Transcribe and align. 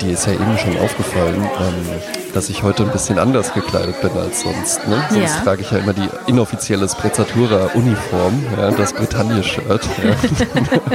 dir 0.00 0.12
ist 0.12 0.26
ja 0.26 0.32
eben 0.34 0.58
schon 0.58 0.78
aufgefallen, 0.78 1.36
ähm, 1.42 2.00
dass 2.34 2.48
ich 2.48 2.62
heute 2.62 2.84
ein 2.84 2.90
bisschen 2.90 3.18
anders 3.18 3.52
gekleidet 3.52 4.00
bin 4.00 4.10
als 4.16 4.42
sonst. 4.42 4.86
Ne? 4.88 5.02
Sonst 5.10 5.36
Ja. 5.36 5.42
trage 5.44 5.62
ich 5.62 5.70
ja 5.70 5.78
immer 5.78 5.92
die 5.92 6.08
inoffizielle 6.26 6.88
Sprezzatura-Uniform, 6.88 8.44
ja, 8.56 8.70
das 8.70 8.92
Bretagne-Shirt. 8.92 9.82
Ja. 10.04 10.16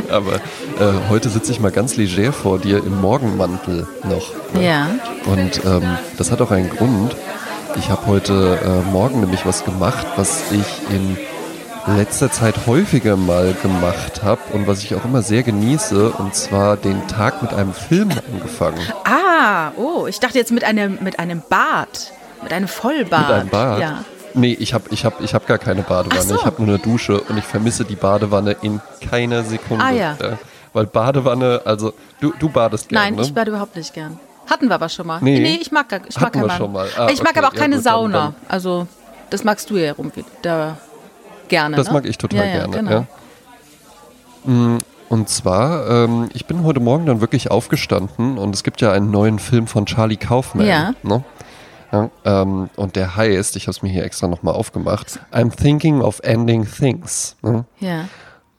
Aber 0.15 0.35
äh, 0.35 1.09
heute 1.09 1.29
sitze 1.29 1.51
ich 1.51 1.59
mal 1.59 1.71
ganz 1.71 1.95
leger 1.97 2.31
vor 2.33 2.59
dir 2.59 2.77
im 2.77 3.01
Morgenmantel 3.01 3.87
noch. 4.03 4.31
Ne? 4.53 4.65
Ja. 4.67 4.87
Und 5.25 5.63
ähm, 5.65 5.97
das 6.17 6.31
hat 6.31 6.41
auch 6.41 6.51
einen 6.51 6.69
Grund. 6.69 7.15
Ich 7.77 7.89
habe 7.89 8.05
heute 8.07 8.57
äh, 8.63 8.91
Morgen 8.91 9.19
nämlich 9.19 9.45
was 9.45 9.65
gemacht, 9.65 10.05
was 10.15 10.43
ich 10.51 10.95
in 10.95 11.17
letzter 11.87 12.31
Zeit 12.31 12.65
häufiger 12.67 13.15
mal 13.17 13.53
gemacht 13.61 14.23
habe 14.23 14.41
und 14.53 14.67
was 14.67 14.83
ich 14.83 14.95
auch 14.95 15.05
immer 15.05 15.21
sehr 15.21 15.43
genieße, 15.43 16.09
und 16.11 16.33
zwar 16.35 16.77
den 16.77 17.07
Tag 17.07 17.41
mit 17.41 17.53
einem 17.53 17.73
Film 17.73 18.09
angefangen. 18.31 18.79
Ah, 19.03 19.71
oh, 19.77 20.07
ich 20.07 20.19
dachte 20.19 20.37
jetzt 20.37 20.51
mit 20.51 20.63
einem, 20.63 20.97
mit 21.01 21.19
einem 21.19 21.41
Bad. 21.49 22.11
Mit 22.43 22.53
einem 22.53 22.67
Vollbad. 22.67 23.21
Mit 23.27 23.31
einem 23.31 23.49
Bad? 23.49 23.79
Ja. 23.79 24.03
Nee, 24.33 24.57
ich 24.59 24.73
habe 24.73 24.85
ich 24.91 25.05
hab, 25.05 25.21
ich 25.21 25.33
hab 25.33 25.47
gar 25.47 25.57
keine 25.57 25.81
Badewanne. 25.83 26.21
So. 26.21 26.35
Ich 26.35 26.45
habe 26.45 26.61
nur 26.61 26.75
eine 26.75 26.79
Dusche 26.83 27.21
und 27.21 27.37
ich 27.37 27.45
vermisse 27.45 27.85
die 27.85 27.95
Badewanne 27.95 28.57
in 28.61 28.81
keiner 29.09 29.43
Sekunde. 29.43 29.83
Ah, 29.85 29.91
ja. 29.91 30.17
Weil 30.73 30.87
Badewanne, 30.87 31.61
also 31.63 31.93
du, 32.19 32.33
du 32.37 32.49
badest 32.49 32.89
gerne, 32.89 33.05
Nein, 33.05 33.15
ne? 33.15 33.21
ich 33.21 33.33
bade 33.33 33.51
überhaupt 33.51 33.77
nicht 33.77 33.93
gern. 33.93 34.19
Hatten 34.49 34.67
wir 34.67 34.75
aber 34.75 34.89
schon 34.89 35.07
mal. 35.07 35.19
Nee. 35.21 35.39
Nee, 35.39 35.57
ich 35.61 35.71
mag, 35.71 35.87
gar- 35.87 36.01
ich 36.07 36.19
mag 36.19 36.33
kein 36.33 36.41
wir 36.43 36.47
Bad. 36.49 36.57
schon 36.57 36.71
mal. 36.73 36.87
Ah, 36.97 37.07
ich 37.09 37.19
mag 37.23 37.29
okay. 37.31 37.39
aber 37.39 37.47
auch 37.47 37.53
Ja, 37.53 37.59
keine 37.59 37.77
gut, 37.77 37.85
dann- 37.85 37.93
Sauna. 37.93 38.17
dann- 38.25 38.35
Also, 38.49 38.87
das 39.29 39.43
magst 39.45 39.69
du 39.69 39.77
ja 39.77 39.93
rum, 39.93 40.11
da 40.41 40.77
gerne. 41.49 41.75
Das 41.75 41.87
ne? 41.87 41.93
mag 41.93 42.05
ich 42.05 42.17
total 42.17 42.39
ja, 42.39 42.45
ja, 42.45 42.67
gerne. 42.67 43.07
Genau. 44.43 44.75
Mm, 44.75 44.77
Und 45.09 45.29
zwar, 45.29 45.89
ähm, 45.89 46.29
ich 46.33 46.45
bin 46.45 46.63
heute 46.63 46.79
Morgen 46.79 47.05
dann 47.05 47.21
wirklich 47.21 47.51
aufgestanden 47.51 48.37
und 48.37 48.55
es 48.55 48.63
gibt 48.63 48.81
ja 48.81 48.91
einen 48.91 49.11
neuen 49.11 49.39
Film 49.39 49.67
von 49.67 49.85
Charlie 49.85 50.17
Kaufman. 50.17 50.65
Ja. 50.65 50.93
Ne? 51.03 51.23
Ähm, 52.25 52.69
und 52.75 52.95
der 52.95 53.15
heißt, 53.15 53.55
ich 53.55 53.63
habe 53.63 53.71
es 53.71 53.81
mir 53.81 53.89
hier 53.89 54.03
extra 54.03 54.27
nochmal 54.27 54.53
aufgemacht, 54.53 55.19
I'm 55.31 55.55
Thinking 55.55 56.01
of 56.01 56.19
Ending 56.23 56.67
Things. 56.69 57.35
Ne? 57.41 57.63
Ja. 57.79 58.05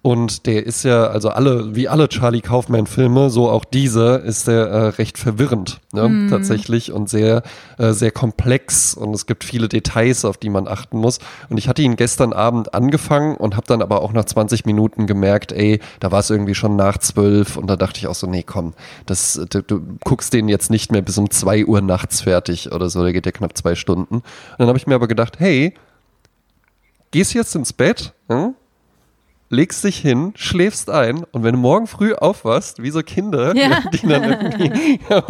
Und 0.07 0.47
der 0.47 0.65
ist 0.65 0.85
ja, 0.85 1.09
also 1.09 1.31
alle, 1.31 1.75
wie 1.75 1.89
alle 1.89 2.09
Charlie 2.09 2.41
Kaufman-Filme, 2.41 3.29
so 3.29 3.51
auch 3.51 3.65
dieser, 3.65 4.23
ist 4.23 4.47
der 4.47 4.69
äh, 4.69 4.87
recht 4.91 5.19
verwirrend, 5.19 5.81
ne, 5.93 6.29
tatsächlich 6.31 6.93
und 6.93 7.11
sehr, 7.11 7.43
äh, 7.77 7.93
sehr 7.93 8.13
komplex 8.13 8.95
und 8.95 9.13
es 9.17 9.27
gibt 9.27 9.43
viele 9.43 9.67
Details, 9.67 10.25
auf 10.25 10.37
die 10.37 10.49
man 10.49 10.69
achten 10.69 10.99
muss. 10.99 11.19
Und 11.49 11.59
ich 11.59 11.67
hatte 11.67 11.83
ihn 11.83 11.97
gestern 11.97 12.33
Abend 12.33 12.73
angefangen 12.73 13.37
und 13.37 13.57
habe 13.57 13.67
dann 13.67 13.83
aber 13.83 14.01
auch 14.01 14.13
nach 14.13 14.27
20 14.27 14.65
Minuten 14.65 15.09
gemerkt, 15.09 15.51
ey, 15.51 15.81
da 15.99 16.13
war 16.13 16.21
es 16.21 16.31
irgendwie 16.31 16.55
schon 16.55 16.77
nach 16.77 16.99
zwölf 16.99 17.57
und 17.57 17.67
da 17.67 17.75
dachte 17.75 17.99
ich 17.99 18.07
auch 18.07 18.15
so, 18.15 18.29
nee, 18.29 18.45
komm, 18.45 18.75
das, 19.07 19.41
du, 19.51 19.61
du 19.61 19.81
guckst 20.05 20.33
den 20.33 20.47
jetzt 20.47 20.71
nicht 20.71 20.93
mehr 20.93 21.03
bis 21.03 21.19
um 21.19 21.31
zwei 21.31 21.67
Uhr 21.67 21.81
nachts 21.81 22.21
fertig 22.21 22.71
oder 22.71 22.91
so, 22.91 23.03
der 23.03 23.13
geht 23.13 23.27
ja 23.27 23.33
knapp 23.33 23.59
zwei 23.59 23.75
Stunden. 23.75 24.15
Und 24.19 24.25
dann 24.57 24.69
habe 24.69 24.79
ich 24.79 24.87
mir 24.87 24.95
aber 24.95 25.09
gedacht, 25.09 25.41
hey, 25.41 25.75
gehst 27.11 27.35
jetzt 27.35 27.57
ins 27.57 27.73
Bett, 27.73 28.13
hm? 28.29 28.55
Legst 29.49 29.85
dich 29.85 29.99
hin, 29.99 30.33
schläfst 30.37 30.91
ein 30.91 31.25
und 31.33 31.45
wenn 31.45 31.53
du 31.55 31.59
morgen 31.61 31.87
früh 31.87 32.15
aufwachst, 32.15 32.83
wie 32.83 32.91
so 32.91 33.01
Kinder, 33.03 33.55
Ja. 33.55 33.81
die 33.93 34.07
dann 34.07 34.25
irgendwie 34.25 35.01
ja, 35.09 35.23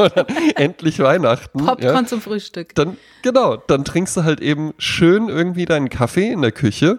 endlich 0.56 0.98
Weihnachten, 1.00 1.58
Popcorn 1.64 2.04
ja, 2.04 2.06
zum 2.06 2.20
Frühstück. 2.20 2.74
dann 2.74 2.96
genau, 3.22 3.56
dann 3.56 3.84
trinkst 3.84 4.16
du 4.16 4.24
halt 4.24 4.40
eben 4.40 4.72
schön 4.78 5.28
irgendwie 5.28 5.64
deinen 5.66 5.88
Kaffee 5.90 6.30
in 6.30 6.42
der 6.42 6.52
Küche 6.52 6.98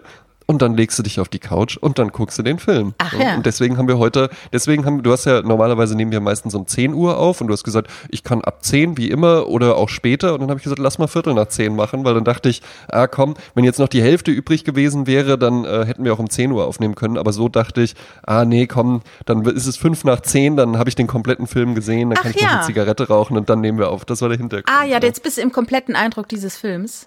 und 0.50 0.62
dann 0.62 0.74
legst 0.74 0.98
du 0.98 1.02
dich 1.02 1.20
auf 1.20 1.28
die 1.28 1.38
Couch 1.38 1.76
und 1.76 1.98
dann 1.98 2.08
guckst 2.08 2.38
du 2.38 2.42
den 2.42 2.58
Film. 2.58 2.94
Ach 2.96 3.12
ja. 3.12 3.36
Und 3.36 3.44
deswegen 3.44 3.76
haben 3.76 3.86
wir 3.86 3.98
heute, 3.98 4.30
deswegen 4.50 4.86
haben, 4.86 5.02
du 5.02 5.12
hast 5.12 5.26
ja 5.26 5.42
normalerweise 5.42 5.94
nehmen 5.94 6.10
wir 6.10 6.20
meistens 6.20 6.54
um 6.54 6.66
10 6.66 6.94
Uhr 6.94 7.18
auf 7.18 7.42
und 7.42 7.48
du 7.48 7.52
hast 7.52 7.64
gesagt, 7.64 7.90
ich 8.08 8.24
kann 8.24 8.40
ab 8.40 8.64
10 8.64 8.96
wie 8.96 9.10
immer 9.10 9.46
oder 9.48 9.76
auch 9.76 9.90
später 9.90 10.32
und 10.32 10.40
dann 10.40 10.48
habe 10.48 10.58
ich 10.58 10.64
gesagt, 10.64 10.78
lass 10.78 10.98
mal 10.98 11.06
Viertel 11.06 11.34
nach 11.34 11.48
10 11.48 11.76
machen, 11.76 12.02
weil 12.04 12.14
dann 12.14 12.24
dachte 12.24 12.48
ich, 12.48 12.62
ah 12.88 13.06
komm, 13.06 13.34
wenn 13.54 13.64
jetzt 13.64 13.78
noch 13.78 13.88
die 13.88 14.00
Hälfte 14.00 14.30
übrig 14.30 14.64
gewesen 14.64 15.06
wäre, 15.06 15.36
dann 15.36 15.66
äh, 15.66 15.84
hätten 15.84 16.02
wir 16.02 16.14
auch 16.14 16.18
um 16.18 16.30
10 16.30 16.50
Uhr 16.50 16.66
aufnehmen 16.66 16.94
können, 16.94 17.18
aber 17.18 17.34
so 17.34 17.50
dachte 17.50 17.82
ich, 17.82 17.94
ah 18.26 18.46
nee, 18.46 18.66
komm, 18.66 19.02
dann 19.26 19.44
ist 19.44 19.66
es 19.66 19.76
5 19.76 20.04
nach 20.04 20.20
10, 20.20 20.56
dann 20.56 20.78
habe 20.78 20.88
ich 20.88 20.96
den 20.96 21.06
kompletten 21.06 21.46
Film 21.46 21.74
gesehen, 21.74 22.08
dann 22.08 22.18
Ach 22.18 22.22
kann 22.22 22.30
ich 22.30 22.40
noch 22.40 22.48
ja. 22.48 22.56
eine 22.56 22.66
Zigarette 22.66 23.08
rauchen 23.08 23.36
und 23.36 23.50
dann 23.50 23.60
nehmen 23.60 23.78
wir 23.78 23.90
auf. 23.90 24.06
Das 24.06 24.22
war 24.22 24.30
der 24.30 24.38
Hintergrund. 24.38 24.74
Ah 24.74 24.86
ja, 24.86 24.98
jetzt 24.98 25.22
bist 25.22 25.36
du 25.36 25.42
im 25.42 25.52
kompletten 25.52 25.94
Eindruck 25.94 26.26
dieses 26.26 26.56
Films. 26.56 27.06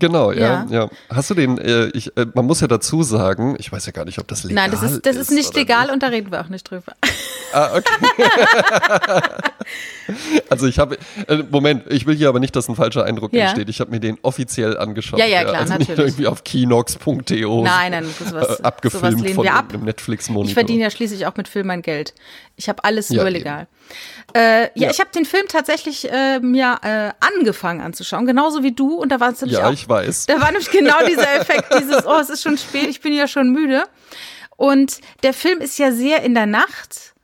Genau, 0.00 0.32
ja, 0.32 0.66
Ja. 0.68 0.80
ja. 0.84 0.90
Hast 1.08 1.30
du 1.30 1.34
den, 1.34 1.58
äh, 1.58 1.86
ich, 1.94 2.16
äh, 2.16 2.26
man 2.34 2.46
muss 2.46 2.60
ja 2.60 2.66
dazu 2.66 3.02
sagen, 3.04 3.54
ich 3.58 3.70
weiß 3.70 3.86
ja 3.86 3.92
gar 3.92 4.04
nicht, 4.04 4.18
ob 4.18 4.26
das 4.26 4.42
legal 4.42 4.68
Nein, 4.68 4.70
das 4.72 4.90
ist, 4.90 5.06
das 5.06 5.14
ist 5.16 5.30
nicht 5.30 5.50
oder 5.50 5.58
legal 5.60 5.90
und 5.90 6.02
da 6.02 6.08
reden 6.08 6.32
wir 6.32 6.40
auch 6.40 6.48
nicht 6.48 6.68
drüber. 6.68 6.92
Ah, 7.52 7.70
okay. 7.76 7.90
also 10.48 10.66
ich 10.66 10.78
habe, 10.78 10.98
äh, 11.28 11.36
Moment, 11.50 11.84
ich 11.90 12.06
will 12.06 12.16
hier 12.16 12.28
aber 12.28 12.40
nicht, 12.40 12.54
dass 12.56 12.68
ein 12.68 12.74
falscher 12.76 13.04
Eindruck 13.04 13.32
Ja. 13.32 13.44
entsteht. 13.44 13.68
Ich 13.68 13.80
habe 13.80 13.90
mir 13.90 14.00
den 14.00 14.18
offiziell 14.22 14.76
angeschaut. 14.78 15.18
Ja, 15.20 15.26
ja, 15.26 15.42
klar, 15.44 15.60
also 15.60 15.74
nicht 15.74 15.88
natürlich. 15.90 16.12
irgendwie 16.12 16.26
auf 16.26 16.44
kinox.de 16.44 17.62
Nein, 17.62 17.92
nein, 17.92 18.04
sowas- 18.18 18.26
äh, 18.28 18.30
sowas 18.30 18.64
abgefilmt 18.64 19.20
lehnen 19.22 19.34
von 19.34 19.44
wir 19.44 19.54
ab. 19.54 19.66
einem 19.72 19.84
Netflix-Monitor. 19.84 20.48
Ich 20.48 20.54
verdiene 20.54 20.82
ja 20.82 20.90
schließlich 20.90 21.26
auch 21.26 21.36
mit 21.36 21.48
Film 21.48 21.66
mein 21.68 21.82
Geld. 21.82 22.14
Ich 22.56 22.68
habe 22.68 22.82
alles 22.84 23.08
Ja, 23.10 23.22
nur 23.22 23.30
legal. 23.30 23.66
Äh, 24.34 24.62
ja, 24.62 24.68
Ja. 24.74 24.90
ich 24.90 25.00
habe 25.00 25.10
den 25.14 25.24
Film 25.24 25.46
tatsächlich 25.48 26.10
äh, 26.10 26.38
mir 26.40 26.78
äh, 26.82 27.10
angefangen 27.38 27.80
anzuschauen, 27.80 28.26
genauso 28.26 28.62
wie 28.62 28.72
du. 28.72 28.94
Und 28.94 29.10
da 29.10 29.18
war 29.18 29.30
es 29.32 29.40
Ja, 29.46 29.66
auch 29.68 29.70
weiß. 29.90 30.24
Da 30.26 30.40
war 30.40 30.50
nämlich 30.50 30.70
genau 30.70 31.04
dieser 31.06 31.34
Effekt, 31.38 31.74
dieses, 31.78 32.06
oh, 32.06 32.18
es 32.18 32.30
ist 32.30 32.42
schon 32.42 32.56
spät, 32.56 32.88
ich 32.88 33.02
bin 33.02 33.12
ja 33.12 33.28
schon 33.28 33.50
müde. 33.50 33.84
Und 34.56 35.00
der 35.22 35.34
Film 35.34 35.60
ist 35.60 35.78
ja 35.78 35.92
sehr 35.92 36.22
in 36.22 36.34
der 36.34 36.46
Nacht. 36.46 37.14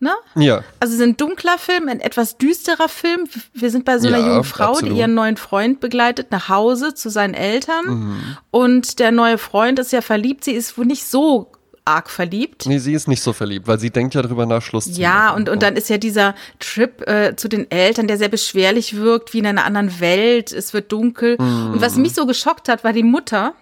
Ne? 0.00 0.12
Ja, 0.34 0.62
Also 0.80 0.94
es 0.94 1.00
ist 1.00 1.02
ein 1.06 1.16
dunkler 1.16 1.56
Film, 1.56 1.88
ein 1.88 2.00
etwas 2.00 2.36
düsterer 2.36 2.88
Film. 2.88 3.26
Wir 3.54 3.70
sind 3.70 3.84
bei 3.86 3.98
so 3.98 4.08
einer 4.08 4.18
Ja, 4.18 4.26
jungen 4.26 4.44
Frau, 4.44 4.70
absolut. 4.72 4.92
die 4.94 4.98
ihren 4.98 5.14
neuen 5.14 5.36
Freund 5.38 5.80
begleitet 5.80 6.30
nach 6.30 6.48
Hause 6.50 6.94
zu 6.94 7.08
seinen 7.08 7.32
Eltern. 7.32 7.84
Mhm. 7.86 8.36
Und 8.50 8.98
der 8.98 9.12
neue 9.12 9.38
Freund 9.38 9.78
ist 9.78 9.92
ja 9.92 10.02
verliebt. 10.02 10.44
Sie 10.44 10.52
ist 10.52 10.76
wohl 10.76 10.84
nicht 10.84 11.06
so 11.06 11.52
arg 11.86 12.08
verliebt. 12.08 12.64
nee, 12.66 12.78
sie 12.78 12.94
ist 12.94 13.08
nicht 13.08 13.20
so 13.22 13.32
verliebt, 13.34 13.66
weil 13.68 13.78
sie 13.78 13.90
denkt 13.90 14.14
ja 14.14 14.22
drüber 14.22 14.46
nach, 14.46 14.62
Schluss 14.62 14.84
zu 14.92 15.00
Ja, 15.00 15.10
machen. 15.26 15.36
und, 15.36 15.48
und 15.50 15.62
dann 15.62 15.76
ist 15.76 15.90
ja 15.90 15.98
dieser 15.98 16.34
Trip 16.58 17.06
äh, 17.06 17.36
zu 17.36 17.48
den 17.48 17.70
Eltern, 17.70 18.06
der 18.08 18.16
sehr 18.16 18.28
beschwerlich 18.30 18.96
wirkt, 18.96 19.34
wie 19.34 19.40
in 19.40 19.46
einer 19.46 19.64
anderen 19.66 20.00
Welt. 20.00 20.50
Es 20.52 20.72
wird 20.72 20.90
dunkel. 20.92 21.36
Und 21.36 21.80
was 21.80 21.96
mich 21.96 22.14
so 22.14 22.24
geschockt 22.26 22.68
hat, 22.70 22.84
war 22.84 22.92
die 22.94 23.02
Mutter, 23.02 23.52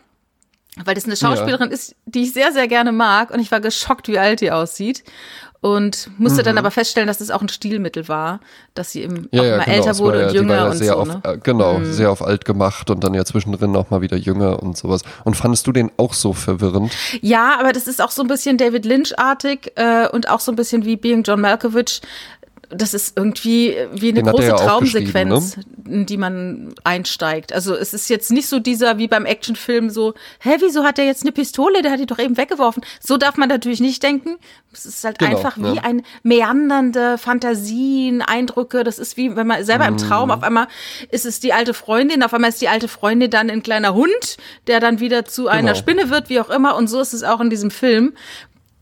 weil 0.85 0.95
das 0.95 1.05
eine 1.05 1.17
Schauspielerin 1.17 1.71
ist, 1.71 1.97
die 2.07 2.23
ich 2.23 2.33
sehr, 2.33 2.53
sehr 2.53 2.69
gerne 2.69 2.93
mag. 2.93 3.31
Und 3.31 3.41
ich 3.41 3.51
war 3.51 3.61
geschockt, 3.61 4.07
wie 4.09 4.19
alt 4.19 4.41
die 4.41 4.53
aussieht. 4.53 5.03
Und 5.63 6.11
musste 6.19 6.41
Mhm. 6.41 6.45
dann 6.47 6.59
aber 6.59 6.73
feststellen, 6.73 7.07
dass 7.07 7.21
es 7.21 7.31
auch 7.31 7.41
ein 7.41 7.49
Stilmittel 7.49 8.09
war, 8.09 8.41
dass 8.75 8.91
sie 8.91 9.03
eben 9.05 9.29
Ja, 9.31 9.41
auch 9.43 9.47
ja, 9.47 9.57
mal 9.59 9.65
genau. 9.65 9.77
älter 9.77 9.87
war 9.87 9.99
wurde 10.01 10.19
ja, 10.19 10.25
und 10.27 10.29
war 10.29 10.35
jünger 10.35 10.55
ja 10.57 10.65
und 10.67 10.77
sehr 10.77 10.93
so. 10.93 10.99
auf, 10.99 11.09
Ne? 11.09 11.21
äh, 11.23 11.39
genau, 11.39 11.81
sehr 11.85 12.11
auf 12.11 12.21
alt 12.21 12.45
gemacht 12.45 12.91
und 12.91 13.05
dann 13.05 13.15
ja 13.15 13.25
zwischendrin 13.25 13.77
auch 13.77 13.89
mal 13.89 14.01
wieder 14.01 14.17
jünger 14.17 14.61
und 14.61 14.77
sowas. 14.77 15.03
Und 15.25 15.37
fandest 15.37 15.67
du 15.69 15.73
den 15.73 15.93
auch 15.99 16.15
so 16.15 16.33
verwirrend? 16.33 16.93
Ja, 17.21 17.57
aber 17.61 17.73
das 17.73 17.87
ist 17.87 18.03
auch 18.03 18.11
so 18.11 18.23
ein 18.23 18.29
bisschen 18.29 18.59
David 18.59 18.85
Lynch-artig 18.85 19.71
äh, 19.77 20.09
und 20.09 20.29
auch 20.29 20.41
so 20.41 20.51
ein 20.51 20.57
bisschen 20.57 20.85
wie 20.85 20.97
Being 20.97 21.23
John 21.23 21.41
Malkovich. 21.41 22.03
Das 22.75 22.95
ist 22.95 23.17
irgendwie 23.17 23.77
wie 23.93 24.09
eine 24.11 24.23
Den 24.23 24.27
große 24.33 24.47
ja 24.49 24.55
ne? 24.57 24.61
Traumsequenz, 24.65 25.57
in 25.87 26.07
die 26.07 26.17
man 26.17 26.75
einsteigt. 26.85 27.53
Also 27.53 27.75
es 27.75 27.93
ist 27.93 28.09
jetzt 28.09 28.31
nicht 28.31 28.49
so 28.49 28.59
dieser 28.59 28.99
wie 28.99 29.09
beim 29.09 29.27
Actionfilm 29.27 29.91
so, 29.91 30.15
hä, 30.41 30.57
wieso 30.61 30.83
hat 30.85 30.99
er 30.99 31.05
jetzt 31.05 31.23
eine 31.23 31.33
Pistole? 31.33 31.83
Der 31.83 31.93
hat 31.93 32.01
die 32.01 32.07
doch 32.07 32.19
eben 32.19 32.37
weggeworfen. 32.37 32.83
So 33.01 33.17
darf 33.19 33.37
man 33.37 33.49
natürlich 33.49 33.81
nicht 33.81 34.03
denken. 34.03 34.37
Es 34.73 34.87
ist 34.87 35.05
halt 35.05 35.19
Genau, 35.19 35.37
einfach 35.37 35.57
ja. 35.59 35.75
wie 35.75 35.79
ein 35.81 36.03
meandernde 36.23 37.19
Fantasien, 37.19 38.23
Eindrücke. 38.23 38.85
Das 38.85 38.99
ist 38.99 39.17
wie, 39.17 39.37
wenn 39.37 39.47
man 39.47 39.65
selber 39.65 39.87
im 39.87 39.97
Traum, 39.99 40.29
Mhm. 40.29 40.35
auf 40.35 40.43
einmal 40.43 40.67
ist 41.11 41.27
es 41.27 41.41
die 41.41 41.53
alte 41.53 41.75
Freundin, 41.75 42.23
auf 42.23 42.33
einmal 42.33 42.51
ist 42.51 42.61
die 42.63 42.69
alte 42.69 42.89
Freundin 42.89 43.31
dann 43.31 43.51
ein 43.51 43.63
kleiner 43.63 43.95
Hund, 43.95 44.37
der 44.67 44.81
dann 44.81 45.01
wieder 45.01 45.25
zu 45.25 45.49
einer 45.49 45.73
Genau. 45.73 45.75
Spinne 45.79 46.11
wird, 46.11 46.29
wie 46.31 46.41
auch 46.41 46.51
immer. 46.51 46.77
Und 46.77 46.89
so 46.89 47.01
ist 47.01 47.13
es 47.13 47.23
auch 47.23 47.41
in 47.41 47.51
diesem 47.51 47.71
Film, 47.71 48.15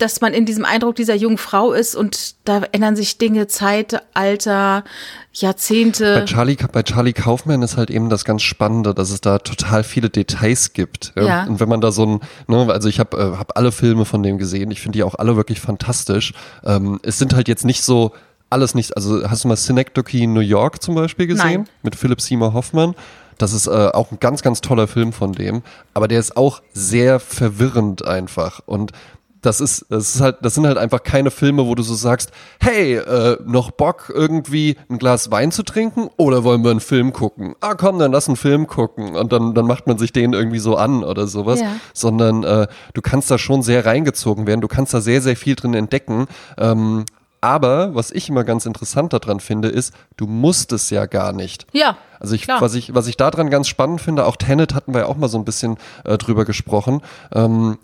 dass 0.00 0.21
man 0.21 0.33
in 0.33 0.47
diesem 0.47 0.65
Eindruck 0.65 0.97
dieser 0.97 1.15
jungen 1.15 1.38
Frau 1.38 1.72
ist 1.72 1.94
und 1.94 2.34
da 2.44 2.62
ändern 2.72 2.97
sich 2.97 3.19
Dinge, 3.19 3.47
Zeit, 3.47 4.03
Alter, 4.15 4.83
Bei 4.83 4.91
Jahrzehnte. 5.34 6.25
Charlie, 6.26 6.56
bei 6.73 6.82
Charlie 6.82 7.12
Kaufman 7.12 7.62
ist 7.62 7.76
halt 7.76 7.91
eben 7.91 8.08
das 8.08 8.25
ganz 8.25 8.43
Spannende, 8.43 8.94
dass 8.94 9.11
es 9.11 9.20
da 9.20 9.38
total 9.38 9.85
viele 9.85 10.11
Details 10.11 10.73
gibt. 10.73 11.12
Ja. 11.17 11.44
Und 11.44 11.61
wenn 11.61 11.69
man 11.69 11.81
da 11.81 11.93
so 11.93 12.05
ein, 12.05 12.20
ne, 12.49 12.73
also 12.73 12.88
ich 12.88 12.99
habe 12.99 13.17
äh, 13.17 13.38
hab 13.38 13.56
alle 13.56 13.73
Filme 13.73 14.05
von 14.05 14.23
dem 14.23 14.38
gesehen, 14.38 14.70
ich 14.70 14.81
finde 14.81 14.99
die 14.99 15.05
auch 15.05 15.14
alle 15.14 15.37
wirklich 15.37 15.61
fantastisch. 15.61 16.32
Ähm, 16.64 16.99
es 17.02 17.19
sind 17.19 17.35
halt 17.35 17.47
jetzt 17.49 17.64
nicht 17.64 17.82
so 17.82 18.12
alles 18.50 18.75
nicht, 18.75 18.97
also 18.97 19.29
hast 19.31 19.44
du 19.44 19.49
mal 19.49 19.56
Synecdoche 19.56 20.19
in 20.19 20.32
New 20.32 20.41
York 20.41 20.82
zum 20.82 20.97
Beispiel 20.97 21.29
gesehen? 21.29 21.62
Nein. 21.62 21.69
Mit 21.82 21.94
Philip 21.94 22.20
Seymour 22.20 22.52
Hoffman. 22.52 22.97
Das 23.38 23.52
ist 23.52 23.69
äh, 23.69 23.70
auch 23.70 24.11
ein 24.11 24.19
ganz, 24.20 24.43
ganz 24.43 24.61
toller 24.61 24.88
Film 24.88 25.12
von 25.12 25.32
dem. 25.32 25.62
Aber 25.94 26.08
der 26.08 26.19
ist 26.19 26.37
auch 26.37 26.61
sehr 26.75 27.20
verwirrend 27.20 28.05
einfach. 28.05 28.61
Und 28.67 28.93
das 29.42 29.60
ist, 29.60 29.87
das 29.88 30.14
ist 30.14 30.20
halt, 30.20 30.37
das 30.42 30.54
sind 30.54 30.66
halt 30.66 30.78
einfach 30.78 31.02
keine 31.02 31.31
Filme, 31.31 31.66
wo 31.66 31.75
du 31.75 31.82
so 31.82 31.94
sagst, 31.94 32.31
hey, 32.60 32.96
äh, 32.96 33.38
noch 33.44 33.70
Bock 33.70 34.12
irgendwie 34.14 34.76
ein 34.88 34.98
Glas 34.98 35.31
Wein 35.31 35.52
zu 35.52 35.62
trinken 35.62 36.08
oder 36.16 36.44
wollen 36.44 36.62
wir 36.62 36.70
einen 36.70 36.81
Film 36.81 37.12
gucken? 37.12 37.54
Ah, 37.60 37.75
komm, 37.75 37.98
dann 37.98 38.12
lass 38.12 38.28
einen 38.28 38.37
Film 38.37 38.66
gucken 38.66 39.16
und 39.16 39.32
dann, 39.32 39.54
dann 39.54 39.66
macht 39.66 39.87
man 39.87 39.98
sich 39.98 40.12
den 40.12 40.32
irgendwie 40.32 40.58
so 40.58 40.76
an 40.76 41.04
oder 41.04 41.26
sowas. 41.26 41.60
Ja. 41.60 41.76
Sondern 41.94 42.44
äh, 42.44 42.66
du 42.94 43.02
kannst 43.02 43.31
da 43.31 43.38
schon 43.38 43.62
sehr 43.62 43.87
reingezogen 43.87 44.46
werden, 44.46 44.60
du 44.60 44.69
kannst 44.69 44.94
da 44.94 45.00
sehr, 45.00 45.22
sehr 45.22 45.37
viel 45.37 45.54
drin 45.54 45.75
entdecken. 45.75 46.26
Ähm, 46.58 47.04
Aber 47.40 47.94
was 47.94 48.10
ich 48.10 48.28
immer 48.28 48.44
ganz 48.44 48.66
interessant 48.66 49.14
daran 49.14 49.40
finde, 49.40 49.69
ist, 49.69 49.94
du 50.19 50.26
musst 50.26 50.72
es 50.72 50.90
ja 50.90 51.06
gar 51.06 51.32
nicht. 51.32 51.66
Ja. 51.72 51.96
Also 52.19 52.34
ich, 52.34 52.46
was 52.48 52.75
ich, 52.75 52.94
was 52.94 53.06
ich 53.06 53.16
daran 53.16 53.48
ganz 53.48 53.66
spannend 53.66 54.02
finde, 54.02 54.26
auch 54.26 54.37
Tenet 54.37 54.75
hatten 54.75 54.92
wir 54.92 55.00
ja 55.00 55.06
auch 55.06 55.16
mal 55.16 55.28
so 55.28 55.38
ein 55.38 55.46
bisschen 55.46 55.78
äh, 56.04 56.19
drüber 56.19 56.44
gesprochen. 56.44 57.00
Ähm, 57.32 57.78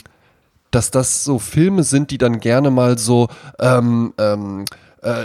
dass 0.77 0.91
das 0.91 1.25
so 1.25 1.39
Filme 1.39 1.85
sind, 1.85 2.11
die 2.11 2.19
dann 2.19 2.39
gerne 2.39 2.71
mal 2.71 2.99
so 2.99 3.29
ähm, 3.59 4.13
ähm, 4.19 4.67
äh, 5.01 5.25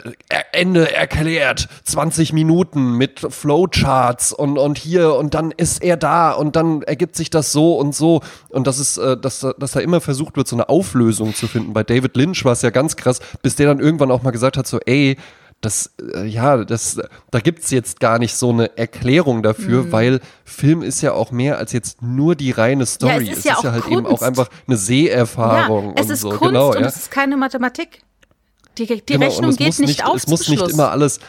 Ende 0.53 0.95
erklärt, 0.95 1.67
20 1.83 2.31
Minuten 2.31 2.93
mit 2.93 3.19
Flowcharts 3.19 4.31
und, 4.31 4.57
und 4.57 4.77
hier 4.77 5.15
und 5.15 5.33
dann 5.33 5.51
ist 5.51 5.83
er 5.83 5.97
da 5.97 6.31
und 6.31 6.55
dann 6.55 6.83
ergibt 6.83 7.17
sich 7.17 7.29
das 7.29 7.51
so 7.51 7.75
und 7.75 7.93
so 7.93 8.21
und 8.47 8.65
das 8.65 8.79
ist, 8.79 8.97
äh, 8.97 9.17
dass, 9.17 9.45
dass 9.57 9.71
da 9.73 9.81
immer 9.81 9.99
versucht 9.99 10.37
wird, 10.37 10.47
so 10.47 10.55
eine 10.55 10.69
Auflösung 10.69 11.35
zu 11.35 11.49
finden. 11.49 11.73
Bei 11.73 11.83
David 11.83 12.15
Lynch 12.15 12.45
war 12.45 12.53
es 12.53 12.61
ja 12.61 12.69
ganz 12.69 12.95
krass, 12.95 13.19
bis 13.41 13.57
der 13.57 13.67
dann 13.67 13.81
irgendwann 13.81 14.11
auch 14.11 14.23
mal 14.23 14.31
gesagt 14.31 14.55
hat, 14.55 14.67
so 14.67 14.79
ey, 14.85 15.17
das, 15.61 15.93
äh, 16.15 16.25
ja, 16.25 16.63
das, 16.65 16.99
da 17.29 17.39
gibt's 17.39 17.69
jetzt 17.69 17.99
gar 17.99 18.19
nicht 18.19 18.35
so 18.35 18.49
eine 18.49 18.77
Erklärung 18.77 19.43
dafür, 19.43 19.83
mhm. 19.83 19.91
weil 19.91 20.19
Film 20.43 20.81
ist 20.81 21.01
ja 21.01 21.13
auch 21.13 21.31
mehr 21.31 21.59
als 21.59 21.71
jetzt 21.71 22.01
nur 22.01 22.35
die 22.35 22.51
reine 22.51 22.85
Story. 22.85 23.25
Ja, 23.25 23.31
es 23.31 23.37
ist, 23.37 23.37
es 23.37 23.43
ja, 23.45 23.53
ist 23.53 23.63
ja, 23.63 23.71
halt 23.71 23.83
Kunst. 23.83 23.99
eben 23.99 24.07
auch 24.07 24.21
einfach 24.23 24.49
eine 24.67 24.77
Seherfahrung. 24.77 25.95
Ja, 25.95 26.03
es 26.03 26.09
ist 26.09 26.21
so. 26.21 26.29
Kunst 26.29 26.43
genau, 26.43 26.69
und 26.71 26.81
ja. 26.81 26.87
es 26.87 26.95
ist 26.95 27.11
keine 27.11 27.37
Mathematik. 27.37 28.01
Die, 28.77 28.87
die 28.87 29.01
genau, 29.05 29.25
Rechnung 29.27 29.51
geht 29.51 29.67
nicht, 29.67 29.79
nicht 29.79 30.05
auf. 30.05 30.15
Es 30.15 30.27
muss 30.27 30.47
nicht 30.49 30.67
immer 30.67 30.91
alles. 30.91 31.19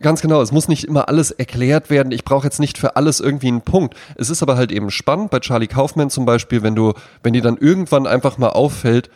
Ganz 0.00 0.20
genau, 0.22 0.40
es 0.40 0.52
muss 0.52 0.68
nicht 0.68 0.84
immer 0.84 1.08
alles 1.08 1.30
erklärt 1.30 1.90
werden. 1.90 2.12
Ich 2.12 2.24
brauche 2.24 2.46
jetzt 2.46 2.60
nicht 2.60 2.78
für 2.78 2.96
alles 2.96 3.20
irgendwie 3.20 3.48
einen 3.48 3.62
Punkt. 3.62 3.94
Es 4.16 4.30
ist 4.30 4.42
aber 4.42 4.56
halt 4.56 4.72
eben 4.72 4.90
spannend, 4.90 5.30
bei 5.30 5.40
Charlie 5.40 5.66
Kaufman 5.66 6.10
zum 6.10 6.24
Beispiel, 6.24 6.62
wenn 6.62 6.74
du, 6.74 6.94
wenn 7.22 7.32
dir 7.32 7.42
dann 7.42 7.56
irgendwann 7.56 8.06
einfach 8.06 8.38
mal 8.38 8.50
auffällt, 8.50 9.10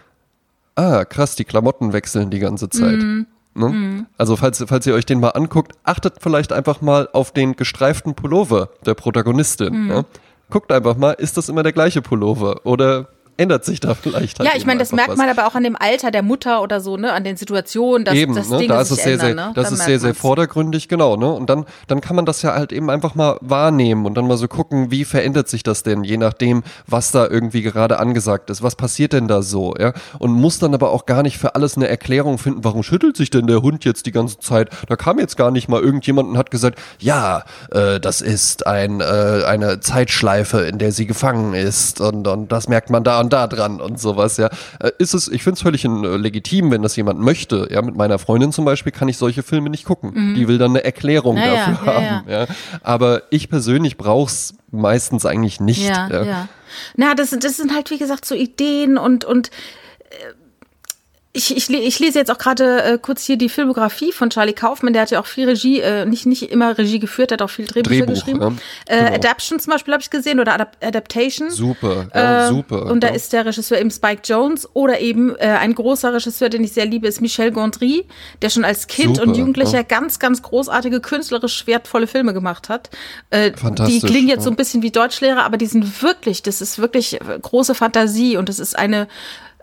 ah, 0.75 1.05
krass, 1.05 1.37
die 1.37 1.45
Klamotten 1.45 1.93
wechseln 1.93 2.31
die 2.31 2.41
ganze 2.41 2.69
Zeit. 2.69 2.99
Mm. 2.99 3.27
Ne? 3.55 3.69
Mhm. 3.69 4.07
Also 4.19 4.37
falls, 4.37 4.65
falls 4.67 4.87
ihr 4.87 4.95
euch 4.95 5.07
den 5.07 5.21
mal 5.21 5.31
anguckt, 5.31 5.73
achtet 5.85 6.17
vielleicht 6.21 6.53
einfach 6.53 6.81
mal 6.81 7.09
auf 7.13 7.33
den 7.33 7.57
gestreiften 7.57 8.15
Pullover 8.15 8.71
der 8.85 8.95
Protagonistin. 8.95 9.83
Mhm. 9.83 9.87
Ne? 9.89 10.05
Guckt 10.51 10.71
einfach 10.73 10.97
mal, 10.97 11.13
ist 11.13 11.37
das 11.37 11.49
immer 11.49 11.63
der 11.63 11.73
gleiche 11.73 12.03
Pullover? 12.03 12.61
Oder 12.65 13.09
ändert 13.37 13.65
sich 13.65 13.81
da 13.81 13.95
vielleicht 13.95 14.39
halt 14.39 14.49
Ja, 14.49 14.57
ich 14.57 14.67
meine, 14.67 14.79
das 14.79 14.93
merkt 14.93 15.11
was. 15.11 15.17
man 15.17 15.29
aber 15.29 15.47
auch 15.47 15.55
an 15.55 15.65
dem 15.65 15.77
Alter 15.77 16.11
der 16.11 16.23
Mutter 16.23 16.63
oder 16.63 16.81
so, 16.81 16.97
ne, 16.97 17.13
an 17.13 17.25
den 17.25 17.37
Situationen, 17.37 18.05
dass 18.05 18.15
eben, 18.15 18.35
das 18.35 18.49
ne, 18.49 18.59
Dinge 18.59 18.75
da 18.75 18.81
ist 18.81 18.91
es 18.91 19.03
sehr, 19.03 19.15
ändern, 19.15 19.27
sehr, 19.27 19.35
ne? 19.35 19.53
das 19.55 19.73
ist 19.73 19.85
sehr, 19.85 19.99
sehr 19.99 20.15
vordergründig, 20.15 20.89
genau, 20.89 21.17
ne, 21.17 21.33
und 21.33 21.51
dann, 21.51 21.67
dann 21.89 22.01
kann 22.01 22.17
man 22.17 22.27
das 22.27 22.43
ja 22.43 22.55
halt 22.55 22.73
eben 22.73 22.91
einfach 22.91 23.15
mal 23.15 23.39
wahrnehmen 23.41 24.07
und 24.07 24.15
dann 24.15 24.29
mal 24.29 24.37
so 24.37 24.47
gucken, 24.47 24.91
wie 24.91 25.05
verändert 25.05 25.49
sich 25.49 25.63
das 25.63 25.83
denn, 25.83 26.05
je 26.05 26.17
nachdem, 26.17 26.63
was 26.87 27.11
da 27.11 27.27
irgendwie 27.27 27.63
gerade 27.63 27.99
angesagt 27.99 28.51
ist, 28.51 28.63
was 28.63 28.77
passiert 28.77 29.13
denn 29.13 29.27
da 29.27 29.43
so, 29.43 29.75
ja, 29.79 29.93
und 30.19 30.33
muss 30.33 30.61
dann 30.61 30.73
aber 30.75 30.91
auch 30.91 31.07
gar 31.07 31.23
nicht 31.23 31.39
für 31.39 31.55
alles 31.57 31.77
eine 31.77 31.89
Erklärung 31.89 32.39
finden, 32.39 32.63
warum 32.63 32.83
schüttelt 32.83 33.17
sich 33.17 33.31
denn 33.31 33.47
der 33.47 33.63
Hund 33.63 33.85
jetzt 33.85 34.07
die 34.07 34.13
ganze 34.13 34.39
Zeit, 34.39 34.71
da 34.89 34.97
kam 34.97 35.19
jetzt 35.19 35.37
gar 35.37 35.51
nicht 35.51 35.69
mal 35.69 35.81
irgendjemand 35.81 36.29
und 36.29 36.39
hat 36.39 36.51
gesagt, 36.53 36.79
ja, 37.01 37.43
äh, 37.73 37.99
das 37.99 38.21
ist 38.21 38.67
ein, 38.67 39.01
äh, 39.01 39.43
eine 39.47 39.81
Zeitschleife, 39.81 40.61
in 40.61 40.79
der 40.79 40.93
sie 40.93 41.07
gefangen 41.07 41.55
ist 41.55 42.01
und, 42.01 42.29
und 42.29 42.53
das 42.53 42.69
merkt 42.69 42.91
man 42.91 43.03
da 43.03 43.24
und 43.25 43.33
da 43.33 43.47
dran 43.47 43.81
und 43.81 44.01
sowas, 44.01 44.37
ja. 44.37 44.51
Äh, 44.81 44.93
ist 44.99 45.15
es, 45.15 45.29
ich 45.29 45.43
finde 45.43 45.57
es 45.57 45.63
völlig 45.63 45.85
äh, 45.85 45.89
legitim, 45.89 46.71
wenn 46.71 46.83
das 46.83 46.97
jemand 46.97 47.21
möchte. 47.21 47.69
Ja, 47.71 47.83
mit 47.83 47.97
meiner 47.97 48.19
Freundin 48.19 48.53
zum 48.53 48.65
Beispiel 48.65 48.93
kann 48.93 49.09
ich 49.09 49.19
solche 49.19 49.43
Filme 49.43 49.71
nicht 49.71 49.85
gucken. 49.85 50.13
Mhm. 50.15 50.35
Die 50.35 50.49
will 50.49 50.59
dann 50.59 50.71
eine 50.71 50.85
Erklärung 50.85 51.37
naja, 51.37 51.67
dafür 51.67 51.87
ja, 51.87 51.95
haben. 51.95 52.29
Ja. 52.29 52.41
ja. 52.41 52.47
Aber 52.83 53.23
ich 53.31 53.49
persönlich 53.49 53.97
brauche 53.97 54.31
es 54.31 54.55
meistens 54.71 55.27
eigentlich 55.27 55.61
nicht. 55.61 55.89
Ja, 55.89 56.09
ja. 56.09 56.23
ja. 56.23 56.49
Na, 56.97 57.15
das, 57.15 57.31
das 57.31 57.57
sind 57.57 57.75
halt, 57.75 57.91
wie 57.91 57.99
gesagt, 57.99 58.25
so 58.25 58.35
Ideen 58.35 58.99
und, 58.99 59.25
und 59.25 59.51
äh, 60.11 60.15
ich, 61.37 61.57
ich, 61.57 61.69
ich 61.69 61.99
lese 61.99 62.21
jetzt 62.21 62.31
auch 62.31 62.39
gerade 62.39 62.85
äh, 62.85 62.99
kurz 62.99 63.25
hier 63.25 63.37
die 63.37 63.49
Filmografie 63.49 64.13
von 64.13 64.31
Charlie 64.31 64.53
Kaufman. 64.53 64.93
Der 64.93 65.03
hat 65.03 65.11
ja 65.11 65.19
auch 65.19 65.27
viel 65.27 65.49
Regie, 65.49 65.81
äh, 65.81 66.07
nicht, 66.07 66.27
nicht 66.27 66.53
immer 66.53 66.79
Regie 66.79 67.01
geführt, 67.01 67.33
hat 67.33 67.43
auch 67.43 67.51
viel 67.51 67.67
Drehbücher 67.67 68.07
Drehbuch, 68.07 68.15
geschrieben. 68.15 68.41
Ja, 68.41 68.47
äh, 68.87 68.99
genau. 68.99 69.11
äh, 69.11 69.15
Adaption 69.17 69.59
zum 69.59 69.73
Beispiel 69.73 69.95
habe 69.95 70.01
ich 70.01 70.11
gesehen 70.11 70.39
oder 70.39 70.55
Adap 70.55 70.77
Adaptation. 70.81 71.51
Super, 71.51 72.07
ja, 72.15 72.47
äh, 72.47 72.49
super. 72.51 72.87
Und 72.87 73.03
da 73.03 73.09
ist 73.09 73.33
der 73.33 73.47
Regisseur 73.47 73.81
eben 73.81 73.91
Spike 73.91 74.23
Jones 74.25 74.69
oder 74.75 75.01
eben 75.01 75.35
äh, 75.35 75.49
ein 75.49 75.75
großer 75.75 76.15
Regisseur, 76.15 76.51
den 76.51 76.63
ich 76.63 76.73
sehr 76.73 76.87
liebe, 76.87 77.09
ist 77.09 77.21
Michel 77.21 77.51
Gondry, 77.51 78.07
der 78.41 78.51
schon 78.51 78.65
als 78.65 78.87
Kind 78.87 79.17
super, 79.17 79.29
und 79.29 79.37
Jugendlicher 79.37 79.79
ja. 79.79 79.83
ganz, 79.83 80.21
ganz 80.21 80.41
großartige, 80.41 81.01
künstlerisch 81.01 81.67
wertvolle 81.67 82.07
Filme 82.07 82.33
gemacht 82.33 82.69
hat. 82.69 82.91
Äh, 83.31 83.51
Fantastisch. 83.57 84.03
Die 84.03 84.07
klingen 84.07 84.29
jetzt 84.29 84.45
so 84.45 84.51
ein 84.51 84.57
bisschen 84.57 84.83
wie 84.83 84.93
Deutschlehrer, 84.93 85.43
aber 85.43 85.57
die 85.57 85.67
sind 85.67 86.01
wirklich, 86.01 86.45
das 86.45 86.61
ist 86.61 86.79
wirklich 86.79 87.19
große 87.43 87.75
Fantasie 87.75 88.37
und 88.37 88.49
das 88.49 88.61
ist 88.61 88.79
eine 88.79 89.09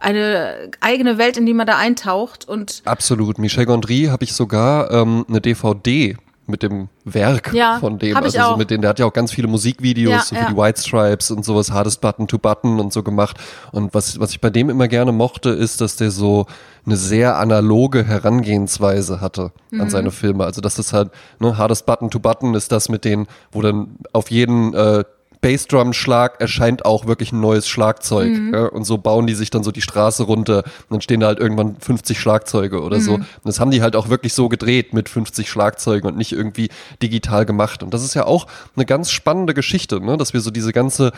eine 0.02 0.72
eigene 0.80 1.18
Welt, 1.18 1.38
in 1.38 1.46
die 1.46 1.54
man 1.54 1.68
da 1.68 1.78
eintaucht 1.78 2.48
und 2.48 2.82
absolut. 2.86 3.38
Michel 3.38 3.66
Gondry 3.66 4.06
habe 4.06 4.24
ich 4.24 4.34
sogar 4.34 4.92
ähm, 4.92 5.26
eine 5.28 5.42
DVD 5.42 6.18
mit 6.48 6.64
dem 6.64 6.90
Werk 7.06 7.54
ja, 7.54 7.80
von 7.80 7.98
dem, 7.98 8.16
also 8.16 8.40
so 8.40 8.58
mit 8.58 8.70
denen, 8.70 8.82
der 8.82 8.90
hat 8.90 9.00
ja 9.00 9.06
auch 9.06 9.14
ganz 9.14 9.32
viele 9.32 9.48
Musikvideos, 9.48 10.12
ja, 10.12 10.22
so 10.22 10.36
ja. 10.36 10.42
wie 10.42 10.54
die 10.54 10.58
White 10.58 10.82
Stripes 10.82 11.32
und 11.32 11.46
sowas, 11.46 11.72
Hardest 11.72 12.02
Button 12.02 12.28
to 12.28 12.38
Button 12.38 12.80
und 12.80 12.94
so 12.94 13.02
gemacht. 13.02 13.38
Und 13.72 13.94
was, 13.94 14.20
was 14.20 14.32
ich 14.32 14.42
bei 14.42 14.50
dem 14.50 14.70
immer 14.70 14.88
gerne 14.88 15.12
mochte, 15.12 15.50
ist, 15.50 15.82
dass 15.82 15.96
der 15.96 16.12
so 16.12 16.46
eine 16.86 16.98
sehr 16.98 17.38
analoge 17.38 18.04
Herangehensweise 18.04 19.22
hatte 19.22 19.52
mhm. 19.72 19.82
an 19.82 19.90
seine 19.90 20.12
Filme. 20.12 20.44
Also 20.44 20.62
dass 20.62 20.76
das 20.76 20.94
halt, 20.94 21.12
ne, 21.40 21.58
Hardest 21.58 21.86
Button 21.86 22.12
to 22.12 22.20
Button 22.20 22.54
ist 22.54 22.72
das 22.72 22.90
mit 22.90 23.06
denen, 23.06 23.28
wo 23.52 23.62
dann 23.62 23.96
auf 24.12 24.30
jeden 24.30 24.74
äh, 24.74 25.04
Bassdrum-Schlag 25.42 26.40
erscheint 26.40 26.86
auch 26.86 27.08
wirklich 27.08 27.32
ein 27.32 27.40
neues 27.40 27.68
Schlagzeug. 27.68 28.30
Mhm. 28.30 28.54
Ja, 28.54 28.66
und 28.68 28.86
so 28.86 28.98
bauen 28.98 29.28
die 29.28 29.34
sich 29.34 29.50
dann 29.50 29.64
so 29.64 29.72
die 29.72 29.82
Straße 29.82 30.24
runter. 30.24 30.58
Und 30.58 30.92
dann 30.92 31.02
stehen 31.02 31.20
da 31.20 31.28
halt 31.28 31.40
irgendwann 31.40 31.76
50 31.80 32.20
Schlagzeuge 32.20 32.82
oder 32.82 32.98
mhm. 32.98 33.02
so. 33.02 33.14
Und 33.16 33.28
das 33.44 33.60
haben 33.60 33.72
die 33.72 33.82
halt 33.82 33.96
auch 33.96 34.10
wirklich 34.10 34.34
so 34.34 34.50
gedreht 34.50 34.94
mit 34.94 35.10
50 35.10 35.50
Schlagzeugen 35.50 36.10
und 36.10 36.18
nicht 36.18 36.32
irgendwie 36.32 36.70
digital 37.02 37.46
gemacht. 37.46 37.82
Und 37.84 37.94
das 37.94 38.04
ist 38.04 38.14
ja 38.14 38.26
auch 38.26 38.48
eine 38.76 38.86
ganz 38.86 39.12
spannende 39.12 39.54
Geschichte, 39.54 40.00
ne? 40.00 40.18
dass 40.18 40.34
wir 40.34 40.42
so 40.42 40.52
diese 40.52 40.74
ganze 40.74 41.12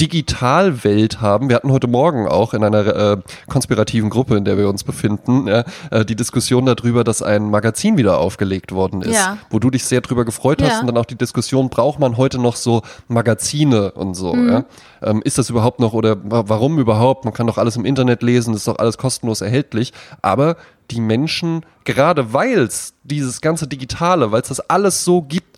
Digitalwelt 0.00 1.20
haben. 1.20 1.48
Wir 1.48 1.56
hatten 1.56 1.70
heute 1.70 1.86
Morgen 1.86 2.26
auch 2.26 2.52
in 2.52 2.64
einer 2.64 2.86
äh, 2.86 3.16
konspirativen 3.48 4.10
Gruppe, 4.10 4.36
in 4.36 4.44
der 4.44 4.58
wir 4.58 4.68
uns 4.68 4.82
befinden, 4.82 5.46
ja, 5.46 5.64
äh, 5.90 6.04
die 6.04 6.16
Diskussion 6.16 6.66
darüber, 6.66 7.04
dass 7.04 7.22
ein 7.22 7.48
Magazin 7.50 7.96
wieder 7.96 8.18
aufgelegt 8.18 8.72
worden 8.72 9.02
ist, 9.02 9.14
ja. 9.14 9.38
wo 9.50 9.60
du 9.60 9.70
dich 9.70 9.84
sehr 9.84 10.00
drüber 10.00 10.24
gefreut 10.24 10.60
hast 10.62 10.70
ja. 10.70 10.80
und 10.80 10.88
dann 10.88 10.96
auch 10.96 11.04
die 11.04 11.14
Diskussion, 11.14 11.68
braucht 11.68 12.00
man 12.00 12.16
heute 12.16 12.38
noch 12.38 12.56
so 12.56 12.82
Magazine 13.06 13.92
und 13.92 14.14
so. 14.14 14.34
Mhm. 14.34 14.64
Ähm, 15.02 15.22
ist 15.22 15.38
das 15.38 15.48
überhaupt 15.48 15.78
noch 15.78 15.92
oder 15.92 16.16
warum 16.24 16.80
überhaupt? 16.80 17.24
Man 17.24 17.32
kann 17.32 17.46
doch 17.46 17.58
alles 17.58 17.76
im 17.76 17.84
Internet 17.84 18.22
lesen, 18.22 18.52
ist 18.52 18.66
doch 18.66 18.78
alles 18.78 18.98
kostenlos 18.98 19.42
erhältlich. 19.42 19.92
Aber 20.22 20.56
die 20.90 21.00
Menschen, 21.00 21.64
gerade 21.84 22.32
weil 22.32 22.58
es 22.58 22.94
dieses 23.04 23.40
ganze 23.40 23.68
Digitale, 23.68 24.32
weil 24.32 24.42
es 24.42 24.48
das 24.48 24.60
alles 24.70 25.04
so 25.04 25.22
gibt, 25.22 25.53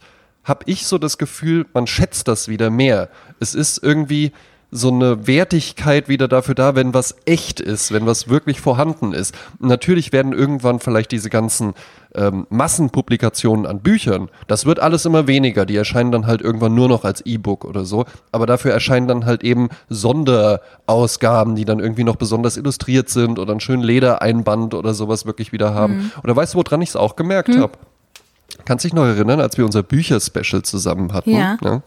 habe 0.47 0.65
ich 0.67 0.87
so 0.87 0.97
das 0.97 1.19
Gefühl, 1.19 1.67
man 1.75 1.87
schätzt 1.87 2.29
das 2.29 2.49
wieder 2.49 2.71
mehr. 2.71 3.11
Es 3.41 3.55
ist 3.55 3.83
irgendwie 3.83 4.33
so 4.71 4.91
eine 4.91 5.27
Wertigkeit 5.27 6.09
wieder 6.09 6.29
dafür 6.29 6.55
da, 6.55 6.75
wenn 6.75 6.93
was 6.93 7.17
echt 7.25 7.61
ist, 7.61 7.93
wenn 7.93 8.07
was 8.07 8.29
wirklich 8.29 8.61
vorhanden 8.61 9.13
ist. 9.13 9.35
Natürlich 9.61 10.13
werden 10.13 10.33
irgendwann 10.33 10.81
vielleicht 10.81 11.13
diese 11.13 11.31
ganzen 11.31 11.75
ähm, 12.15 12.47
Massenpublikationen 12.51 13.67
an 13.67 13.81
Büchern, 13.81 14.29
das 14.49 14.67
wird 14.67 14.81
alles 14.81 15.05
immer 15.05 15.27
weniger. 15.27 15.67
Die 15.67 15.77
erscheinen 15.77 16.11
dann 16.11 16.27
halt 16.27 16.43
irgendwann 16.43 16.75
nur 16.75 16.89
noch 16.89 17.05
als 17.05 17.25
E-Book 17.25 17.65
oder 17.65 17.85
so. 17.85 18.07
Aber 18.33 18.47
dafür 18.47 18.73
erscheinen 18.73 19.07
dann 19.07 19.25
halt 19.25 19.45
eben 19.45 19.69
Sonderausgaben, 19.89 21.55
die 21.55 21.65
dann 21.65 21.79
irgendwie 21.79 22.05
noch 22.05 22.17
besonders 22.17 22.57
illustriert 22.57 23.09
sind 23.09 23.39
oder 23.39 23.53
einen 23.53 23.61
schönen 23.61 23.83
Ledereinband 23.83 24.75
oder 24.75 24.95
sowas 24.95 25.27
wirklich 25.27 25.53
wieder 25.53 25.75
haben. 25.75 25.97
Mhm. 25.97 26.13
Oder 26.25 26.37
weißt 26.37 26.55
du, 26.55 26.59
woran 26.59 26.83
ich 26.83 26.91
es 26.91 26.97
auch 26.97 27.17
gemerkt 27.17 27.49
mhm. 27.49 27.61
habe? 27.61 27.79
Kannst 28.67 28.85
dich 28.85 28.93
noch 28.93 29.05
erinnern, 29.05 29.41
als 29.41 29.57
wir 29.57 29.65
unser 29.65 29.83
Bücherspecial 29.83 30.63
zusammen 30.63 31.13
hatten? 31.15 31.31
Ja. 31.31 31.57
ja? 31.65 31.83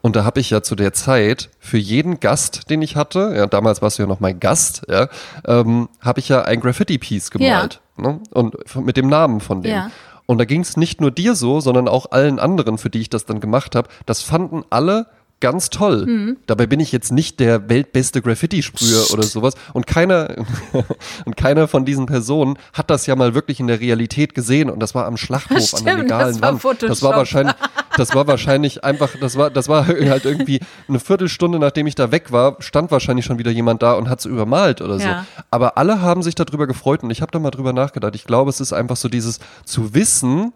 Und 0.00 0.16
da 0.16 0.24
habe 0.24 0.40
ich 0.40 0.50
ja 0.50 0.62
zu 0.62 0.74
der 0.74 0.92
Zeit 0.92 1.48
für 1.60 1.78
jeden 1.78 2.18
Gast, 2.18 2.68
den 2.70 2.82
ich 2.82 2.96
hatte, 2.96 3.32
ja, 3.36 3.46
damals 3.46 3.82
warst 3.82 3.98
du 3.98 4.02
ja 4.02 4.08
noch 4.08 4.18
mein 4.18 4.40
Gast, 4.40 4.82
ja, 4.88 5.08
ähm, 5.46 5.88
habe 6.00 6.18
ich 6.18 6.28
ja 6.28 6.42
ein 6.42 6.60
Graffiti-Piece 6.60 7.30
gemalt. 7.30 7.80
Ja. 7.96 8.02
Ne? 8.02 8.20
Und 8.30 8.56
mit 8.76 8.96
dem 8.96 9.08
Namen 9.08 9.40
von 9.40 9.62
dem. 9.62 9.70
Ja. 9.70 9.90
Und 10.26 10.38
da 10.38 10.44
ging 10.44 10.62
es 10.62 10.76
nicht 10.76 11.00
nur 11.00 11.10
dir 11.10 11.34
so, 11.34 11.60
sondern 11.60 11.88
auch 11.88 12.10
allen 12.10 12.38
anderen, 12.40 12.78
für 12.78 12.90
die 12.90 13.00
ich 13.00 13.10
das 13.10 13.26
dann 13.26 13.40
gemacht 13.40 13.76
habe. 13.76 13.88
Das 14.06 14.22
fanden 14.22 14.64
alle 14.70 15.06
ganz 15.42 15.68
toll. 15.70 16.06
Mhm. 16.06 16.36
Dabei 16.46 16.66
bin 16.66 16.80
ich 16.80 16.92
jetzt 16.92 17.12
nicht 17.12 17.40
der 17.40 17.68
weltbeste 17.68 18.22
Graffiti-Sprüher 18.22 19.10
oder 19.12 19.24
sowas. 19.24 19.54
Und 19.74 19.86
keiner, 19.86 20.36
und 21.26 21.36
keiner 21.36 21.68
von 21.68 21.84
diesen 21.84 22.06
Personen 22.06 22.56
hat 22.72 22.88
das 22.88 23.06
ja 23.06 23.16
mal 23.16 23.34
wirklich 23.34 23.60
in 23.60 23.66
der 23.66 23.80
Realität 23.80 24.34
gesehen. 24.34 24.70
Und 24.70 24.80
das 24.80 24.94
war 24.94 25.04
am 25.04 25.16
Schlachthof 25.16 25.60
Stimmt, 25.60 25.80
an 25.80 25.84
der 25.84 25.96
legalen 25.96 26.32
das 26.32 26.42
Wand. 26.42 26.62
Photoshop. 26.62 26.88
Das 26.88 27.02
war 27.02 27.16
wahrscheinlich, 27.16 27.54
das 27.96 28.14
war 28.14 28.26
wahrscheinlich 28.26 28.84
einfach, 28.84 29.10
das 29.20 29.36
war, 29.36 29.50
das 29.50 29.68
war 29.68 29.88
halt 29.88 30.24
irgendwie 30.24 30.60
eine 30.88 31.00
Viertelstunde, 31.00 31.58
nachdem 31.58 31.88
ich 31.88 31.96
da 31.96 32.12
weg 32.12 32.30
war, 32.30 32.56
stand 32.60 32.92
wahrscheinlich 32.92 33.26
schon 33.26 33.38
wieder 33.38 33.50
jemand 33.50 33.82
da 33.82 33.94
und 33.94 34.08
hat 34.08 34.20
es 34.20 34.24
übermalt 34.24 34.80
oder 34.80 35.00
so. 35.00 35.06
Ja. 35.06 35.26
Aber 35.50 35.76
alle 35.76 36.00
haben 36.00 36.22
sich 36.22 36.36
darüber 36.36 36.68
gefreut 36.68 37.02
und 37.02 37.10
ich 37.10 37.20
habe 37.20 37.32
da 37.32 37.40
mal 37.40 37.50
drüber 37.50 37.72
nachgedacht. 37.72 38.14
Ich 38.14 38.24
glaube, 38.24 38.48
es 38.48 38.60
ist 38.60 38.72
einfach 38.72 38.96
so 38.96 39.08
dieses 39.08 39.40
zu 39.64 39.92
wissen, 39.92 40.52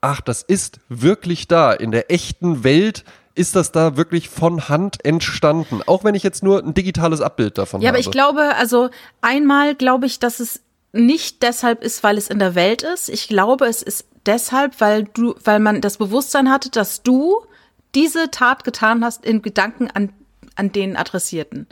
ach, 0.00 0.22
das 0.22 0.42
ist 0.42 0.80
wirklich 0.88 1.48
da 1.48 1.72
in 1.72 1.90
der 1.90 2.10
echten 2.10 2.64
Welt 2.64 3.04
ist 3.34 3.56
das 3.56 3.72
da 3.72 3.96
wirklich 3.96 4.28
von 4.28 4.68
Hand 4.68 5.04
entstanden? 5.04 5.80
Auch 5.86 6.04
wenn 6.04 6.14
ich 6.14 6.22
jetzt 6.22 6.42
nur 6.42 6.62
ein 6.62 6.74
digitales 6.74 7.20
Abbild 7.20 7.58
davon 7.58 7.80
ja, 7.80 7.88
habe. 7.88 7.98
Ja, 7.98 8.00
aber 8.00 8.08
ich 8.08 8.10
glaube, 8.10 8.54
also 8.56 8.90
einmal 9.20 9.74
glaube 9.74 10.06
ich, 10.06 10.20
dass 10.20 10.40
es 10.40 10.60
nicht 10.92 11.42
deshalb 11.42 11.82
ist, 11.82 12.04
weil 12.04 12.16
es 12.16 12.28
in 12.28 12.38
der 12.38 12.54
Welt 12.54 12.82
ist. 12.82 13.08
Ich 13.08 13.26
glaube, 13.26 13.66
es 13.66 13.82
ist 13.82 14.06
deshalb, 14.26 14.80
weil 14.80 15.04
du, 15.04 15.34
weil 15.42 15.58
man 15.58 15.80
das 15.80 15.96
Bewusstsein 15.96 16.50
hatte, 16.50 16.70
dass 16.70 17.02
du 17.02 17.44
diese 17.94 18.30
Tat 18.30 18.64
getan 18.64 19.04
hast 19.04 19.24
in 19.24 19.42
Gedanken 19.42 19.90
an 19.90 20.12
an 20.56 20.72
den 20.72 20.96
Adressierten. 20.96 21.66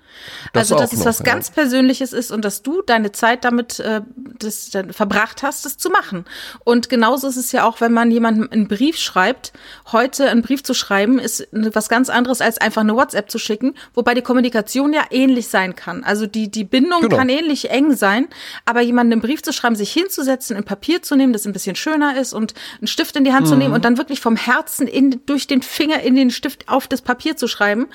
Das 0.53 0.73
also, 0.73 0.77
dass 0.77 0.93
es 0.93 1.01
noch, 1.01 1.07
was 1.07 1.19
ja. 1.21 1.25
ganz 1.25 1.51
Persönliches 1.51 2.13
ist 2.13 2.33
und 2.33 2.45
dass 2.45 2.63
du 2.63 2.83
deine 2.83 3.13
Zeit 3.13 3.45
damit 3.45 3.79
äh, 3.81 4.03
das, 4.39 4.71
dann 4.71 4.93
verbracht 4.93 5.43
hast, 5.43 5.65
das 5.65 5.77
zu 5.77 5.91
machen. 5.91 6.25
Und 6.65 6.89
genauso 6.89 7.29
ist 7.29 7.37
es 7.37 7.53
ja 7.53 7.65
auch, 7.65 7.81
wenn 7.81 7.93
man 7.93 8.11
jemandem 8.11 8.49
einen 8.51 8.69
Brief 8.69 8.99
schreibt. 8.99 9.53
Heute 9.93 10.29
einen 10.29 10.43
Brief 10.43 10.65
zu 10.65 10.75
schreiben, 10.75 11.19
ist 11.19 11.47
was 11.53 11.89
ganz 11.89 12.11
anderes, 12.11 12.41
als 12.41 12.59
einfach 12.59 12.81
eine 12.81 12.97
WhatsApp 12.97 13.31
zu 13.31 13.39
schicken, 13.39 13.75
wobei 13.95 14.15
die 14.15 14.23
Kommunikation 14.23 14.93
ja 14.93 15.05
ähnlich 15.11 15.49
sein 15.49 15.77
kann. 15.77 16.03
Also 16.03 16.27
die, 16.27 16.51
die 16.51 16.65
Bindung 16.65 17.03
genau. 17.03 17.17
kann 17.17 17.29
ähnlich 17.29 17.71
eng 17.71 17.95
sein, 17.95 18.27
aber 18.65 18.81
jemanden 18.81 19.13
einen 19.13 19.23
Brief 19.23 19.43
zu 19.43 19.53
schreiben, 19.53 19.77
sich 19.77 19.93
hinzusetzen, 19.93 20.57
ein 20.57 20.65
Papier 20.65 21.03
zu 21.03 21.15
nehmen, 21.15 21.33
das 21.33 21.47
ein 21.47 21.53
bisschen 21.53 21.77
schöner 21.77 22.19
ist 22.19 22.33
und 22.33 22.55
einen 22.79 22.89
Stift 22.89 23.17
in 23.17 23.25
die 23.25 23.33
Hand 23.33 23.47
mhm. 23.47 23.51
zu 23.51 23.57
nehmen 23.57 23.75
und 23.75 23.85
dann 23.85 23.97
wirklich 23.97 24.21
vom 24.21 24.37
Herzen 24.37 24.89
in, 24.89 25.21
durch 25.27 25.47
den 25.47 25.63
Finger 25.63 26.03
in 26.03 26.17
den 26.17 26.31
Stift 26.31 26.69
auf 26.69 26.89
das 26.89 27.03
Papier 27.03 27.37
zu 27.37 27.47
schreiben, 27.47 27.87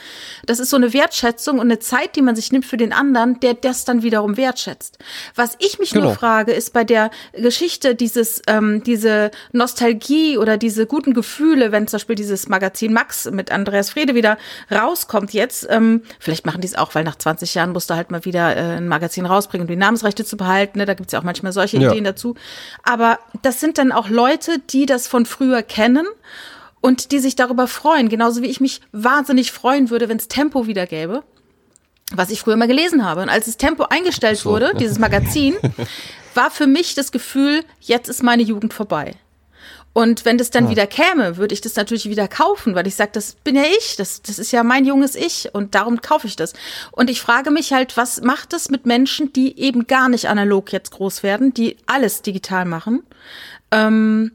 das 0.46 0.60
ist 0.60 0.70
so 0.70 0.77
eine 0.78 0.94
Wertschätzung 0.94 1.60
und 1.60 1.68
eine 1.68 1.80
Zeit, 1.80 2.16
die 2.16 2.22
man 2.22 2.36
sich 2.36 2.52
nimmt 2.52 2.66
für 2.66 2.78
den 2.78 2.94
anderen, 2.94 3.40
der 3.40 3.54
das 3.54 3.86
dann 3.86 4.04
wiederum 4.04 4.38
wertschätzt. 4.38 4.98
Was 5.36 5.56
ich 5.60 5.80
mich 5.80 5.92
genau. 5.92 6.06
nur 6.06 6.16
frage, 6.16 6.54
ist 6.54 6.74
bei 6.74 6.84
der 6.84 7.12
Geschichte 7.34 7.96
dieses, 7.96 8.42
ähm, 8.48 8.84
diese 8.84 9.32
Nostalgie 9.52 10.38
oder 10.38 10.58
diese 10.58 10.86
guten 10.86 11.14
Gefühle, 11.14 11.72
wenn 11.72 11.88
zum 11.88 11.98
Beispiel 11.98 12.16
dieses 12.16 12.48
Magazin 12.48 12.94
Max 12.94 13.30
mit 13.30 13.52
Andreas 13.52 13.90
Frede 13.90 14.16
wieder 14.16 14.38
rauskommt 14.72 15.34
jetzt, 15.34 15.68
ähm, 15.70 16.04
vielleicht 16.20 16.46
machen 16.46 16.62
die 16.62 16.68
es 16.68 16.76
auch, 16.76 16.96
weil 16.96 17.04
nach 17.04 17.18
20 17.18 17.54
Jahren 17.56 17.72
musst 17.72 17.90
du 17.90 17.96
halt 17.96 18.12
mal 18.12 18.26
wieder 18.26 18.56
äh, 18.56 18.78
ein 18.78 18.88
Magazin 18.88 19.26
rausbringen, 19.26 19.68
um 19.68 19.70
die 19.70 19.76
Namensrechte 19.76 20.26
zu 20.26 20.38
behalten. 20.38 20.80
Ne? 20.80 20.86
Da 20.86 20.94
gibt's 20.94 21.14
ja 21.14 21.20
auch 21.20 21.24
manchmal 21.24 21.52
solche 21.52 21.78
ja. 21.78 21.90
Ideen 21.90 22.04
dazu. 22.04 22.36
Aber 22.84 23.20
das 23.42 23.60
sind 23.60 23.78
dann 23.78 23.92
auch 23.92 24.10
Leute, 24.10 24.60
die 24.70 24.86
das 24.86 25.08
von 25.08 25.26
früher 25.26 25.62
kennen 25.64 26.08
und 26.82 27.12
die 27.12 27.20
sich 27.20 27.36
darüber 27.36 27.68
freuen, 27.68 28.10
genauso 28.10 28.42
wie 28.42 28.48
ich 28.48 28.62
mich 28.62 28.82
wahnsinnig 28.92 29.52
freuen 29.52 29.90
würde, 29.90 30.10
wenn 30.10 30.18
es 30.18 30.28
Tempo 30.28 30.68
wieder 30.68 30.86
gäbe, 30.86 31.24
was 32.14 32.30
ich 32.30 32.42
früher 32.42 32.56
mal 32.56 32.68
gelesen 32.68 33.06
habe. 33.06 33.22
Und 33.22 33.30
als 33.30 33.46
das 33.46 33.58
Tempo 33.58 33.84
eingestellt 33.84 34.40
so. 34.40 34.52
wurde, 34.52 34.74
dieses 34.80 35.00
Magazin, 35.00 35.56
war 36.34 36.52
für 36.52 36.68
mich 36.68 36.96
das 36.96 37.12
Gefühl, 37.12 37.64
jetzt 37.82 38.10
ist 38.10 38.24
meine 38.24 38.44
Jugend 38.44 38.74
vorbei. 38.74 39.16
Und 39.98 40.26
wenn 40.26 40.38
das 40.38 40.52
dann 40.52 40.66
ja. 40.66 40.70
wieder 40.70 40.86
käme, 40.86 41.38
würde 41.38 41.56
ich 41.56 41.62
das 41.62 41.76
natürlich 41.76 42.08
wieder 42.08 42.28
kaufen, 42.28 42.76
weil 42.76 42.86
ich 42.86 42.94
sage, 42.94 43.10
das 43.14 43.34
bin 43.34 43.56
ja 43.56 43.64
ich, 43.64 43.96
das, 43.96 44.22
das 44.22 44.38
ist 44.38 44.52
ja 44.52 44.62
mein 44.62 44.86
junges 44.86 45.16
Ich 45.16 45.50
und 45.54 45.74
darum 45.74 46.02
kaufe 46.02 46.28
ich 46.28 46.36
das. 46.36 46.54
Und 46.92 47.10
ich 47.10 47.20
frage 47.20 47.50
mich 47.50 47.74
halt, 47.74 47.98
was 47.98 48.22
macht 48.22 48.54
es 48.54 48.70
mit 48.70 48.86
Menschen, 48.86 49.34
die 49.34 49.60
eben 49.60 49.88
gar 49.88 50.08
nicht 50.08 50.30
analog 50.30 50.72
jetzt 50.72 50.92
groß 50.92 51.24
werden, 51.24 51.52
die 51.52 51.78
alles 51.88 52.22
digital 52.22 52.66
machen? 52.66 53.02
Ähm, 53.72 54.34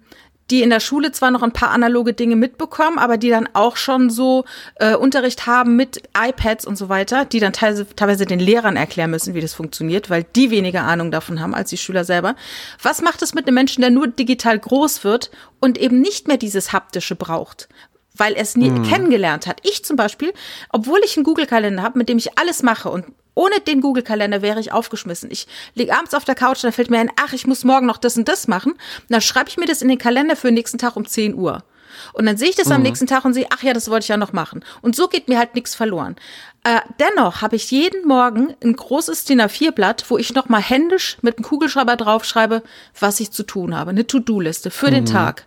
die 0.50 0.62
in 0.62 0.70
der 0.70 0.80
Schule 0.80 1.12
zwar 1.12 1.30
noch 1.30 1.42
ein 1.42 1.52
paar 1.52 1.70
analoge 1.70 2.12
Dinge 2.12 2.36
mitbekommen, 2.36 2.98
aber 2.98 3.16
die 3.16 3.30
dann 3.30 3.48
auch 3.52 3.76
schon 3.76 4.10
so 4.10 4.44
äh, 4.76 4.94
Unterricht 4.94 5.46
haben 5.46 5.76
mit 5.76 6.02
iPads 6.16 6.66
und 6.66 6.76
so 6.76 6.88
weiter, 6.88 7.24
die 7.24 7.40
dann 7.40 7.52
teilweise, 7.52 7.86
teilweise 7.94 8.26
den 8.26 8.40
Lehrern 8.40 8.76
erklären 8.76 9.10
müssen, 9.10 9.34
wie 9.34 9.40
das 9.40 9.54
funktioniert, 9.54 10.10
weil 10.10 10.24
die 10.36 10.50
weniger 10.50 10.82
Ahnung 10.82 11.10
davon 11.10 11.40
haben 11.40 11.54
als 11.54 11.70
die 11.70 11.78
Schüler 11.78 12.04
selber. 12.04 12.36
Was 12.82 13.02
macht 13.02 13.22
es 13.22 13.34
mit 13.34 13.46
einem 13.46 13.54
Menschen, 13.54 13.80
der 13.80 13.90
nur 13.90 14.08
digital 14.08 14.58
groß 14.58 15.04
wird 15.04 15.30
und 15.60 15.78
eben 15.78 16.00
nicht 16.00 16.28
mehr 16.28 16.36
dieses 16.36 16.72
haptische 16.72 17.16
braucht? 17.16 17.68
Weil 18.16 18.34
er 18.34 18.42
es 18.42 18.56
nie 18.56 18.70
mhm. 18.70 18.82
kennengelernt 18.84 19.46
hat. 19.46 19.60
Ich 19.62 19.84
zum 19.84 19.96
Beispiel, 19.96 20.32
obwohl 20.70 21.00
ich 21.04 21.16
einen 21.16 21.24
Google-Kalender 21.24 21.82
habe, 21.82 21.98
mit 21.98 22.08
dem 22.08 22.18
ich 22.18 22.38
alles 22.38 22.62
mache 22.62 22.90
und 22.90 23.06
ohne 23.34 23.60
den 23.60 23.80
Google-Kalender 23.80 24.42
wäre 24.42 24.60
ich 24.60 24.72
aufgeschmissen. 24.72 25.30
Ich 25.30 25.46
liege 25.74 25.94
abends 25.94 26.14
auf 26.14 26.24
der 26.24 26.34
Couch 26.34 26.58
und 26.58 26.64
da 26.64 26.72
fällt 26.72 26.90
mir 26.90 26.98
ein, 26.98 27.10
ach, 27.16 27.32
ich 27.32 27.46
muss 27.46 27.64
morgen 27.64 27.86
noch 27.86 27.96
das 27.96 28.16
und 28.16 28.28
das 28.28 28.46
machen. 28.46 28.72
Und 28.72 29.10
dann 29.10 29.22
schreibe 29.22 29.48
ich 29.48 29.56
mir 29.56 29.66
das 29.66 29.80
in 29.80 29.88
den 29.88 29.98
Kalender 29.98 30.36
für 30.36 30.48
den 30.48 30.54
nächsten 30.54 30.78
Tag 30.78 30.96
um 30.96 31.06
10 31.06 31.34
Uhr. 31.34 31.64
Und 32.12 32.26
dann 32.26 32.36
sehe 32.36 32.50
ich 32.50 32.56
das 32.56 32.68
mhm. 32.68 32.74
am 32.74 32.82
nächsten 32.82 33.06
Tag 33.06 33.24
und 33.24 33.34
sehe, 33.34 33.46
ach 33.50 33.62
ja, 33.62 33.72
das 33.72 33.88
wollte 33.90 34.04
ich 34.04 34.08
ja 34.08 34.16
noch 34.16 34.32
machen. 34.32 34.64
Und 34.80 34.96
so 34.96 35.08
geht 35.08 35.28
mir 35.28 35.38
halt 35.38 35.54
nichts 35.54 35.74
verloren. 35.74 36.16
Äh, 36.64 36.80
dennoch 37.00 37.42
habe 37.42 37.56
ich 37.56 37.70
jeden 37.72 38.06
Morgen 38.06 38.54
ein 38.62 38.76
großes 38.76 39.24
DIN 39.24 39.40
A4-Blatt, 39.40 40.04
wo 40.08 40.16
ich 40.16 40.32
nochmal 40.32 40.62
händisch 40.62 41.18
mit 41.20 41.36
einem 41.36 41.44
Kugelschreiber 41.44 41.96
draufschreibe, 41.96 42.62
was 42.98 43.18
ich 43.18 43.32
zu 43.32 43.42
tun 43.42 43.76
habe. 43.76 43.90
Eine 43.90 44.06
To-Do-Liste 44.06 44.70
für 44.70 44.86
mhm. 44.88 44.94
den 44.94 45.06
Tag. 45.06 45.46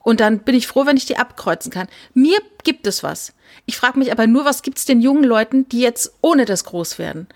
Und 0.00 0.20
dann 0.20 0.40
bin 0.40 0.54
ich 0.54 0.66
froh, 0.66 0.86
wenn 0.86 0.96
ich 0.96 1.04
die 1.04 1.18
abkreuzen 1.18 1.70
kann. 1.70 1.88
Mir 2.14 2.38
gibt 2.62 2.86
es 2.86 3.02
was. 3.02 3.34
Ich 3.66 3.76
frage 3.76 3.98
mich 3.98 4.10
aber 4.10 4.26
nur, 4.26 4.44
was 4.44 4.62
gibt 4.62 4.78
es 4.78 4.84
den 4.84 5.00
jungen 5.00 5.24
Leuten, 5.24 5.68
die 5.68 5.80
jetzt 5.80 6.14
ohne 6.22 6.44
das 6.46 6.64
groß 6.64 6.98
werden? 6.98 7.28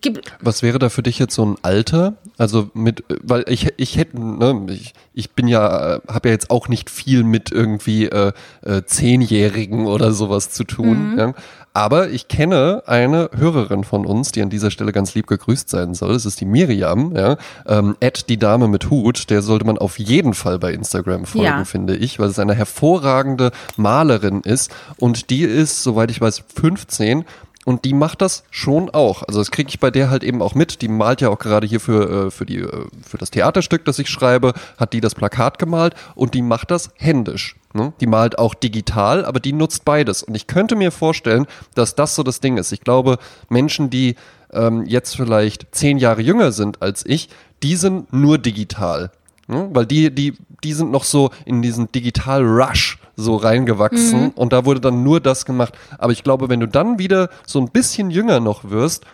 Gibt 0.00 0.32
was 0.40 0.62
wäre 0.62 0.78
da 0.78 0.88
für 0.88 1.02
dich 1.02 1.18
jetzt 1.18 1.34
so 1.34 1.44
ein 1.44 1.56
Alter? 1.60 2.14
Also 2.38 2.70
mit, 2.72 3.04
weil 3.22 3.44
ich, 3.46 3.74
ich 3.76 3.98
hätte, 3.98 4.18
ne, 4.18 4.66
ich, 4.70 4.94
ich 5.12 5.32
bin 5.32 5.48
ja, 5.48 6.00
habe 6.08 6.28
ja 6.28 6.32
jetzt 6.32 6.50
auch 6.50 6.68
nicht 6.68 6.88
viel 6.88 7.24
mit 7.24 7.52
irgendwie 7.52 8.06
äh, 8.06 8.32
äh, 8.62 8.84
Zehnjährigen 8.84 9.86
oder 9.86 10.12
sowas 10.12 10.50
zu 10.50 10.64
tun. 10.64 11.12
Mhm. 11.12 11.18
Ja? 11.18 11.34
Aber 11.74 12.10
ich 12.10 12.28
kenne 12.28 12.82
eine 12.86 13.30
Hörerin 13.34 13.84
von 13.84 14.04
uns, 14.04 14.32
die 14.32 14.42
an 14.42 14.50
dieser 14.50 14.70
Stelle 14.70 14.92
ganz 14.92 15.14
lieb 15.14 15.26
gegrüßt 15.26 15.68
sein 15.70 15.94
soll. 15.94 16.12
Das 16.12 16.26
ist 16.26 16.40
die 16.40 16.44
Miriam, 16.44 17.16
ja. 17.16 17.36
Ähm, 17.66 17.96
die 18.28 18.38
Dame 18.38 18.68
mit 18.68 18.90
Hut, 18.90 19.30
der 19.30 19.42
sollte 19.42 19.64
man 19.64 19.78
auf 19.78 19.98
jeden 19.98 20.34
Fall 20.34 20.58
bei 20.58 20.72
Instagram 20.72 21.24
folgen, 21.24 21.46
ja. 21.46 21.64
finde 21.64 21.96
ich, 21.96 22.18
weil 22.18 22.28
es 22.28 22.38
eine 22.38 22.54
hervorragende 22.54 23.52
Malerin 23.76 24.42
ist. 24.42 24.70
Und 24.98 25.30
die 25.30 25.42
ist, 25.42 25.82
soweit 25.82 26.10
ich 26.10 26.20
weiß, 26.20 26.44
15 26.54 27.24
und 27.64 27.84
die 27.84 27.94
macht 27.94 28.22
das 28.22 28.44
schon 28.50 28.90
auch. 28.90 29.22
Also 29.22 29.40
das 29.40 29.50
kriege 29.50 29.68
ich 29.68 29.78
bei 29.78 29.90
der 29.90 30.10
halt 30.10 30.24
eben 30.24 30.42
auch 30.42 30.54
mit. 30.54 30.82
Die 30.82 30.88
malt 30.88 31.20
ja 31.20 31.28
auch 31.28 31.38
gerade 31.38 31.66
hier 31.66 31.80
für, 31.80 32.26
äh, 32.26 32.30
für, 32.30 32.44
die, 32.44 32.58
äh, 32.58 32.86
für 33.06 33.18
das 33.18 33.30
Theaterstück, 33.30 33.84
das 33.84 33.98
ich 33.98 34.08
schreibe, 34.08 34.52
hat 34.78 34.92
die 34.92 35.00
das 35.00 35.14
Plakat 35.14 35.58
gemalt 35.58 35.94
und 36.14 36.34
die 36.34 36.42
macht 36.42 36.70
das 36.70 36.90
händisch. 36.96 37.56
Ne? 37.74 37.92
Die 38.00 38.06
malt 38.06 38.38
auch 38.38 38.54
digital, 38.54 39.24
aber 39.24 39.40
die 39.40 39.52
nutzt 39.52 39.84
beides. 39.84 40.22
Und 40.22 40.34
ich 40.34 40.46
könnte 40.46 40.76
mir 40.76 40.90
vorstellen, 40.90 41.46
dass 41.74 41.94
das 41.94 42.14
so 42.14 42.22
das 42.22 42.40
Ding 42.40 42.58
ist. 42.58 42.72
Ich 42.72 42.82
glaube, 42.82 43.18
Menschen, 43.48 43.90
die 43.90 44.16
ähm, 44.52 44.84
jetzt 44.86 45.16
vielleicht 45.16 45.74
zehn 45.74 45.98
Jahre 45.98 46.22
jünger 46.22 46.52
sind 46.52 46.82
als 46.82 47.04
ich, 47.06 47.28
die 47.62 47.76
sind 47.76 48.12
nur 48.12 48.38
digital. 48.38 49.10
Ne? 49.48 49.70
Weil 49.72 49.86
die, 49.86 50.14
die, 50.14 50.34
die 50.62 50.72
sind 50.72 50.90
noch 50.90 51.04
so 51.04 51.30
in 51.44 51.62
diesen 51.62 51.90
Digital-Rush 51.90 52.98
so 53.16 53.36
reingewachsen 53.36 54.24
mhm. 54.24 54.28
und 54.30 54.52
da 54.52 54.64
wurde 54.64 54.80
dann 54.80 55.02
nur 55.02 55.20
das 55.20 55.44
gemacht. 55.44 55.74
Aber 55.98 56.12
ich 56.12 56.22
glaube, 56.22 56.48
wenn 56.48 56.60
du 56.60 56.68
dann 56.68 56.98
wieder 56.98 57.28
so 57.46 57.60
ein 57.60 57.70
bisschen 57.70 58.10
jünger 58.10 58.40
noch 58.40 58.70
wirst, 58.70 59.04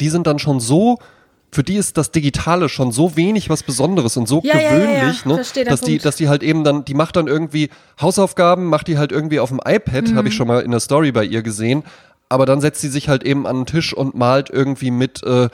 die 0.00 0.08
sind 0.08 0.26
dann 0.26 0.38
schon 0.38 0.60
so 0.60 0.98
für 1.50 1.62
die 1.62 1.76
ist 1.76 1.96
das 1.96 2.10
Digitale 2.10 2.68
schon 2.68 2.92
so 2.92 3.16
wenig 3.16 3.48
was 3.48 3.62
Besonderes 3.62 4.16
und 4.16 4.28
so 4.28 4.42
ja, 4.44 4.54
gewöhnlich, 4.54 5.24
ja, 5.24 5.30
ja, 5.30 5.36
ne, 5.36 5.64
dass 5.64 5.80
die, 5.80 5.98
dass 5.98 6.16
die 6.16 6.28
halt 6.28 6.42
eben 6.42 6.62
dann, 6.62 6.84
die 6.84 6.94
macht 6.94 7.16
dann 7.16 7.26
irgendwie 7.26 7.70
Hausaufgaben, 8.00 8.66
macht 8.66 8.88
die 8.88 8.98
halt 8.98 9.12
irgendwie 9.12 9.40
auf 9.40 9.48
dem 9.48 9.60
iPad, 9.64 10.08
mhm. 10.08 10.16
habe 10.16 10.28
ich 10.28 10.34
schon 10.34 10.46
mal 10.46 10.60
in 10.60 10.70
der 10.70 10.80
Story 10.80 11.12
bei 11.12 11.24
ihr 11.24 11.42
gesehen. 11.42 11.84
Aber 12.28 12.44
dann 12.44 12.60
setzt 12.60 12.82
sie 12.82 12.88
sich 12.88 13.08
halt 13.08 13.24
eben 13.24 13.46
an 13.46 13.60
den 13.60 13.66
Tisch 13.66 13.94
und 13.94 14.14
malt 14.14 14.50
irgendwie 14.50 14.90
mit 14.90 15.22
äh, 15.22 15.48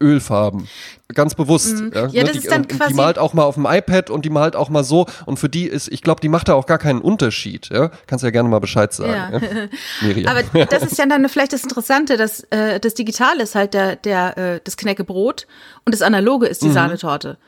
Ölfarben. 0.00 0.68
Ganz 1.08 1.34
bewusst. 1.34 1.76
Mhm. 1.76 1.92
Ja, 1.94 2.06
ja, 2.06 2.22
ne? 2.22 2.28
das 2.28 2.32
die, 2.32 2.38
ist 2.38 2.50
dann 2.50 2.68
quasi 2.68 2.92
die 2.92 2.96
malt 2.96 3.18
auch 3.18 3.34
mal 3.34 3.44
auf 3.44 3.54
dem 3.54 3.66
iPad 3.66 4.10
und 4.10 4.24
die 4.24 4.30
malt 4.30 4.56
auch 4.56 4.68
mal 4.68 4.84
so. 4.84 5.06
Und 5.26 5.38
für 5.38 5.48
die 5.48 5.66
ist, 5.66 5.88
ich 5.88 6.02
glaube, 6.02 6.20
die 6.20 6.28
macht 6.28 6.48
da 6.48 6.54
auch 6.54 6.66
gar 6.66 6.78
keinen 6.78 7.00
Unterschied. 7.00 7.68
Ja? 7.70 7.90
Kannst 8.06 8.22
ja 8.24 8.30
gerne 8.30 8.48
mal 8.48 8.60
Bescheid 8.60 8.92
sagen. 8.92 9.12
Ja. 9.12 10.08
Ja? 10.08 10.30
Aber 10.30 10.66
das 10.66 10.84
ist 10.84 10.98
ja 10.98 11.06
dann 11.06 11.28
vielleicht 11.28 11.52
das 11.52 11.62
Interessante, 11.62 12.16
dass 12.16 12.40
äh, 12.50 12.80
das 12.80 12.94
Digitale 12.94 13.42
ist 13.42 13.54
halt 13.54 13.74
der, 13.74 13.96
der, 13.96 14.38
äh, 14.38 14.60
das 14.62 14.76
Knäckebrot 14.76 15.46
und 15.84 15.92
das 15.92 16.02
Analoge 16.02 16.46
ist 16.46 16.62
die 16.62 16.68
mhm. 16.68 16.74
Sahnetorte. 16.74 17.38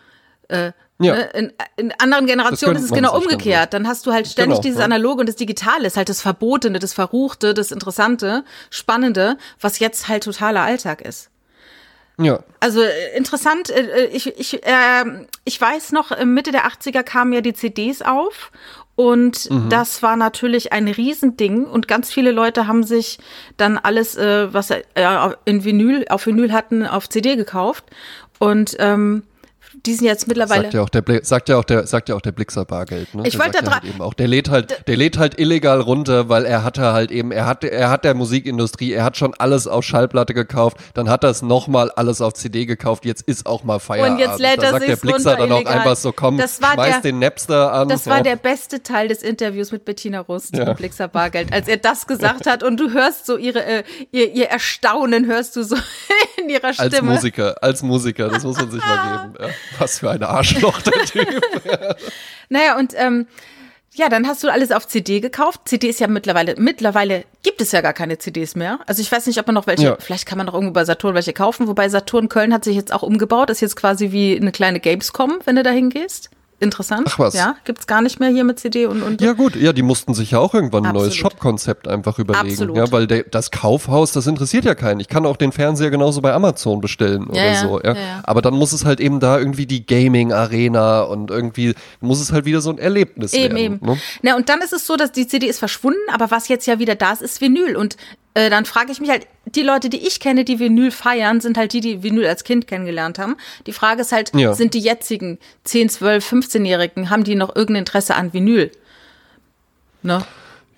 Äh, 0.49 0.73
ja. 0.99 1.15
Ne? 1.15 1.23
In, 1.35 1.53
in, 1.77 1.93
anderen 1.99 2.27
Generationen 2.27 2.77
ist 2.77 2.85
es 2.85 2.93
genau 2.93 3.17
umgekehrt. 3.17 3.75
Dann, 3.75 3.89
hast 3.89 4.07
du 4.07 4.13
halt 4.13 4.29
ständig 4.29 4.57
genau, 4.57 4.63
dieses 4.63 4.81
Analoge 4.81 5.21
und 5.21 5.29
das 5.29 5.37
Digitale 5.37 5.87
ist 5.87 5.97
halt 5.97 6.09
das 6.09 6.21
Verbotene, 6.21 6.79
das 6.79 6.93
Verruchte, 6.93 7.55
das 7.55 7.73
Interessante, 7.73 8.45
Spannende, 8.71 9.37
was 9.61 9.79
jetzt 9.79 10.09
halt 10.09 10.25
totaler 10.25 10.63
Alltag 10.63 11.01
ist. 11.01 11.32
Ja. 12.19 12.41
Also 12.61 12.83
äh, 12.83 13.17
interessant, 13.17 13.71
äh, 13.71 14.05
äh, 14.05 14.07
ich, 14.07 14.39
ich, 14.39 14.63
äh, 14.65 15.27
ich 15.45 15.61
weiß 15.61 15.93
noch, 15.93 16.17
Mitte 16.25 16.53
der 16.53 16.67
80er 16.67 17.03
kamen 17.03 17.33
ja 17.33 17.41
die 17.41 17.55
CDs 17.55 18.03
auf 18.03 18.53
und 18.95 19.51
mhm. 19.51 19.69
das 19.71 20.03
war 20.03 20.17
natürlich 20.17 20.73
ein 20.73 20.87
Riesending 20.87 21.65
und 21.65 21.89
ganz 21.89 22.13
viele 22.13 22.31
Leute 22.31 22.67
haben 22.67 22.85
sich 22.85 23.19
dann 23.57 23.79
alles, 23.79 24.17
äh, 24.17 24.53
was 24.53 24.71
äh, 24.71 24.83
in 25.45 25.65
Vinyl, 25.65 26.05
auf 26.11 26.27
Vinyl 26.27 26.53
hatten, 26.53 26.87
auf 26.87 27.09
CD 27.09 27.37
gekauft. 27.37 27.85
Und 28.39 28.77
ähm, 28.81 29.23
die 29.87 29.95
sind 29.95 30.07
jetzt 30.07 30.29
mittlerweile. 30.29 30.63
Sagt 30.63 30.75
ja 30.75 30.83
auch 30.83 30.89
der, 30.89 31.03
Bli 31.03 31.21
sagt 31.23 31.49
ja 31.49 31.59
auch 31.59 31.65
der, 31.65 31.87
sagt 31.87 32.09
ja 32.09 32.15
auch 32.15 32.21
der 32.21 32.33
Blixer 32.33 32.65
Bargeld. 32.65 33.15
Ne? 33.15 33.23
Ich 33.27 33.39
wollte 33.39 33.63
da 33.63 33.67
ja 33.71 33.75
halt 33.75 33.85
eben 33.85 34.01
auch. 34.01 34.15
Der 34.15 34.29
lädt 34.29 34.49
halt, 34.49 34.87
der 34.87 34.97
lädt 34.97 35.19
halt 35.19 35.39
illegal 35.41 35.81
runter, 35.81 36.29
weil 36.29 36.45
er 36.45 36.63
hatte 36.65 36.93
halt 36.93 37.11
eben, 37.11 37.33
er 37.33 37.47
hat, 37.47 37.65
er 37.65 37.91
hat 37.91 38.05
der 38.05 38.15
Musikindustrie, 38.15 38.93
er 38.93 39.05
hat 39.05 39.17
schon 39.17 39.35
alles 39.35 39.67
auf 39.67 39.85
Schallplatte 39.85 40.35
gekauft, 40.35 40.77
dann 40.95 41.09
hat 41.11 41.25
er 41.25 41.31
es 41.31 41.43
nochmal 41.43 41.91
alles 41.91 42.21
auf 42.21 42.35
CD 42.35 42.67
gekauft. 42.67 43.05
Jetzt 43.05 43.23
ist 43.23 43.47
auch 43.47 43.65
mal 43.65 43.79
Feierabend. 43.81 44.15
Und 44.15 44.19
jetzt 44.21 44.39
lädt 44.39 44.59
da 44.63 44.67
er 44.67 44.71
sagt 44.73 44.89
der 44.89 44.97
Blixer 44.97 45.31
runter 45.31 45.37
dann 45.37 45.53
auch 45.53 45.57
illegal. 45.63 45.79
einfach 45.79 45.97
so, 45.97 46.13
komm, 46.13 46.39
Das 46.39 46.63
war 46.63 46.75
schmeiß 46.75 46.93
der- 46.95 47.01
den 47.03 47.19
Napster 47.19 47.73
an. 47.73 47.89
Das 47.89 48.07
war 48.07 48.19
ja. 48.19 48.23
der 48.23 48.37
beste 48.37 48.83
Teil 48.83 49.09
des 49.09 49.23
Interviews 49.23 49.73
mit 49.73 49.85
Bettina 49.85 50.21
Rust 50.21 50.57
Ja. 50.57 50.73
Blixer 50.75 51.09
Bargeld, 51.09 51.53
als 51.53 51.67
er 51.69 51.77
das 51.79 52.07
gesagt 52.07 52.47
hat 52.47 52.63
und 52.63 52.79
du 52.79 52.91
hörst 52.93 53.27
so 53.27 53.37
ihre, 53.37 53.65
äh, 53.65 53.83
ihr, 54.13 54.33
ihr 54.33 54.47
Erstaunen, 54.47 55.27
hörst 55.27 55.57
du 55.57 55.63
so 55.65 55.77
in 56.43 56.49
ihrer 56.49 56.67
als 56.69 56.77
Stimme. 56.77 57.11
Musiker, 57.13 57.57
als 57.63 57.83
Musiker, 57.83 58.29
das 58.29 58.45
muss 58.45 58.57
man 58.57 58.71
sich 58.71 58.81
mal 58.81 59.19
geben. 59.23 59.35
Ja. 59.41 59.49
Was 59.79 59.99
für 60.01 60.11
ein 60.11 60.23
Arschloch 60.23 60.81
der 60.83 60.93
Typ. 61.07 61.29
Naja, 62.49 62.79
und 62.79 62.93
ähm, 62.97 63.27
ja, 63.95 64.09
dann 64.09 64.27
hast 64.27 64.43
du 64.43 64.49
alles 64.51 64.73
auf 64.73 64.87
CD 64.89 65.21
gekauft. 65.21 65.61
CD 65.67 65.89
ist 65.89 66.01
ja 66.01 66.07
mittlerweile, 66.07 66.55
mittlerweile 66.57 67.25
gibt 67.43 67.61
es 67.61 67.73
ja 67.73 67.83
gar 67.83 67.93
keine 67.93 68.17
CDs 68.19 68.55
mehr. 68.57 68.79
Also 68.87 69.03
ich 69.03 69.13
weiß 69.13 69.27
nicht, 69.27 69.39
ob 69.39 69.47
man 69.47 69.55
noch 69.55 69.67
welche, 69.67 69.85
Ja. 69.85 69.97
vielleicht 69.99 70.25
kann 70.27 70.39
man 70.39 70.47
noch 70.47 70.55
irgendwo 70.55 70.73
bei 70.73 70.85
Saturn 70.85 71.15
welche 71.15 71.33
kaufen, 71.35 71.69
wobei 71.69 71.89
Saturn 71.91 72.29
Köln 72.31 72.55
hat 72.55 72.65
sich 72.65 72.75
jetzt 72.77 72.93
auch 72.93 73.03
umgebaut, 73.03 73.51
ist 73.51 73.61
jetzt 73.61 73.77
quasi 73.77 74.11
wie 74.13 74.37
eine 74.41 74.51
kleine 74.53 74.81
Gamescom, 74.81 75.41
wenn 75.45 75.57
du 75.57 75.63
da 75.63 75.71
hingehst. 75.71 76.31
Interessant. 76.63 77.09
Ach 77.11 77.19
was. 77.19 77.35
Ja, 77.35 77.57
gibt's 77.65 77.87
gar 77.87 78.03
nicht 78.03 78.21
mehr 78.21 78.31
hier 78.31 78.45
mit 78.45 78.61
CD 78.61 78.87
und, 78.87 79.03
und 79.03 79.21
Ja 79.21 79.33
gut, 79.33 79.57
ja, 79.57 79.73
die 79.73 79.83
mussten 79.83 80.15
sich 80.15 80.31
ja 80.31 80.39
auch 80.39 80.55
irgendwann 80.55 80.87
ein 80.87 80.95
neues. 80.95 81.15
Shop-Konzept 81.15 81.89
einfach 81.89 82.19
überlegen. 82.19 82.53
Absolut. 82.53 82.77
Ja, 82.77 82.93
weil 82.93 83.07
der, 83.07 83.25
das 83.25 83.51
Kaufhaus, 83.51 84.13
das 84.13 84.27
interessiert 84.27 84.65
ja 84.65 84.75
keinen. 84.75 85.01
Ich 85.01 85.09
kann 85.09 85.27
auch 85.27 85.37
den 85.37 85.51
Fernseher 85.53 85.91
genauso 85.91 86.23
bei 86.23 86.33
Amazon 86.33 86.81
bestellen 86.81 87.27
oder 87.27 87.45
ja, 87.45 87.55
so. 87.57 87.81
Ja. 87.81 87.95
ja, 87.95 88.01
ja. 88.01 88.21
Aber 88.23 88.43
dann 88.43 88.55
muss 88.55 88.73
es 88.73 88.85
halt 88.85 89.01
eben 89.01 89.19
da 89.19 89.39
irgendwie 89.39 89.67
die 89.67 89.85
Gaming-Arena 89.85 91.03
und 91.03 91.31
irgendwie 91.31 91.75
muss 92.01 92.21
es 92.21 92.33
halt 92.33 92.45
wieder 92.45 92.61
so 92.61 92.71
ein 92.71 92.79
Erlebnis 92.79 93.33
Eben, 93.33 93.57
werden. 93.57 93.59
eben. 93.59 93.87
Ne? 93.87 93.99
Na, 94.23 94.37
und 94.37 94.49
dann 94.49 94.61
ist 94.61 94.73
es 94.73 94.87
so, 94.87 94.97
dass 94.97 95.13
die 95.13 95.27
CD 95.27 95.47
ist 95.47 95.59
verschwunden, 95.59 95.99
aber 96.13 96.31
was 96.31 96.49
jetzt 96.49 96.67
ja 96.67 96.79
wieder 96.79 96.95
da 96.95 97.13
ist, 97.13 97.23
ist 97.23 97.41
Vinyl. 97.41 97.77
Und 97.77 97.97
äh, 98.35 98.49
dann 98.51 98.65
frage 98.65 98.93
ich 98.93 99.01
mich 99.01 99.11
halt, 99.11 99.27
die 99.47 99.63
Leute, 99.63 99.91
die 99.91 100.07
ich 100.07 100.21
kenne, 100.21 100.45
die 100.45 100.59
Vinyl 100.59 100.91
feiern, 100.91 101.41
sind 101.41 101.59
halt 101.59 101.73
die, 101.73 101.81
die 101.81 102.03
Vinyl 102.03 102.27
als 102.27 102.45
Kind 102.45 102.67
kennengelernt 102.67 103.19
haben. 103.19 103.37
Die 103.67 103.73
Frage 103.73 104.01
ist 104.03 104.13
halt, 104.13 104.33
Ja. 104.35 104.55
sind 104.55 104.75
die 104.75 104.81
jetzigen 104.81 105.39
10, 105.65 105.89
12, 105.91 106.33
15-Jährigen, 106.33 107.11
haben 107.11 107.25
die 107.25 107.35
noch 107.35 107.55
irgendein 107.55 107.81
Interesse 107.83 108.15
an 108.15 108.33
Vinyl? 108.33 108.71
Ne? 110.03 110.25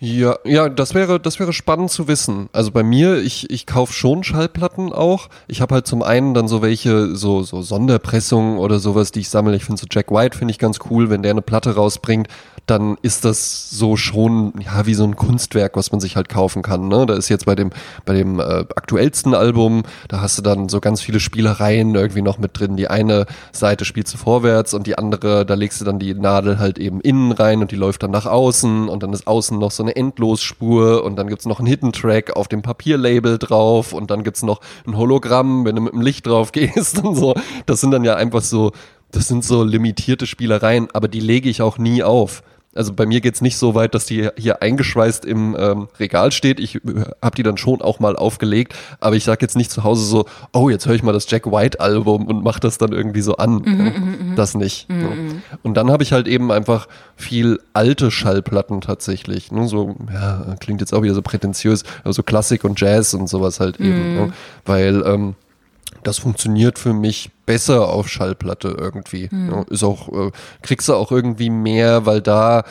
Ja, 0.00 0.37
ja, 0.44 0.68
das 0.68 0.92
wäre, 0.92 1.18
das 1.18 1.38
wäre 1.40 1.52
spannend 1.54 1.90
zu 1.90 2.08
wissen. 2.08 2.50
Also 2.52 2.73
bei 2.73 2.82
mir, 2.82 3.18
ich, 3.18 3.49
ich 3.50 3.64
kaufe 3.64 3.92
schon 3.94 4.23
Schallplatten 4.23 4.92
auch. 4.92 5.30
Ich 5.46 5.62
habe 5.62 5.76
halt 5.76 5.87
zum 5.87 6.02
einen 6.02 6.34
dann 6.34 6.46
so 6.46 6.61
welche, 6.61 7.16
so, 7.16 7.42
so 7.42 7.62
Sonderpressungen 7.62 8.58
oder 8.58 8.80
sowas, 8.80 9.12
die 9.12 9.20
ich 9.20 9.30
sammle. 9.30 9.56
Ich 9.56 9.64
finde 9.64 9.80
so 9.80 9.87
Jack 9.90 10.11
White 10.11 10.37
finde 10.37 10.52
ich 10.52 10.58
ganz 10.58 10.78
cool, 10.90 11.08
wenn 11.08 11.23
der 11.23 11.30
eine 11.30 11.40
Platte 11.42 11.75
rausbringt, 11.76 12.28
dann 12.66 12.97
ist 13.02 13.25
das 13.25 13.71
so 13.71 13.97
schon, 13.97 14.54
ja, 14.61 14.87
wie 14.87 14.94
so 14.94 15.04
ein 15.04 15.16
Kunstwerk, 15.16 15.76
was 15.76 15.92
man 15.92 16.00
sich 16.00 16.16
halt 16.16 16.28
kaufen 16.28 16.62
kann. 16.62 16.88
Ne? 16.88 17.04
Da 17.06 17.14
ist 17.14 17.28
jetzt 17.28 17.44
bei 17.44 17.54
dem, 17.54 17.71
bei 18.04 18.14
dem 18.14 18.40
äh, 18.40 18.42
aktuellsten 18.42 19.35
Album, 19.35 19.83
da 20.09 20.21
hast 20.21 20.38
du 20.38 20.42
dann 20.42 20.68
so 20.68 20.80
ganz 20.80 21.02
viele 21.02 21.21
Spielereien 21.21 21.94
irgendwie 21.94 22.23
noch 22.23 22.38
mit 22.38 22.59
drin. 22.59 22.76
Die 22.76 22.88
eine 22.88 23.26
Seite 23.52 23.85
spielst 23.85 24.14
du 24.14 24.18
vorwärts 24.18 24.73
und 24.73 24.87
die 24.87 24.97
andere, 24.97 25.44
da 25.44 25.54
legst 25.54 25.80
du 25.80 25.85
dann 25.85 25.99
die 25.99 26.14
Nadel 26.14 26.59
halt 26.59 26.78
eben 26.78 27.00
innen 27.00 27.33
rein 27.33 27.61
und 27.61 27.71
die 27.71 27.76
läuft 27.76 28.02
dann 28.02 28.11
nach 28.11 28.26
außen 28.26 28.88
und 28.88 29.02
dann 29.02 29.12
ist 29.12 29.26
außen 29.26 29.59
noch 29.59 29.71
so 29.71 29.83
eine 29.83 29.94
Endlosspur 29.94 31.04
und 31.04 31.16
dann 31.16 31.28
gibt's 31.28 31.47
noch 31.47 31.59
einen 31.59 31.68
Hidden 31.68 31.92
Track 31.92 32.35
auf 32.35 32.49
dem 32.49 32.62
Papierlabel 32.62 33.38
drauf 33.38 33.92
und 33.92 34.11
dann 34.11 34.25
gibt's 34.25 34.42
noch 34.42 34.61
ein 34.87 34.97
Hologramm, 34.97 35.66
wenn 35.66 35.76
du 35.76 35.83
mit 35.83 35.92
dem 35.92 36.00
Licht 36.00 36.26
drauf 36.26 36.52
gehst 36.52 37.04
und 37.04 37.14
so. 37.14 37.35
Das 37.66 37.80
sind 37.80 37.90
dann 37.90 38.04
ja 38.04 38.16
einfach 38.16 38.42
so, 38.42 38.73
das 39.11 39.28
sind 39.28 39.44
so 39.44 39.62
limitierte 39.62 40.26
Spielereien, 40.26 40.88
aber 40.92 41.09
die 41.09 41.21
lege 41.21 41.49
ich 41.49 41.62
auch 41.62 41.78
nie 41.78 42.02
auf. 42.02 42.42
Also 42.74 42.92
bei 42.92 43.06
mir 43.06 43.20
geht's 43.20 43.40
nicht 43.40 43.56
so 43.56 43.74
weit, 43.74 43.94
dass 43.94 44.06
die 44.06 44.28
hier 44.36 44.62
eingeschweißt 44.62 45.24
im 45.24 45.56
ähm, 45.58 45.88
Regal 45.98 46.32
steht. 46.32 46.60
Ich 46.60 46.80
habe 47.22 47.36
die 47.36 47.42
dann 47.42 47.56
schon 47.56 47.82
auch 47.82 48.00
mal 48.00 48.16
aufgelegt, 48.16 48.74
aber 49.00 49.16
ich 49.16 49.24
sage 49.24 49.38
jetzt 49.42 49.56
nicht 49.56 49.70
zu 49.70 49.84
Hause 49.84 50.04
so, 50.04 50.26
oh, 50.52 50.68
jetzt 50.68 50.86
höre 50.86 50.94
ich 50.94 51.02
mal 51.02 51.12
das 51.12 51.30
Jack 51.30 51.46
White 51.46 51.80
Album 51.80 52.26
und 52.26 52.42
mach 52.42 52.58
das 52.58 52.78
dann 52.78 52.92
irgendwie 52.92 53.20
so 53.20 53.36
an. 53.36 53.62
Ja, 53.64 54.34
das 54.36 54.54
nicht. 54.54 54.88
ja. 54.90 54.96
Und 55.62 55.74
dann 55.74 55.90
habe 55.90 56.02
ich 56.02 56.12
halt 56.12 56.26
eben 56.26 56.50
einfach 56.50 56.88
viel 57.16 57.60
alte 57.72 58.10
Schallplatten 58.10 58.80
tatsächlich. 58.80 59.52
Ne? 59.52 59.68
So, 59.68 59.96
ja, 60.12 60.56
klingt 60.60 60.80
jetzt 60.80 60.92
auch 60.92 61.02
wieder 61.02 61.14
so 61.14 61.22
prätentiös, 61.22 61.84
aber 62.02 62.12
so 62.12 62.22
Klassik 62.22 62.64
und 62.64 62.80
Jazz 62.80 63.14
und 63.14 63.28
sowas 63.28 63.60
halt 63.60 63.80
eben. 63.80 64.14
Ne? 64.14 64.32
Weil 64.64 65.02
ähm, 65.06 65.34
das 66.06 66.18
funktioniert 66.18 66.78
für 66.78 66.92
mich 66.92 67.30
besser 67.46 67.88
auf 67.88 68.08
Schallplatte 68.08 68.76
irgendwie. 68.78 69.28
Ja, 69.32 69.62
ist 69.70 69.82
auch, 69.82 70.08
äh, 70.08 70.30
kriegst 70.62 70.88
du 70.88 70.94
auch 70.94 71.11
irgendwie 71.11 71.50
mehr, 71.50 72.06
weil 72.06 72.20
da, 72.20 72.64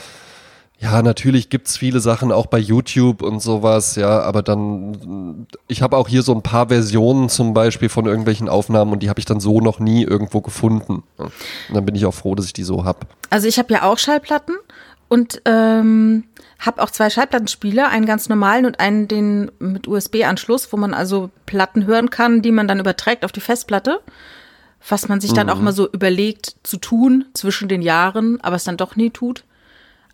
ja, 0.80 1.02
natürlich 1.02 1.50
gibt's 1.50 1.78
viele 1.78 2.00
Sachen 2.00 2.32
auch 2.32 2.48
bei 2.48 2.58
YouTube 2.58 3.22
und 3.22 3.42
sowas, 3.42 3.96
ja, 3.96 4.22
aber 4.22 4.42
dann, 4.42 5.48
ich 5.68 5.81
habe 5.81 5.98
auch 5.98 6.07
hier 6.07 6.24
so 6.24 6.34
ein 6.34 6.42
paar 6.42 6.68
Versionen 6.68 7.29
zum 7.29 7.53
Beispiel 7.53 7.90
von 7.90 8.05
irgendwelchen 8.05 8.50
Aufnahmen 8.50 8.92
und 8.92 9.03
die 9.03 9.10
habe 9.10 9.20
ich 9.20 9.25
dann 9.25 9.40
so 9.40 9.60
noch 9.60 9.79
nie 9.79 10.03
irgendwo 10.03 10.42
gefunden. 10.42 11.03
Und 11.18 11.31
dann 11.74 11.86
bin 11.86 11.96
ich 11.96 12.05
auch 12.05 12.14
froh, 12.14 12.36
dass 12.36 12.46
ich 12.46 12.53
die 12.53 12.64
so 12.64 12.86
hab. 12.86 13.05
Also 13.29 13.48
ich 13.48 13.60
habe 13.60 13.74
ja 13.74 13.84
auch 13.84 13.98
Schallplatten 13.98 14.55
und 15.14 15.44
ähm, 15.46 16.24
habe 16.58 16.82
auch 16.82 16.90
zwei 16.90 17.12
Schallplattenspieler, 17.12 17.88
einen 17.88 18.08
ganz 18.08 18.30
normalen 18.30 18.66
und 18.66 18.80
einen 18.80 19.08
den 19.08 19.52
mit 19.60 19.88
USB-Anschluss, 19.88 20.74
wo 20.74 20.78
man 20.78 20.96
also 20.96 21.30
Platten 21.46 21.86
hören 21.86 22.10
kann, 22.10 22.42
die 22.42 22.52
man 22.52 22.68
dann 22.68 22.80
überträgt 22.80 23.24
auf 23.24 23.32
die 23.32 23.40
Festplatte. 23.40 24.02
Was 24.90 25.10
man 25.10 25.22
sich 25.22 25.32
dann 25.32 25.52
auch 25.52 25.60
mal 25.60 25.72
so 25.72 25.88
überlegt 25.88 26.56
zu 26.64 26.78
tun 26.78 27.26
zwischen 27.36 27.68
den 27.68 27.84
Jahren, 27.84 28.42
aber 28.42 28.56
es 28.56 28.64
dann 28.64 28.76
doch 28.76 28.96
nie 28.96 29.12
tut. 29.12 29.44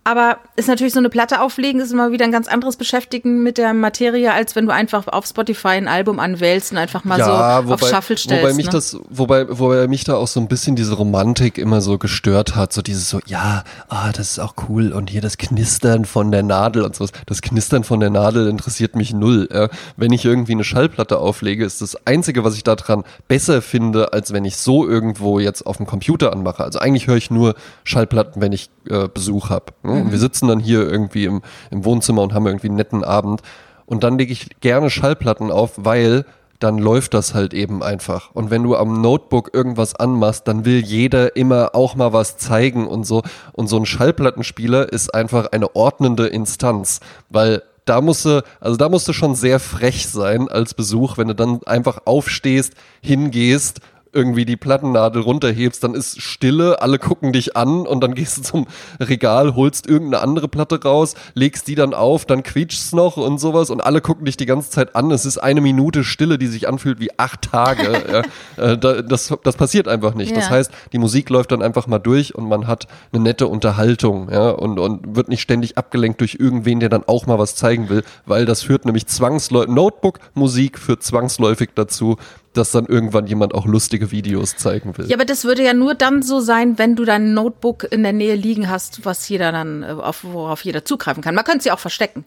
Aber 0.05 0.37
ist 0.55 0.67
natürlich 0.67 0.93
so 0.93 0.99
eine 0.99 1.09
Platte 1.09 1.41
auflegen, 1.41 1.81
ist 1.81 1.91
immer 1.91 2.11
wieder 2.11 2.25
ein 2.25 2.31
ganz 2.31 2.47
anderes 2.47 2.77
Beschäftigen 2.77 3.43
mit 3.43 3.57
der 3.57 3.73
Materie, 3.73 4.33
als 4.33 4.55
wenn 4.55 4.65
du 4.65 4.73
einfach 4.73 5.07
auf 5.07 5.25
Spotify 5.25 5.69
ein 5.69 5.87
Album 5.87 6.19
anwählst 6.19 6.71
und 6.71 6.77
einfach 6.77 7.03
mal 7.03 7.21
so 7.21 7.73
auf 7.73 7.81
Shuffle 7.81 8.17
stellst. 8.17 8.43
Wobei 8.43 8.53
mich 8.53 8.67
ne? 8.67 8.71
das, 8.71 8.97
wobei, 9.09 9.45
wobei 9.49 9.87
mich 9.87 10.05
da 10.05 10.15
auch 10.15 10.27
so 10.27 10.39
ein 10.39 10.47
bisschen 10.47 10.75
diese 10.75 10.95
Romantik 10.95 11.57
immer 11.57 11.81
so 11.81 11.97
gestört 11.97 12.55
hat, 12.55 12.73
so 12.73 12.81
dieses 12.81 13.09
so, 13.09 13.19
ja, 13.25 13.63
ah, 13.89 14.11
das 14.11 14.31
ist 14.31 14.39
auch 14.39 14.55
cool 14.67 14.93
und 14.93 15.09
hier 15.09 15.21
das 15.21 15.37
Knistern 15.37 16.05
von 16.05 16.31
der 16.31 16.43
Nadel 16.43 16.83
und 16.83 16.95
sowas. 16.95 17.11
Das 17.25 17.41
Knistern 17.41 17.83
von 17.83 17.99
der 17.99 18.09
Nadel 18.09 18.47
interessiert 18.47 18.95
mich 18.95 19.13
null. 19.13 19.49
Ja. 19.53 19.69
Wenn 19.97 20.13
ich 20.13 20.25
irgendwie 20.25 20.53
eine 20.53 20.63
Schallplatte 20.63 21.19
auflege, 21.19 21.65
ist 21.65 21.81
das 21.81 22.07
Einzige, 22.07 22.43
was 22.43 22.55
ich 22.55 22.63
daran 22.63 23.03
besser 23.27 23.61
finde, 23.61 24.13
als 24.13 24.33
wenn 24.33 24.45
ich 24.45 24.57
so 24.57 24.87
irgendwo 24.87 25.39
jetzt 25.39 25.67
auf 25.67 25.77
dem 25.77 25.85
Computer 25.85 26.31
anmache. 26.31 26.63
Also 26.63 26.79
eigentlich 26.79 27.07
höre 27.07 27.17
ich 27.17 27.29
nur 27.29 27.53
Schallplatten, 27.83 28.41
wenn 28.41 28.53
ich 28.53 28.69
äh, 28.89 29.07
Besuch 29.07 29.49
habe. 29.49 29.65
Ne? 29.89 30.01
Und 30.01 30.11
wir 30.11 30.19
sitzen 30.19 30.47
dann 30.47 30.59
hier 30.59 30.89
irgendwie 30.89 31.25
im, 31.25 31.41
im 31.71 31.85
Wohnzimmer 31.85 32.21
und 32.21 32.33
haben 32.33 32.47
irgendwie 32.47 32.67
einen 32.67 32.77
netten 32.77 33.03
Abend. 33.03 33.41
Und 33.85 34.03
dann 34.03 34.17
lege 34.17 34.31
ich 34.31 34.59
gerne 34.61 34.89
Schallplatten 34.89 35.51
auf, 35.51 35.71
weil 35.77 36.25
dann 36.59 36.77
läuft 36.77 37.13
das 37.13 37.33
halt 37.33 37.53
eben 37.53 37.81
einfach. 37.81 38.31
Und 38.33 38.51
wenn 38.51 38.63
du 38.63 38.75
am 38.75 39.01
Notebook 39.01 39.51
irgendwas 39.53 39.95
anmachst, 39.95 40.47
dann 40.47 40.65
will 40.65 40.79
jeder 40.79 41.35
immer 41.35 41.73
auch 41.73 41.95
mal 41.95 42.13
was 42.13 42.37
zeigen 42.37 42.85
und 42.85 43.05
so. 43.05 43.23
Und 43.53 43.67
so 43.67 43.77
ein 43.77 43.85
Schallplattenspieler 43.85 44.91
ist 44.91 45.13
einfach 45.13 45.47
eine 45.53 45.75
ordnende 45.75 46.27
Instanz, 46.27 46.99
weil 47.29 47.63
da 47.85 48.01
musst 48.01 48.25
du, 48.25 48.43
also 48.59 48.77
da 48.77 48.89
musst 48.89 49.07
du 49.07 49.13
schon 49.13 49.33
sehr 49.33 49.59
frech 49.59 50.07
sein 50.07 50.47
als 50.49 50.73
Besuch, 50.73 51.17
wenn 51.17 51.29
du 51.29 51.35
dann 51.35 51.61
einfach 51.65 52.01
aufstehst, 52.05 52.73
hingehst, 53.01 53.79
irgendwie 54.13 54.45
die 54.45 54.57
Plattennadel 54.57 55.21
runterhebst, 55.21 55.83
dann 55.83 55.93
ist 55.93 56.21
Stille, 56.21 56.81
alle 56.81 56.99
gucken 56.99 57.31
dich 57.33 57.55
an 57.55 57.85
und 57.85 58.01
dann 58.01 58.13
gehst 58.15 58.37
du 58.37 58.41
zum 58.41 58.67
Regal, 58.99 59.55
holst 59.55 59.87
irgendeine 59.87 60.23
andere 60.23 60.47
Platte 60.47 60.81
raus, 60.81 61.15
legst 61.33 61.67
die 61.67 61.75
dann 61.75 61.93
auf, 61.93 62.25
dann 62.25 62.43
quietscht's 62.43 62.93
noch 62.93 63.17
und 63.17 63.39
sowas 63.39 63.69
und 63.69 63.81
alle 63.81 64.01
gucken 64.01 64.25
dich 64.25 64.37
die 64.37 64.45
ganze 64.45 64.69
Zeit 64.69 64.95
an. 64.95 65.11
Es 65.11 65.25
ist 65.25 65.37
eine 65.37 65.61
Minute 65.61 66.03
Stille, 66.03 66.37
die 66.37 66.47
sich 66.47 66.67
anfühlt 66.67 66.99
wie 66.99 67.17
acht 67.17 67.43
Tage. 67.51 68.23
ja. 68.57 68.63
Äh, 68.63 68.77
da- 68.77 69.01
das, 69.01 69.33
das 69.43 69.55
passiert 69.55 69.87
einfach 69.87 70.13
nicht. 70.13 70.35
Das 70.35 70.45
Ja. 70.45 70.51
heißt, 70.51 70.71
die 70.93 70.97
Musik 70.97 71.29
läuft 71.29 71.51
dann 71.51 71.61
einfach 71.61 71.87
mal 71.87 71.99
durch 71.99 72.35
und 72.35 72.47
man 72.47 72.67
hat 72.67 72.87
eine 73.11 73.21
nette 73.23 73.47
Unterhaltung, 73.47 74.29
ja, 74.31 74.49
und, 74.49 74.79
und 74.79 75.15
wird 75.15 75.29
nicht 75.29 75.41
ständig 75.41 75.77
abgelenkt 75.77 76.19
durch 76.21 76.37
irgendwen, 76.39 76.79
der 76.79 76.89
dann 76.89 77.03
auch 77.05 77.25
mal 77.27 77.39
was 77.39 77.55
zeigen 77.55 77.89
will, 77.89 78.03
weil 78.25 78.45
das 78.45 78.63
führt 78.63 78.85
nämlich 78.85 79.07
zwangsläufig, 79.07 79.69
Notebook-Musik 79.73 80.79
führt 80.79 81.03
zwangsläufig 81.03 81.69
dazu, 81.75 82.17
dass 82.53 82.71
dann 82.71 82.85
irgendwann 82.85 83.27
jemand 83.27 83.53
auch 83.53 83.65
lustige 83.65 84.11
Videos 84.11 84.57
zeigen 84.57 84.97
will. 84.97 85.07
Ja, 85.07 85.15
aber 85.15 85.25
das 85.25 85.43
würde 85.43 85.63
ja 85.63 85.73
nur 85.73 85.95
dann 85.95 86.21
so 86.21 86.39
sein, 86.39 86.77
wenn 86.77 86.95
du 86.95 87.05
dein 87.05 87.33
Notebook 87.33 87.87
in 87.91 88.03
der 88.03 88.13
Nähe 88.13 88.35
liegen 88.35 88.69
hast, 88.69 89.05
was 89.05 89.27
jeder 89.29 89.51
dann, 89.51 89.83
äh, 89.83 89.87
auf, 89.87 90.23
worauf 90.23 90.63
jeder 90.63 90.85
zugreifen 90.85 91.21
kann. 91.21 91.35
Man 91.35 91.45
könnte 91.45 91.63
sie 91.63 91.71
auch 91.71 91.79
verstecken. 91.79 92.25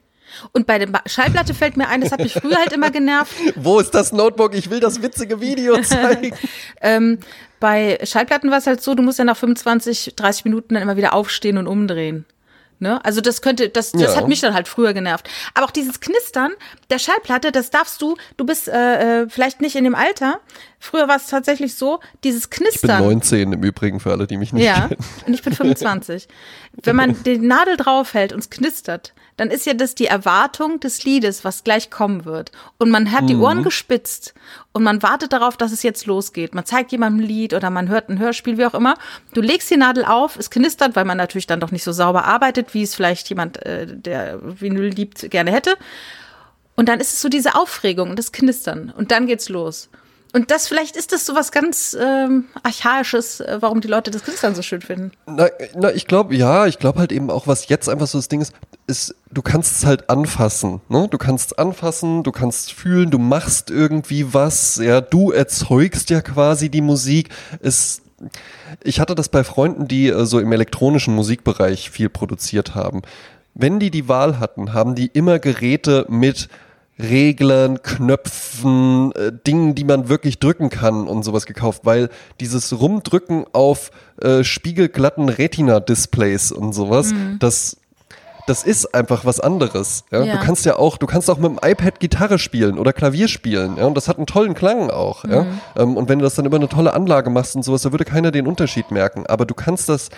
Und 0.52 0.66
bei 0.66 0.78
der 0.78 0.88
Schallplatte 1.06 1.54
fällt 1.54 1.76
mir 1.76 1.88
ein, 1.88 2.00
das 2.00 2.12
hat 2.12 2.20
mich 2.20 2.32
früher 2.32 2.56
halt 2.56 2.72
immer 2.72 2.90
genervt. 2.90 3.34
Wo 3.56 3.80
ist 3.80 3.90
das 3.90 4.12
Notebook? 4.12 4.54
Ich 4.54 4.70
will 4.70 4.80
das 4.80 5.02
witzige 5.02 5.40
Video 5.40 5.80
zeigen. 5.82 6.34
Ähm, 6.80 7.18
bei 7.60 7.98
Schallplatten 8.02 8.50
war 8.50 8.58
es 8.58 8.66
halt 8.66 8.82
so, 8.82 8.94
du 8.94 9.02
musst 9.02 9.18
ja 9.18 9.24
nach 9.24 9.36
25, 9.36 10.14
30 10.16 10.44
Minuten 10.44 10.74
dann 10.74 10.82
immer 10.82 10.96
wieder 10.96 11.12
aufstehen 11.12 11.58
und 11.58 11.66
umdrehen. 11.66 12.24
Ne? 12.82 13.02
Also 13.04 13.20
das 13.20 13.40
könnte, 13.42 13.68
das, 13.68 13.92
das 13.92 14.02
Ja. 14.02 14.16
hat 14.16 14.26
mich 14.26 14.40
dann 14.40 14.54
halt 14.54 14.66
früher 14.66 14.92
genervt. 14.92 15.30
Aber 15.54 15.66
auch 15.66 15.70
dieses 15.70 16.00
Knistern 16.00 16.50
der 16.90 16.98
Schallplatte, 16.98 17.52
das 17.52 17.70
darfst 17.70 18.02
du, 18.02 18.16
du 18.36 18.44
bist 18.44 18.66
äh, 18.66 19.22
äh, 19.22 19.28
vielleicht 19.28 19.60
nicht 19.60 19.76
in 19.76 19.84
dem 19.84 19.94
Alter. 19.94 20.40
Früher 20.80 21.06
war 21.06 21.14
es 21.14 21.28
tatsächlich 21.28 21.76
so, 21.76 22.00
dieses 22.24 22.44
Ich 22.46 22.50
bin 22.50 22.66
Knistern. 22.66 23.04
19 23.04 23.52
im 23.52 23.62
Übrigen 23.62 24.00
für 24.00 24.10
alle, 24.10 24.26
die 24.26 24.36
mich 24.36 24.52
nicht 24.52 24.64
Ja, 24.64 24.88
kennen. 24.88 25.04
und 25.28 25.32
ich 25.32 25.42
bin 25.42 25.52
25. 25.52 26.26
Wenn 26.82 26.96
man 26.96 27.22
die 27.22 27.38
Nadel 27.38 27.76
draufhält 27.76 28.32
und 28.32 28.40
es 28.40 28.50
knistert, 28.50 29.14
dann 29.36 29.50
ist 29.50 29.66
ja 29.66 29.74
das 29.74 29.94
die 29.94 30.06
Erwartung 30.06 30.78
des 30.80 31.04
Liedes, 31.04 31.44
was 31.44 31.64
gleich 31.64 31.90
kommen 31.90 32.24
wird. 32.24 32.52
Und 32.78 32.90
man 32.90 33.12
hat 33.12 33.28
die 33.28 33.34
Mhm. 33.34 33.42
Ohren 33.42 33.62
gespitzt 33.62 34.34
und 34.72 34.82
man 34.82 35.02
wartet 35.02 35.32
darauf, 35.32 35.56
dass 35.56 35.72
es 35.72 35.82
jetzt 35.82 36.06
losgeht. 36.06 36.54
Man 36.54 36.66
zeigt 36.66 36.92
jemandem 36.92 37.24
ein 37.24 37.28
Lied 37.28 37.54
oder 37.54 37.70
man 37.70 37.88
hört 37.88 38.08
ein 38.08 38.18
Hörspiel, 38.18 38.58
wie 38.58 38.66
auch 38.66 38.74
immer. 38.74 38.94
Du 39.32 39.40
legst 39.40 39.70
die 39.70 39.76
Nadel 39.76 40.04
auf, 40.04 40.36
es 40.36 40.50
knistert, 40.50 40.96
weil 40.96 41.04
man 41.04 41.16
natürlich 41.16 41.46
dann 41.46 41.60
doch 41.60 41.70
nicht 41.70 41.84
so 41.84 41.92
sauber 41.92 42.24
arbeitet, 42.24 42.74
wie 42.74 42.82
es 42.82 42.94
vielleicht 42.94 43.28
jemand, 43.30 43.64
äh, 43.64 43.86
der 43.86 44.38
Vinyl 44.42 44.88
liebt, 44.88 45.30
gerne 45.30 45.50
hätte. 45.50 45.76
Und 46.74 46.88
dann 46.88 47.00
ist 47.00 47.12
es 47.12 47.20
so 47.20 47.28
diese 47.28 47.54
Aufregung 47.54 48.10
und 48.10 48.18
das 48.18 48.32
Knistern. 48.32 48.92
Und 48.96 49.10
dann 49.10 49.26
geht's 49.26 49.48
los. 49.48 49.88
Und 50.34 50.50
das, 50.50 50.66
vielleicht 50.66 50.96
ist 50.96 51.12
das 51.12 51.26
so 51.26 51.34
was 51.34 51.52
ganz 51.52 51.94
ähm, 52.00 52.46
Archaisches, 52.62 53.40
äh, 53.40 53.58
warum 53.60 53.82
die 53.82 53.88
Leute 53.88 54.10
das 54.10 54.24
Knistern 54.24 54.54
so 54.54 54.62
schön 54.62 54.80
finden. 54.80 55.12
Na, 55.26 55.48
na 55.74 55.92
ich 55.92 56.06
glaube, 56.06 56.34
ja, 56.34 56.66
ich 56.66 56.78
glaube 56.78 57.00
halt 57.00 57.12
eben 57.12 57.30
auch, 57.30 57.46
was 57.46 57.68
jetzt 57.68 57.88
einfach 57.88 58.06
so 58.06 58.16
das 58.16 58.28
Ding 58.28 58.40
ist, 58.40 58.54
ist, 58.86 59.14
du 59.30 59.42
kannst 59.42 59.76
es 59.76 59.86
halt 59.86 60.08
anfassen, 60.08 60.80
ne? 60.88 61.06
Du 61.10 61.18
kannst 61.18 61.52
es 61.52 61.58
anfassen, 61.58 62.22
du 62.22 62.32
kannst 62.32 62.72
fühlen, 62.72 63.10
du 63.10 63.18
machst 63.18 63.70
irgendwie 63.70 64.32
was, 64.32 64.76
ja, 64.76 65.02
du 65.02 65.32
erzeugst 65.32 66.08
ja 66.08 66.22
quasi 66.22 66.70
die 66.70 66.80
Musik. 66.80 67.28
Es, 67.60 68.00
ich 68.82 69.00
hatte 69.00 69.14
das 69.14 69.28
bei 69.28 69.44
Freunden, 69.44 69.86
die 69.86 70.08
äh, 70.08 70.24
so 70.24 70.40
im 70.40 70.50
elektronischen 70.52 71.14
Musikbereich 71.14 71.90
viel 71.90 72.08
produziert 72.08 72.74
haben. 72.74 73.02
Wenn 73.54 73.78
die 73.78 73.90
die 73.90 74.08
Wahl 74.08 74.40
hatten, 74.40 74.72
haben 74.72 74.94
die 74.94 75.08
immer 75.08 75.38
Geräte 75.38 76.06
mit 76.08 76.48
Reglern, 77.02 77.82
Knöpfen, 77.82 79.12
äh, 79.12 79.32
Dingen, 79.46 79.74
die 79.74 79.84
man 79.84 80.08
wirklich 80.08 80.38
drücken 80.38 80.70
kann 80.70 81.06
und 81.08 81.22
sowas 81.22 81.46
gekauft, 81.46 81.82
weil 81.84 82.08
dieses 82.40 82.78
Rumdrücken 82.80 83.44
auf 83.52 83.90
äh, 84.20 84.44
spiegelglatten 84.44 85.28
Retina-Displays 85.28 86.52
und 86.52 86.72
sowas, 86.72 87.12
das 87.38 87.76
das 88.46 88.64
ist 88.64 88.94
einfach 88.94 89.24
was 89.24 89.40
anderes. 89.40 90.04
Ja? 90.10 90.24
Ja. 90.24 90.36
Du 90.36 90.44
kannst 90.44 90.64
ja 90.64 90.76
auch, 90.76 90.98
du 90.98 91.06
kannst 91.06 91.30
auch 91.30 91.38
mit 91.38 91.52
dem 91.52 91.58
iPad 91.62 92.00
Gitarre 92.00 92.38
spielen 92.38 92.78
oder 92.78 92.92
Klavier 92.92 93.28
spielen, 93.28 93.76
ja, 93.76 93.86
und 93.86 93.96
das 93.96 94.08
hat 94.08 94.16
einen 94.16 94.26
tollen 94.26 94.54
Klang 94.54 94.90
auch. 94.90 95.24
Ja? 95.24 95.46
Ähm, 95.76 95.96
und 95.96 96.08
wenn 96.08 96.18
du 96.18 96.24
das 96.24 96.34
dann 96.34 96.44
über 96.44 96.56
eine 96.56 96.68
tolle 96.68 96.94
Anlage 96.94 97.30
machst 97.30 97.54
und 97.56 97.62
sowas, 97.62 97.82
da 97.82 97.92
würde 97.92 98.04
keiner 98.04 98.30
den 98.30 98.46
Unterschied 98.46 98.90
merken. 98.90 99.26
Aber 99.26 99.46
du 99.46 99.54
kannst 99.54 99.88
das, 99.88 100.08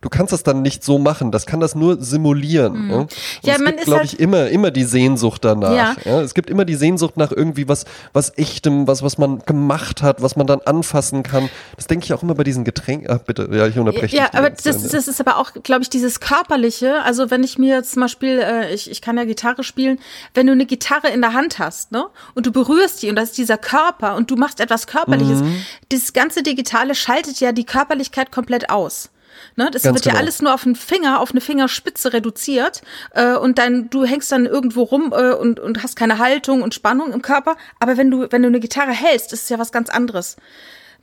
du 0.00 0.08
kannst 0.08 0.32
das 0.32 0.42
dann 0.42 0.62
nicht 0.62 0.84
so 0.84 0.98
machen. 0.98 1.30
Das 1.32 1.46
kann 1.46 1.60
das 1.60 1.74
nur 1.74 2.00
simulieren. 2.02 2.90
Ja, 2.90 2.96
und 2.96 3.14
Ja, 3.42 3.54
es 3.54 3.58
man 3.60 3.66
gibt, 3.68 3.78
ist 3.80 3.84
glaube 3.86 4.00
halt- 4.00 4.12
ich, 4.12 4.20
immer, 4.20 4.48
immer 4.48 4.70
die 4.70 4.84
Sehnsucht 4.84 5.44
danach. 5.44 5.72
Ja. 5.74 5.96
Ja. 6.04 6.20
Es 6.20 6.34
gibt 6.34 6.50
immer 6.50 6.64
die 6.64 6.74
Sehnsucht 6.74 7.16
nach 7.16 7.32
irgendwie 7.32 7.68
was, 7.68 7.84
was 8.12 8.36
echtem, 8.38 8.86
was, 8.86 9.02
was 9.02 9.18
man 9.18 9.40
gemacht 9.40 10.02
hat, 10.02 10.22
was 10.22 10.36
man 10.36 10.46
dann 10.46 10.60
anfassen 10.62 11.22
kann. 11.22 11.48
Das 11.76 11.86
denke 11.86 12.04
ich 12.04 12.12
auch 12.12 12.22
immer 12.22 12.34
bei 12.34 12.44
diesen 12.44 12.64
Getränken. 12.64 13.10
Ah, 13.10 13.18
bitte, 13.24 13.48
ja, 13.52 13.66
ich 13.66 13.78
unterbreche. 13.78 14.16
Ja, 14.16 14.28
aber 14.32 14.50
das, 14.50 14.62
Zeit, 14.62 14.92
das 14.94 15.08
ist 15.08 15.20
aber 15.20 15.38
auch, 15.38 15.52
glaube 15.62 15.82
ich, 15.82 15.90
dieses 15.90 16.20
körperliche. 16.20 17.02
Also 17.02 17.30
wenn 17.30 17.42
ich 17.42 17.58
mir 17.58 17.76
jetzt 17.76 17.92
zum 17.92 18.02
Beispiel, 18.02 18.38
äh, 18.40 18.74
ich, 18.74 18.90
ich 18.90 19.00
kann 19.00 19.16
ja 19.16 19.24
Gitarre 19.24 19.64
spielen, 19.64 19.98
wenn 20.34 20.46
du 20.46 20.52
eine 20.52 20.66
Gitarre 20.66 21.08
in 21.08 21.20
der 21.20 21.32
Hand 21.32 21.58
hast, 21.58 21.92
ne, 21.92 22.04
und 22.34 22.46
du 22.46 22.52
berührst 22.52 23.02
die 23.02 23.10
und 23.10 23.16
das 23.16 23.30
ist 23.30 23.38
dieser 23.38 23.58
Körper 23.58 24.14
und 24.16 24.30
du 24.30 24.36
machst 24.36 24.60
etwas 24.60 24.86
Körperliches, 24.86 25.40
Mhm. 25.40 25.56
das 25.90 26.12
ganze 26.12 26.42
Digitale 26.42 26.94
schaltet 26.94 27.40
ja 27.40 27.52
die 27.52 27.64
Körperlichkeit 27.64 28.30
komplett 28.32 28.70
aus. 28.70 29.10
Ne, 29.56 29.70
das 29.70 29.82
Ganz 29.82 29.94
wird 29.94 30.06
ja 30.06 30.12
genau. 30.12 30.22
alles 30.22 30.42
nur 30.42 30.54
auf 30.54 30.64
einen 30.64 30.76
Finger, 30.76 31.20
auf 31.20 31.30
eine 31.30 31.40
Fingerspitze 31.40 32.12
reduziert 32.12 32.82
äh, 33.12 33.34
und 33.34 33.58
dann 33.58 33.90
du 33.90 34.04
hängst 34.04 34.32
dann 34.32 34.46
irgendwo 34.46 34.82
rum 34.82 35.12
äh, 35.16 35.32
und, 35.32 35.60
und 35.60 35.82
hast 35.82 35.96
keine 35.96 36.18
Haltung 36.18 36.62
und 36.62 36.74
Spannung 36.74 37.12
im 37.12 37.22
Körper. 37.22 37.56
Aber 37.78 37.96
wenn 37.96 38.10
du 38.10 38.26
wenn 38.30 38.42
du 38.42 38.48
eine 38.48 38.60
Gitarre 38.60 38.92
hältst, 38.92 39.32
ist 39.32 39.44
es 39.44 39.48
ja 39.48 39.58
was 39.58 39.72
ganz 39.72 39.90
anderes. 39.90 40.36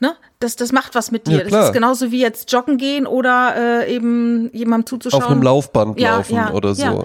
Ne? 0.02 0.16
Das, 0.40 0.56
das 0.56 0.72
macht 0.72 0.96
was 0.96 1.12
mit 1.12 1.28
dir. 1.28 1.38
Ja, 1.38 1.44
das 1.44 1.68
ist 1.68 1.74
genauso 1.74 2.12
wie 2.12 2.20
jetzt 2.20 2.52
joggen 2.52 2.80
gehen 2.80 3.06
oder 3.06 3.84
äh, 3.86 3.96
eben 3.96 4.50
jemandem 4.52 4.88
zuzuschauen. 4.88 5.22
auf 5.22 5.30
einem 5.30 5.44
Laufband 5.44 6.00
Ja, 6.00 6.18
laufen 6.18 6.36
ja, 6.38 6.52
oder 6.54 6.74
so. 6.74 7.04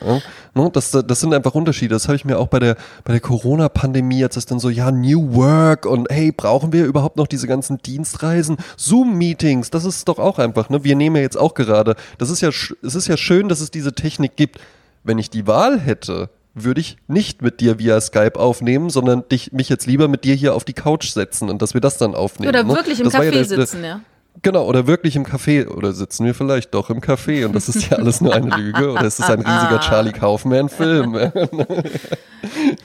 Ne, 0.54 0.70
Das, 0.72 0.92
das 0.92 1.20
sind 1.20 1.35
einfach 1.35 1.54
Unterschiede. 1.54 1.94
Das 1.94 2.09
habe 2.09 2.16
ich 2.16 2.24
mir 2.24 2.38
auch 2.38 2.46
bei 2.46 2.59
der, 2.59 2.76
bei 3.04 3.12
der 3.12 3.20
Corona-Pandemie, 3.20 4.18
jetzt 4.20 4.38
ist 4.38 4.50
dann 4.50 4.59
so, 4.59 4.70
ja, 4.70 4.90
New 4.90 5.35
Work 5.35 5.85
und 5.85 6.09
hey, 6.11 6.32
brauchen 6.32 6.72
wir 6.72 6.87
überhaupt 6.87 7.18
noch 7.18 7.26
diese 7.26 7.46
ganzen 7.46 7.76
Dienstreisen? 7.82 8.56
Zoom-Meetings, 8.78 9.68
das 9.68 9.85
ist 9.85 10.09
doch 10.09 10.18
auch 10.18 10.38
einfach, 10.38 10.70
ne? 10.70 10.82
Wir 10.82 10.96
nehmen 10.96 11.16
ja 11.16 11.22
jetzt 11.22 11.37
auch 11.37 11.52
gerade, 11.52 11.96
das 12.16 12.30
ist 12.30 12.40
ja, 12.40 12.48
es 12.48 12.94
ist 12.94 13.09
ja 13.09 13.18
schön, 13.18 13.50
dass 13.50 13.61
es 13.61 13.70
diese 13.70 13.92
Technik 13.92 14.37
gibt. 14.37 14.59
Wenn 15.04 15.18
ich 15.18 15.28
die 15.28 15.46
Wahl 15.46 15.78
hätte, 15.78 16.30
würde 16.59 16.81
ich 16.81 16.97
nicht 17.07 17.42
mit 17.42 17.61
dir 17.61 17.79
via 17.79 18.01
Skype 18.01 18.40
aufnehmen, 18.40 18.88
sondern 18.90 19.29
dich, 19.29 19.53
mich 19.53 19.69
jetzt 19.69 19.87
lieber 19.87 20.09
mit 20.09 20.25
dir 20.25 20.35
hier 20.35 20.55
auf 20.55 20.64
die 20.64 20.73
Couch 20.73 21.11
setzen 21.11 21.51
und 21.51 21.61
dass 21.61 21.75
wir 21.75 21.83
das 21.83 21.99
dann 21.99 22.14
aufnehmen. 22.14 22.49
Oder 22.49 22.64
ne? 22.64 22.75
wirklich 22.75 22.99
im 22.99 23.05
Das 23.05 23.14
Café 23.14 23.25
ja 23.25 23.31
der- 23.31 23.45
sitzen, 23.45 23.85
ja. 23.85 24.01
Genau, 24.42 24.66
oder 24.66 24.87
wirklich 24.87 25.16
im 25.16 25.25
Café. 25.25 25.66
Oder 25.66 25.92
sitzen 25.92 26.27
wir 26.27 26.35
vielleicht 26.35 26.75
doch 26.75 26.90
im 26.90 27.01
Café 27.01 27.47
und 27.47 27.55
das 27.55 27.69
ist 27.71 27.88
ja 27.90 27.97
alles 27.97 28.21
nur 28.21 28.35
eine 28.35 28.55
Lüge. 28.55 28.92
Oder 28.92 29.05
ist 29.07 29.19
es 29.19 29.31
ein 29.31 29.40
riesiger 29.40 29.81
Charlie 29.81 30.12
Kaufman-Film? 30.12 31.14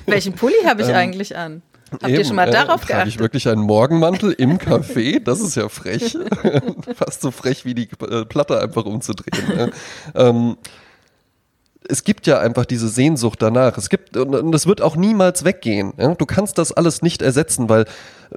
Welchen 0.06 0.34
Pulli 0.34 0.56
habe 0.66 0.82
ich 0.82 0.94
eigentlich 0.94 1.36
an? 1.36 1.62
Habt 1.92 2.04
ihr 2.08 2.20
Eben, 2.20 2.26
schon 2.26 2.36
mal 2.38 2.48
äh, 2.48 2.52
darauf 2.52 2.84
ich 2.84 2.88
geachtet? 2.88 3.20
wirklich 3.20 3.50
einen 3.50 3.62
Morgenmantel 3.64 4.32
im 4.32 4.58
Café? 4.60 5.22
Das 5.22 5.42
ist 5.42 5.56
ja 5.56 5.68
frech. 5.68 6.18
Fast 6.96 7.22
so 7.22 7.32
frech 7.32 7.66
wie 7.66 7.74
die 7.76 7.90
äh, 8.10 8.24
Platte 8.24 8.62
einfach 8.62 8.86
umzudrehen. 8.86 9.46
ne? 9.56 9.72
ähm, 10.16 10.56
es 11.90 12.04
gibt 12.04 12.28
ja 12.28 12.40
einfach 12.40 12.66
diese 12.66 12.90
Sehnsucht 12.90 13.42
danach. 13.42 13.78
Es 13.78 13.90
gibt, 13.90 14.16
und 14.16 14.52
das 14.52 14.68
wird 14.68 14.82
auch 14.82 14.96
niemals 14.96 15.44
weggehen. 15.44 15.94
Ja? 15.98 16.14
Du 16.14 16.26
kannst 16.26 16.58
das 16.58 16.72
alles 16.72 17.02
nicht 17.02 17.22
ersetzen, 17.22 17.70
weil 17.70 17.86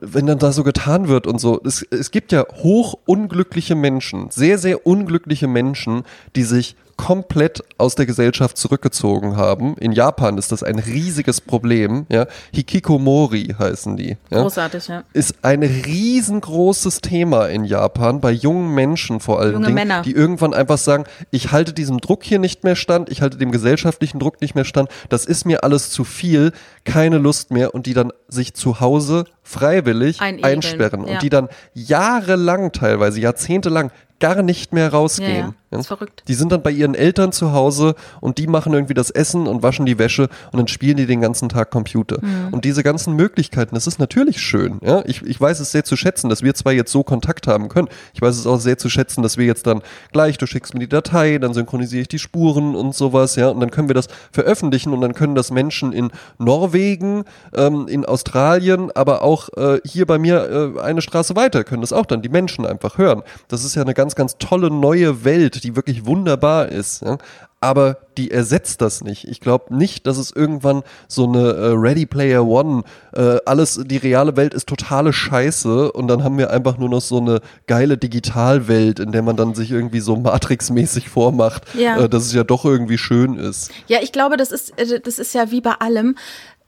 wenn 0.00 0.26
dann 0.26 0.38
da 0.38 0.50
so 0.52 0.64
getan 0.64 1.09
wird 1.09 1.26
und 1.26 1.38
so, 1.38 1.61
es, 1.64 1.83
es 1.90 2.11
gibt 2.11 2.33
ja 2.33 2.46
hoch 2.62 2.94
unglückliche 3.04 3.74
Menschen, 3.74 4.30
sehr, 4.30 4.59
sehr 4.59 4.87
unglückliche 4.87 5.46
Menschen, 5.46 6.04
die 6.37 6.44
sich 6.44 6.76
komplett 6.96 7.62
aus 7.78 7.94
der 7.94 8.07
Gesellschaft 8.07 8.57
zurückgezogen 8.57 9.37
haben. 9.37 9.76
In 9.78 9.92
Japan 9.92 10.38
ist 10.38 10.52
das 10.52 10.62
ein 10.62 10.78
riesiges 10.78 11.40
Problem. 11.40 12.07
Ja? 12.09 12.26
Hikikomori 12.52 13.54
heißen 13.59 13.96
die. 13.96 14.16
Ja? 14.30 14.42
Großartig, 14.42 14.88
ja. 14.88 15.04
ist 15.12 15.37
ein 15.42 15.62
riesengroßes 15.62 17.00
Thema 17.00 17.46
in 17.46 17.64
Japan, 17.64 18.20
bei 18.20 18.30
jungen 18.30 18.74
Menschen 18.74 19.20
vor 19.20 19.40
allen 19.40 19.54
Junge 19.54 19.66
Dingen, 19.66 19.74
Männer. 19.76 20.02
die 20.02 20.12
irgendwann 20.12 20.54
einfach 20.54 20.78
sagen, 20.78 21.04
ich 21.30 21.52
halte 21.52 21.72
diesem 21.72 21.98
Druck 21.98 22.24
hier 22.24 22.38
nicht 22.38 22.64
mehr 22.64 22.76
stand, 22.76 23.11
ich 23.11 23.22
halte 23.22 23.38
dem 23.38 23.50
gesellschaftlichen 23.50 24.18
Druck 24.18 24.40
nicht 24.40 24.54
mehr 24.54 24.64
stand, 24.64 24.88
das 25.09 25.26
ist 25.26 25.44
mir 25.44 25.64
alles 25.64 25.90
zu 25.90 26.04
viel, 26.04 26.52
keine 26.85 27.18
Lust 27.18 27.50
mehr 27.50 27.74
und 27.74 27.87
die 27.87 27.94
dann 27.94 28.12
sich 28.28 28.54
zu 28.54 28.80
Hause 28.80 29.24
freiwillig 29.42 30.20
Einigeln, 30.20 30.54
einsperren 30.54 31.07
ja. 31.07 31.14
und 31.14 31.22
die 31.22 31.28
dann 31.28 31.48
jahrelang, 31.74 32.72
teilweise 32.72 33.20
jahrzehntelang 33.20 33.90
gar 34.20 34.42
nicht 34.42 34.72
mehr 34.72 34.92
rausgehen. 34.92 35.37
Ja, 35.37 35.55
ja. 35.70 35.81
Ist 35.81 35.88
verrückt. 35.88 36.22
Die 36.29 36.35
sind 36.35 36.53
dann 36.53 36.62
bei 36.62 36.70
ihren 36.70 36.94
Eltern 36.94 37.33
zu 37.33 37.53
Hause 37.53 37.94
und 38.20 38.38
die 38.38 38.46
machen 38.46 38.72
irgendwie 38.72 38.94
das 38.94 39.11
Essen 39.11 39.46
und 39.46 39.62
waschen 39.62 39.87
die 39.87 39.98
Wäsche 39.98 40.29
und 40.53 40.59
dann 40.59 40.68
spielen 40.68 40.96
die 40.96 41.07
den 41.07 41.20
ganzen 41.20 41.48
Tag 41.48 41.70
Computer. 41.70 42.18
Mhm. 42.20 42.53
Und 42.53 42.64
diese 42.64 42.83
ganzen 42.83 43.14
Möglichkeiten, 43.16 43.74
das 43.74 43.87
ist 43.87 43.98
natürlich 43.98 44.40
schön. 44.40 44.79
Ja? 44.83 45.03
Ich, 45.07 45.22
ich 45.22 45.40
weiß 45.40 45.61
es 45.61 45.72
sehr 45.72 45.85
zu 45.85 45.96
schätzen, 45.96 46.29
dass 46.29 46.42
wir 46.42 46.55
zwei 46.55 46.74
jetzt 46.74 46.92
so 46.92 47.03
Kontakt 47.03 47.46
haben 47.46 47.68
können. 47.68 47.88
Ich 48.12 48.22
weiß 48.22 48.37
es 48.37 48.46
auch 48.46 48.59
sehr 48.59 48.79
zu 48.79 48.88
schätzen, 48.88 49.22
dass 49.22 49.37
wir 49.37 49.46
jetzt 49.46 49.66
dann 49.66 49.83
gleich, 50.12 50.38
du 50.38 50.46
schickst 50.46 50.74
mir 50.74 50.81
die 50.81 50.88
Datei, 50.88 51.38
dann 51.38 51.55
synchronisiere 51.55 52.03
ich 52.03 52.09
die 52.09 52.18
Spuren 52.18 52.77
und 52.77 52.94
sowas, 52.94 53.37
ja, 53.37 53.48
und 53.48 53.61
dann 53.61 53.70
können 53.70 53.88
wir 53.88 53.94
das 53.94 54.07
veröffentlichen 54.31 54.92
und 54.92 55.00
dann 55.00 55.14
können 55.14 55.35
das 55.35 55.50
Menschen 55.50 55.92
in 55.92 56.11
Norwegen, 56.38 57.24
ähm, 57.55 57.88
in 57.88 58.05
Australien, 58.05 58.90
aber 58.94 59.22
auch 59.22 59.48
äh, 59.57 59.81
hier 59.85 60.07
bei 60.07 60.18
mir 60.18 60.74
äh, 60.77 60.81
eine 60.81 61.03
Straße 61.03 61.35
weiter 61.37 61.64
können 61.64 61.81
das 61.81 61.92
auch 61.92 62.07
dann 62.07 62.22
die 62.22 62.29
Menschen 62.29 62.64
einfach 62.64 62.98
hören. 62.98 63.22
Das 63.48 63.64
ist 63.64 63.74
ja 63.74 63.83
eine 63.83 63.94
ganz, 63.94 64.13
ganz 64.14 64.37
tolle 64.38 64.70
neue 64.70 65.24
Welt, 65.24 65.64
die 65.64 65.77
wirklich 65.77 66.07
wunderbar 66.07 66.68
ist. 66.68 67.03
Ja? 67.03 67.18
Aber 67.61 67.96
die 68.18 68.31
ersetzt 68.31 68.83
das 68.83 69.03
nicht. 69.03 69.27
Ich 69.27 69.40
glaube 69.40 69.74
nicht, 69.74 70.07
dass 70.07 70.18
es 70.18 70.31
irgendwann 70.31 70.83
so 71.09 71.24
eine 71.27 71.48
äh, 71.53 71.66
Ready 71.74 72.05
Player 72.05 72.44
One, 72.46 72.83
äh, 73.14 73.38
alles, 73.46 73.81
die 73.87 73.96
reale 73.96 74.37
Welt 74.37 74.53
ist 74.53 74.68
totale 74.68 75.14
Scheiße 75.14 75.90
und 75.92 76.09
dann 76.09 76.22
haben 76.22 76.37
wir 76.37 76.50
einfach 76.50 76.77
nur 76.77 76.90
noch 76.90 77.00
so 77.00 77.16
eine 77.18 77.40
geile 77.66 77.96
Digitalwelt, 77.96 78.98
in 79.00 79.12
der 79.12 79.22
man 79.22 79.37
dann 79.37 79.55
sich 79.55 79.70
irgendwie 79.70 80.00
so 80.00 80.14
Matrix-mäßig 80.16 81.09
vormacht, 81.09 81.62
Ja. 81.74 82.00
äh, 82.00 82.09
dass 82.09 82.24
es 82.27 82.35
ja 82.35 82.44
doch 82.44 82.66
irgendwie 82.66 82.98
schön 82.98 83.37
ist. 83.38 83.70
Ja, 83.87 83.98
ich 84.03 84.12
glaube, 84.12 84.37
das 84.37 84.53
ist, 84.53 84.79
äh, 84.79 85.00
das 85.00 85.18
ist 85.18 85.33
ja 85.35 85.50
wie 85.50 85.62
bei 85.62 85.72
allem. 85.72 86.16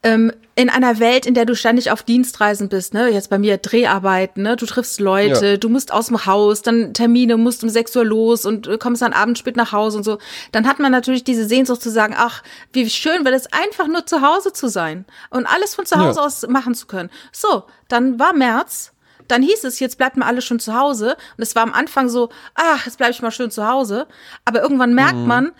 Ähm, 0.06 0.32
in 0.58 0.70
einer 0.70 0.98
Welt, 1.00 1.26
in 1.26 1.34
der 1.34 1.44
du 1.44 1.54
ständig 1.54 1.90
auf 1.90 2.02
Dienstreisen 2.02 2.70
bist, 2.70 2.94
ne, 2.94 3.08
jetzt 3.10 3.28
bei 3.28 3.38
mir 3.38 3.58
Dreharbeiten, 3.58 4.42
ne, 4.42 4.56
du 4.56 4.64
triffst 4.64 5.00
Leute, 5.00 5.46
Ja. 5.46 5.56
du 5.58 5.68
musst 5.68 5.92
aus 5.92 6.06
dem 6.06 6.24
Haus, 6.24 6.62
dann 6.62 6.94
Termine, 6.94 7.36
musst 7.36 7.62
um 7.62 7.68
6 7.68 7.94
Uhr 7.96 8.04
los 8.06 8.46
und 8.46 8.66
äh, 8.66 8.78
kommst 8.78 9.02
dann 9.02 9.12
abends 9.12 9.40
spät 9.40 9.56
nach 9.56 9.72
Hause 9.72 9.98
und 9.98 10.04
so, 10.04 10.16
dann 10.52 10.66
hat 10.66 10.78
man 10.78 10.92
natürlich 10.92 11.24
diese 11.24 11.46
Sehnsucht 11.46 11.82
zu 11.82 11.90
sagen, 11.90 12.14
ach, 12.16 12.42
wie 12.72 12.88
schön 12.88 13.24
wäre 13.26 13.34
es 13.34 13.52
einfach 13.52 13.86
nur 13.86 14.06
zu 14.06 14.22
Hause 14.22 14.52
zu 14.54 14.68
sein 14.68 15.04
und 15.28 15.44
alles 15.46 15.74
von 15.74 15.84
zu 15.84 15.96
Hause 15.98 16.20
Ja. 16.20 16.24
aus 16.26 16.46
machen 16.48 16.74
zu 16.74 16.86
können. 16.86 17.10
So, 17.32 17.64
dann 17.88 18.18
war 18.18 18.32
März, 18.32 18.92
dann 19.28 19.42
hieß 19.42 19.64
es, 19.64 19.78
jetzt 19.80 19.98
bleibt 19.98 20.16
mal 20.16 20.26
alle 20.26 20.40
schon 20.40 20.60
zu 20.60 20.74
Hause. 20.74 21.16
Und 21.36 21.42
es 21.42 21.54
war 21.56 21.64
am 21.64 21.72
Anfang 21.74 22.08
so, 22.08 22.28
ach, 22.54 22.86
jetzt 22.86 22.96
bleibe 22.96 23.10
ich 23.12 23.20
mal 23.22 23.32
schön 23.32 23.50
zu 23.50 23.66
Hause. 23.68 24.06
Aber 24.44 24.62
irgendwann 24.62 24.94
merkt 24.94 25.26
man, 25.26 25.50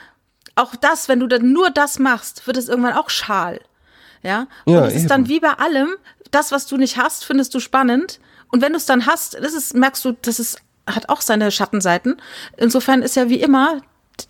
auch 0.55 0.77
das, 0.77 1.09
wenn 1.09 1.19
du 1.21 1.27
dann 1.27 1.53
nur 1.53 1.71
das 1.71 1.99
machst, 1.99 2.47
wird 2.47 2.57
es 2.57 2.69
irgendwann 2.69 2.93
auch 2.95 3.11
schal. 3.11 3.61
Ja. 4.27 4.47
Und 4.65 4.75
Ja, 4.75 4.87
es 4.87 4.95
ist 4.95 5.01
eben. 5.01 5.09
dann 5.09 5.29
wie 5.29 5.41
bei 5.41 5.53
allem, 5.53 5.89
das, 6.31 6.53
was 6.53 6.67
du 6.67 6.77
nicht 6.77 6.97
hast, 6.97 7.25
findest 7.25 7.55
du 7.55 7.61
spannend. 7.61 8.19
Und 8.51 8.61
wenn 8.63 8.73
du 8.73 8.79
es 8.79 8.87
dann 8.87 9.07
hast, 9.07 9.35
das 9.35 9.55
ist, 9.55 9.75
merkst 9.75 10.05
du, 10.05 10.13
das 10.23 10.39
ist, 10.39 10.59
hat 10.87 11.09
auch 11.09 11.21
seine 11.21 11.51
Schattenseiten. 11.51 12.21
Insofern 12.57 13.03
ist 13.03 13.17
ja 13.17 13.29
wie 13.29 13.41
immer, 13.41 13.81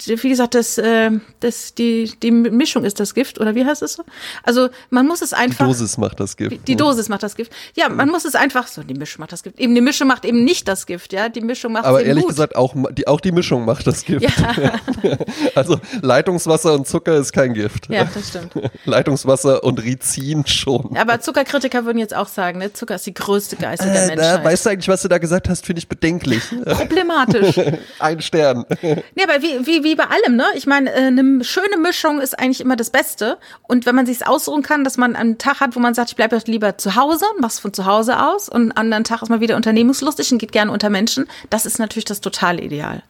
wie 0.06 0.28
gesagt, 0.28 0.54
das, 0.54 0.78
äh, 0.78 1.10
das, 1.40 1.74
die, 1.74 2.12
die 2.22 2.30
Mischung 2.30 2.84
ist 2.84 2.98
das 3.00 3.14
Gift, 3.14 3.40
oder 3.40 3.54
wie 3.54 3.64
heißt 3.64 3.82
es 3.82 3.94
so? 3.94 4.04
Also 4.42 4.68
man 4.90 5.06
muss 5.06 5.22
es 5.22 5.30
Die 5.30 5.36
einfach. 5.36 5.66
Dosis 5.66 5.96
macht 5.98 6.18
das 6.20 6.36
Gift. 6.36 6.66
Die 6.68 6.76
Dosis 6.76 7.08
macht 7.08 7.22
das 7.22 7.34
Gift. 7.36 7.52
Ja, 7.76 7.88
man 7.88 8.08
muss 8.08 8.24
es 8.24 8.34
einfach 8.34 8.66
so, 8.66 8.82
die 8.82 8.94
Mischung 8.94 9.20
macht 9.20 9.32
das 9.32 9.42
Gift. 9.42 9.58
Eben 9.60 9.74
die 9.74 9.80
Mischung 9.80 10.08
macht 10.08 10.24
eben 10.24 10.44
nicht 10.44 10.66
das 10.68 10.86
Gift, 10.86 11.12
ja. 11.12 11.28
Die 11.28 11.40
Mischung 11.40 11.72
macht 11.72 11.84
Aber 11.84 12.02
ehrlich 12.02 12.24
gut. 12.24 12.30
gesagt, 12.32 12.56
auch 12.56 12.74
die, 12.92 13.06
auch 13.06 13.20
die 13.20 13.32
Mischung 13.32 13.64
macht 13.64 13.86
das 13.86 14.04
Gift. 14.04 14.22
Ja, 14.22 14.74
Also 15.54 15.80
Leitungswasser 16.02 16.74
und 16.74 16.86
Zucker 16.86 17.16
ist 17.16 17.32
kein 17.32 17.54
Gift. 17.54 17.88
ja, 17.88 18.04
das 18.12 18.28
stimmt. 18.28 18.52
Leitungswasser 18.84 19.62
und 19.64 19.82
Rizin 19.82 20.46
schon. 20.46 20.96
Aber 20.96 21.20
Zuckerkritiker 21.20 21.84
würden 21.84 21.98
jetzt 21.98 22.14
auch 22.14 22.28
sagen, 22.28 22.58
ne, 22.58 22.72
Zucker 22.72 22.96
ist 22.96 23.06
die 23.06 23.14
größte 23.14 23.56
Geißel 23.56 23.86
der 23.92 24.04
Äh, 24.04 24.06
Menschheit. 24.08 24.40
na, 24.40 24.44
weißt 24.44 24.66
du 24.66 24.70
eigentlich, 24.70 24.88
was 24.88 25.02
du 25.02 25.08
da 25.08 25.18
gesagt 25.18 25.48
hast, 25.48 25.64
finde 25.64 25.78
ich 25.78 25.88
bedenklich. 25.88 26.42
Problematisch. 26.64 27.56
Ein 27.98 28.20
Stern. 28.20 28.64
Ja, 28.82 29.24
aber 29.28 29.42
wie, 29.42 29.66
wie, 29.66 29.75
wie 29.84 29.94
bei 29.94 30.04
allem, 30.04 30.36
ne? 30.36 30.44
Ich 30.54 30.66
meine, 30.66 30.92
äh, 30.92 31.06
eine 31.06 31.44
schöne 31.44 31.76
Mischung 31.76 32.20
ist 32.20 32.38
eigentlich 32.38 32.60
immer 32.60 32.76
das 32.76 32.90
Beste. 32.90 33.38
Und 33.62 33.86
wenn 33.86 33.94
man 33.94 34.06
sich 34.06 34.26
aussuchen 34.26 34.62
kann, 34.62 34.84
dass 34.84 34.96
man 34.96 35.16
einen 35.16 35.38
Tag 35.38 35.60
hat, 35.60 35.76
wo 35.76 35.80
man 35.80 35.94
sagt, 35.94 36.10
ich 36.10 36.16
bleibe 36.16 36.38
lieber 36.46 36.78
zu 36.78 36.96
Hause 36.96 37.24
und 37.34 37.40
mach's 37.40 37.58
von 37.58 37.72
zu 37.72 37.86
Hause 37.86 38.22
aus 38.22 38.48
und 38.48 38.62
einen 38.62 38.72
anderen 38.72 39.04
Tag 39.04 39.22
ist 39.22 39.28
man 39.28 39.40
wieder 39.40 39.56
unternehmungslustig 39.56 40.30
und 40.32 40.38
geht 40.38 40.52
gerne 40.52 40.70
unter 40.72 40.90
Menschen, 40.90 41.26
das 41.50 41.66
ist 41.66 41.78
natürlich 41.78 42.04
das 42.04 42.20
totale 42.20 42.62
Ideal. 42.62 43.02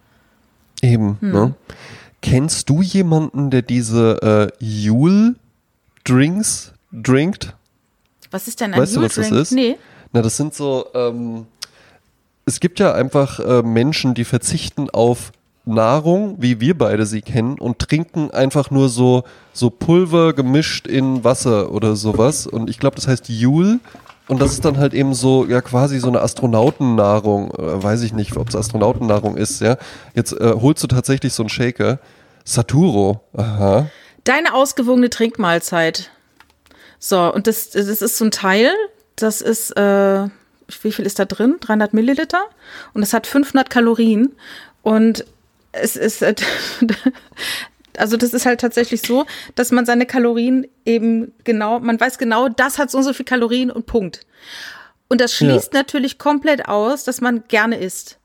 Eben, 0.83 1.19
Hm. 1.21 1.33
ne? 1.33 1.55
Kennst 2.23 2.69
du 2.71 2.83
jemanden, 2.83 3.51
der 3.51 3.63
diese 3.63 4.51
äh, 4.61 4.65
Yule-Drinks 6.05 6.73
trinkt? 7.05 7.55
Was 8.31 8.49
ist 8.49 8.61
denn 8.61 8.75
ein 8.75 8.81
Weißt 8.81 8.97
du, 8.97 9.03
was 9.03 9.15
das 9.15 9.31
ist? 9.31 9.53
Nee. 9.53 9.77
Na, 10.13 10.23
das 10.23 10.37
sind 10.37 10.55
so, 10.55 10.87
ähm, 10.95 11.47
es 12.45 12.61
gibt 12.61 12.79
ja 12.81 12.93
einfach 12.95 13.39
äh, 13.41 13.63
Menschen, 13.63 14.15
die 14.15 14.25
verzichten 14.25 14.91
auf 14.91 15.33
Nahrung, 15.67 16.37
wie 16.39 16.61
wir 16.61 16.79
beide 16.79 17.05
sie 17.07 17.23
kennen, 17.23 17.59
und 17.59 17.81
trinken 17.81 18.31
einfach 18.31 18.71
nur 18.71 18.89
so, 18.89 19.25
so 19.53 19.69
Pulver 19.69 20.33
gemischt 20.33 20.87
in 20.87 21.25
Wasser 21.25 21.73
oder 21.73 21.97
sowas. 21.97 22.47
Und 22.47 22.71
ich 22.71 22.79
glaube, 22.79 22.97
das 22.97 23.09
heißt 23.09 23.29
Yule. 23.29 23.81
Und 24.29 24.41
das 24.41 24.53
ist 24.53 24.65
dann 24.65 24.79
halt 24.79 24.95
eben 24.95 25.15
so, 25.15 25.45
ja, 25.45 25.61
quasi 25.61 25.99
so 25.99 26.09
eine 26.09 26.21
Astronautennahrung. 26.21 27.51
Äh, 27.51 27.83
weiß 27.83 28.03
ich 28.03 28.13
nicht, 28.13 28.37
ob 28.37 28.49
es 28.49 28.57
Astronautennahrung 28.57 29.37
ist, 29.37 29.61
ja. 29.61 29.77
Jetzt 30.15 30.33
äh, 30.33 30.55
holst 30.61 30.83
du 30.83 30.87
tatsächlich 30.87 31.33
so 31.33 31.43
einen 31.43 31.51
Shaker. 31.51 31.99
Saturo. 32.45 33.21
Aha. 33.37 33.91
Deine 34.25 34.55
ausgewogene 34.55 35.11
Trinkmahlzeit. 35.11 36.11
So, 36.99 37.33
und 37.33 37.47
das, 37.47 37.71
das 37.71 37.87
ist 37.89 38.17
so 38.17 38.25
ein 38.25 38.31
Teil, 38.31 38.71
das 39.17 39.41
ist, 39.41 39.77
äh, 39.77 40.29
wie 40.83 40.93
viel 40.93 41.07
ist 41.07 41.19
da 41.19 41.25
drin? 41.25 41.57
300 41.61 41.93
Milliliter. 41.93 42.43
Und 42.95 43.01
das 43.01 43.13
hat 43.13 43.27
500 43.27 43.69
Kalorien. 43.69 44.35
Und 44.83 45.25
es 45.81 45.97
ist, 45.97 46.23
äh, 46.23 46.35
also 47.97 48.17
das 48.17 48.33
ist 48.33 48.47
halt 48.47 48.61
tatsächlich 48.61 49.03
so, 49.03 49.27
dass 49.55 49.71
man 49.71 49.87
seine 49.87 50.07
Kalorien 50.07 50.67
eben 50.85 51.33
genau, 51.45 51.81
man 51.81 52.01
weiß 52.01 52.19
genau, 52.19 52.49
das 52.49 52.79
hat 52.79 52.91
so 52.91 52.99
und 52.99 53.05
so 53.05 53.13
viel 53.13 53.25
Kalorien 53.25 53.71
und 53.71 53.87
Punkt. 53.87 54.27
Und 55.09 55.21
das 55.21 55.35
schließt 55.35 55.73
natürlich 55.73 56.19
komplett 56.19 56.69
aus, 56.69 57.05
dass 57.05 57.21
man 57.21 57.45
gerne 57.49 57.79
isst. 57.79 58.19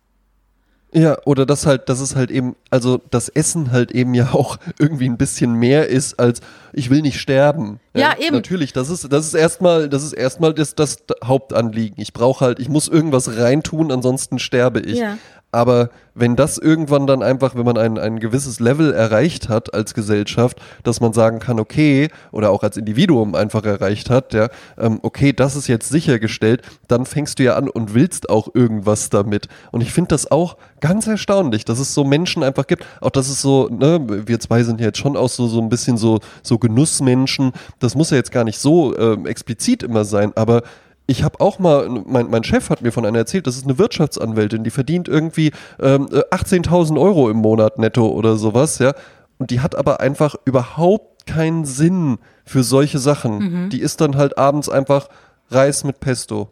Ja, 0.93 1.17
oder 1.25 1.45
das 1.45 1.65
halt, 1.65 1.87
dass 1.87 2.01
es 2.01 2.15
halt 2.15 2.31
eben, 2.31 2.55
also 2.69 2.99
das 3.11 3.29
Essen 3.29 3.71
halt 3.71 3.91
eben 3.91 4.13
ja 4.13 4.33
auch 4.33 4.57
irgendwie 4.79 5.07
ein 5.07 5.17
bisschen 5.17 5.53
mehr 5.53 5.87
ist 5.87 6.19
als 6.19 6.41
ich 6.73 6.89
will 6.89 7.01
nicht 7.01 7.19
sterben. 7.19 7.79
Ja, 7.93 8.15
eben. 8.19 8.35
Natürlich, 8.35 8.73
das 8.73 8.89
ist, 8.89 9.11
das 9.11 9.25
ist 9.25 9.33
erstmal, 9.33 9.89
das 9.89 10.03
ist 10.03 10.13
erstmal 10.13 10.53
das, 10.53 10.75
das 10.75 10.97
Hauptanliegen. 11.23 12.01
Ich 12.01 12.13
brauche 12.13 12.43
halt, 12.45 12.59
ich 12.59 12.69
muss 12.69 12.87
irgendwas 12.87 13.37
reintun, 13.37 13.91
ansonsten 13.91 14.39
sterbe 14.39 14.81
ich. 14.81 14.99
Ja. 14.99 15.17
Aber 15.51 15.89
wenn 16.13 16.35
das 16.35 16.57
irgendwann 16.57 17.07
dann 17.07 17.23
einfach, 17.23 17.55
wenn 17.55 17.65
man 17.65 17.77
ein, 17.77 17.97
ein 17.97 18.19
gewisses 18.19 18.59
Level 18.59 18.93
erreicht 18.93 19.49
hat 19.49 19.73
als 19.73 19.93
Gesellschaft, 19.93 20.61
dass 20.83 21.01
man 21.01 21.13
sagen 21.13 21.39
kann, 21.39 21.59
okay, 21.59 22.09
oder 22.31 22.51
auch 22.51 22.63
als 22.63 22.77
Individuum 22.77 23.35
einfach 23.35 23.63
erreicht 23.65 24.09
hat, 24.09 24.33
ja, 24.33 24.49
ähm, 24.77 24.99
okay, 25.01 25.33
das 25.33 25.55
ist 25.55 25.67
jetzt 25.67 25.89
sichergestellt, 25.89 26.61
dann 26.87 27.05
fängst 27.05 27.39
du 27.39 27.43
ja 27.43 27.55
an 27.55 27.69
und 27.69 27.93
willst 27.93 28.29
auch 28.29 28.53
irgendwas 28.53 29.09
damit. 29.09 29.47
Und 29.71 29.81
ich 29.81 29.91
finde 29.91 30.09
das 30.09 30.31
auch 30.31 30.57
ganz 30.79 31.07
erstaunlich, 31.07 31.65
dass 31.65 31.79
es 31.79 31.93
so 31.93 32.03
Menschen 32.03 32.43
einfach 32.43 32.67
gibt. 32.67 32.85
Auch 33.01 33.09
dass 33.11 33.29
es 33.29 33.41
so, 33.41 33.67
ne, 33.69 33.99
wir 34.27 34.39
zwei 34.39 34.63
sind 34.63 34.79
ja 34.79 34.87
jetzt 34.87 34.99
schon 34.99 35.17
auch 35.17 35.29
so, 35.29 35.47
so 35.47 35.61
ein 35.61 35.69
bisschen 35.69 35.97
so, 35.97 36.19
so 36.43 36.57
Genussmenschen. 36.59 37.51
Das 37.79 37.95
muss 37.95 38.09
ja 38.09 38.17
jetzt 38.17 38.31
gar 38.31 38.43
nicht 38.43 38.59
so 38.59 38.97
ähm, 38.97 39.25
explizit 39.25 39.83
immer 39.83 40.05
sein, 40.05 40.31
aber 40.35 40.63
ich 41.11 41.23
habe 41.23 41.41
auch 41.41 41.59
mal, 41.59 41.89
mein, 41.89 42.29
mein 42.29 42.43
Chef 42.43 42.69
hat 42.69 42.81
mir 42.81 42.91
von 42.91 43.05
einer 43.05 43.19
erzählt, 43.19 43.45
das 43.45 43.57
ist 43.57 43.65
eine 43.65 43.77
Wirtschaftsanwältin, 43.77 44.63
die 44.63 44.69
verdient 44.69 45.09
irgendwie 45.09 45.51
ähm, 45.79 46.07
äh, 46.11 46.21
18.000 46.33 46.99
Euro 46.99 47.29
im 47.29 47.37
Monat 47.37 47.77
netto 47.77 48.07
oder 48.07 48.37
sowas, 48.37 48.79
ja. 48.79 48.93
Und 49.37 49.51
die 49.51 49.59
hat 49.59 49.75
aber 49.75 49.99
einfach 49.99 50.35
überhaupt 50.45 51.25
keinen 51.25 51.65
Sinn 51.65 52.17
für 52.45 52.63
solche 52.63 52.99
Sachen. 52.99 53.69
Die 53.69 53.81
isst 53.81 53.99
dann 53.99 54.15
halt 54.15 54.37
abends 54.37 54.69
einfach 54.69 55.07
Reis 55.49 55.83
mit 55.83 55.99
Pesto. 55.99 56.51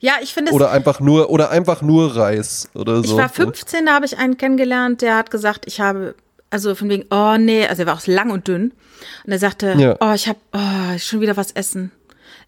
Ja, 0.00 0.14
ich 0.22 0.34
finde 0.34 0.50
es 0.50 0.54
Oder 0.54 0.70
einfach 0.70 1.00
nur, 1.00 1.30
oder 1.30 1.50
einfach 1.50 1.82
nur 1.82 2.16
Reis 2.16 2.68
oder 2.74 3.02
so. 3.02 3.04
Ich 3.04 3.16
war 3.16 3.28
15, 3.28 3.86
da 3.86 3.94
habe 3.94 4.06
ich 4.06 4.18
einen 4.18 4.36
kennengelernt, 4.36 5.02
der 5.02 5.16
hat 5.16 5.30
gesagt, 5.30 5.64
ich 5.66 5.80
habe, 5.80 6.14
also 6.50 6.74
von 6.74 6.88
wegen, 6.88 7.04
oh 7.10 7.36
nee, 7.38 7.66
also 7.66 7.82
er 7.82 7.86
war 7.86 7.94
auch 7.94 8.06
lang 8.06 8.30
und 8.30 8.48
dünn. 8.48 8.72
Und 9.24 9.32
er 9.32 9.38
sagte, 9.38 9.74
Ja. 9.76 9.96
oh, 10.00 10.12
ich 10.14 10.28
habe 10.28 10.38
oh, 10.52 10.98
schon 10.98 11.20
wieder 11.20 11.36
was 11.36 11.52
essen. 11.52 11.92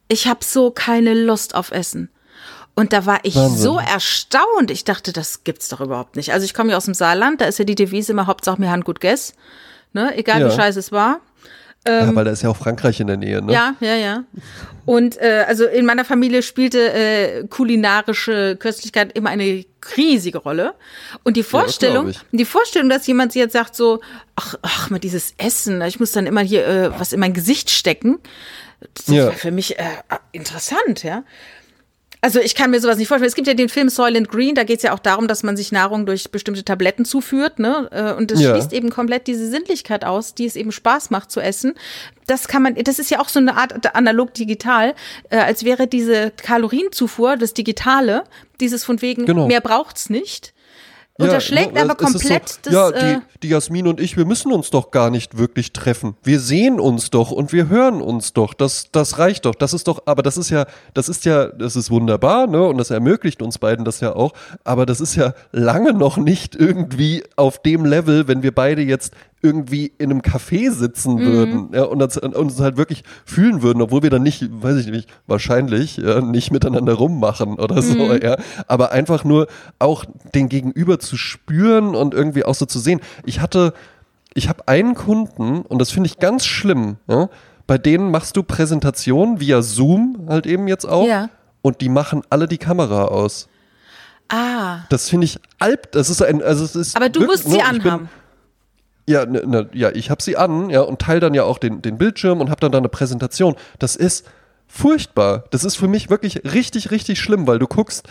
Ich 0.08 0.26
habe 0.26 0.40
so 0.44 0.70
keine 0.70 1.14
Lust 1.14 1.54
auf 1.54 1.70
Essen. 1.70 2.10
Und 2.74 2.92
da 2.92 3.06
war 3.06 3.18
ich 3.24 3.34
Wahnsinn. 3.34 3.58
so 3.58 3.78
erstaunt. 3.78 4.70
Ich 4.70 4.84
dachte, 4.84 5.12
das 5.12 5.42
gibt's 5.44 5.68
doch 5.68 5.80
überhaupt 5.80 6.14
nicht. 6.16 6.32
Also 6.32 6.44
ich 6.44 6.54
komme 6.54 6.70
ja 6.70 6.76
aus 6.76 6.84
dem 6.84 6.94
Saarland, 6.94 7.40
da 7.40 7.46
ist 7.46 7.58
ja 7.58 7.64
die 7.64 7.74
Devise 7.74 8.12
immer 8.12 8.26
Hauptsache 8.28 8.60
mir 8.60 8.70
Hand 8.70 8.84
gut 8.84 9.00
Guess. 9.00 9.34
Ne? 9.92 10.16
Egal 10.16 10.40
Ja. 10.42 10.48
wie 10.48 10.54
scheiße 10.54 10.78
es 10.78 10.92
war. 10.92 11.20
ja, 11.86 12.14
weil 12.14 12.24
da 12.24 12.30
ist 12.30 12.42
ja 12.42 12.50
auch 12.50 12.56
Frankreich 12.56 13.00
in 13.00 13.06
der 13.08 13.16
Nähe, 13.16 13.40
ne? 13.42 13.52
Ja, 13.52 13.74
ja, 13.80 13.94
ja. 13.96 14.24
Und 14.84 15.16
äh, 15.18 15.44
also 15.48 15.64
in 15.64 15.86
meiner 15.86 16.04
Familie 16.04 16.42
spielte 16.42 16.92
äh, 16.92 17.46
kulinarische 17.48 18.56
Köstlichkeit 18.56 19.12
immer 19.16 19.30
eine 19.30 19.64
riesige 19.96 20.38
Rolle. 20.38 20.74
Und 21.24 21.36
die 21.36 21.42
Vorstellung, 21.42 22.10
ich. 22.10 22.20
die 22.32 22.44
Vorstellung, 22.44 22.88
dass 22.90 23.06
jemand 23.06 23.34
jetzt 23.34 23.52
sagt 23.52 23.74
so, 23.74 24.00
ach, 24.36 24.54
ach, 24.62 24.90
mal 24.90 24.98
dieses 24.98 25.34
Essen, 25.38 25.80
ich 25.82 25.98
muss 25.98 26.12
dann 26.12 26.26
immer 26.26 26.42
hier 26.42 26.66
äh, 26.66 26.90
was 27.00 27.12
in 27.12 27.20
mein 27.20 27.32
Gesicht 27.32 27.70
stecken, 27.70 28.18
das 28.94 29.06
Ja. 29.08 29.26
war 29.26 29.32
für 29.32 29.50
mich 29.50 29.78
äh, 29.78 29.84
interessant, 30.32 31.02
ja. 31.02 31.24
Also 32.20 32.40
ich 32.40 32.56
kann 32.56 32.72
mir 32.72 32.80
sowas 32.80 32.98
nicht 32.98 33.06
vorstellen. 33.06 33.28
Es 33.28 33.36
gibt 33.36 33.46
ja 33.46 33.54
den 33.54 33.68
Film 33.68 33.88
Soylent 33.88 34.28
Green, 34.28 34.56
da 34.56 34.64
geht 34.64 34.78
es 34.78 34.82
ja 34.82 34.92
auch 34.92 34.98
darum, 34.98 35.28
dass 35.28 35.44
man 35.44 35.56
sich 35.56 35.70
Nahrung 35.70 36.04
durch 36.04 36.32
bestimmte 36.32 36.64
Tabletten 36.64 37.04
zuführt, 37.04 37.60
ne? 37.60 37.88
Äh, 37.92 38.12
Und 38.18 38.32
das 38.32 38.40
Ja. 38.40 38.50
schließt 38.54 38.72
eben 38.72 38.90
komplett 38.90 39.28
diese 39.28 39.48
Sinnlichkeit 39.48 40.04
aus, 40.04 40.34
die 40.34 40.44
es 40.46 40.56
eben 40.56 40.72
Spaß 40.72 41.10
macht 41.10 41.30
zu 41.30 41.40
essen. 41.40 41.74
Das 42.26 42.48
kann 42.48 42.62
man, 42.64 42.74
das 42.74 42.98
ist 42.98 43.10
ja 43.12 43.20
auch 43.20 43.28
so 43.28 43.38
eine 43.38 43.56
Art 43.56 43.94
analog 43.94 44.34
digital, 44.34 44.96
äh, 45.30 45.36
als 45.38 45.64
wäre 45.64 45.86
diese 45.86 46.32
Kalorienzufuhr, 46.32 47.36
das 47.36 47.54
Digitale, 47.54 48.24
dieses 48.60 48.84
von 48.84 49.00
wegen, 49.00 49.24
Genau. 49.24 49.46
mehr 49.46 49.60
braucht's 49.60 50.10
nicht. 50.10 50.54
Ja, 51.18 51.24
Unterschlägt 51.24 51.74
ne, 51.74 51.82
aber 51.82 51.96
komplett 51.96 52.48
so, 52.48 52.58
das. 52.62 52.72
Ja, 52.72 52.90
äh, 52.90 53.14
die, 53.16 53.22
die 53.42 53.48
Jasmin 53.48 53.88
und 53.88 53.98
ich, 53.98 54.16
wir 54.16 54.24
müssen 54.24 54.52
uns 54.52 54.70
doch 54.70 54.92
gar 54.92 55.10
nicht 55.10 55.36
wirklich 55.36 55.72
treffen. 55.72 56.16
Wir 56.22 56.38
sehen 56.38 56.78
uns 56.78 57.10
doch 57.10 57.32
und 57.32 57.52
wir 57.52 57.68
hören 57.68 58.00
uns 58.00 58.34
doch. 58.34 58.54
Das, 58.54 58.92
das 58.92 59.18
reicht 59.18 59.44
doch. 59.44 59.56
Das 59.56 59.74
ist 59.74 59.88
doch, 59.88 60.02
aber 60.06 60.22
das 60.22 60.36
ist 60.36 60.50
ja, 60.50 60.66
das 60.94 61.08
ist 61.08 61.24
ja, 61.24 61.46
das 61.46 61.74
ist 61.74 61.90
wunderbar, 61.90 62.46
ne? 62.46 62.62
Und 62.62 62.78
das 62.78 62.90
ermöglicht 62.90 63.42
uns 63.42 63.58
beiden 63.58 63.84
das 63.84 63.98
ja 63.98 64.14
auch. 64.14 64.32
Aber 64.62 64.86
das 64.86 65.00
ist 65.00 65.16
ja 65.16 65.34
lange 65.50 65.92
noch 65.92 66.18
nicht 66.18 66.54
irgendwie 66.54 67.24
auf 67.34 67.60
dem 67.62 67.84
Level, 67.84 68.28
wenn 68.28 68.44
wir 68.44 68.54
beide 68.54 68.82
jetzt 68.82 69.12
irgendwie 69.40 69.92
in 69.98 70.10
einem 70.10 70.20
Café 70.20 70.70
sitzen 70.72 71.14
Mhm. 71.14 71.20
würden 71.26 71.68
ja, 71.72 71.84
und, 71.84 72.02
uns, 72.02 72.16
und 72.18 72.34
uns 72.34 72.58
halt 72.60 72.76
wirklich 72.76 73.04
fühlen 73.24 73.62
würden, 73.62 73.80
obwohl 73.82 74.02
wir 74.02 74.10
dann 74.10 74.22
nicht, 74.24 74.44
weiß 74.50 74.76
ich 74.78 74.88
nicht, 74.88 75.08
wahrscheinlich 75.28 75.96
ja, 75.98 76.20
nicht 76.20 76.50
miteinander 76.50 76.94
rummachen 76.94 77.54
oder 77.58 77.80
so, 77.80 77.94
Mhm. 77.96 78.20
ja. 78.22 78.36
Aber 78.66 78.90
einfach 78.92 79.22
nur 79.24 79.46
auch 79.78 80.04
den 80.34 80.48
Gegenüber 80.48 80.98
zu 80.98 81.16
spüren 81.16 81.94
und 81.94 82.14
irgendwie 82.14 82.44
auch 82.44 82.54
so 82.56 82.66
zu 82.66 82.78
sehen. 82.80 83.00
Ich 83.24 83.40
hatte, 83.40 83.74
ich 84.34 84.48
habe 84.48 84.66
einen 84.66 84.94
Kunden 84.94 85.62
und 85.62 85.78
das 85.80 85.90
finde 85.90 86.08
ich 86.08 86.18
ganz 86.18 86.44
schlimm, 86.44 86.96
ja, 87.08 87.28
bei 87.66 87.78
denen 87.78 88.10
machst 88.10 88.36
du 88.36 88.42
Präsentationen 88.42 89.40
via 89.40 89.62
Zoom 89.62 90.26
halt 90.28 90.46
eben 90.46 90.66
jetzt 90.68 90.84
auch 90.86 91.06
Ja. 91.06 91.28
und 91.62 91.80
die 91.80 91.88
machen 91.90 92.22
alle 92.30 92.48
die 92.48 92.58
Kamera 92.58 93.04
aus. 93.04 93.48
ah, 94.30 94.80
Das 94.90 95.08
finde 95.08 95.26
ich 95.26 95.38
alb, 95.58 95.92
das 95.92 96.10
ist 96.10 96.22
ein, 96.22 96.42
also 96.42 96.64
es 96.64 96.74
ist 96.76 96.96
aber 96.96 97.08
du 97.08 97.20
wirklich- 97.20 97.44
musst 97.44 97.50
sie 97.50 97.56
ne, 97.58 97.62
ich 97.64 97.82
bin- 97.82 97.86
anhaben. 97.92 98.08
Ja, 99.08 99.24
ne, 99.24 99.42
ne, 99.46 99.68
ja, 99.72 99.90
ich 99.90 100.10
habe 100.10 100.22
sie 100.22 100.36
an, 100.36 100.68
ja, 100.70 100.82
und 100.82 101.00
teile 101.00 101.20
dann 101.20 101.34
ja 101.34 101.44
auch 101.44 101.58
den, 101.58 101.80
den 101.80 101.96
Bildschirm 101.96 102.40
und 102.40 102.50
habe 102.50 102.60
dann 102.60 102.72
da 102.72 102.78
eine 102.78 102.90
Präsentation. 102.90 103.56
Das 103.78 103.96
ist 103.96 104.26
furchtbar. 104.66 105.44
Das 105.50 105.64
ist 105.64 105.76
für 105.76 105.88
mich 105.88 106.10
wirklich 106.10 106.42
richtig, 106.52 106.90
richtig 106.90 107.18
schlimm, 107.18 107.46
weil 107.46 107.58
du 107.58 107.66
guckst, 107.66 108.06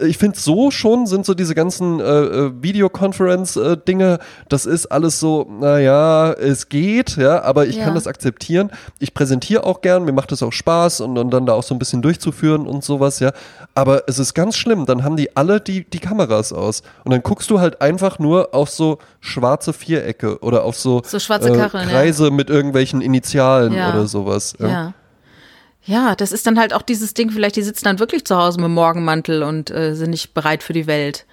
ich 0.00 0.18
finde 0.18 0.38
so 0.38 0.70
schon 0.70 1.06
sind 1.06 1.24
so 1.24 1.34
diese 1.34 1.54
ganzen 1.54 2.00
äh, 2.00 2.02
äh 2.02 2.52
Videoconference-Dinge, 2.60 4.18
das 4.48 4.66
ist 4.66 4.86
alles 4.86 5.20
so, 5.20 5.48
naja, 5.48 6.32
es 6.32 6.68
geht, 6.68 7.16
ja, 7.16 7.42
aber 7.42 7.66
ich 7.66 7.76
ja. 7.76 7.84
kann 7.84 7.94
das 7.94 8.06
akzeptieren. 8.06 8.70
Ich 8.98 9.14
präsentiere 9.14 9.64
auch 9.64 9.80
gern, 9.80 10.04
mir 10.04 10.12
macht 10.12 10.32
es 10.32 10.42
auch 10.42 10.52
Spaß 10.52 11.02
und, 11.02 11.16
und 11.18 11.30
dann 11.30 11.46
da 11.46 11.52
auch 11.52 11.62
so 11.62 11.74
ein 11.74 11.78
bisschen 11.78 12.02
durchzuführen 12.02 12.66
und 12.66 12.82
sowas, 12.82 13.20
ja. 13.20 13.32
Aber 13.74 14.08
es 14.08 14.18
ist 14.18 14.34
ganz 14.34 14.56
schlimm, 14.56 14.86
dann 14.86 15.04
haben 15.04 15.16
die 15.16 15.36
alle 15.36 15.60
die, 15.60 15.88
die 15.88 16.00
Kameras 16.00 16.52
aus. 16.52 16.82
Und 17.04 17.12
dann 17.12 17.22
guckst 17.22 17.48
du 17.50 17.60
halt 17.60 17.80
einfach 17.80 18.18
nur 18.18 18.54
auf 18.54 18.70
so 18.70 18.98
schwarze 19.20 19.72
Vierecke 19.72 20.40
oder 20.40 20.64
auf 20.64 20.76
so, 20.76 21.02
so 21.04 21.18
schwarze 21.20 21.52
Kacheln, 21.52 21.88
äh, 21.88 21.92
Kreise 21.92 22.24
ja. 22.24 22.30
mit 22.30 22.50
irgendwelchen 22.50 23.00
Initialen 23.00 23.72
ja. 23.72 23.92
oder 23.92 24.06
sowas. 24.06 24.54
ja. 24.58 24.94
Ja. 25.84 26.00
Ja, 26.00 26.14
das 26.14 26.32
ist 26.32 26.46
dann 26.46 26.58
halt 26.58 26.74
auch 26.74 26.82
dieses 26.82 27.14
Ding, 27.14 27.30
vielleicht 27.30 27.56
die 27.56 27.62
sitzen 27.62 27.84
dann 27.84 27.98
wirklich 27.98 28.24
zu 28.24 28.36
Hause 28.36 28.58
mit 28.58 28.66
dem 28.66 28.74
Morgenmantel 28.74 29.42
und 29.42 29.70
äh, 29.70 29.94
sind 29.94 30.10
nicht 30.10 30.34
bereit 30.34 30.62
für 30.62 30.72
die 30.72 30.86
Welt. 30.86 31.26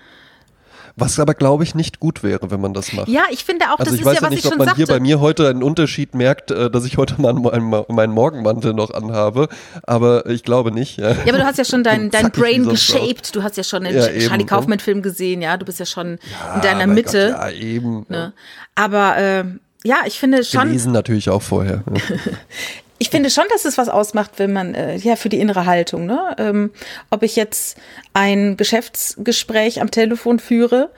Was 0.99 1.19
aber, 1.19 1.35
glaube 1.35 1.63
ich, 1.63 1.75
nicht 1.75 1.99
gut 1.99 2.23
wäre, 2.23 2.49
wenn 2.49 2.59
man 2.59 2.73
das 2.73 2.91
macht. 2.91 3.07
Ja, 3.07 3.25
ich 3.29 3.45
finde 3.45 3.65
auch, 3.65 3.77
also 3.77 3.91
das 3.91 3.93
ich 3.93 3.99
ist 3.99 4.05
weiß 4.07 4.15
ja, 4.15 4.21
ja 4.21 4.23
was 4.23 4.29
nicht, 4.31 4.39
ich 4.39 4.45
ob 4.47 4.53
schon 4.53 4.57
man 4.57 4.67
sagte. 4.69 4.77
hier 4.77 4.87
bei 4.87 4.99
mir 4.99 5.19
heute 5.19 5.47
einen 5.47 5.61
Unterschied 5.61 6.15
merkt, 6.15 6.49
äh, 6.49 6.71
dass 6.71 6.85
ich 6.85 6.97
heute 6.97 7.21
mal 7.21 7.33
meinen, 7.33 7.85
meinen 7.89 8.13
Morgenmantel 8.13 8.73
noch 8.73 8.89
anhabe, 8.89 9.47
aber 9.83 10.25
ich 10.25 10.43
glaube 10.43 10.71
nicht. 10.71 10.97
Ja, 10.97 11.11
ja 11.11 11.17
aber 11.27 11.37
du 11.37 11.45
hast 11.45 11.59
ja 11.59 11.65
schon 11.65 11.83
dein, 11.83 12.09
dein 12.11 12.31
Brain 12.31 12.67
geshaped, 12.67 13.35
du 13.35 13.43
hast 13.43 13.57
ja 13.57 13.63
schon 13.63 13.83
den 13.83 13.95
ja, 13.95 14.07
Charlie 14.07 14.43
ne? 14.43 14.45
Kaufman-Film 14.45 15.03
gesehen, 15.03 15.43
ja, 15.43 15.55
du 15.57 15.65
bist 15.65 15.79
ja 15.79 15.85
schon 15.85 16.17
ja, 16.31 16.55
in 16.55 16.61
deiner 16.61 16.87
Mitte. 16.87 17.35
Gott, 17.37 17.51
ja, 17.51 17.51
eben. 17.51 18.05
Ne? 18.09 18.33
Aber 18.73 19.17
äh, 19.17 19.43
ja, 19.83 19.97
ich 20.07 20.17
finde 20.17 20.43
schon. 20.43 20.63
Gelesen 20.63 20.93
natürlich 20.93 21.29
auch 21.29 21.43
vorher. 21.43 21.83
ich 22.99 23.09
finde 23.09 23.29
schon, 23.29 23.45
dass 23.51 23.65
es 23.65 23.77
was 23.77 23.89
ausmacht, 23.89 24.31
wenn 24.37 24.53
man, 24.53 24.73
äh, 24.73 24.95
ja, 24.97 25.15
für 25.15 25.29
die 25.29 25.39
innere 25.39 25.65
Haltung, 25.65 26.05
ne? 26.05 26.35
Ähm, 26.37 26.71
ob 27.09 27.23
ich 27.23 27.35
jetzt 27.35 27.77
ein 28.13 28.57
Geschäftsgespräch 28.57 29.81
am 29.81 29.91
Telefon 29.91 30.39
führe, 30.39 30.89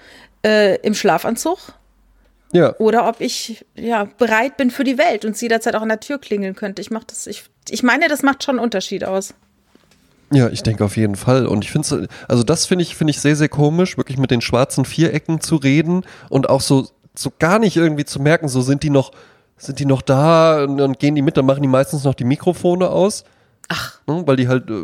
äh, 0.46 0.78
im 0.78 0.94
Schlafanzug. 0.94 1.60
Ja. 2.52 2.76
Oder 2.80 3.08
ob 3.08 3.22
ich, 3.22 3.66
ja, 3.76 4.06
bereit 4.18 4.58
bin 4.58 4.72
für 4.72 4.84
die 4.84 4.98
Welt 4.98 5.24
und 5.24 5.38
sie 5.38 5.46
jederzeit 5.46 5.76
auch 5.76 5.82
an 5.82 5.90
der 5.90 6.00
Tür 6.00 6.18
klingeln 6.20 6.56
könnte. 6.56 6.82
Ich 6.82 6.90
mach 6.90 7.04
das, 7.04 7.28
ich, 7.28 7.44
ich 7.70 7.84
meine, 7.84 8.08
das 8.08 8.24
macht 8.24 8.44
schon 8.44 8.56
einen 8.56 8.64
Unterschied 8.64 9.04
aus. 9.04 9.34
Ja, 10.32 10.50
ich 10.50 10.64
denke 10.64 10.84
auf 10.86 10.96
jeden 10.98 11.16
Fall. 11.16 11.48
Und 11.48 11.64
ich 11.64 11.72
finde 11.72 12.08
also 12.28 12.44
das 12.44 12.66
finde 12.66 12.84
ich, 12.84 12.96
finde 12.96 13.12
ich 13.12 13.20
sehr, 13.20 13.36
sehr 13.36 13.50
komisch, 13.50 13.98
wirklich 13.98 14.18
mit 14.18 14.32
den 14.32 14.42
schwarzen 14.42 14.86
Vierecken 14.86 15.42
zu 15.42 15.56
reden 15.58 16.04
und 16.30 16.50
auch 16.50 16.62
so, 16.62 16.88
so 17.16 17.32
gar 17.38 17.60
nicht 17.60 17.78
irgendwie 17.78 18.06
zu 18.06 18.20
merken, 18.22 18.48
so 18.48 18.62
sind 18.62 18.84
die 18.84 18.90
noch, 18.90 19.12
sind 19.60 19.80
die 19.80 19.86
noch 19.86 20.02
da 20.02 20.64
und 20.64 20.78
dann 20.78 20.94
gehen 20.94 21.16
die 21.16 21.22
mit, 21.22 21.38
dann 21.38 21.46
machen 21.46 21.62
die 21.62 21.68
meistens 21.68 22.04
noch 22.04 22.16
die 22.16 22.24
Mikrofone 22.24 22.90
aus. 22.90 23.24
Ach. 23.72 24.00
Ne, 24.08 24.24
weil 24.26 24.36
die 24.36 24.48
halt, 24.48 24.68
äh, 24.70 24.84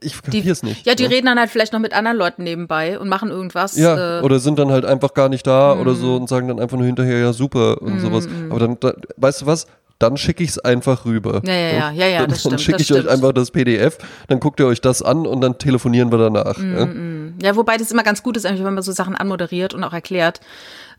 ich 0.00 0.20
kapiere 0.20 0.50
es 0.50 0.64
nicht. 0.64 0.84
Ja, 0.84 0.96
die 0.96 1.04
ne? 1.04 1.10
reden 1.10 1.26
dann 1.26 1.38
halt 1.38 1.48
vielleicht 1.48 1.72
noch 1.72 1.78
mit 1.78 1.92
anderen 1.92 2.16
Leuten 2.16 2.42
nebenbei 2.42 2.98
und 2.98 3.08
machen 3.08 3.30
irgendwas. 3.30 3.76
Ja, 3.76 4.18
äh, 4.18 4.22
oder 4.22 4.40
sind 4.40 4.58
dann 4.58 4.72
halt 4.72 4.84
einfach 4.84 5.14
gar 5.14 5.28
nicht 5.28 5.46
da 5.46 5.76
mm. 5.76 5.80
oder 5.80 5.94
so 5.94 6.16
und 6.16 6.28
sagen 6.28 6.48
dann 6.48 6.58
einfach 6.58 6.76
nur 6.76 6.86
hinterher, 6.86 7.18
ja, 7.18 7.32
super 7.32 7.80
und 7.80 7.96
mm, 7.96 8.00
sowas. 8.00 8.26
Mm. 8.26 8.50
Aber 8.50 8.58
dann, 8.58 8.80
da, 8.80 8.94
weißt 9.16 9.42
du 9.42 9.46
was? 9.46 9.68
Dann 10.00 10.16
schicke 10.16 10.42
ich 10.42 10.50
es 10.50 10.58
einfach 10.58 11.06
rüber. 11.06 11.40
Ja, 11.46 11.54
ja, 11.54 11.70
ja, 11.70 11.90
ja, 11.92 12.06
ja 12.06 12.18
dann, 12.20 12.30
das. 12.30 12.42
Dann 12.42 12.58
schicke 12.58 12.80
ich 12.80 12.86
stimmt. 12.86 13.06
euch 13.06 13.08
einfach 13.08 13.32
das 13.32 13.52
PDF, 13.52 13.96
dann 14.26 14.40
guckt 14.40 14.58
ihr 14.58 14.66
euch 14.66 14.80
das 14.80 15.02
an 15.02 15.24
und 15.24 15.40
dann 15.40 15.58
telefonieren 15.58 16.10
wir 16.10 16.18
danach. 16.18 16.58
Mm, 16.58 16.76
ja? 16.76 16.86
Mm. 16.86 17.34
ja, 17.40 17.54
wobei 17.54 17.76
das 17.76 17.92
immer 17.92 18.02
ganz 18.02 18.24
gut 18.24 18.36
ist, 18.36 18.42
wenn 18.42 18.60
man 18.60 18.82
so 18.82 18.90
Sachen 18.90 19.14
anmoderiert 19.14 19.72
und 19.72 19.84
auch 19.84 19.92
erklärt. 19.92 20.40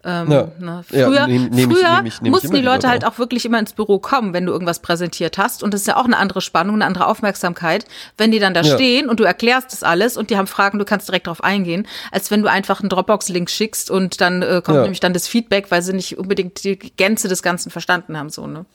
Ähm, 0.03 0.31
ja. 0.31 0.47
ne? 0.59 0.83
Früher, 0.87 1.13
ja, 1.13 1.27
nehm, 1.27 1.49
nehm 1.49 1.71
früher 1.71 2.01
ich, 2.05 2.21
nehm 2.21 2.25
ich, 2.25 2.31
mussten 2.31 2.53
die 2.53 2.61
Leute 2.61 2.87
halt 2.87 3.03
auch 3.03 3.17
wirklich 3.17 3.45
immer 3.45 3.59
ins 3.59 3.73
Büro 3.73 3.99
kommen, 3.99 4.33
wenn 4.33 4.45
du 4.45 4.51
irgendwas 4.51 4.79
präsentiert 4.79 5.37
hast. 5.37 5.63
Und 5.63 5.73
das 5.73 5.81
ist 5.81 5.87
ja 5.87 5.97
auch 5.97 6.05
eine 6.05 6.17
andere 6.17 6.41
Spannung, 6.41 6.75
eine 6.75 6.85
andere 6.85 7.07
Aufmerksamkeit, 7.07 7.85
wenn 8.17 8.31
die 8.31 8.39
dann 8.39 8.53
da 8.53 8.61
ja. 8.61 8.75
stehen 8.75 9.09
und 9.09 9.19
du 9.19 9.23
erklärst 9.23 9.73
das 9.73 9.83
alles 9.83 10.15
und 10.15 10.29
die 10.29 10.37
haben 10.37 10.47
Fragen, 10.47 10.79
du 10.79 10.85
kannst 10.85 11.07
direkt 11.07 11.27
darauf 11.27 11.43
eingehen, 11.43 11.87
als 12.11 12.31
wenn 12.31 12.41
du 12.41 12.49
einfach 12.49 12.79
einen 12.79 12.89
Dropbox-Link 12.89 13.49
schickst 13.49 13.89
und 13.89 14.21
dann 14.21 14.41
äh, 14.43 14.61
kommt 14.63 14.81
nämlich 14.81 14.99
dann 14.99 15.13
das 15.13 15.27
Feedback, 15.27 15.71
weil 15.71 15.81
sie 15.81 15.93
nicht 15.93 16.17
unbedingt 16.17 16.63
die 16.63 16.77
Gänze 16.77 17.27
des 17.27 17.41
Ganzen 17.41 17.71
verstanden 17.71 18.17
haben, 18.17 18.29
so, 18.29 18.47
ne? 18.47 18.65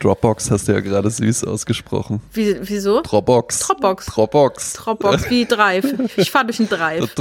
Dropbox 0.00 0.50
hast 0.50 0.68
du 0.68 0.72
ja 0.72 0.80
gerade 0.80 1.08
süß 1.08 1.44
ausgesprochen. 1.44 2.20
Wie, 2.32 2.56
wieso? 2.60 3.00
Dropbox. 3.00 3.60
Dropbox. 3.60 4.06
Dropbox. 4.06 4.72
Dropbox, 4.74 5.30
wie 5.30 5.46
Drive. 5.46 5.86
Ich 6.16 6.30
fahre 6.30 6.44
durch 6.44 6.60
einen 6.60 6.68
Drive. 6.68 7.14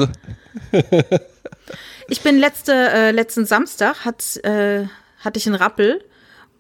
Ich 2.07 2.21
bin 2.21 2.37
letzte, 2.37 2.73
äh, 2.73 3.11
letzten 3.11 3.45
Samstag 3.45 4.05
hat, 4.05 4.37
äh, 4.43 4.85
hatte 5.19 5.37
ich 5.37 5.47
einen 5.47 5.55
Rappel 5.55 6.03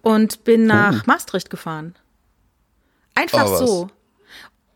und 0.01 0.43
bin 0.43 0.65
nach 0.65 1.01
oh. 1.01 1.03
Maastricht 1.05 1.49
gefahren. 1.49 1.95
Einfach 3.15 3.45
oh, 3.47 3.65
so. 3.65 3.89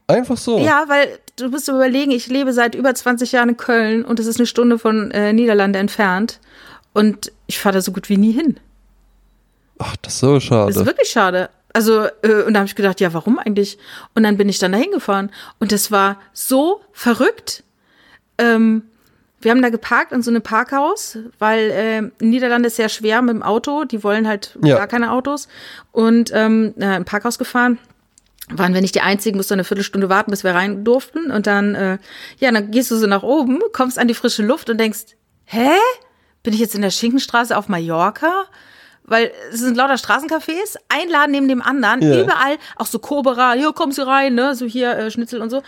Einfach 0.07 0.37
so? 0.37 0.59
Ja, 0.59 0.85
weil 0.87 1.19
du 1.35 1.49
musst 1.49 1.67
überlegen, 1.67 2.11
ich 2.11 2.27
lebe 2.27 2.53
seit 2.53 2.75
über 2.75 2.93
20 2.93 3.31
Jahren 3.33 3.49
in 3.49 3.57
Köln 3.57 4.05
und 4.05 4.19
es 4.19 4.25
ist 4.25 4.39
eine 4.39 4.47
Stunde 4.47 4.79
von 4.79 5.11
äh, 5.11 5.33
Niederlande 5.33 5.79
entfernt 5.79 6.39
und 6.93 7.31
ich 7.45 7.59
fahre 7.59 7.75
da 7.75 7.81
so 7.81 7.91
gut 7.91 8.09
wie 8.09 8.17
nie 8.17 8.31
hin. 8.31 8.59
Ach, 9.79 9.95
das 9.97 10.13
ist 10.13 10.19
so 10.21 10.39
schade. 10.39 10.67
Das 10.67 10.77
ist 10.77 10.85
wirklich 10.85 11.09
schade. 11.09 11.49
Also, 11.73 12.05
äh, 12.23 12.43
und 12.45 12.53
da 12.53 12.61
habe 12.61 12.67
ich 12.67 12.75
gedacht, 12.75 12.99
ja, 13.01 13.13
warum 13.13 13.37
eigentlich? 13.37 13.77
Und 14.15 14.23
dann 14.23 14.37
bin 14.37 14.49
ich 14.49 14.59
dann 14.59 14.71
dahin 14.71 14.91
gefahren. 14.91 15.29
Und 15.59 15.71
das 15.71 15.91
war 15.91 16.19
so 16.33 16.81
verrückt. 16.91 17.63
Ähm, 18.39 18.83
wir 19.47 19.51
haben 19.51 19.61
da 19.61 19.69
geparkt 19.69 20.11
in 20.11 20.21
so 20.21 20.29
einem 20.29 20.41
Parkhaus, 20.41 21.17
weil 21.39 21.71
äh, 21.71 21.97
in 21.99 22.29
Niederlande 22.29 22.67
ist 22.67 22.75
sehr 22.75 22.89
schwer 22.89 23.21
mit 23.21 23.33
dem 23.33 23.43
Auto. 23.43 23.85
Die 23.85 24.03
wollen 24.03 24.27
halt 24.27 24.59
ja. 24.61 24.75
gar 24.75 24.87
keine 24.87 25.13
Autos. 25.13 25.47
Und 25.93 26.31
ähm, 26.33 26.73
äh, 26.77 26.97
im 26.97 27.05
Parkhaus 27.05 27.37
gefahren. 27.37 27.79
Waren 28.49 28.73
wir 28.73 28.81
nicht 28.81 28.93
die 28.93 28.99
Einzigen, 28.99 29.37
mussten 29.37 29.53
eine 29.53 29.63
Viertelstunde 29.63 30.09
warten, 30.09 30.31
bis 30.31 30.43
wir 30.43 30.53
rein 30.53 30.83
durften. 30.83 31.31
Und 31.31 31.47
dann, 31.47 31.75
äh, 31.75 31.97
ja, 32.39 32.51
dann 32.51 32.71
gehst 32.71 32.91
du 32.91 32.97
so 32.97 33.07
nach 33.07 33.23
oben, 33.23 33.61
kommst 33.71 33.97
an 33.97 34.09
die 34.09 34.15
frische 34.15 34.43
Luft 34.43 34.69
und 34.69 34.81
denkst, 34.81 35.15
hä? 35.45 35.69
Bin 36.43 36.53
ich 36.53 36.59
jetzt 36.59 36.75
in 36.75 36.81
der 36.81 36.91
Schinkenstraße 36.91 37.55
auf 37.55 37.69
Mallorca? 37.69 38.47
weil 39.09 39.31
es 39.53 39.61
sind 39.61 39.77
lauter 39.77 39.93
Straßencafés, 39.93 40.75
ein 40.89 41.07
Laden 41.07 41.31
neben 41.31 41.47
dem 41.47 41.61
anderen, 41.61 42.01
ja. 42.01 42.23
überall, 42.23 42.57
auch 42.75 42.87
so 42.87 42.99
Kobera, 42.99 43.53
hier 43.53 43.71
kommen 43.71 43.93
sie 43.93 44.05
rein, 44.05 44.35
ne, 44.35 44.53
so 44.53 44.65
hier 44.65 44.97
äh, 44.97 45.09
Schnitzel 45.09 45.41
und 45.41 45.49
so. 45.49 45.63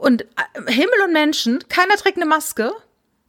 Und 0.00 0.22
äh, 0.22 0.26
Himmel 0.72 0.94
und 1.04 1.12
Menschen, 1.12 1.60
keiner 1.68 1.94
trägt 1.96 2.16
eine 2.16 2.26
Maske. 2.26 2.72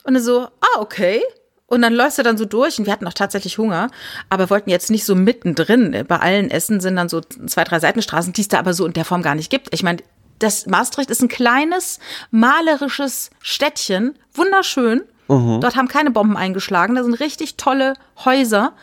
Und 0.03 0.15
dann 0.15 0.23
so, 0.23 0.41
ah, 0.41 0.79
okay. 0.79 1.21
Und 1.67 1.81
dann 1.81 1.93
läufst 1.93 2.17
du 2.17 2.23
dann 2.23 2.37
so 2.37 2.45
durch 2.45 2.79
und 2.79 2.85
wir 2.85 2.91
hatten 2.91 3.07
auch 3.07 3.13
tatsächlich 3.13 3.57
Hunger, 3.57 3.89
aber 4.29 4.49
wollten 4.49 4.69
jetzt 4.69 4.89
nicht 4.89 5.05
so 5.05 5.15
mittendrin. 5.15 6.03
Bei 6.05 6.17
allen 6.17 6.51
Essen 6.51 6.81
sind 6.81 6.97
dann 6.97 7.07
so 7.07 7.21
zwei, 7.21 7.63
drei 7.63 7.79
Seitenstraßen, 7.79 8.33
die 8.33 8.41
es 8.41 8.49
da 8.49 8.59
aber 8.59 8.73
so 8.73 8.85
in 8.85 8.91
der 8.91 9.05
Form 9.05 9.21
gar 9.21 9.35
nicht 9.35 9.49
gibt. 9.49 9.73
Ich 9.73 9.81
meine, 9.81 9.99
das 10.39 10.65
Maastricht 10.65 11.09
ist 11.09 11.21
ein 11.21 11.29
kleines, 11.29 11.99
malerisches 12.29 13.29
Städtchen, 13.41 14.17
wunderschön. 14.33 15.03
Mhm. 15.29 15.61
Dort 15.61 15.77
haben 15.77 15.87
keine 15.87 16.11
Bomben 16.11 16.35
eingeschlagen. 16.35 16.95
Da 16.95 17.03
sind 17.03 17.13
richtig 17.13 17.55
tolle 17.55 17.93
Häuser 18.25 18.73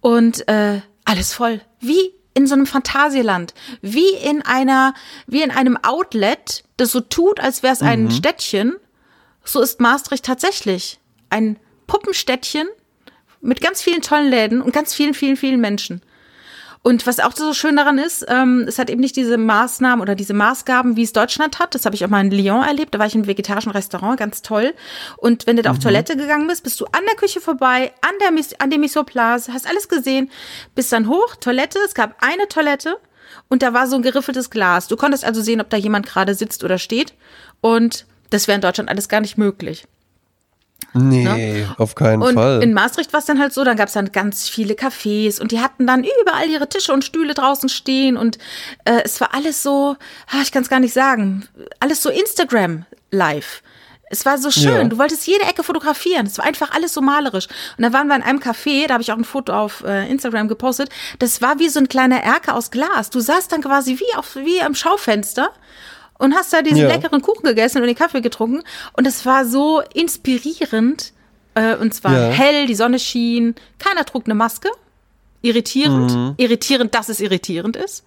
und 0.00 0.48
äh, 0.48 0.80
alles 1.04 1.32
voll. 1.32 1.60
Wie 1.78 2.12
in 2.34 2.46
so 2.46 2.54
einem 2.54 2.66
Fantasieland, 2.66 3.54
wie 3.82 4.14
in 4.24 4.42
einer, 4.42 4.94
wie 5.26 5.42
in 5.42 5.50
einem 5.50 5.76
Outlet, 5.76 6.64
das 6.80 6.92
so 6.92 7.00
tut, 7.00 7.40
als 7.40 7.62
wäre 7.62 7.72
es 7.72 7.82
ein 7.82 8.04
mhm. 8.04 8.10
Städtchen. 8.10 8.76
So 9.44 9.60
ist 9.60 9.80
Maastricht 9.80 10.24
tatsächlich 10.24 10.98
ein 11.30 11.58
Puppenstädtchen 11.86 12.68
mit 13.40 13.60
ganz 13.60 13.82
vielen 13.82 14.02
tollen 14.02 14.28
Läden 14.28 14.60
und 14.60 14.72
ganz 14.72 14.94
vielen, 14.94 15.14
vielen, 15.14 15.36
vielen 15.36 15.60
Menschen. 15.60 16.02
Und 16.82 17.06
was 17.06 17.20
auch 17.20 17.32
so 17.36 17.52
schön 17.52 17.76
daran 17.76 17.98
ist, 17.98 18.24
ähm, 18.28 18.64
es 18.66 18.78
hat 18.78 18.88
eben 18.88 19.02
nicht 19.02 19.14
diese 19.14 19.36
Maßnahmen 19.36 20.00
oder 20.00 20.14
diese 20.14 20.32
Maßgaben, 20.32 20.96
wie 20.96 21.02
es 21.02 21.12
Deutschland 21.12 21.58
hat. 21.58 21.74
Das 21.74 21.84
habe 21.84 21.94
ich 21.94 22.04
auch 22.04 22.08
mal 22.08 22.24
in 22.24 22.30
Lyon 22.30 22.62
erlebt. 22.62 22.94
Da 22.94 22.98
war 22.98 23.06
ich 23.06 23.14
im 23.14 23.26
vegetarischen 23.26 23.72
Restaurant, 23.72 24.18
ganz 24.18 24.40
toll. 24.40 24.72
Und 25.18 25.46
wenn 25.46 25.56
du 25.56 25.62
da 25.62 25.70
mhm. 25.70 25.76
auf 25.76 25.82
Toilette 25.82 26.16
gegangen 26.16 26.46
bist, 26.46 26.64
bist 26.64 26.80
du 26.80 26.86
an 26.86 27.02
der 27.06 27.16
Küche 27.16 27.40
vorbei, 27.40 27.92
an 28.00 28.14
der 28.20 28.30
an 28.60 28.70
dem 28.70 28.80
Misoplase, 28.80 29.52
hast 29.52 29.68
alles 29.68 29.88
gesehen, 29.88 30.30
bist 30.74 30.90
dann 30.92 31.08
hoch, 31.08 31.36
Toilette. 31.36 31.78
Es 31.84 31.94
gab 31.94 32.16
eine 32.22 32.48
Toilette 32.48 32.96
und 33.48 33.62
da 33.62 33.72
war 33.74 33.86
so 33.86 33.96
ein 33.96 34.02
geriffeltes 34.02 34.50
Glas. 34.50 34.88
Du 34.88 34.96
konntest 34.96 35.24
also 35.24 35.40
sehen, 35.40 35.60
ob 35.60 35.70
da 35.70 35.76
jemand 35.76 36.06
gerade 36.06 36.34
sitzt 36.34 36.64
oder 36.64 36.78
steht. 36.78 37.14
Und 37.60 38.06
das 38.30 38.48
wäre 38.48 38.56
in 38.56 38.62
Deutschland 38.62 38.88
alles 38.88 39.08
gar 39.08 39.20
nicht 39.20 39.38
möglich. 39.38 39.86
Nee, 40.92 41.24
ne? 41.24 41.74
auf 41.78 41.94
keinen 41.94 42.22
und 42.22 42.34
Fall. 42.34 42.62
In 42.62 42.72
Maastricht 42.72 43.12
war 43.12 43.20
es 43.20 43.26
dann 43.26 43.38
halt 43.38 43.52
so, 43.52 43.62
dann 43.62 43.76
gab 43.76 43.88
es 43.88 43.94
dann 43.94 44.10
ganz 44.10 44.48
viele 44.48 44.74
Cafés 44.74 45.40
und 45.40 45.52
die 45.52 45.60
hatten 45.60 45.86
dann 45.86 46.04
überall 46.22 46.48
ihre 46.48 46.68
Tische 46.68 46.92
und 46.92 47.04
Stühle 47.04 47.34
draußen 47.34 47.68
stehen 47.68 48.16
und 48.16 48.38
äh, 48.84 49.02
es 49.04 49.20
war 49.20 49.32
alles 49.32 49.62
so, 49.62 49.96
ich 50.42 50.50
kann 50.50 50.62
es 50.62 50.68
gar 50.68 50.80
nicht 50.80 50.92
sagen, 50.92 51.46
alles 51.78 52.02
so 52.02 52.10
Instagram 52.10 52.86
live. 53.12 53.62
Es 54.12 54.26
war 54.26 54.38
so 54.38 54.50
schön. 54.50 54.72
Ja. 54.72 54.84
Du 54.84 54.98
wolltest 54.98 55.24
jede 55.28 55.44
Ecke 55.44 55.62
fotografieren. 55.62 56.26
Es 56.26 56.36
war 56.36 56.44
einfach 56.44 56.72
alles 56.72 56.92
so 56.92 57.00
malerisch. 57.00 57.46
Und 57.78 57.84
da 57.84 57.92
waren 57.92 58.08
wir 58.08 58.16
in 58.16 58.22
einem 58.22 58.40
Café, 58.40 58.88
da 58.88 58.94
habe 58.94 59.02
ich 59.02 59.12
auch 59.12 59.16
ein 59.16 59.24
Foto 59.24 59.52
auf 59.52 59.84
äh, 59.84 60.10
Instagram 60.10 60.48
gepostet. 60.48 60.90
Das 61.20 61.40
war 61.40 61.60
wie 61.60 61.68
so 61.68 61.78
ein 61.78 61.88
kleiner 61.88 62.20
Erker 62.20 62.56
aus 62.56 62.72
Glas. 62.72 63.10
Du 63.10 63.20
saßt 63.20 63.52
dann 63.52 63.62
quasi 63.62 64.00
wie 64.00 64.16
auf 64.16 64.34
wie 64.34 64.60
am 64.60 64.74
Schaufenster 64.74 65.52
und 66.18 66.34
hast 66.34 66.52
da 66.52 66.60
diesen 66.60 66.80
ja. 66.80 66.88
leckeren 66.88 67.22
Kuchen 67.22 67.44
gegessen 67.44 67.80
und 67.80 67.86
den 67.86 67.94
Kaffee 67.94 68.20
getrunken. 68.20 68.64
Und 68.94 69.06
es 69.06 69.24
war 69.24 69.46
so 69.46 69.80
inspirierend. 69.94 71.12
Äh, 71.54 71.76
und 71.76 71.94
zwar 71.94 72.12
ja. 72.12 72.28
hell, 72.30 72.66
die 72.66 72.74
Sonne 72.74 72.98
schien, 72.98 73.54
keiner 73.78 74.04
trug 74.04 74.24
eine 74.26 74.34
Maske. 74.34 74.70
Irritierend. 75.42 76.12
Mhm. 76.12 76.34
Irritierend, 76.36 76.96
dass 76.96 77.08
es 77.08 77.20
irritierend 77.20 77.76
ist. 77.76 78.04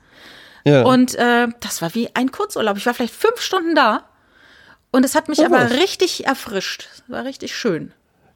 Ja. 0.66 0.84
Und 0.84 1.16
äh, 1.16 1.48
das 1.62 1.82
war 1.82 1.96
wie 1.96 2.10
ein 2.14 2.32
Kurzurlaub. 2.32 2.76
Ich 2.76 2.86
war 2.86 2.94
vielleicht 2.94 3.16
fünf 3.16 3.40
Stunden 3.40 3.74
da. 3.74 4.04
Und 4.94 5.04
es 5.04 5.16
hat 5.16 5.28
mich 5.28 5.40
Oh, 5.40 5.46
aber 5.46 5.72
richtig 5.72 6.26
erfrischt. 6.28 6.88
Es 6.94 7.04
war 7.12 7.26
richtig 7.26 7.56
schön. 7.56 7.92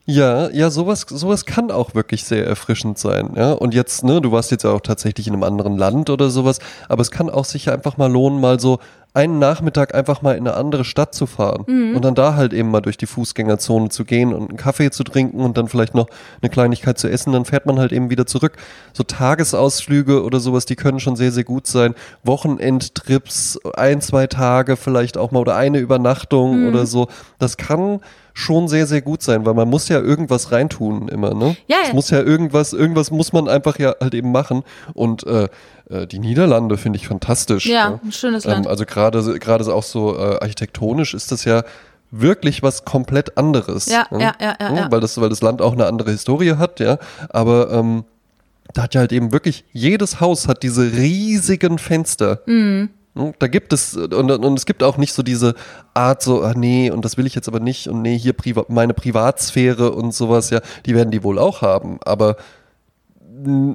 Ja, 0.10 0.50
ja, 0.50 0.70
sowas, 0.72 1.06
sowas 1.08 1.46
kann 1.46 1.70
auch 1.70 1.94
wirklich 1.94 2.24
sehr 2.24 2.48
erfrischend 2.48 2.98
sein. 2.98 3.34
Ja? 3.36 3.52
Und 3.52 3.74
jetzt, 3.74 4.04
ne, 4.04 4.22
du 4.22 4.32
warst 4.32 4.50
jetzt 4.52 4.64
ja 4.64 4.72
auch 4.72 4.82
tatsächlich 4.82 5.28
in 5.28 5.34
einem 5.34 5.44
anderen 5.44 5.78
Land 5.78 6.10
oder 6.10 6.30
sowas, 6.30 6.60
aber 6.90 7.02
es 7.02 7.12
kann 7.12 7.30
auch 7.30 7.46
sicher 7.46 7.74
einfach 7.74 7.98
mal 7.98 8.12
lohnen, 8.12 8.42
mal 8.42 8.60
so 8.60 8.80
einen 9.18 9.40
Nachmittag 9.40 9.96
einfach 9.96 10.22
mal 10.22 10.38
in 10.38 10.48
eine 10.48 10.56
andere 10.56 10.86
Stadt 10.86 11.16
zu 11.16 11.26
fahren 11.26 11.64
und 11.96 12.06
dann 12.06 12.14
da 12.14 12.36
halt 12.36 12.54
eben 12.54 12.70
mal 12.70 12.82
durch 12.82 12.98
die 12.98 13.08
Fußgängerzone 13.08 13.90
zu 13.90 14.06
gehen 14.06 14.32
und 14.32 14.50
einen 14.50 14.58
Kaffee 14.58 14.92
zu 14.92 15.04
trinken 15.04 15.40
und 15.40 15.58
dann 15.58 15.68
vielleicht 15.68 15.96
noch 15.96 16.08
eine 16.40 16.52
Kleinigkeit 16.52 17.00
zu 17.00 17.10
essen, 17.10 17.34
dann 17.34 17.44
fährt 17.44 17.66
man 17.66 17.80
halt 17.80 17.92
eben 17.92 18.12
wieder 18.12 18.28
zurück. 18.28 18.54
So 18.94 19.02
Tagesausflüge 19.04 20.24
oder 20.24 20.40
sowas, 20.40 20.66
die 20.68 20.76
können 20.76 21.00
schon 21.00 21.16
sehr, 21.16 21.32
sehr 21.32 21.44
gut 21.44 21.66
sein. 21.66 21.96
Wochenendtrips, 22.24 23.60
ein, 23.76 24.02
zwei 24.02 24.28
Tage 24.28 24.78
vielleicht 24.78 25.18
auch 25.18 25.32
mal 25.32 25.40
oder 25.40 25.56
eine 25.56 25.80
Übernachtung 25.80 26.68
oder 26.68 26.86
so. 26.86 27.08
Das 27.40 27.58
kann 27.58 28.00
schon 28.38 28.68
sehr, 28.68 28.86
sehr 28.86 29.02
gut 29.02 29.24
sein, 29.24 29.48
weil 29.48 29.56
man 29.56 29.68
muss 29.68 29.90
ja 29.90 30.00
irgendwas 30.00 30.52
reintun 30.52 31.08
immer, 31.08 31.34
ne? 31.34 31.58
Ja, 31.66 31.78
Es 31.88 31.94
muss 31.94 32.12
ja 32.12 32.22
irgendwas, 32.22 32.72
irgendwas 32.72 33.10
muss 33.10 33.34
man 33.34 33.50
einfach 33.50 33.80
ja 33.80 33.96
halt 34.00 34.14
eben 34.14 34.32
machen. 34.32 34.62
Und 34.94 35.26
äh, 35.26 35.50
äh, 35.90 36.08
die 36.08 36.20
Niederlande 36.20 36.78
finde 36.78 36.98
ich 36.98 37.08
fantastisch. 37.08 37.66
Ja, 37.66 37.92
ne? 37.92 38.00
ein 38.04 38.12
schönes 38.12 38.46
Ähm, 38.46 38.52
Land. 38.52 38.68
also 38.68 38.86
gerade 38.86 39.40
gerade 39.40 39.74
auch 39.74 39.84
so 39.84 40.18
äh, 40.18 40.38
architektonisch 40.42 41.14
ist 41.14 41.32
das 41.32 41.46
ja 41.46 41.64
wirklich 42.12 42.64
was 42.64 42.86
komplett 42.86 43.38
anderes. 43.38 43.88
Ja, 43.88 44.06
ne? 44.12 44.22
ja, 44.22 44.36
ja, 44.40 44.56
ja, 44.60 44.76
ja. 44.76 44.92
Weil 44.92 45.02
das, 45.02 45.20
weil 45.20 45.30
das 45.30 45.42
Land 45.42 45.62
auch 45.62 45.74
eine 45.74 45.86
andere 45.86 46.12
Historie 46.12 46.56
hat, 46.58 46.80
ja. 46.80 46.98
Aber 47.30 47.72
ähm, 47.72 48.06
da 48.74 48.84
hat 48.84 48.94
ja 48.94 49.02
halt 49.02 49.12
eben 49.12 49.32
wirklich, 49.32 49.66
jedes 49.74 50.20
Haus 50.20 50.48
hat 50.48 50.64
diese 50.64 50.94
riesigen 50.94 51.78
Fenster. 51.80 52.42
Mhm. 52.46 52.90
Ne? 53.14 53.34
Da 53.40 53.48
gibt 53.48 53.74
es, 53.74 53.96
und, 53.96 54.14
und 54.14 54.58
es 54.58 54.66
gibt 54.66 54.84
auch 54.84 54.98
nicht 54.98 55.14
so 55.14 55.24
diese 55.24 55.56
Art, 55.94 56.22
so, 56.22 56.44
ah 56.44 56.54
nee, 56.56 56.92
und 56.92 57.04
das 57.04 57.18
will 57.18 57.26
ich 57.26 57.36
jetzt 57.36 57.48
aber 57.48 57.60
nicht, 57.60 57.88
und 57.88 58.02
nee, 58.02 58.18
hier 58.18 58.34
Priva 58.34 58.66
meine 58.70 58.94
Privatsphäre 58.94 59.92
und 59.92 60.14
sowas, 60.14 60.50
ja, 60.50 60.62
die 60.86 60.96
werden 60.96 61.12
die 61.12 61.24
wohl 61.24 61.40
auch 61.40 61.62
haben, 61.62 62.00
aber 62.06 62.38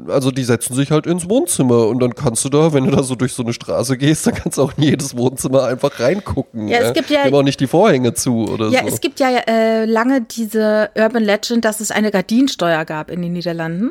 also 0.08 0.30
die 0.30 0.44
setzen 0.44 0.74
sich 0.74 0.90
halt 0.90 1.06
ins 1.06 1.28
Wohnzimmer 1.28 1.86
und 1.88 2.00
dann 2.00 2.14
kannst 2.14 2.44
du 2.44 2.48
da, 2.48 2.72
wenn 2.72 2.84
du 2.84 2.90
da 2.90 3.02
so 3.02 3.14
durch 3.14 3.32
so 3.32 3.42
eine 3.42 3.52
Straße 3.52 3.96
gehst, 3.96 4.26
dann 4.26 4.34
kannst 4.34 4.58
du 4.58 4.62
auch 4.62 4.72
in 4.76 4.82
jedes 4.84 5.16
Wohnzimmer 5.16 5.64
einfach 5.64 6.00
reingucken. 6.00 6.68
Ja, 6.68 6.78
es 6.80 6.92
gibt 6.92 7.10
ja- 7.10 7.20
haben 7.24 7.34
auch 7.34 7.42
nicht 7.42 7.60
die 7.60 7.66
Vorhänge 7.66 8.14
zu 8.14 8.44
oder 8.48 8.68
Ja, 8.68 8.80
so. 8.82 8.88
es 8.88 9.00
gibt 9.00 9.20
ja 9.20 9.28
äh, 9.46 9.84
lange 9.84 10.22
diese 10.22 10.90
Urban 10.96 11.22
Legend, 11.22 11.64
dass 11.64 11.80
es 11.80 11.90
eine 11.90 12.10
Gardinensteuer 12.10 12.84
gab 12.84 13.10
in 13.10 13.22
den 13.22 13.32
Niederlanden. 13.32 13.90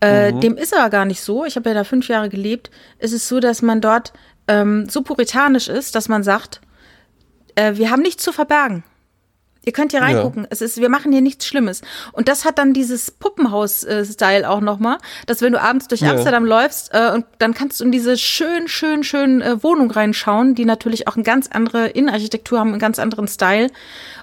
Äh, 0.00 0.32
Mhm. 0.32 0.40
Dem 0.40 0.56
ist 0.56 0.76
aber 0.76 0.90
gar 0.90 1.04
nicht 1.04 1.20
so. 1.20 1.44
Ich 1.44 1.56
habe 1.56 1.68
ja 1.70 1.74
da 1.74 1.84
fünf 1.84 2.08
Jahre 2.08 2.28
gelebt. 2.28 2.70
Es 2.98 3.12
ist 3.12 3.26
so, 3.28 3.40
dass 3.40 3.62
man 3.62 3.80
dort 3.80 4.12
ähm, 4.46 4.88
so 4.88 5.02
puritanisch 5.02 5.68
ist, 5.68 5.94
dass 5.94 6.08
man 6.08 6.22
sagt, 6.22 6.60
äh, 7.54 7.74
wir 7.76 7.90
haben 7.90 8.02
nichts 8.02 8.22
zu 8.22 8.32
verbergen. 8.32 8.84
Ihr 9.68 9.72
könnt 9.72 9.90
hier 9.92 10.00
Ja. 10.00 10.06
reingucken. 10.06 10.46
Es 10.48 10.62
ist, 10.62 10.78
wir 10.80 10.88
machen 10.88 11.12
hier 11.12 11.20
nichts 11.20 11.46
Schlimmes. 11.46 11.82
Und 12.12 12.26
das 12.28 12.46
hat 12.46 12.56
dann 12.56 12.72
dieses 12.72 13.10
Puppenhaus-Style 13.10 14.48
auch 14.48 14.62
nochmal, 14.62 14.96
dass 15.26 15.42
wenn 15.42 15.52
du 15.52 15.60
abends 15.60 15.88
durch 15.88 16.00
Ja. 16.00 16.12
Amsterdam 16.12 16.46
läufst 16.46 16.94
äh, 16.94 17.10
und 17.12 17.26
dann 17.38 17.52
kannst 17.52 17.78
du 17.78 17.84
in 17.84 17.92
diese 17.92 18.16
schön, 18.16 18.66
schön, 18.66 19.04
schön 19.04 19.42
äh, 19.42 19.62
Wohnung 19.62 19.90
reinschauen, 19.90 20.54
die 20.54 20.64
natürlich 20.64 21.06
auch 21.06 21.16
eine 21.16 21.22
ganz 21.22 21.50
andere 21.52 21.88
Innenarchitektur 21.88 22.58
haben, 22.58 22.70
einen 22.70 22.78
ganz 22.78 22.98
anderen 22.98 23.28
Style. 23.28 23.66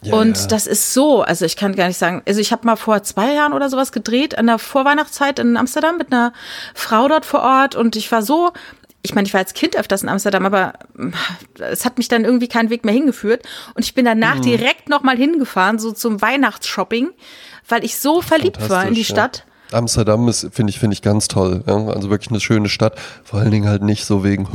Ja, 0.01 0.15
und 0.15 0.35
ja. 0.35 0.47
das 0.47 0.65
ist 0.65 0.95
so, 0.95 1.21
also 1.21 1.45
ich 1.45 1.57
kann 1.57 1.75
gar 1.75 1.85
nicht 1.89 1.99
sagen, 1.99 2.23
also 2.27 2.39
ich 2.39 2.51
habe 2.51 2.65
mal 2.65 2.75
vor 2.75 3.03
zwei 3.03 3.31
Jahren 3.33 3.53
oder 3.53 3.69
sowas 3.69 3.91
gedreht 3.91 4.35
an 4.39 4.47
der 4.47 4.57
Vorweihnachtszeit 4.57 5.37
in 5.37 5.57
Amsterdam 5.57 5.99
mit 5.99 6.11
einer 6.11 6.33
Frau 6.73 7.07
dort 7.07 7.23
vor 7.25 7.41
Ort 7.41 7.75
und 7.75 7.95
ich 7.95 8.11
war 8.11 8.23
so 8.23 8.51
ich 9.05 9.15
meine, 9.15 9.27
ich 9.27 9.33
war 9.33 9.39
als 9.39 9.53
Kind 9.53 9.77
öfters 9.77 10.03
in 10.03 10.09
Amsterdam, 10.09 10.45
aber 10.45 10.73
mm, 10.95 11.09
es 11.59 11.85
hat 11.85 11.97
mich 11.97 12.07
dann 12.07 12.25
irgendwie 12.25 12.47
keinen 12.47 12.69
Weg 12.69 12.83
mehr 12.83 12.93
hingeführt. 12.93 13.43
Und 13.75 13.85
ich 13.85 13.93
bin 13.93 14.05
danach 14.05 14.39
direkt 14.39 14.89
nochmal 14.89 15.17
hingefahren, 15.17 15.79
so 15.79 15.91
zum 15.91 16.21
Weihnachtsshopping, 16.21 17.11
weil 17.69 17.85
ich 17.85 17.97
so 17.97 18.21
verliebt 18.21 18.69
war 18.69 18.87
in 18.87 18.93
die 18.93 19.03
Fantastisch, 19.03 19.09
ja. 19.09 19.15
Stadt. 19.15 19.45
Amsterdam 19.71 20.27
ist, 20.27 20.47
finde 20.51 20.69
ich, 20.69 20.79
finde 20.79 20.93
ich 20.93 21.01
ganz 21.01 21.27
toll. 21.27 21.63
Ja? 21.67 21.87
Also 21.87 22.09
wirklich 22.09 22.29
eine 22.29 22.39
schöne 22.39 22.69
Stadt. 22.69 22.97
Vor 23.23 23.39
allen 23.39 23.51
Dingen 23.51 23.67
halt 23.67 23.81
nicht 23.81 24.05
so 24.05 24.23
wegen 24.23 24.45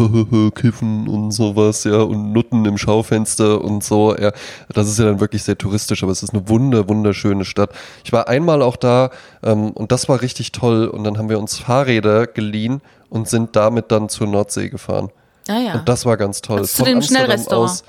Kiffen 0.54 1.08
und 1.08 1.32
sowas, 1.32 1.84
ja, 1.84 2.00
und 2.00 2.32
Nutten 2.32 2.64
im 2.64 2.78
Schaufenster 2.78 3.62
und 3.62 3.82
so. 3.82 4.16
Ja, 4.16 4.32
das 4.72 4.88
ist 4.88 4.98
ja 4.98 5.06
dann 5.06 5.20
wirklich 5.20 5.42
sehr 5.42 5.58
touristisch, 5.58 6.02
aber 6.02 6.12
es 6.12 6.22
ist 6.22 6.32
eine 6.32 6.48
wunder, 6.48 6.88
wunderschöne 6.88 7.44
Stadt. 7.44 7.70
Ich 8.04 8.12
war 8.12 8.28
einmal 8.28 8.62
auch 8.62 8.76
da 8.76 9.10
ähm, 9.42 9.70
und 9.70 9.92
das 9.92 10.08
war 10.08 10.22
richtig 10.22 10.52
toll. 10.52 10.86
Und 10.86 11.04
dann 11.04 11.18
haben 11.18 11.28
wir 11.28 11.38
uns 11.38 11.58
Fahrräder 11.58 12.26
geliehen 12.26 12.80
und 13.10 13.28
sind 13.28 13.54
damit 13.56 13.92
dann 13.92 14.08
zur 14.08 14.26
Nordsee 14.26 14.70
gefahren. 14.70 15.10
Ah 15.48 15.58
ja. 15.58 15.72
Und 15.74 15.88
das 15.88 16.06
war 16.06 16.16
ganz 16.16 16.40
toll. 16.40 16.64
Zu 16.64 16.84
dem 16.84 17.02
Schnellrestaurant. 17.02 17.82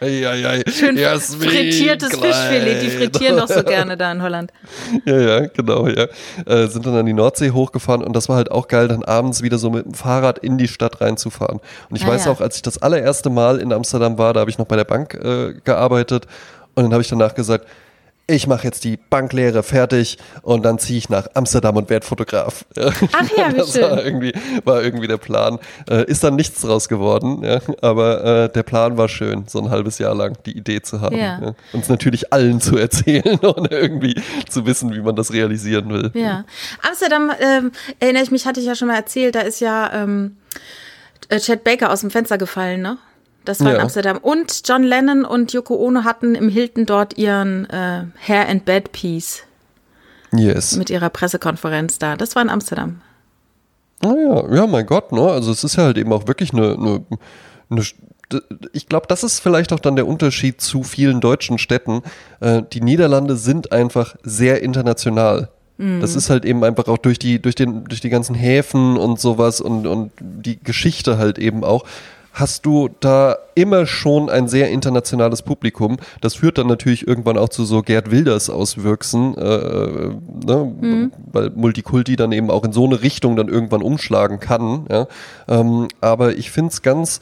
Eieiei. 0.00 0.62
Schön 0.70 0.96
Jasmin 0.96 1.48
frittiertes 1.50 2.08
Klein. 2.10 2.32
Fischfilet, 2.32 2.82
die 2.82 2.88
frittieren 2.90 3.36
doch 3.36 3.48
so 3.48 3.62
gerne 3.62 3.96
da 3.96 4.10
in 4.12 4.22
Holland. 4.22 4.52
Ja, 5.04 5.18
ja, 5.18 5.46
genau, 5.48 5.86
ja. 5.88 6.06
Äh, 6.46 6.66
sind 6.68 6.86
dann 6.86 6.94
an 6.96 7.04
die 7.06 7.12
Nordsee 7.12 7.50
hochgefahren 7.50 8.02
und 8.02 8.14
das 8.16 8.28
war 8.28 8.36
halt 8.36 8.50
auch 8.50 8.68
geil, 8.68 8.88
dann 8.88 9.04
abends 9.04 9.42
wieder 9.42 9.58
so 9.58 9.70
mit 9.70 9.84
dem 9.84 9.94
Fahrrad 9.94 10.38
in 10.38 10.56
die 10.56 10.68
Stadt 10.68 11.00
reinzufahren. 11.00 11.60
Und 11.90 11.96
ich 11.96 12.04
Ah, 12.04 12.08
weiß 12.08 12.24
ja. 12.26 12.30
auch, 12.32 12.40
als 12.40 12.56
ich 12.56 12.62
das 12.62 12.78
allererste 12.80 13.28
Mal 13.30 13.58
in 13.60 13.72
Amsterdam 13.72 14.16
war, 14.18 14.32
da 14.32 14.40
habe 14.40 14.50
ich 14.50 14.56
noch 14.58 14.66
bei 14.66 14.76
der 14.76 14.84
Bank 14.84 15.14
äh, 15.14 15.54
gearbeitet 15.64 16.26
und 16.74 16.84
dann 16.84 16.92
habe 16.92 17.02
ich 17.02 17.08
danach 17.08 17.34
gesagt, 17.34 17.66
ich 18.30 18.46
mache 18.46 18.64
jetzt 18.64 18.84
die 18.84 18.98
Banklehre 18.98 19.62
fertig 19.62 20.18
und 20.42 20.62
dann 20.62 20.78
ziehe 20.78 20.98
ich 20.98 21.08
nach 21.08 21.28
Amsterdam 21.32 21.76
und 21.76 21.88
werde 21.88 22.06
Fotograf. 22.06 22.66
Ach 22.76 23.30
ja, 23.36 23.48
wie 23.52 23.56
das 23.56 23.72
schön. 23.72 23.82
war 23.82 24.04
irgendwie, 24.04 24.32
war 24.64 24.82
irgendwie 24.82 25.08
der 25.08 25.16
Plan. 25.16 25.58
Äh, 25.88 26.04
ist 26.04 26.22
dann 26.22 26.36
nichts 26.36 26.60
draus 26.60 26.88
geworden, 26.88 27.42
ja, 27.42 27.60
aber 27.80 28.24
äh, 28.24 28.52
der 28.52 28.62
Plan 28.64 28.98
war 28.98 29.08
schön, 29.08 29.44
so 29.48 29.60
ein 29.60 29.70
halbes 29.70 29.98
Jahr 29.98 30.14
lang 30.14 30.36
die 30.44 30.56
Idee 30.56 30.82
zu 30.82 31.00
haben. 31.00 31.16
Ja. 31.16 31.40
Ja. 31.40 31.54
Uns 31.72 31.88
natürlich 31.88 32.30
allen 32.30 32.60
zu 32.60 32.76
erzählen 32.76 33.38
und 33.38 33.72
irgendwie 33.72 34.20
zu 34.48 34.66
wissen, 34.66 34.94
wie 34.94 35.00
man 35.00 35.16
das 35.16 35.32
realisieren 35.32 35.88
will. 35.88 36.10
Ja. 36.12 36.44
Amsterdam, 36.86 37.32
ähm, 37.40 37.72
erinnere 37.98 38.24
ich 38.24 38.30
mich, 38.30 38.44
hatte 38.44 38.60
ich 38.60 38.66
ja 38.66 38.74
schon 38.74 38.88
mal 38.88 38.96
erzählt, 38.96 39.36
da 39.36 39.40
ist 39.40 39.60
ja 39.60 39.90
ähm, 39.94 40.36
äh, 41.30 41.40
Chad 41.40 41.64
Baker 41.64 41.90
aus 41.90 42.02
dem 42.02 42.10
Fenster 42.10 42.36
gefallen, 42.36 42.82
ne? 42.82 42.98
Das 43.48 43.60
war 43.60 43.70
in 43.70 43.76
Ja. 43.76 43.82
Amsterdam. 43.82 44.18
Und 44.18 44.62
John 44.68 44.82
Lennon 44.82 45.24
und 45.24 45.52
Yoko 45.54 45.74
Ono 45.76 46.04
hatten 46.04 46.34
im 46.34 46.48
Hilton 46.50 46.84
dort 46.84 47.16
ihren 47.16 47.64
äh, 47.70 48.04
Hair 48.26 48.48
and 48.48 48.64
Bed 48.66 48.92
Piece 48.92 49.42
Yes. 50.32 50.76
mit 50.76 50.90
ihrer 50.90 51.08
Pressekonferenz 51.08 51.98
da. 51.98 52.16
Das 52.16 52.34
war 52.36 52.42
in 52.42 52.50
Amsterdam. 52.50 53.00
Ah 54.04 54.14
ja, 54.14 54.54
ja, 54.54 54.66
mein 54.66 54.84
Gott, 54.84 55.12
ne? 55.12 55.22
Also 55.22 55.50
es 55.50 55.64
ist 55.64 55.76
ja 55.76 55.84
halt 55.84 55.96
eben 55.96 56.12
auch 56.12 56.26
wirklich 56.26 56.52
eine, 56.52 56.74
eine, 56.74 57.04
eine 57.70 57.82
ich 58.74 58.86
glaube, 58.86 59.06
das 59.08 59.24
ist 59.24 59.40
vielleicht 59.40 59.72
auch 59.72 59.80
dann 59.80 59.96
der 59.96 60.06
Unterschied 60.06 60.60
zu 60.60 60.82
vielen 60.82 61.22
deutschen 61.22 61.56
Städten. 61.56 62.02
Äh, 62.40 62.62
die 62.70 62.82
Niederlande 62.82 63.36
sind 63.36 63.72
einfach 63.72 64.16
sehr 64.22 64.62
international. 64.62 65.48
Das 66.00 66.16
ist 66.16 66.28
halt 66.28 66.44
eben 66.44 66.64
einfach 66.64 66.88
auch 66.88 66.98
durch 66.98 67.20
die, 67.20 67.40
durch 67.40 67.54
den, 67.54 67.84
durch 67.84 68.00
die 68.00 68.08
ganzen 68.10 68.34
Häfen 68.34 68.96
und 68.96 69.20
sowas 69.20 69.60
und, 69.60 69.86
und 69.86 70.10
die 70.18 70.58
Geschichte 70.60 71.18
halt 71.18 71.38
eben 71.38 71.62
auch. 71.62 71.84
Hast 72.38 72.66
du 72.66 72.88
da 73.00 73.36
immer 73.56 73.84
schon 73.84 74.30
ein 74.30 74.46
sehr 74.46 74.70
internationales 74.70 75.42
Publikum. 75.42 75.96
Das 76.20 76.36
führt 76.36 76.56
dann 76.56 76.68
natürlich 76.68 77.04
irgendwann 77.04 77.36
auch 77.36 77.48
zu 77.48 77.64
so 77.64 77.82
Gerd 77.82 78.12
Wilders 78.12 78.48
Auswüchsen, 78.48 79.36
äh, 79.36 80.10
ne? 80.46 81.10
weil 81.32 81.50
Multikulti 81.50 82.14
dann 82.14 82.30
eben 82.30 82.48
auch 82.48 82.62
in 82.62 82.72
so 82.72 82.84
eine 82.84 83.02
Richtung 83.02 83.34
dann 83.34 83.48
irgendwann 83.48 83.82
umschlagen 83.82 84.38
kann. 84.38 84.86
Ja? 84.88 85.08
Ähm, 85.48 85.88
aber 86.00 86.36
ich 86.36 86.52
finde 86.52 86.70
es 86.70 86.82
ganz, 86.82 87.18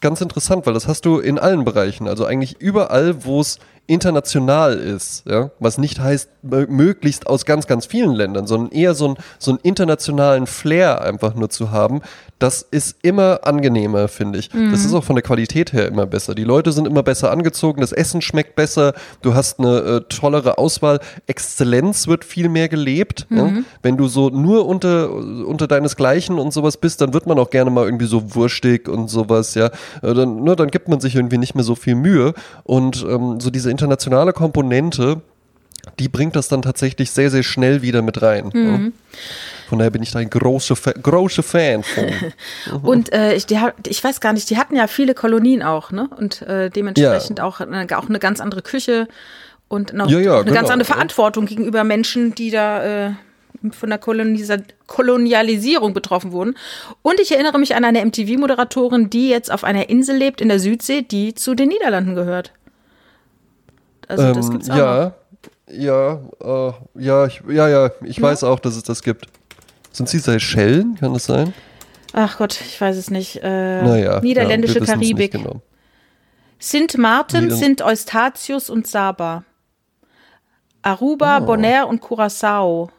ganz 0.00 0.22
interessant, 0.22 0.64
weil 0.64 0.72
das 0.72 0.88
hast 0.88 1.04
du 1.04 1.18
in 1.18 1.38
allen 1.38 1.64
Bereichen. 1.64 2.08
Also 2.08 2.24
eigentlich 2.24 2.58
überall, 2.58 3.26
wo 3.26 3.42
es 3.42 3.58
international 3.86 4.74
ist, 4.74 5.24
ja, 5.26 5.50
was 5.58 5.78
nicht 5.78 6.00
heißt, 6.00 6.28
mö- 6.46 6.68
möglichst 6.68 7.26
aus 7.26 7.44
ganz, 7.44 7.66
ganz 7.66 7.86
vielen 7.86 8.12
Ländern, 8.12 8.46
sondern 8.46 8.72
eher 8.72 8.94
so, 8.94 9.08
ein, 9.08 9.16
so 9.38 9.50
einen 9.50 9.60
internationalen 9.62 10.46
Flair 10.46 11.02
einfach 11.02 11.34
nur 11.34 11.50
zu 11.50 11.70
haben, 11.70 12.00
das 12.38 12.62
ist 12.62 12.96
immer 13.02 13.40
angenehmer, 13.44 14.08
finde 14.08 14.38
ich. 14.38 14.50
Das 14.50 14.84
ist 14.84 14.92
auch 14.92 15.04
von 15.04 15.16
der 15.16 15.22
Qualität 15.22 15.72
her 15.72 15.86
immer 15.86 16.04
besser. 16.04 16.34
Die 16.34 16.44
Leute 16.44 16.72
sind 16.72 16.86
immer 16.86 17.02
besser 17.02 17.30
angezogen, 17.30 17.80
das 17.80 17.92
Essen 17.92 18.20
schmeckt 18.20 18.56
besser, 18.56 18.92
du 19.22 19.34
hast 19.34 19.60
eine 19.60 19.78
äh, 19.78 20.00
tollere 20.08 20.58
Auswahl, 20.58 20.98
Exzellenz 21.26 22.06
wird 22.06 22.24
viel 22.24 22.48
mehr 22.48 22.68
gelebt. 22.68 23.26
Ja? 23.30 23.50
Wenn 23.82 23.96
du 23.96 24.08
so 24.08 24.28
nur 24.30 24.66
unter, 24.66 25.10
unter 25.12 25.66
deinesgleichen 25.66 26.38
und 26.38 26.52
sowas 26.52 26.76
bist, 26.76 27.00
dann 27.00 27.14
wird 27.14 27.26
man 27.26 27.38
auch 27.38 27.50
gerne 27.50 27.70
mal 27.70 27.84
irgendwie 27.84 28.06
so 28.06 28.34
wurstig 28.34 28.88
und 28.88 29.08
sowas, 29.08 29.54
ja. 29.54 29.66
Äh, 30.02 30.14
Dann, 30.14 30.42
ne, 30.42 30.56
dann 30.56 30.68
gibt 30.68 30.88
man 30.88 31.00
sich 31.00 31.14
irgendwie 31.14 31.38
nicht 31.38 31.54
mehr 31.54 31.64
so 31.64 31.74
viel 31.74 31.94
Mühe. 31.94 32.34
Und 32.64 33.04
ähm, 33.08 33.40
so 33.40 33.50
diese 33.50 33.70
internationale 33.74 34.32
Komponente, 34.32 35.20
die 35.98 36.08
bringt 36.08 36.36
das 36.36 36.48
dann 36.48 36.62
tatsächlich 36.62 37.10
sehr, 37.10 37.30
sehr 37.30 37.42
schnell 37.42 37.82
wieder 37.82 38.02
mit 38.02 38.22
rein. 38.22 38.50
Ja? 38.54 38.80
Von 39.68 39.78
daher 39.78 39.90
bin 39.90 40.02
ich 40.02 40.12
da 40.12 40.18
ein 40.18 40.30
großer, 40.30 40.76
Fa 40.76 40.92
großer 40.92 41.42
Fan 41.42 41.82
von. 41.82 42.04
Und 42.82 43.12
äh, 43.12 43.34
ich, 43.34 43.46
die, 43.46 43.58
ich 43.88 44.02
weiß 44.02 44.20
gar 44.20 44.32
nicht, 44.32 44.48
die 44.50 44.56
hatten 44.56 44.76
ja 44.76 44.86
viele 44.86 45.14
Kolonien 45.14 45.62
auch, 45.62 45.90
ne? 45.90 46.08
Und 46.16 46.42
äh, 46.42 46.70
dementsprechend 46.70 47.40
auch, 47.40 47.60
eine, 47.60 47.86
auch 47.98 48.08
eine 48.08 48.18
ganz 48.18 48.40
andere 48.40 48.62
Küche 48.62 49.08
und 49.68 49.92
noch 49.92 50.08
Ja, 50.08 50.18
ja, 50.18 50.34
eine 50.34 50.44
ganz 50.44 50.60
genau, 50.60 50.72
andere 50.72 50.88
ja. 50.88 50.94
Verantwortung 50.94 51.46
gegenüber 51.46 51.84
Menschen, 51.84 52.34
die 52.34 52.50
da 52.50 53.06
äh, 53.08 53.10
von 53.72 53.88
der 53.88 53.98
Kolonisa 53.98 54.58
Kolonialisierung 54.86 55.94
betroffen 55.94 56.32
wurden. 56.32 56.56
Und 57.02 57.18
ich 57.20 57.32
erinnere 57.32 57.58
mich 57.58 57.74
an 57.74 57.84
eine 57.84 58.04
MTV-Moderatorin, 58.04 59.10
die 59.10 59.28
jetzt 59.28 59.50
auf 59.50 59.64
einer 59.64 59.88
Insel 59.88 60.16
lebt 60.16 60.40
in 60.40 60.48
der 60.48 60.60
Südsee, 60.60 61.02
die 61.02 61.34
zu 61.34 61.54
den 61.54 61.68
Niederlanden 61.68 62.14
gehört. 62.14 62.52
Also 64.08 64.32
das 64.32 64.46
ähm, 64.46 64.52
gibt's 64.52 64.70
auch. 64.70 64.76
Ja, 64.76 65.14
ja, 65.70 66.20
äh, 66.40 66.72
ja, 66.96 67.26
ich, 67.26 67.42
ja, 67.48 67.68
ja, 67.68 67.90
ich 68.02 68.18
ja? 68.18 68.22
weiß 68.22 68.44
auch, 68.44 68.58
dass 68.60 68.76
es 68.76 68.82
das 68.82 69.02
gibt. 69.02 69.26
Sind 69.92 70.08
sie 70.08 70.18
Seychellen? 70.18 70.96
Kann 70.96 71.12
das 71.12 71.24
sein? 71.24 71.54
Ach 72.12 72.38
Gott, 72.38 72.60
ich 72.60 72.80
weiß 72.80 72.96
es 72.96 73.10
nicht. 73.10 73.40
Äh, 73.42 73.82
naja, 73.82 74.20
niederländische 74.20 74.80
ja, 74.80 74.84
Karibik. 74.84 75.32
Genau. 75.32 75.62
Sint 76.58 76.96
Martin, 76.96 77.50
Sint 77.50 77.82
Eustatius 77.82 78.70
und 78.70 78.86
Saba. 78.86 79.44
Aruba, 80.82 81.38
oh. 81.38 81.46
Bonaire 81.46 81.86
und 81.86 82.00
Curacao. 82.00 82.90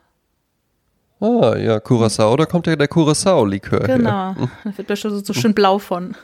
Ah, 1.20 1.56
ja, 1.56 1.80
Curacao, 1.80 2.36
da 2.36 2.46
kommt 2.46 2.68
ja 2.68 2.76
der 2.76 2.88
Curacao-Likör 2.88 3.80
Genau, 3.82 4.36
her. 4.36 4.50
da 4.64 4.78
wird 4.78 4.90
da 4.90 4.96
schon 4.96 5.12
so, 5.12 5.24
so 5.24 5.34
schön 5.34 5.54
blau 5.54 5.80
von. 5.80 6.16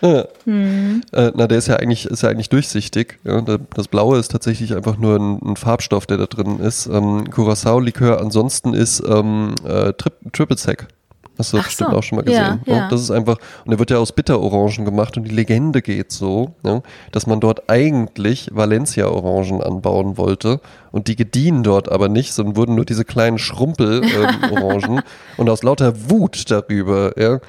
Ja. 0.00 0.24
Hm. 0.44 1.02
Äh, 1.12 1.32
na, 1.34 1.46
der 1.46 1.58
ist 1.58 1.68
ja 1.68 1.76
eigentlich, 1.76 2.06
ist 2.06 2.22
ja 2.22 2.28
eigentlich 2.28 2.48
durchsichtig. 2.48 3.18
Ja, 3.24 3.40
das 3.40 3.88
Blaue 3.88 4.18
ist 4.18 4.30
tatsächlich 4.30 4.74
einfach 4.74 4.98
nur 4.98 5.16
ein, 5.16 5.40
ein 5.42 5.56
Farbstoff, 5.56 6.06
der 6.06 6.18
da 6.18 6.26
drin 6.26 6.58
ist. 6.60 6.86
Ähm, 6.86 7.30
Curacao-Likör 7.30 8.20
ansonsten 8.20 8.74
ist 8.74 9.02
ähm, 9.06 9.54
äh, 9.64 9.92
Tri 9.92 10.10
Triple 10.32 10.56
Sec. 10.56 10.88
Hast 11.38 11.52
du 11.52 11.58
Ach 11.58 11.64
bestimmt 11.64 11.90
so. 11.90 11.96
auch 11.96 12.02
schon 12.02 12.16
mal 12.16 12.22
gesehen. 12.22 12.62
Ja, 12.66 12.76
ja. 12.76 12.88
Das 12.88 13.00
ist 13.00 13.10
einfach, 13.10 13.36
und 13.64 13.70
der 13.70 13.78
wird 13.78 13.90
ja 13.90 13.98
aus 13.98 14.12
Bitterorangen 14.12 14.84
gemacht 14.84 15.16
und 15.16 15.24
die 15.24 15.34
Legende 15.34 15.82
geht 15.82 16.10
so, 16.12 16.54
ja, 16.64 16.80
dass 17.12 17.26
man 17.26 17.40
dort 17.40 17.68
eigentlich 17.68 18.50
Valencia-Orangen 18.52 19.62
anbauen 19.62 20.16
wollte 20.16 20.60
und 20.92 21.08
die 21.08 21.16
gediehen 21.16 21.62
dort 21.62 21.90
aber 21.90 22.08
nicht, 22.08 22.32
sondern 22.32 22.56
wurden 22.56 22.74
nur 22.74 22.86
diese 22.86 23.04
kleinen 23.04 23.38
Schrumpel-Orangen 23.38 24.98
ähm, 24.98 25.02
und 25.36 25.50
aus 25.50 25.62
lauter 25.62 26.08
Wut 26.08 26.50
darüber, 26.50 27.12
ja, 27.20 27.40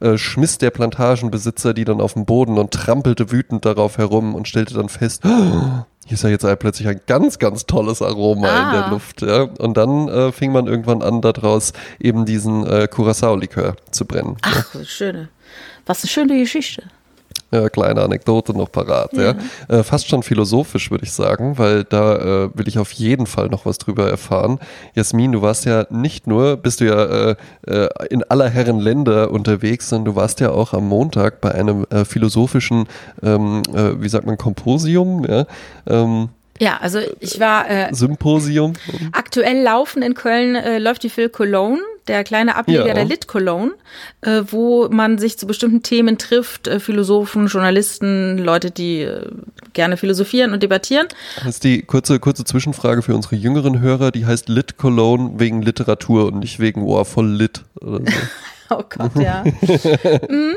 äh, 0.00 0.18
schmiss 0.18 0.58
der 0.58 0.70
Plantagenbesitzer 0.70 1.74
die 1.74 1.84
dann 1.84 2.00
auf 2.00 2.14
den 2.14 2.24
Boden 2.24 2.58
und 2.58 2.72
trampelte 2.72 3.30
wütend 3.30 3.64
darauf 3.64 3.98
herum 3.98 4.34
und 4.34 4.48
stellte 4.48 4.74
dann 4.74 4.88
fest, 4.88 5.22
oh, 5.24 5.28
hier 6.06 6.14
ist 6.14 6.24
ja 6.24 6.30
jetzt 6.30 6.46
plötzlich 6.58 6.88
ein 6.88 7.00
ganz, 7.06 7.38
ganz 7.38 7.66
tolles 7.66 8.02
Aroma 8.02 8.48
ah. 8.48 8.66
in 8.66 8.72
der 8.72 8.86
ah. 8.86 8.90
Luft. 8.90 9.22
Ja? 9.22 9.42
Und 9.42 9.76
dann 9.76 10.08
äh, 10.08 10.32
fing 10.32 10.52
man 10.52 10.66
irgendwann 10.66 11.02
an, 11.02 11.20
daraus 11.20 11.72
eben 11.98 12.24
diesen 12.24 12.66
äh, 12.66 12.88
Curacao-Likör 12.88 13.76
zu 13.90 14.04
brennen. 14.04 14.36
Ach, 14.42 14.74
ja? 14.74 14.84
schöne. 14.84 15.28
Was 15.86 16.02
eine 16.02 16.10
schöne 16.10 16.38
Geschichte. 16.38 16.84
Ja, 17.60 17.68
kleine 17.68 18.02
Anekdote 18.02 18.56
noch 18.56 18.70
parat. 18.70 19.12
Ja. 19.12 19.34
ja. 19.68 19.78
Äh, 19.78 19.82
fast 19.82 20.08
schon 20.08 20.22
philosophisch, 20.22 20.90
würde 20.90 21.04
ich 21.04 21.12
sagen, 21.12 21.58
weil 21.58 21.84
da 21.84 22.44
äh, 22.44 22.50
will 22.54 22.68
ich 22.68 22.78
auf 22.78 22.92
jeden 22.92 23.26
Fall 23.26 23.48
noch 23.48 23.66
was 23.66 23.78
drüber 23.78 24.08
erfahren. 24.08 24.60
Jasmin, 24.94 25.32
du 25.32 25.42
warst 25.42 25.64
ja 25.64 25.86
nicht 25.90 26.26
nur, 26.26 26.56
bist 26.56 26.80
du 26.80 26.86
ja 26.86 27.30
äh, 27.30 27.36
äh 27.66 27.88
in 28.10 28.22
aller 28.24 28.48
Herren 28.48 28.78
Länder 28.78 29.30
unterwegs, 29.30 29.88
sondern 29.88 30.14
du 30.14 30.16
warst 30.16 30.40
ja 30.40 30.50
auch 30.50 30.72
am 30.74 30.88
Montag 30.88 31.40
bei 31.40 31.52
einem 31.52 31.86
äh, 31.90 32.04
philosophischen, 32.04 32.86
ähm, 33.22 33.62
äh, 33.74 34.00
wie 34.00 34.08
sagt 34.08 34.26
man, 34.26 34.38
Komposium, 34.38 35.24
ja. 35.28 35.46
Ähm, 35.88 36.28
ja, 36.60 36.76
also 36.76 36.98
ich 37.20 37.40
war 37.40 37.70
äh, 37.70 37.88
Symposium. 37.94 38.74
Aktuell 39.12 39.62
laufen 39.62 40.02
in 40.02 40.12
Köln 40.12 40.54
äh, 40.54 40.78
läuft 40.78 41.02
die 41.02 41.08
Phil 41.08 41.30
Cologne, 41.30 41.80
der 42.06 42.22
kleine 42.22 42.54
Ableger 42.54 42.86
ja. 42.86 42.92
der 42.92 43.06
Lit 43.06 43.26
Cologne, 43.26 43.72
äh, 44.20 44.42
wo 44.50 44.86
man 44.90 45.16
sich 45.16 45.38
zu 45.38 45.46
bestimmten 45.46 45.82
Themen 45.82 46.18
trifft, 46.18 46.68
äh, 46.68 46.78
Philosophen, 46.78 47.46
Journalisten, 47.46 48.36
Leute, 48.36 48.70
die 48.70 49.00
äh, 49.00 49.30
gerne 49.72 49.96
philosophieren 49.96 50.52
und 50.52 50.62
debattieren. 50.62 51.08
Das 51.36 51.46
ist 51.46 51.64
die 51.64 51.80
kurze 51.80 52.20
kurze 52.20 52.44
Zwischenfrage 52.44 53.00
für 53.00 53.14
unsere 53.14 53.36
jüngeren 53.36 53.80
Hörer, 53.80 54.10
die 54.10 54.26
heißt 54.26 54.50
Lit 54.50 54.76
Cologne 54.76 55.40
wegen 55.40 55.62
Literatur 55.62 56.26
und 56.26 56.40
nicht 56.40 56.60
wegen 56.60 56.84
wow, 56.84 57.08
voll 57.08 57.28
lit 57.30 57.64
oder 57.80 58.00
so. 58.00 58.18
oh 58.76 58.84
Gott, 58.86 59.16
ja. 59.16 59.44
mm, 60.28 60.56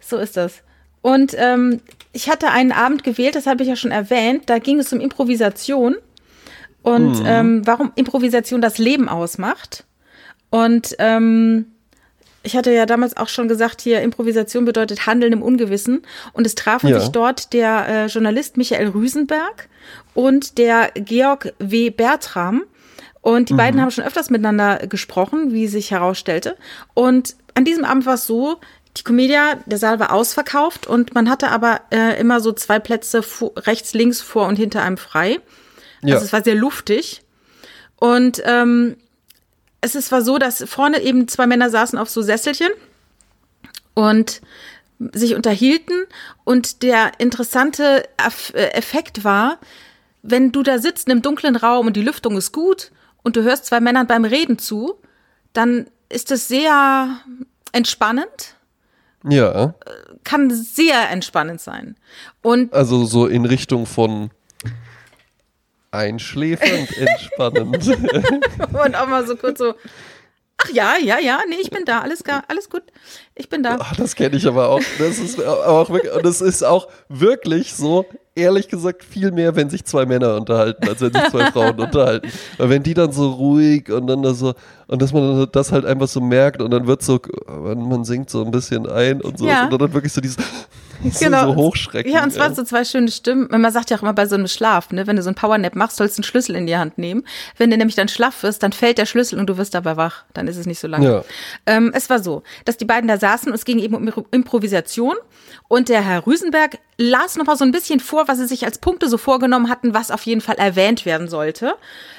so 0.00 0.16
ist 0.16 0.38
das. 0.38 0.62
Und 1.02 1.34
ähm, 1.36 1.80
ich 2.12 2.30
hatte 2.30 2.50
einen 2.50 2.72
Abend 2.72 3.04
gewählt, 3.04 3.34
das 3.34 3.46
habe 3.46 3.62
ich 3.62 3.68
ja 3.68 3.76
schon 3.76 3.90
erwähnt, 3.90 4.44
da 4.46 4.58
ging 4.58 4.78
es 4.78 4.92
um 4.92 5.00
Improvisation 5.00 5.96
und 6.82 7.20
mhm. 7.20 7.26
ähm, 7.26 7.66
warum 7.66 7.92
Improvisation 7.94 8.60
das 8.60 8.78
Leben 8.78 9.08
ausmacht. 9.08 9.84
Und 10.50 10.94
ähm, 10.98 11.66
ich 12.42 12.56
hatte 12.56 12.72
ja 12.72 12.86
damals 12.86 13.16
auch 13.16 13.28
schon 13.28 13.48
gesagt, 13.48 13.80
hier 13.80 14.02
Improvisation 14.02 14.64
bedeutet 14.64 15.06
Handeln 15.06 15.32
im 15.32 15.42
Ungewissen. 15.42 16.02
Und 16.32 16.46
es 16.46 16.54
trafen 16.54 16.88
ja. 16.88 17.00
sich 17.00 17.10
dort 17.10 17.52
der 17.52 17.88
äh, 17.88 18.06
Journalist 18.06 18.56
Michael 18.56 18.88
Rüsenberg 18.88 19.68
und 20.14 20.58
der 20.58 20.90
Georg 20.94 21.52
W. 21.58 21.90
Bertram. 21.90 22.64
Und 23.20 23.50
die 23.50 23.52
mhm. 23.52 23.58
beiden 23.58 23.80
haben 23.80 23.90
schon 23.92 24.04
öfters 24.04 24.30
miteinander 24.30 24.78
gesprochen, 24.88 25.52
wie 25.52 25.68
sich 25.68 25.92
herausstellte. 25.92 26.56
Und 26.94 27.36
an 27.54 27.64
diesem 27.64 27.84
Abend 27.84 28.06
war 28.06 28.14
es 28.14 28.26
so, 28.26 28.58
die 28.96 29.04
Comedia, 29.04 29.56
der 29.66 29.78
Saal 29.78 29.98
war 30.00 30.12
ausverkauft 30.12 30.86
und 30.86 31.14
man 31.14 31.30
hatte 31.30 31.48
aber 31.48 31.80
äh, 31.90 32.20
immer 32.20 32.40
so 32.40 32.52
zwei 32.52 32.78
Plätze 32.78 33.24
rechts, 33.56 33.94
links, 33.94 34.20
vor 34.20 34.46
und 34.46 34.56
hinter 34.56 34.82
einem 34.82 34.98
frei. 34.98 35.40
Ja. 36.02 36.14
Also 36.14 36.26
es 36.26 36.32
war 36.32 36.44
sehr 36.44 36.54
luftig. 36.54 37.22
Und 37.96 38.42
ähm, 38.44 38.96
es 39.80 39.94
ist, 39.94 40.12
war 40.12 40.22
so, 40.22 40.38
dass 40.38 40.62
vorne 40.68 41.00
eben 41.00 41.26
zwei 41.28 41.46
Männer 41.46 41.70
saßen 41.70 41.98
auf 41.98 42.10
so 42.10 42.20
Sesselchen 42.20 42.70
und 43.94 44.42
sich 45.12 45.34
unterhielten. 45.34 46.04
Und 46.44 46.82
der 46.82 47.12
interessante 47.18 48.04
äh, 48.52 48.62
Effekt 48.72 49.24
war, 49.24 49.58
wenn 50.22 50.52
du 50.52 50.62
da 50.62 50.78
sitzt 50.78 51.06
in 51.06 51.12
einem 51.12 51.22
dunklen 51.22 51.56
Raum 51.56 51.86
und 51.86 51.96
die 51.96 52.02
Lüftung 52.02 52.36
ist 52.36 52.52
gut 52.52 52.92
und 53.22 53.36
du 53.36 53.42
hörst 53.42 53.66
zwei 53.66 53.80
Männern 53.80 54.06
beim 54.06 54.24
Reden 54.24 54.58
zu, 54.58 55.00
dann 55.52 55.86
ist 56.08 56.30
es 56.30 56.46
sehr 56.46 57.20
entspannend 57.72 58.56
ja. 59.28 59.74
Kann 60.24 60.50
sehr 60.50 61.10
entspannend 61.10 61.60
sein. 61.60 61.96
Und 62.42 62.72
also 62.72 63.04
so 63.04 63.26
in 63.26 63.44
Richtung 63.44 63.86
von 63.86 64.30
einschläfernd 65.92 66.96
entspannend. 66.96 67.86
Und 68.84 68.96
auch 68.96 69.06
mal 69.06 69.26
so 69.26 69.36
kurz 69.36 69.58
so, 69.58 69.74
ach 70.56 70.70
ja, 70.70 70.96
ja, 70.96 71.18
ja, 71.18 71.40
nee, 71.48 71.56
ich 71.60 71.70
bin 71.70 71.84
da, 71.84 72.00
alles, 72.00 72.24
gar, 72.24 72.44
alles 72.48 72.68
gut, 72.68 72.82
ich 73.34 73.48
bin 73.48 73.62
da. 73.62 73.76
Ach, 73.78 73.94
das 73.96 74.16
kenne 74.16 74.36
ich 74.36 74.46
aber 74.46 74.70
auch. 74.70 74.82
Das 74.98 75.18
ist 75.18 75.42
auch 75.44 75.90
wirklich, 75.90 76.12
es 76.24 76.40
ist 76.40 76.62
auch 76.64 76.88
wirklich 77.08 77.74
so, 77.74 78.06
ehrlich 78.34 78.68
gesagt 78.68 79.04
viel 79.04 79.30
mehr, 79.30 79.54
wenn 79.56 79.68
sich 79.68 79.84
zwei 79.84 80.06
Männer 80.06 80.36
unterhalten, 80.36 80.88
als 80.88 81.00
wenn 81.00 81.12
sich 81.12 81.24
zwei 81.24 81.50
Frauen 81.50 81.78
unterhalten. 81.80 82.30
Weil 82.56 82.70
wenn 82.70 82.82
die 82.82 82.94
dann 82.94 83.12
so 83.12 83.30
ruhig 83.30 83.90
und 83.90 84.06
dann 84.06 84.22
da 84.22 84.32
so, 84.32 84.54
und 84.86 85.02
dass 85.02 85.12
man 85.12 85.46
das 85.52 85.72
halt 85.72 85.84
einfach 85.84 86.08
so 86.08 86.20
merkt 86.20 86.62
und 86.62 86.70
dann 86.70 86.86
wird 86.86 87.02
so, 87.02 87.20
man 87.46 88.04
singt 88.04 88.30
so 88.30 88.44
ein 88.44 88.50
bisschen 88.50 88.88
ein 88.88 89.20
und 89.20 89.38
so, 89.38 89.46
ja. 89.46 89.68
und 89.68 89.80
dann 89.80 89.92
wirklich 89.92 90.12
so 90.12 90.20
dieses 90.20 90.38
genau. 91.20 91.52
so 91.52 91.56
hochschrecken. 91.56 92.12
Ja, 92.12 92.22
und 92.22 92.32
zwar 92.32 92.48
ja. 92.48 92.54
so 92.54 92.62
zwei 92.64 92.84
schöne 92.84 93.10
Stimmen. 93.10 93.48
Man 93.50 93.72
sagt 93.72 93.90
ja 93.90 93.96
auch 93.96 94.02
immer 94.02 94.12
bei 94.14 94.26
so 94.26 94.34
einem 94.34 94.48
Schlaf, 94.48 94.90
ne, 94.92 95.06
wenn 95.06 95.16
du 95.16 95.22
so 95.22 95.28
einen 95.28 95.34
Powernap 95.34 95.74
machst, 95.74 95.96
sollst 95.96 96.16
du 96.16 96.20
einen 96.20 96.24
Schlüssel 96.24 96.56
in 96.56 96.66
die 96.66 96.76
Hand 96.76 96.98
nehmen. 96.98 97.24
Wenn 97.58 97.70
du 97.70 97.76
nämlich 97.76 97.96
dann 97.96 98.08
schlaff 98.08 98.42
wirst, 98.42 98.62
dann 98.62 98.72
fällt 98.72 98.98
der 98.98 99.06
Schlüssel 99.06 99.38
und 99.38 99.46
du 99.46 99.58
wirst 99.58 99.74
dabei 99.74 99.96
wach. 99.96 100.24
Dann 100.32 100.48
ist 100.48 100.56
es 100.56 100.66
nicht 100.66 100.78
so 100.78 100.88
lange. 100.88 101.06
Ja. 101.06 101.24
Ähm, 101.66 101.92
es 101.94 102.08
war 102.08 102.22
so, 102.22 102.42
dass 102.64 102.76
die 102.76 102.84
beiden 102.84 103.08
da 103.08 103.18
saßen 103.18 103.48
und 103.48 103.54
es 103.54 103.64
ging 103.64 103.78
eben 103.78 103.94
um 103.94 104.10
Improvisation. 104.30 105.14
Und 105.68 105.88
der 105.88 106.02
Herr 106.04 106.26
Rüsenberg 106.26 106.78
las 107.02 107.36
noch 107.36 107.46
mal 107.46 107.56
so 107.56 107.64
ein 107.64 107.72
bisschen 107.72 108.00
vor, 108.00 108.28
was 108.28 108.38
sie 108.38 108.46
sich 108.46 108.64
als 108.64 108.78
Punkte 108.78 109.08
so 109.08 109.18
vorgenommen 109.18 109.68
hatten, 109.68 109.94
was 109.94 110.10
auf 110.10 110.24
jeden 110.24 110.40
Fall 110.40 110.56
erwähnt 110.56 111.04
werden 111.04 111.28
sollte. 111.28 111.74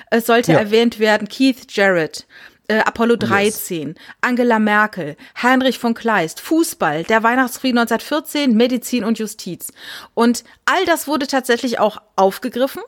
Es 0.10 0.26
sollte 0.26 0.54
ja. 0.54 0.60
erwähnt 0.60 1.00
werden 1.00 1.28
Keith 1.28 1.66
Jarrett, 1.70 2.28
äh, 2.68 2.80
Apollo 2.80 3.18
13, 3.18 3.90
yes. 3.90 3.98
Angela 4.22 4.60
Merkel, 4.60 5.16
Heinrich 5.42 5.80
von 5.80 5.94
Kleist, 5.94 6.40
Fußball, 6.42 7.04
der 7.04 7.24
Weihnachtsfrieden 7.24 7.80
1914, 7.80 8.56
Medizin 8.56 9.04
und 9.04 9.20
Justiz. 9.20 9.72
Und 10.14 10.44
all 10.66 10.86
das 10.86 11.08
wurde 11.08 11.28
tatsächlich 11.28 11.80
auch 11.80 12.02
aufgegriffen 12.16 12.84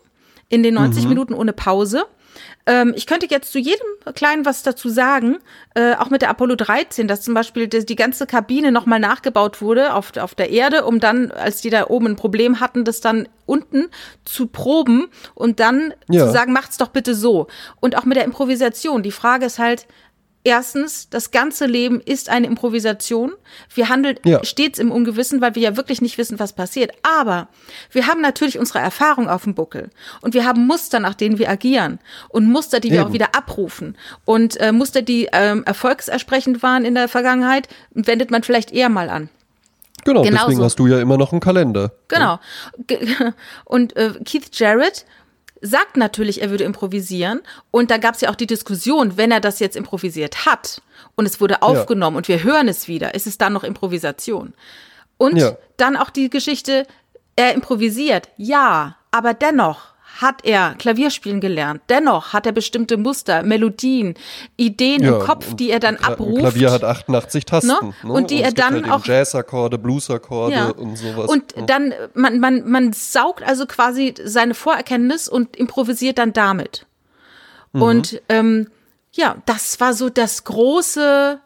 in 0.49 0.63
den 0.63 0.75
90 0.75 1.03
mhm. 1.03 1.09
Minuten 1.09 1.33
ohne 1.33 1.53
Pause. 1.53 2.05
Ähm, 2.67 2.93
ich 2.95 3.05
könnte 3.05 3.27
jetzt 3.29 3.51
zu 3.51 3.59
jedem 3.59 3.85
Kleinen 4.15 4.45
was 4.45 4.63
dazu 4.63 4.89
sagen, 4.89 5.37
äh, 5.75 5.95
auch 5.95 6.09
mit 6.09 6.21
der 6.21 6.29
Apollo 6.29 6.55
13, 6.55 7.07
dass 7.07 7.21
zum 7.21 7.33
Beispiel 7.33 7.67
die, 7.67 7.85
die 7.85 7.95
ganze 7.95 8.25
Kabine 8.25 8.71
nochmal 8.71 8.99
nachgebaut 8.99 9.61
wurde 9.61 9.93
auf, 9.93 10.15
auf 10.17 10.33
der 10.35 10.49
Erde, 10.49 10.85
um 10.85 10.99
dann, 10.99 11.31
als 11.31 11.61
die 11.61 11.69
da 11.69 11.87
oben 11.87 12.07
ein 12.07 12.15
Problem 12.15 12.59
hatten, 12.59 12.83
das 12.83 13.01
dann 13.01 13.27
unten 13.45 13.87
zu 14.23 14.47
proben 14.47 15.07
und 15.35 15.59
dann 15.59 15.93
ja. 16.09 16.25
zu 16.25 16.31
sagen, 16.31 16.53
macht's 16.53 16.77
doch 16.77 16.87
bitte 16.87 17.13
so. 17.13 17.47
Und 17.79 17.95
auch 17.97 18.05
mit 18.05 18.17
der 18.17 18.23
Improvisation. 18.23 19.03
Die 19.03 19.11
Frage 19.11 19.45
ist 19.45 19.59
halt, 19.59 19.85
Erstens, 20.45 21.09
das 21.09 21.31
ganze 21.31 21.65
Leben 21.65 21.99
ist 21.99 22.29
eine 22.29 22.45
Improvisation. 22.45 23.33
Wir 23.73 23.89
handeln 23.89 24.19
ja. 24.25 24.45
stets 24.45 24.77
im 24.77 24.91
Ungewissen, 24.91 25.41
weil 25.41 25.55
wir 25.55 25.63
ja 25.63 25.75
wirklich 25.75 26.03
nicht 26.03 26.19
wissen, 26.19 26.37
was 26.37 26.53
passiert. 26.53 26.91
Aber 27.01 27.47
wir 27.89 28.05
haben 28.05 28.21
natürlich 28.21 28.59
unsere 28.59 28.77
Erfahrung 28.77 29.27
auf 29.27 29.45
dem 29.45 29.55
Buckel 29.55 29.89
und 30.21 30.35
wir 30.35 30.45
haben 30.45 30.67
Muster, 30.67 30.99
nach 30.99 31.15
denen 31.15 31.39
wir 31.39 31.49
agieren 31.49 31.97
und 32.29 32.45
Muster, 32.45 32.79
die 32.79 32.91
wir 32.91 32.99
Eben. 32.99 33.09
auch 33.09 33.13
wieder 33.13 33.33
abrufen 33.33 33.97
und 34.23 34.55
äh, 34.57 34.71
Muster, 34.71 35.01
die 35.01 35.29
ähm, 35.31 35.63
erfolgsersprechend 35.65 36.61
waren 36.61 36.85
in 36.85 36.93
der 36.93 37.07
Vergangenheit, 37.07 37.67
wendet 37.89 38.29
man 38.29 38.43
vielleicht 38.43 38.71
eher 38.71 38.89
mal 38.89 39.09
an. 39.09 39.29
Genau, 40.03 40.21
Genauso. 40.21 40.45
deswegen 40.45 40.63
hast 40.63 40.77
du 40.77 40.85
ja 40.85 40.99
immer 40.99 41.17
noch 41.17 41.31
einen 41.31 41.41
Kalender. 41.41 41.91
Genau. 42.07 42.39
Und 43.65 43.95
äh, 43.95 44.11
Keith 44.23 44.49
Jarrett 44.53 45.05
sagt 45.61 45.97
natürlich, 45.97 46.41
er 46.41 46.49
würde 46.49 46.63
improvisieren. 46.63 47.41
Und 47.71 47.91
da 47.91 47.97
gab 47.97 48.15
es 48.15 48.21
ja 48.21 48.29
auch 48.29 48.35
die 48.35 48.47
Diskussion, 48.47 49.17
wenn 49.17 49.31
er 49.31 49.39
das 49.39 49.59
jetzt 49.59 49.75
improvisiert 49.75 50.45
hat 50.45 50.81
und 51.15 51.25
es 51.25 51.41
wurde 51.41 51.61
aufgenommen 51.61 52.15
ja. 52.15 52.17
und 52.17 52.27
wir 52.27 52.43
hören 52.43 52.67
es 52.67 52.87
wieder, 52.87 53.15
ist 53.15 53.27
es 53.27 53.37
dann 53.37 53.53
noch 53.53 53.63
Improvisation? 53.63 54.53
Und 55.17 55.37
ja. 55.37 55.57
dann 55.77 55.95
auch 55.95 56.09
die 56.09 56.29
Geschichte, 56.29 56.85
er 57.35 57.53
improvisiert, 57.53 58.29
ja, 58.37 58.97
aber 59.11 59.33
dennoch 59.33 59.94
hat 60.21 60.45
er 60.45 60.75
Klavierspielen 60.75 61.41
gelernt. 61.41 61.81
Dennoch 61.89 62.33
hat 62.33 62.45
er 62.45 62.51
bestimmte 62.51 62.97
Muster, 62.97 63.43
Melodien, 63.43 64.15
Ideen 64.55 65.03
ja, 65.03 65.15
im 65.15 65.19
Kopf, 65.19 65.55
die 65.55 65.69
er 65.69 65.79
dann 65.79 65.97
Kla 65.97 66.09
abruft. 66.09 66.39
Klavier 66.39 66.71
hat 66.71 66.83
88 66.83 67.45
Tasten. 67.45 67.67
Ne? 67.67 67.93
Ne? 68.03 68.13
Und 68.13 68.31
die 68.31 68.37
und 68.37 68.41
er 68.43 68.51
dann 68.53 68.73
halt 68.73 68.91
auch 68.91 69.05
Jazzakkorde, 69.05 69.77
Bluesakkorde 69.77 70.55
ja. 70.55 70.69
und 70.69 70.95
sowas. 70.97 71.29
Und 71.29 71.55
ne? 71.55 71.65
dann 71.65 71.93
man 72.13 72.39
man 72.39 72.69
man 72.69 72.93
saugt 72.93 73.43
also 73.43 73.65
quasi 73.65 74.13
seine 74.23 74.53
Vorerkenntnis 74.53 75.27
und 75.27 75.55
improvisiert 75.57 76.17
dann 76.17 76.33
damit. 76.33 76.85
Mhm. 77.73 77.81
Und 77.81 78.21
ähm, 78.29 78.67
ja, 79.15 79.37
das 79.45 79.79
war 79.79 79.93
so 79.93 80.09
das 80.09 80.43
große, 80.43 81.39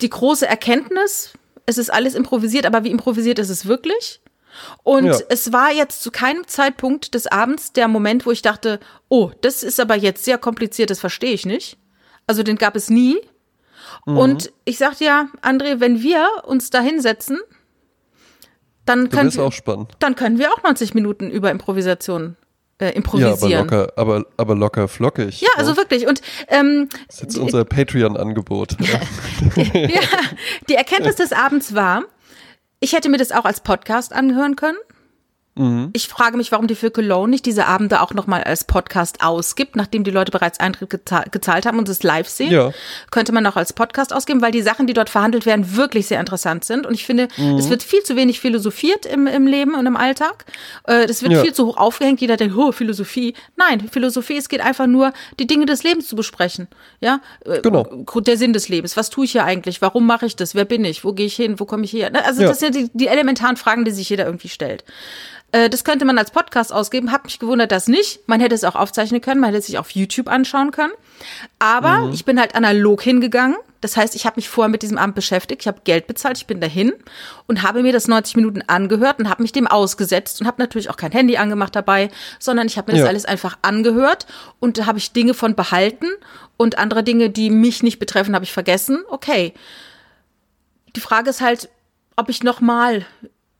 die 0.00 0.10
große 0.10 0.46
Erkenntnis. 0.46 1.32
Es 1.66 1.78
ist 1.78 1.92
alles 1.92 2.14
improvisiert, 2.14 2.66
aber 2.66 2.84
wie 2.84 2.90
improvisiert 2.90 3.38
ist 3.38 3.50
es 3.50 3.66
wirklich? 3.66 4.20
Und 4.82 5.06
ja. 5.06 5.18
es 5.28 5.52
war 5.52 5.72
jetzt 5.72 6.02
zu 6.02 6.10
keinem 6.10 6.46
Zeitpunkt 6.46 7.14
des 7.14 7.26
Abends 7.26 7.72
der 7.72 7.88
Moment, 7.88 8.26
wo 8.26 8.30
ich 8.30 8.42
dachte, 8.42 8.80
oh, 9.08 9.30
das 9.40 9.62
ist 9.62 9.80
aber 9.80 9.96
jetzt 9.96 10.24
sehr 10.24 10.38
kompliziert, 10.38 10.90
das 10.90 11.00
verstehe 11.00 11.32
ich 11.32 11.46
nicht. 11.46 11.78
Also 12.26 12.42
den 12.42 12.56
gab 12.56 12.76
es 12.76 12.90
nie. 12.90 13.18
Mhm. 14.06 14.16
Und 14.16 14.52
ich 14.64 14.78
sagte 14.78 15.04
ja, 15.04 15.28
André, 15.42 15.80
wenn 15.80 16.02
wir 16.02 16.26
uns 16.44 16.70
da 16.70 16.80
hinsetzen, 16.80 17.38
dann 18.84 19.10
können, 19.10 19.34
wir, 19.34 19.86
dann 19.98 20.14
können 20.14 20.38
wir 20.38 20.52
auch 20.52 20.62
90 20.62 20.94
Minuten 20.94 21.30
über 21.30 21.50
Improvisation 21.50 22.36
äh, 22.78 22.90
improvisieren. 22.90 23.50
Ja, 23.50 23.58
aber 23.58 23.64
locker, 23.64 23.92
aber, 23.96 24.26
aber 24.36 24.54
locker 24.54 24.88
flockig. 24.88 25.40
Ja, 25.40 25.48
also 25.56 25.76
wirklich. 25.76 26.06
Und 26.06 26.22
ähm, 26.48 26.88
das 27.06 27.16
ist 27.16 27.22
jetzt 27.22 27.38
unser 27.38 27.64
Patreon-Angebot. 27.64 28.76
ja, 29.56 30.00
die 30.68 30.74
Erkenntnis 30.74 31.16
des 31.16 31.32
Abends 31.32 31.74
war, 31.74 32.04
ich 32.80 32.92
hätte 32.92 33.08
mir 33.08 33.18
das 33.18 33.32
auch 33.32 33.44
als 33.44 33.60
Podcast 33.60 34.12
anhören 34.12 34.56
können. 34.56 34.78
Mhm. 35.58 35.90
Ich 35.92 36.08
frage 36.08 36.36
mich, 36.36 36.52
warum 36.52 36.66
die 36.66 36.74
für 36.74 36.90
Cologne 36.90 37.30
nicht 37.30 37.44
diese 37.44 37.66
Abende 37.66 38.00
auch 38.00 38.14
nochmal 38.14 38.44
als 38.44 38.64
Podcast 38.64 39.22
ausgibt, 39.22 39.76
nachdem 39.76 40.04
die 40.04 40.10
Leute 40.10 40.30
bereits 40.30 40.60
Eintritt 40.60 40.90
gezahlt 41.30 41.66
haben 41.66 41.78
und 41.78 41.88
es 41.88 42.02
live 42.02 42.28
sehen. 42.28 42.52
Ja. 42.52 42.70
Könnte 43.10 43.32
man 43.32 43.44
auch 43.46 43.56
als 43.56 43.72
Podcast 43.72 44.14
ausgeben, 44.14 44.40
weil 44.40 44.52
die 44.52 44.62
Sachen, 44.62 44.86
die 44.86 44.94
dort 44.94 45.10
verhandelt 45.10 45.46
werden, 45.46 45.76
wirklich 45.76 46.06
sehr 46.06 46.20
interessant 46.20 46.64
sind. 46.64 46.86
Und 46.86 46.94
ich 46.94 47.04
finde, 47.04 47.28
mhm. 47.36 47.56
es 47.56 47.68
wird 47.68 47.82
viel 47.82 48.02
zu 48.02 48.16
wenig 48.16 48.40
philosophiert 48.40 49.04
im, 49.04 49.26
im 49.26 49.46
Leben 49.46 49.74
und 49.74 49.86
im 49.86 49.96
Alltag. 49.96 50.44
Äh, 50.84 51.06
das 51.06 51.22
wird 51.22 51.32
ja. 51.32 51.42
viel 51.42 51.52
zu 51.52 51.66
hoch 51.66 51.76
aufgehängt. 51.76 52.20
Jeder 52.20 52.36
denkt, 52.36 52.56
oh, 52.56 52.72
Philosophie. 52.72 53.34
Nein, 53.56 53.88
Philosophie, 53.88 54.36
es 54.36 54.48
geht 54.48 54.60
einfach 54.60 54.86
nur, 54.86 55.12
die 55.40 55.46
Dinge 55.46 55.66
des 55.66 55.82
Lebens 55.82 56.06
zu 56.06 56.16
besprechen. 56.16 56.68
Ja, 57.00 57.20
äh, 57.44 57.60
genau. 57.60 57.84
Der 58.18 58.36
Sinn 58.36 58.52
des 58.52 58.68
Lebens. 58.68 58.96
Was 58.96 59.10
tue 59.10 59.24
ich 59.24 59.32
hier 59.32 59.44
eigentlich? 59.44 59.82
Warum 59.82 60.06
mache 60.06 60.26
ich 60.26 60.36
das? 60.36 60.54
Wer 60.54 60.64
bin 60.64 60.84
ich? 60.84 61.04
Wo 61.04 61.12
gehe 61.12 61.26
ich 61.26 61.34
hin? 61.34 61.58
Wo 61.58 61.64
komme 61.64 61.84
ich 61.84 61.92
her? 61.92 62.10
Also 62.24 62.42
ja. 62.42 62.48
das 62.48 62.60
sind 62.60 62.74
die, 62.74 62.90
die 62.92 63.06
elementaren 63.06 63.56
Fragen, 63.56 63.84
die 63.84 63.90
sich 63.90 64.08
jeder 64.08 64.26
irgendwie 64.26 64.48
stellt. 64.48 64.84
Äh, 65.52 65.70
das 65.70 65.84
könnte 65.84 66.04
man 66.04 66.18
als 66.18 66.30
Podcast 66.30 66.72
ausgeben. 66.72 67.12
Hab 67.12 67.24
mich 67.24 67.38
gewundert, 67.38 67.72
dass 67.72 67.88
nicht. 67.88 68.28
Man 68.28 68.40
hätte 68.40 68.54
es 68.54 68.64
auch 68.64 68.74
aufzeichnen 68.74 69.20
können, 69.20 69.40
man 69.40 69.48
hätte 69.48 69.60
es 69.60 69.66
sich 69.66 69.78
auf 69.78 69.90
YouTube 69.90 70.28
anschauen 70.28 70.70
können. 70.70 70.92
Aber 71.58 72.06
mhm. 72.06 72.12
ich 72.12 72.24
bin 72.24 72.38
halt 72.38 72.54
analog 72.54 73.02
hingegangen. 73.02 73.56
Das 73.80 73.96
heißt, 73.96 74.16
ich 74.16 74.26
habe 74.26 74.36
mich 74.36 74.48
vorher 74.48 74.68
mit 74.68 74.82
diesem 74.82 74.98
Amt 74.98 75.14
beschäftigt, 75.14 75.62
ich 75.62 75.68
habe 75.68 75.82
Geld 75.84 76.08
bezahlt, 76.08 76.36
ich 76.36 76.48
bin 76.48 76.60
dahin 76.60 76.92
und 77.46 77.62
habe 77.62 77.82
mir 77.82 77.92
das 77.92 78.08
90 78.08 78.34
Minuten 78.34 78.62
angehört 78.66 79.20
und 79.20 79.28
habe 79.28 79.42
mich 79.42 79.52
dem 79.52 79.68
ausgesetzt 79.68 80.40
und 80.40 80.48
habe 80.48 80.60
natürlich 80.60 80.90
auch 80.90 80.96
kein 80.96 81.12
Handy 81.12 81.36
angemacht 81.36 81.76
dabei, 81.76 82.10
sondern 82.40 82.66
ich 82.66 82.76
habe 82.76 82.90
mir 82.90 82.98
ja. 82.98 83.04
das 83.04 83.08
alles 83.08 83.24
einfach 83.24 83.56
angehört 83.62 84.26
und 84.58 84.78
da 84.78 84.86
habe 84.86 84.98
ich 84.98 85.12
Dinge 85.12 85.32
von 85.32 85.54
behalten 85.54 86.06
und 86.56 86.76
andere 86.76 87.04
Dinge, 87.04 87.30
die 87.30 87.50
mich 87.50 87.84
nicht 87.84 88.00
betreffen, 88.00 88.34
habe 88.34 88.44
ich 88.44 88.52
vergessen. 88.52 89.04
Okay. 89.10 89.54
Die 90.96 91.00
Frage 91.00 91.30
ist 91.30 91.40
halt, 91.40 91.68
ob 92.16 92.30
ich 92.30 92.42
noch 92.42 92.60
mal 92.60 93.06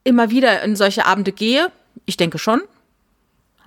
immer 0.03 0.31
wieder 0.31 0.63
in 0.63 0.75
solche 0.75 1.07
Abende 1.07 1.31
gehe. 1.31 1.71
Ich 2.07 2.17
denke 2.17 2.39
schon. 2.39 2.63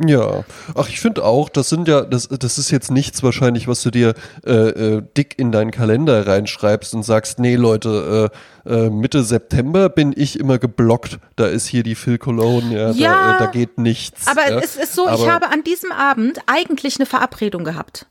Ja, 0.04 0.44
ach, 0.74 0.90
ich 0.90 1.00
finde 1.00 1.24
auch, 1.24 1.50
das 1.50 1.70
sind 1.70 1.88
ja, 1.88 2.02
das, 2.02 2.28
das 2.28 2.58
ist 2.58 2.72
jetzt 2.72 2.90
nichts 2.90 3.22
wahrscheinlich, 3.22 3.68
was 3.68 3.84
du 3.84 3.92
dir 3.92 4.16
äh, 4.46 4.52
äh, 4.52 5.04
dick 5.16 5.38
in 5.38 5.52
deinen 5.52 5.70
Kalender 5.70 6.26
reinschreibst 6.26 6.96
und 6.96 7.04
sagst, 7.04 7.38
nee, 7.40 7.56
Leute, 7.56 8.32
äh, 8.66 8.86
äh, 8.86 8.90
Mitte 8.90 9.24
September 9.24 9.90
bin 9.90 10.14
ich 10.16 10.40
immer 10.40 10.58
geblockt. 10.58 11.20
Da 11.36 11.46
ist 11.48 11.68
hier 11.68 11.84
die 11.84 11.96
Phil 11.96 12.18
Cologne, 12.18 12.74
ja, 12.74 12.92
ja 12.92 13.12
da, 13.12 13.36
äh, 13.36 13.40
da, 13.40 13.46
geht 13.48 13.78
nichts. 13.78 14.28
Aber 14.28 14.50
ja. 14.50 14.60
es 14.60 14.76
ist 14.76 14.94
so, 14.94 15.08
aber 15.08 15.22
ich 15.22 15.30
habe 15.30 15.50
an 15.50 15.64
diesem 15.64 15.92
Abend 15.92 16.40
eigentlich 16.48 16.96
eine 16.98 17.06
Verabredung 17.06 17.64
gehabt. 17.64 18.08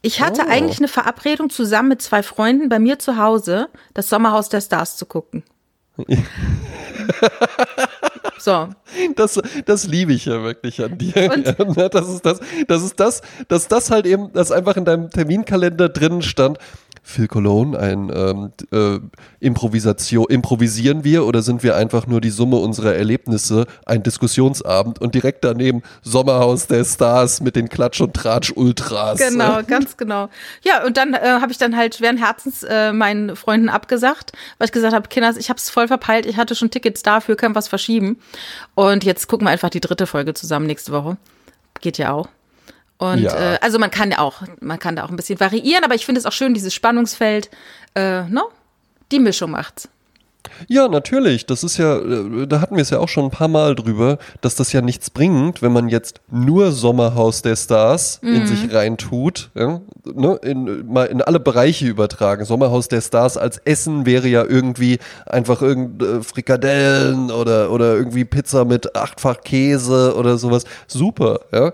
Ich 0.00 0.20
hatte 0.20 0.42
oh. 0.46 0.50
eigentlich 0.50 0.78
eine 0.78 0.88
Verabredung 0.88 1.50
zusammen 1.50 1.90
mit 1.90 2.02
zwei 2.02 2.24
Freunden 2.24 2.68
bei 2.68 2.80
mir 2.80 2.98
zu 2.98 3.16
Hause, 3.16 3.68
das 3.94 4.08
Sommerhaus 4.08 4.48
der 4.48 4.60
Stars 4.60 4.96
zu 4.96 5.06
gucken. 5.06 5.44
So. 8.38 8.68
Das, 9.16 9.40
das 9.64 9.86
liebe 9.86 10.12
ich 10.12 10.26
ja 10.26 10.42
wirklich 10.42 10.82
an 10.82 10.98
dir. 10.98 11.32
Und? 11.32 11.56
Das 11.92 12.08
ist 12.08 12.24
das, 12.24 12.40
das 12.68 12.82
ist 12.82 13.00
das, 13.00 13.22
dass 13.48 13.68
das 13.68 13.90
halt 13.90 14.06
eben, 14.06 14.32
das 14.32 14.52
einfach 14.52 14.76
in 14.76 14.84
deinem 14.84 15.10
Terminkalender 15.10 15.88
drin 15.88 16.22
stand. 16.22 16.58
Phil 17.04 17.26
Cologne, 17.26 17.76
ein 17.78 18.12
ähm, 18.14 18.52
äh, 18.72 19.00
Improvisation, 19.40 20.26
improvisieren 20.28 21.02
wir 21.02 21.26
oder 21.26 21.42
sind 21.42 21.62
wir 21.62 21.76
einfach 21.76 22.06
nur 22.06 22.20
die 22.20 22.30
Summe 22.30 22.56
unserer 22.56 22.94
Erlebnisse, 22.94 23.66
ein 23.84 24.04
Diskussionsabend 24.04 25.00
und 25.00 25.14
direkt 25.14 25.44
daneben 25.44 25.82
Sommerhaus 26.02 26.68
der 26.68 26.84
Stars 26.84 27.40
mit 27.40 27.56
den 27.56 27.68
Klatsch- 27.68 28.00
und 28.00 28.14
Tratsch-Ultras. 28.14 29.18
Genau, 29.18 29.62
ganz 29.66 29.96
genau. 29.96 30.28
Ja, 30.62 30.84
und 30.86 30.96
dann 30.96 31.14
äh, 31.14 31.18
habe 31.40 31.50
ich 31.50 31.58
dann 31.58 31.76
halt 31.76 31.96
schweren 31.96 32.18
Herzens 32.18 32.62
äh, 32.62 32.92
meinen 32.92 33.34
Freunden 33.34 33.68
abgesagt, 33.68 34.32
weil 34.58 34.66
ich 34.66 34.72
gesagt 34.72 34.94
habe, 34.94 35.08
Kinders, 35.08 35.36
ich 35.36 35.48
habe 35.48 35.58
es 35.58 35.70
voll 35.70 35.88
verpeilt, 35.88 36.24
ich 36.24 36.36
hatte 36.36 36.54
schon 36.54 36.70
Tickets 36.70 37.02
dafür, 37.02 37.34
können 37.34 37.56
was 37.56 37.66
verschieben. 37.66 38.18
Und 38.74 39.02
jetzt 39.02 39.26
gucken 39.26 39.46
wir 39.46 39.50
einfach 39.50 39.70
die 39.70 39.80
dritte 39.80 40.06
Folge 40.06 40.34
zusammen 40.34 40.66
nächste 40.66 40.92
Woche. 40.92 41.16
Geht 41.80 41.98
ja 41.98 42.12
auch. 42.12 42.28
Und 43.02 43.18
ja. 43.18 43.54
äh, 43.54 43.58
also 43.60 43.80
man 43.80 43.90
kann 43.90 44.12
ja 44.12 44.18
auch, 44.20 44.42
man 44.60 44.78
kann 44.78 44.94
da 44.94 45.02
auch 45.02 45.10
ein 45.10 45.16
bisschen 45.16 45.40
variieren, 45.40 45.82
aber 45.82 45.96
ich 45.96 46.06
finde 46.06 46.20
es 46.20 46.26
auch 46.26 46.32
schön, 46.32 46.54
dieses 46.54 46.72
Spannungsfeld, 46.72 47.50
äh, 47.96 48.22
no? 48.28 48.42
Die 49.10 49.18
Mischung 49.18 49.50
macht's. 49.50 49.88
Ja, 50.68 50.86
natürlich. 50.86 51.46
Das 51.46 51.64
ist 51.64 51.78
ja, 51.78 51.98
äh, 51.98 52.46
da 52.46 52.60
hatten 52.60 52.76
wir 52.76 52.82
es 52.82 52.90
ja 52.90 53.00
auch 53.00 53.08
schon 53.08 53.24
ein 53.24 53.30
paar 53.30 53.48
Mal 53.48 53.74
drüber, 53.74 54.18
dass 54.40 54.54
das 54.54 54.72
ja 54.72 54.82
nichts 54.82 55.10
bringt, 55.10 55.62
wenn 55.62 55.72
man 55.72 55.88
jetzt 55.88 56.20
nur 56.30 56.70
Sommerhaus 56.70 57.42
der 57.42 57.56
Stars 57.56 58.20
mhm. 58.22 58.34
in 58.34 58.46
sich 58.46 58.72
reintut, 58.72 59.50
ja, 59.54 59.80
ne, 60.04 60.38
in, 60.42 60.86
mal 60.86 61.06
in 61.06 61.22
alle 61.22 61.40
Bereiche 61.40 61.86
übertragen. 61.86 62.44
Sommerhaus 62.44 62.86
der 62.86 63.00
Stars 63.00 63.36
als 63.36 63.58
Essen 63.58 64.06
wäre 64.06 64.28
ja 64.28 64.44
irgendwie 64.44 65.00
einfach 65.26 65.60
irgend 65.60 66.00
äh, 66.02 66.22
Frikadellen 66.22 67.32
oder, 67.32 67.72
oder 67.72 67.96
irgendwie 67.96 68.24
Pizza 68.24 68.64
mit 68.64 68.94
achtfach 68.94 69.40
Käse 69.40 70.14
oder 70.16 70.38
sowas. 70.38 70.64
Super, 70.86 71.40
ja. 71.52 71.72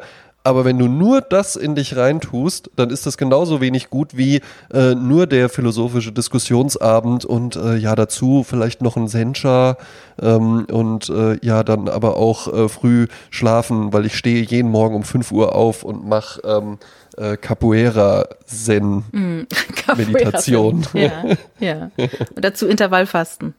Aber 0.48 0.64
wenn 0.64 0.78
du 0.78 0.88
nur 0.88 1.20
das 1.20 1.56
in 1.56 1.74
dich 1.74 1.94
reintust, 1.94 2.70
dann 2.74 2.88
ist 2.88 3.04
das 3.04 3.18
genauso 3.18 3.60
wenig 3.60 3.90
gut 3.90 4.16
wie 4.16 4.40
äh, 4.72 4.94
nur 4.94 5.26
der 5.26 5.50
philosophische 5.50 6.10
Diskussionsabend 6.10 7.26
und 7.26 7.56
äh, 7.56 7.76
ja 7.76 7.94
dazu 7.94 8.46
vielleicht 8.48 8.80
noch 8.80 8.96
ein 8.96 9.08
Sencha 9.08 9.76
ähm, 10.18 10.64
und 10.72 11.10
äh, 11.10 11.36
ja 11.44 11.62
dann 11.64 11.90
aber 11.90 12.16
auch 12.16 12.50
äh, 12.50 12.70
früh 12.70 13.08
schlafen, 13.28 13.92
weil 13.92 14.06
ich 14.06 14.16
stehe 14.16 14.42
jeden 14.42 14.70
Morgen 14.70 14.94
um 14.94 15.02
5 15.02 15.32
Uhr 15.32 15.54
auf 15.54 15.82
und 15.82 16.08
mache 16.08 16.40
ähm, 16.44 16.78
äh, 17.18 17.36
Capoeira 17.36 18.24
Zen 18.46 19.04
mm, 19.12 19.46
Meditation. 19.98 20.86
ja, 20.94 21.24
ja. 21.60 21.90
Und 22.34 22.42
dazu 22.42 22.66
Intervallfasten. 22.66 23.52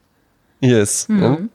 Yes. 0.60 1.08
Mhm. 1.08 1.52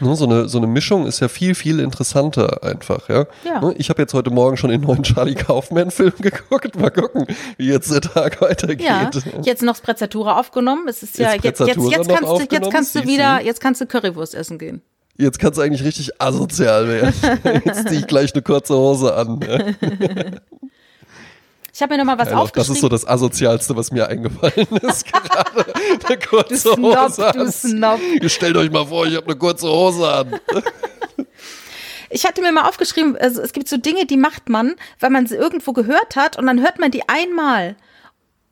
Ne, 0.00 0.16
so, 0.16 0.26
eine, 0.26 0.48
so 0.48 0.58
eine 0.58 0.66
Mischung 0.66 1.06
ist 1.06 1.20
ja 1.20 1.28
viel, 1.28 1.54
viel 1.54 1.80
interessanter 1.80 2.62
einfach, 2.62 3.08
ja. 3.08 3.26
ja. 3.44 3.60
Ne, 3.60 3.74
ich 3.78 3.88
habe 3.90 4.02
jetzt 4.02 4.14
heute 4.14 4.30
Morgen 4.30 4.56
schon 4.56 4.70
den 4.70 4.82
neuen 4.82 5.02
Charlie 5.02 5.34
Kaufman-Film 5.34 6.14
geguckt. 6.20 6.78
Mal 6.78 6.90
gucken, 6.90 7.26
wie 7.56 7.68
jetzt 7.68 7.90
der 7.90 8.00
Tag 8.00 8.40
weitergeht. 8.40 8.86
Ja, 8.86 9.10
jetzt 9.42 9.62
noch 9.62 9.76
Sprezzatura 9.76 10.38
aufgenommen. 10.38 10.86
Es 10.88 11.02
ist 11.02 11.18
ja 11.18 11.32
jetzt, 11.32 11.44
jetzt, 11.44 11.60
jetzt, 11.60 11.90
jetzt 11.90 12.08
kannst 12.08 12.24
du, 12.24 12.54
jetzt 12.54 12.70
kannst 12.70 12.94
du 12.94 13.04
wieder, 13.04 13.42
jetzt 13.42 13.60
kannst 13.60 13.80
du 13.80 13.86
Currywurst 13.86 14.34
essen 14.34 14.58
gehen. 14.58 14.82
Jetzt 15.18 15.38
kannst 15.38 15.58
du 15.58 15.62
eigentlich 15.62 15.84
richtig 15.84 16.20
asozial 16.20 16.88
werden. 16.88 17.14
Jetzt 17.64 17.88
ziehe 17.88 18.00
ich 18.00 18.06
gleich 18.06 18.34
eine 18.34 18.42
kurze 18.42 18.76
Hose 18.76 19.14
an. 19.14 19.40
Ja. 19.40 19.58
Ich 21.76 21.82
habe 21.82 21.92
mir 21.92 21.98
noch 21.98 22.06
mal 22.06 22.16
was 22.16 22.30
ja, 22.30 22.38
aufgeschrieben. 22.38 22.68
Das 22.68 22.74
ist 22.74 22.80
so 22.80 22.88
das 22.88 23.06
Asozialste, 23.06 23.76
was 23.76 23.92
mir 23.92 24.08
eingefallen 24.08 24.66
ist 24.80 25.12
gerade. 25.12 25.66
Eine 26.06 26.18
kurze 26.18 26.70
du 26.70 26.74
Snob, 26.74 26.96
Hose 26.96 27.26
an. 27.26 27.36
Du 27.36 27.52
Snob. 27.52 28.00
Stellt 28.30 28.56
euch 28.56 28.70
mal 28.70 28.86
vor, 28.86 29.04
ich 29.04 29.14
habe 29.14 29.26
eine 29.26 29.36
kurze 29.36 29.68
Hose 29.68 30.10
an. 30.10 30.40
Ich 32.08 32.24
hatte 32.24 32.40
mir 32.40 32.50
mal 32.50 32.66
aufgeschrieben, 32.66 33.18
also 33.18 33.42
es 33.42 33.52
gibt 33.52 33.68
so 33.68 33.76
Dinge, 33.76 34.06
die 34.06 34.16
macht 34.16 34.48
man, 34.48 34.76
weil 35.00 35.10
man 35.10 35.26
sie 35.26 35.34
irgendwo 35.34 35.74
gehört 35.74 36.16
hat 36.16 36.38
und 36.38 36.46
dann 36.46 36.62
hört 36.62 36.78
man 36.78 36.90
die 36.90 37.06
einmal 37.10 37.76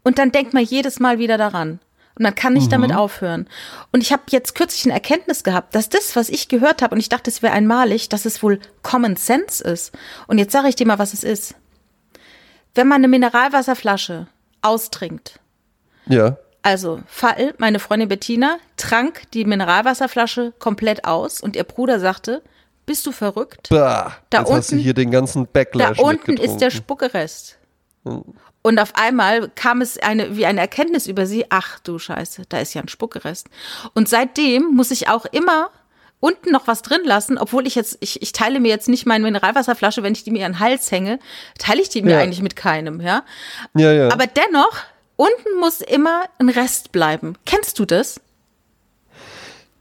und 0.02 0.18
dann 0.18 0.30
denkt 0.30 0.52
man 0.52 0.62
jedes 0.62 1.00
Mal 1.00 1.18
wieder 1.18 1.38
daran. 1.38 1.80
Und 2.16 2.24
man 2.24 2.34
kann 2.34 2.52
nicht 2.52 2.66
mhm. 2.66 2.72
damit 2.72 2.94
aufhören. 2.94 3.48
Und 3.90 4.02
ich 4.02 4.12
habe 4.12 4.24
jetzt 4.30 4.54
kürzlich 4.54 4.84
eine 4.84 4.92
Erkenntnis 4.92 5.44
gehabt, 5.44 5.74
dass 5.74 5.88
das, 5.88 6.14
was 6.14 6.28
ich 6.28 6.48
gehört 6.48 6.82
habe, 6.82 6.94
und 6.94 7.00
ich 7.00 7.08
dachte, 7.08 7.30
es 7.30 7.42
wäre 7.42 7.54
einmalig, 7.54 8.10
dass 8.10 8.26
es 8.26 8.42
wohl 8.42 8.60
Common 8.82 9.16
Sense 9.16 9.64
ist. 9.64 9.92
Und 10.26 10.36
jetzt 10.36 10.52
sage 10.52 10.68
ich 10.68 10.76
dir 10.76 10.86
mal, 10.86 10.98
was 10.98 11.14
es 11.14 11.24
ist. 11.24 11.54
Wenn 12.74 12.88
man 12.88 12.96
eine 12.96 13.08
Mineralwasserflasche 13.08 14.26
austrinkt. 14.62 15.40
Ja. 16.06 16.36
Also, 16.62 17.02
Fall, 17.06 17.54
meine 17.58 17.78
Freundin 17.78 18.08
Bettina 18.08 18.56
trank 18.76 19.30
die 19.32 19.44
Mineralwasserflasche 19.44 20.54
komplett 20.58 21.04
aus 21.04 21.40
und 21.40 21.56
ihr 21.56 21.64
Bruder 21.64 22.00
sagte, 22.00 22.42
bist 22.86 23.06
du 23.06 23.12
verrückt? 23.12 23.68
Bah, 23.70 24.16
da 24.30 24.38
jetzt 24.38 24.48
unten, 24.48 24.58
hast 24.58 24.72
du 24.72 24.76
hier 24.76 24.94
den 24.94 25.10
ganzen 25.10 25.46
Backlash 25.46 25.98
Da 25.98 26.02
unten 26.02 26.36
ist 26.36 26.58
der 26.58 26.70
Spuckerest. 26.70 27.58
Hm. 28.04 28.24
Und 28.62 28.78
auf 28.78 28.94
einmal 28.94 29.50
kam 29.50 29.82
es 29.82 29.98
eine, 29.98 30.36
wie 30.36 30.46
eine 30.46 30.60
Erkenntnis 30.60 31.06
über 31.06 31.26
sie, 31.26 31.44
ach 31.50 31.78
du 31.80 31.98
Scheiße, 31.98 32.44
da 32.48 32.58
ist 32.60 32.72
ja 32.72 32.80
ein 32.80 32.88
Spuckerest. 32.88 33.48
Und 33.92 34.08
seitdem 34.08 34.70
muss 34.72 34.90
ich 34.90 35.08
auch 35.08 35.26
immer 35.26 35.70
unten 36.24 36.52
noch 36.52 36.66
was 36.66 36.80
drin 36.80 37.02
lassen, 37.04 37.36
obwohl 37.36 37.66
ich 37.66 37.74
jetzt, 37.74 37.98
ich, 38.00 38.22
ich 38.22 38.32
teile 38.32 38.58
mir 38.58 38.68
jetzt 38.68 38.88
nicht 38.88 39.04
meine 39.04 39.24
Mineralwasserflasche, 39.24 40.02
wenn 40.02 40.14
ich 40.14 40.24
die 40.24 40.30
mir 40.30 40.46
an 40.46 40.52
den 40.52 40.58
Hals 40.58 40.90
hänge, 40.90 41.18
teile 41.58 41.82
ich 41.82 41.90
die 41.90 42.00
mir 42.00 42.12
ja. 42.12 42.18
eigentlich 42.20 42.40
mit 42.40 42.56
keinem, 42.56 43.02
ja? 43.02 43.24
Ja, 43.74 43.92
ja. 43.92 44.08
Aber 44.10 44.26
dennoch, 44.26 44.74
unten 45.16 45.60
muss 45.60 45.82
immer 45.82 46.24
ein 46.38 46.48
Rest 46.48 46.92
bleiben. 46.92 47.36
Kennst 47.44 47.78
du 47.78 47.84
das? 47.84 48.22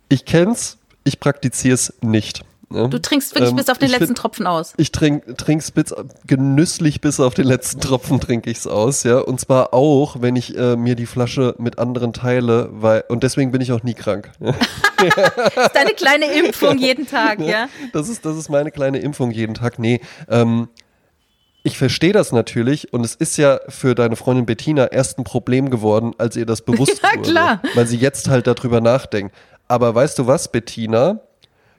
Ich 0.10 0.26
kenn's, 0.26 0.78
ich 1.06 1.22
praktiziere 1.22 1.76
es 1.76 1.94
nicht. 2.02 2.44
Ja. 2.74 2.88
Du 2.88 3.00
trinkst 3.00 3.36
wirklich 3.36 3.52
ähm, 3.52 3.56
bis 3.56 3.70
auf 3.70 3.78
den 3.78 3.90
letzten 3.90 4.08
find, 4.08 4.18
Tropfen 4.18 4.48
aus. 4.48 4.74
Ich 4.78 4.92
trink, 4.92 5.38
trink's 5.38 5.72
bis, 5.72 5.94
genüsslich 6.26 7.02
bis 7.02 7.20
auf 7.20 7.34
den 7.34 7.46
letzten 7.46 7.82
Tropfen 7.82 8.20
trinke 8.20 8.50
ich's 8.50 8.68
aus, 8.68 9.04
ja. 9.04 9.20
Und 9.20 9.40
zwar 9.40 9.74
auch, 9.74 10.22
wenn 10.22 10.36
ich 10.36 10.58
äh, 10.58 10.76
mir 10.76 10.96
die 10.96 11.06
Flasche 11.06 11.56
mit 11.58 11.80
anderen 11.80 12.14
teile, 12.14 12.70
weil, 12.72 13.04
und 13.10 13.24
deswegen 13.24 13.52
bin 13.52 13.62
ich 13.62 13.72
auch 13.72 13.84
nie 13.84 13.94
krank. 13.94 14.32
das 14.40 14.56
ist 14.56 15.76
deine 15.76 15.94
kleine 15.96 16.26
Impfung 16.34 16.78
jeden 16.80 17.08
Tag, 17.08 17.40
ja? 17.40 17.68
Das 17.94 18.10
ist, 18.10 18.26
das 18.26 18.38
ist 18.38 18.50
meine 18.50 18.72
kleine 18.72 19.00
Impfung 19.00 19.32
jeden 19.32 19.54
Tag. 19.54 19.80
Nee, 19.80 20.02
ähm, 20.28 20.70
ich 21.64 21.78
verstehe 21.78 22.12
das 22.12 22.32
natürlich 22.32 22.92
und 22.92 23.06
es 23.06 23.16
ist 23.16 23.38
ja 23.38 23.60
für 23.70 23.96
deine 23.96 24.18
Freundin 24.18 24.46
Bettina 24.46 24.88
erst 24.88 25.18
ein 25.18 25.24
Problem 25.24 25.70
geworden, 25.70 26.14
als 26.18 26.36
ihr 26.36 26.46
das 26.46 26.62
bewusst 26.62 27.02
ja, 27.04 27.18
wurde. 27.18 27.30
Klar. 27.30 27.62
Weil 27.74 27.88
sie 27.88 27.98
jetzt 27.98 28.28
halt 28.28 28.48
darüber 28.48 28.82
nachdenkt. 28.82 29.34
Aber 29.70 29.96
weißt 29.96 30.20
du 30.20 30.28
was, 30.28 30.52
Bettina? 30.52 31.22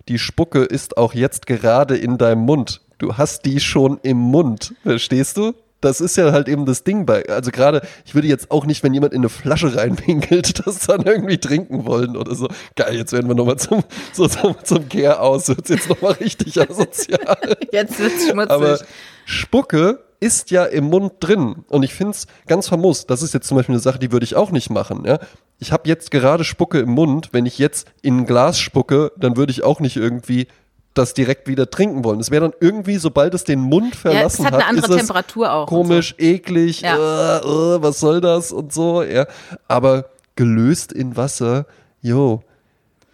Die 0.08 0.18
Spucke 0.18 0.64
ist 0.64 0.96
auch 0.96 1.14
jetzt 1.14 1.46
gerade 1.46 1.96
in 1.96 2.18
deinem 2.18 2.42
Mund. 2.42 2.80
Du 2.98 3.16
hast 3.16 3.44
die 3.44 3.60
schon 3.60 3.98
im 4.02 4.18
Mund. 4.18 4.74
Verstehst 4.82 5.36
du? 5.36 5.54
Das 5.80 6.00
ist 6.00 6.16
ja 6.16 6.32
halt 6.32 6.48
eben 6.48 6.64
das 6.64 6.82
Ding 6.82 7.04
bei. 7.04 7.28
Also 7.28 7.50
gerade, 7.50 7.82
ich 8.06 8.14
würde 8.14 8.26
jetzt 8.26 8.50
auch 8.50 8.64
nicht, 8.64 8.82
wenn 8.82 8.94
jemand 8.94 9.12
in 9.12 9.20
eine 9.20 9.28
Flasche 9.28 9.76
reinpinkelt, 9.76 10.66
das 10.66 10.86
dann 10.86 11.02
irgendwie 11.02 11.38
trinken 11.38 11.84
wollen 11.84 12.16
oder 12.16 12.34
so. 12.34 12.48
Geil, 12.74 12.96
jetzt 12.96 13.12
werden 13.12 13.28
wir 13.28 13.34
nochmal 13.34 13.58
zum, 13.58 13.84
so 14.12 14.26
zum, 14.26 14.56
zum 14.64 14.88
Gär 14.88 15.20
aus. 15.20 15.48
Wird's 15.48 15.68
jetzt 15.68 15.88
nochmal 15.90 16.12
richtig 16.12 16.58
asozial. 16.58 17.56
Jetzt 17.72 17.98
wird's 17.98 18.26
schmutzig. 18.26 18.50
Aber 18.50 18.78
Spucke 19.26 20.00
ist 20.24 20.50
ja 20.50 20.64
im 20.64 20.84
Mund 20.84 21.12
drin. 21.20 21.66
Und 21.68 21.82
ich 21.82 21.92
finde 21.92 22.12
es 22.12 22.26
ganz 22.46 22.68
famos. 22.68 23.06
Das 23.06 23.20
ist 23.20 23.34
jetzt 23.34 23.46
zum 23.46 23.58
Beispiel 23.58 23.74
eine 23.74 23.80
Sache, 23.80 23.98
die 23.98 24.10
würde 24.10 24.24
ich 24.24 24.36
auch 24.36 24.52
nicht 24.52 24.70
machen. 24.70 25.04
Ja? 25.04 25.18
Ich 25.58 25.70
habe 25.70 25.86
jetzt 25.86 26.10
gerade 26.10 26.44
Spucke 26.44 26.78
im 26.78 26.92
Mund. 26.92 27.28
Wenn 27.32 27.44
ich 27.44 27.58
jetzt 27.58 27.88
in 28.00 28.20
ein 28.20 28.26
Glas 28.26 28.58
spucke, 28.58 29.12
dann 29.18 29.36
würde 29.36 29.50
ich 29.50 29.62
auch 29.62 29.80
nicht 29.80 29.96
irgendwie 29.96 30.48
das 30.94 31.12
direkt 31.12 31.46
wieder 31.46 31.68
trinken 31.68 32.04
wollen. 32.04 32.20
Es 32.20 32.30
wäre 32.30 32.48
dann 32.48 32.58
irgendwie, 32.58 32.96
sobald 32.96 33.34
es 33.34 33.44
den 33.44 33.60
Mund 33.60 33.96
verlassen 33.96 34.44
ja, 34.44 34.48
es 34.48 34.54
hat, 34.54 34.62
eine 34.62 34.66
andere 34.66 34.96
Temperatur 34.96 35.52
auch 35.52 35.66
komisch, 35.66 36.14
so. 36.18 36.24
eklig, 36.24 36.80
ja. 36.80 36.96
uh, 36.96 37.46
uh, 37.46 37.82
was 37.82 38.00
soll 38.00 38.22
das 38.22 38.50
und 38.50 38.72
so. 38.72 39.02
Ja. 39.02 39.26
Aber 39.68 40.06
gelöst 40.36 40.90
in 40.90 41.18
Wasser, 41.18 41.66
jo, 42.00 42.42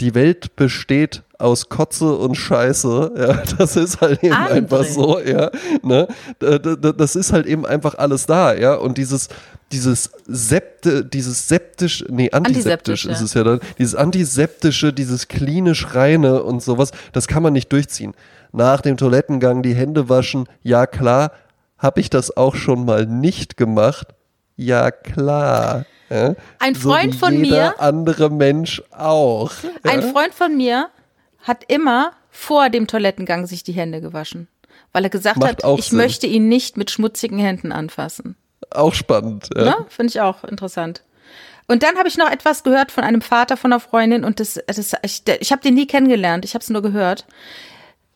die 0.01 0.15
Welt 0.15 0.55
besteht 0.55 1.25
aus 1.41 1.68
Kotze 1.68 2.16
und 2.16 2.34
Scheiße. 2.34 3.12
Ja, 3.16 3.43
das 3.59 3.76
ist 3.76 4.01
halt 4.01 4.22
eben 4.22 4.34
André. 4.34 4.51
einfach 4.51 4.84
so, 4.84 5.18
ja. 5.18 5.51
Ne? 5.82 6.09
Das 6.38 7.16
ist 7.16 7.32
halt 7.32 7.47
eben 7.47 7.66
einfach 7.66 7.97
alles 7.97 8.26
da, 8.26 8.55
ja. 8.55 8.74
Und 8.74 8.99
dieses, 8.99 9.28
dieses 9.72 10.11
septe, 10.26 11.05
dieses 11.05 11.49
septisch, 11.49 12.05
nee, 12.09 12.30
antiseptisch, 12.30 13.07
antiseptisch 13.07 13.07
ist 13.07 13.18
ja. 13.18 13.24
es 13.24 13.34
ja 13.34 13.45
dann, 13.45 13.61
dieses 13.78 13.95
antiseptische, 13.95 14.93
dieses 14.93 15.28
klinisch 15.28 15.95
reine 15.95 16.43
und 16.43 16.62
sowas, 16.62 16.91
das 17.12 17.28
kann 17.28 17.43
man 17.43 17.53
nicht 17.53 17.72
durchziehen. 17.72 18.14
Nach 18.53 18.80
dem 18.80 18.97
Toilettengang 18.97 19.62
die 19.62 19.74
Hände 19.74 20.09
waschen, 20.09 20.49
ja 20.62 20.86
klar, 20.86 21.32
habe 21.78 22.01
ich 22.01 22.11
das 22.11 22.36
auch 22.36 22.55
schon 22.55 22.84
mal 22.84 23.07
nicht 23.07 23.57
gemacht. 23.57 24.09
Ja 24.57 24.91
klar. 24.91 25.86
Ja? 26.11 26.34
Ein 26.59 26.74
Freund 26.74 27.14
so 27.14 27.20
von 27.20 27.45
jeder 27.45 27.70
mir. 27.70 27.80
andere 27.80 28.30
Mensch 28.30 28.82
auch. 28.91 29.53
Ein 29.84 30.03
Freund 30.03 30.34
von 30.34 30.57
mir 30.57 30.88
hat 31.43 31.64
immer 31.68 32.12
vor 32.30 32.70
dem 32.70 32.86
Toilettengang 32.86 33.47
sich 33.47 33.64
die 33.64 33.72
Hände 33.72 34.01
gewaschen, 34.01 34.49
weil 34.93 35.05
er 35.05 35.11
gesagt 35.11 35.38
Macht 35.38 35.64
hat, 35.64 35.78
ich 35.78 35.86
Sinn. 35.86 35.99
möchte 35.99 36.26
ihn 36.26 36.49
nicht 36.49 36.76
mit 36.76 36.91
schmutzigen 36.91 37.38
Händen 37.38 37.72
anfassen. 37.72 38.36
Auch 38.70 38.95
spannend. 38.95 39.49
Ja. 39.57 39.64
Ne? 39.64 39.86
Finde 39.88 40.11
ich 40.11 40.20
auch 40.20 40.45
interessant. 40.45 41.03
Und 41.66 41.82
dann 41.84 41.97
habe 41.97 42.09
ich 42.09 42.16
noch 42.16 42.30
etwas 42.30 42.64
gehört 42.64 42.91
von 42.91 43.05
einem 43.05 43.20
Vater 43.20 43.57
von 43.57 43.72
einer 43.72 43.80
Freundin 43.80 44.24
und 44.24 44.41
das, 44.41 44.59
das 44.66 44.93
ich, 45.03 45.22
ich 45.41 45.53
habe 45.53 45.62
den 45.62 45.74
nie 45.74 45.86
kennengelernt, 45.86 46.45
ich 46.45 46.55
habe 46.55 46.62
es 46.62 46.70
nur 46.70 46.82
gehört. 46.82 47.26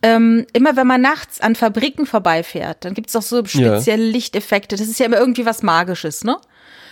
Ähm, 0.03 0.45
immer 0.53 0.77
wenn 0.77 0.87
man 0.87 1.01
nachts 1.01 1.41
an 1.41 1.55
Fabriken 1.55 2.05
vorbeifährt, 2.05 2.85
dann 2.85 2.95
gibt 2.95 3.09
es 3.09 3.17
auch 3.17 3.23
so 3.23 3.45
spezielle 3.45 4.05
ja. 4.05 4.11
Lichteffekte. 4.11 4.77
Das 4.77 4.89
ist 4.89 4.99
ja 4.99 5.07
immer 5.07 5.19
irgendwie 5.19 5.47
was 5.47 5.63
Magisches, 5.63 6.25
ne? 6.25 6.37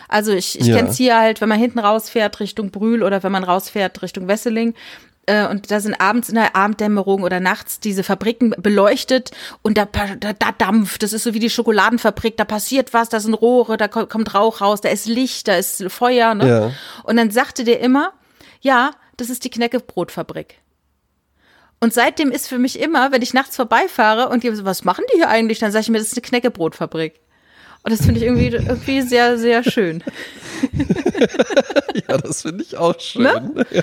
Also 0.09 0.33
ich, 0.33 0.61
ich 0.61 0.67
ja. 0.67 0.77
kenne 0.77 0.91
es 0.91 0.97
hier 0.97 1.19
halt, 1.19 1.41
wenn 1.41 1.49
man 1.49 1.59
hinten 1.59 1.79
rausfährt 1.79 2.39
Richtung 2.39 2.71
Brühl 2.71 3.03
oder 3.03 3.23
wenn 3.23 3.33
man 3.33 3.45
rausfährt 3.45 4.01
Richtung 4.03 4.29
Wesseling, 4.29 4.75
und 5.29 5.71
da 5.71 5.79
sind 5.79 6.01
abends 6.01 6.29
in 6.29 6.35
der 6.35 6.57
Abenddämmerung 6.57 7.23
oder 7.23 7.39
nachts 7.39 7.79
diese 7.79 8.03
Fabriken 8.03 8.55
beleuchtet 8.59 9.31
und 9.63 9.79
da, 9.79 9.85
da, 9.85 10.33
da 10.33 10.53
dampft, 10.53 11.03
das 11.05 11.13
ist 11.13 11.23
so 11.23 11.33
wie 11.33 11.39
die 11.39 11.51
Schokoladenfabrik, 11.51 12.37
da 12.37 12.45
passiert 12.45 12.93
was, 12.93 13.09
da 13.09 13.21
sind 13.21 13.35
Rohre, 13.35 13.77
da 13.77 13.87
kommt 13.87 14.35
Rauch 14.35 14.61
raus, 14.61 14.81
da 14.81 14.89
ist 14.89 15.07
Licht, 15.07 15.47
da 15.47 15.57
ist 15.57 15.85
Feuer. 15.89 16.35
Ne? 16.35 16.49
Ja. 16.49 16.71
Und 17.05 17.17
dann 17.17 17.31
sagte 17.31 17.63
der 17.63 17.79
immer, 17.81 18.13
ja, 18.61 18.91
das 19.17 19.31
ist 19.31 19.45
die 19.45 19.51
Knäckebrotfabrik. 19.51 20.59
Und 21.79 21.93
seitdem 21.93 22.31
ist 22.31 22.49
für 22.49 22.59
mich 22.59 22.81
immer, 22.81 23.13
wenn 23.13 23.23
ich 23.23 23.35
nachts 23.35 23.57
vorbeifahre 23.57 24.29
und 24.29 24.43
die 24.43 24.55
so, 24.55 24.65
was 24.65 24.85
machen 24.85 25.05
die 25.13 25.19
hier 25.19 25.29
eigentlich, 25.29 25.59
dann 25.59 25.73
sage 25.73 25.83
ich 25.83 25.89
mir, 25.89 25.99
das 25.99 26.09
ist 26.09 26.17
eine 26.17 26.23
Knäckebrotfabrik. 26.23 27.21
Und 27.85 27.93
das 27.93 28.05
finde 28.05 28.21
ich 28.21 28.27
irgendwie, 28.27 28.47
irgendwie 28.47 29.03
sehr, 29.03 29.39
sehr 29.39 29.65
schön. 29.65 30.05
ja, 32.09 32.19
das 32.19 32.43
finde 32.43 32.63
ich 32.63 32.77
auch 32.77 32.99
schön. 33.01 33.25
Ne? 33.25 33.67
Ja. 33.71 33.83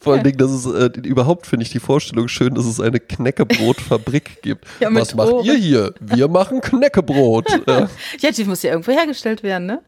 Vor 0.00 0.14
allen 0.14 0.22
Dingen, 0.22 0.38
dass 0.38 0.50
es 0.52 0.64
äh, 0.64 0.90
überhaupt 1.00 1.46
finde 1.46 1.64
ich 1.64 1.70
die 1.70 1.80
Vorstellung 1.80 2.28
schön, 2.28 2.54
dass 2.54 2.66
es 2.66 2.80
eine 2.80 3.00
Knäckebrotfabrik 3.00 4.38
gibt. 4.42 4.64
Ja, 4.80 4.94
Was 4.94 5.14
macht 5.14 5.32
Ohren. 5.32 5.44
ihr 5.44 5.54
hier? 5.54 5.94
Wir 6.00 6.28
machen 6.28 6.60
Knäckebrot. 6.60 7.48
ja. 7.66 7.88
ja, 8.20 8.30
die 8.30 8.44
muss 8.44 8.62
ja 8.62 8.70
irgendwo 8.70 8.92
hergestellt 8.92 9.42
werden, 9.42 9.66
ne? 9.66 9.82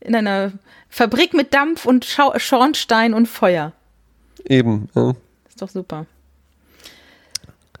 In 0.00 0.14
einer 0.16 0.52
Fabrik 0.88 1.34
mit 1.34 1.52
Dampf 1.54 1.84
und 1.86 2.04
Schau 2.04 2.32
Schornstein 2.38 3.14
und 3.14 3.26
Feuer. 3.26 3.72
Eben, 4.48 4.88
ja. 4.94 5.10
Ist 5.48 5.60
doch 5.60 5.68
super. 5.68 6.06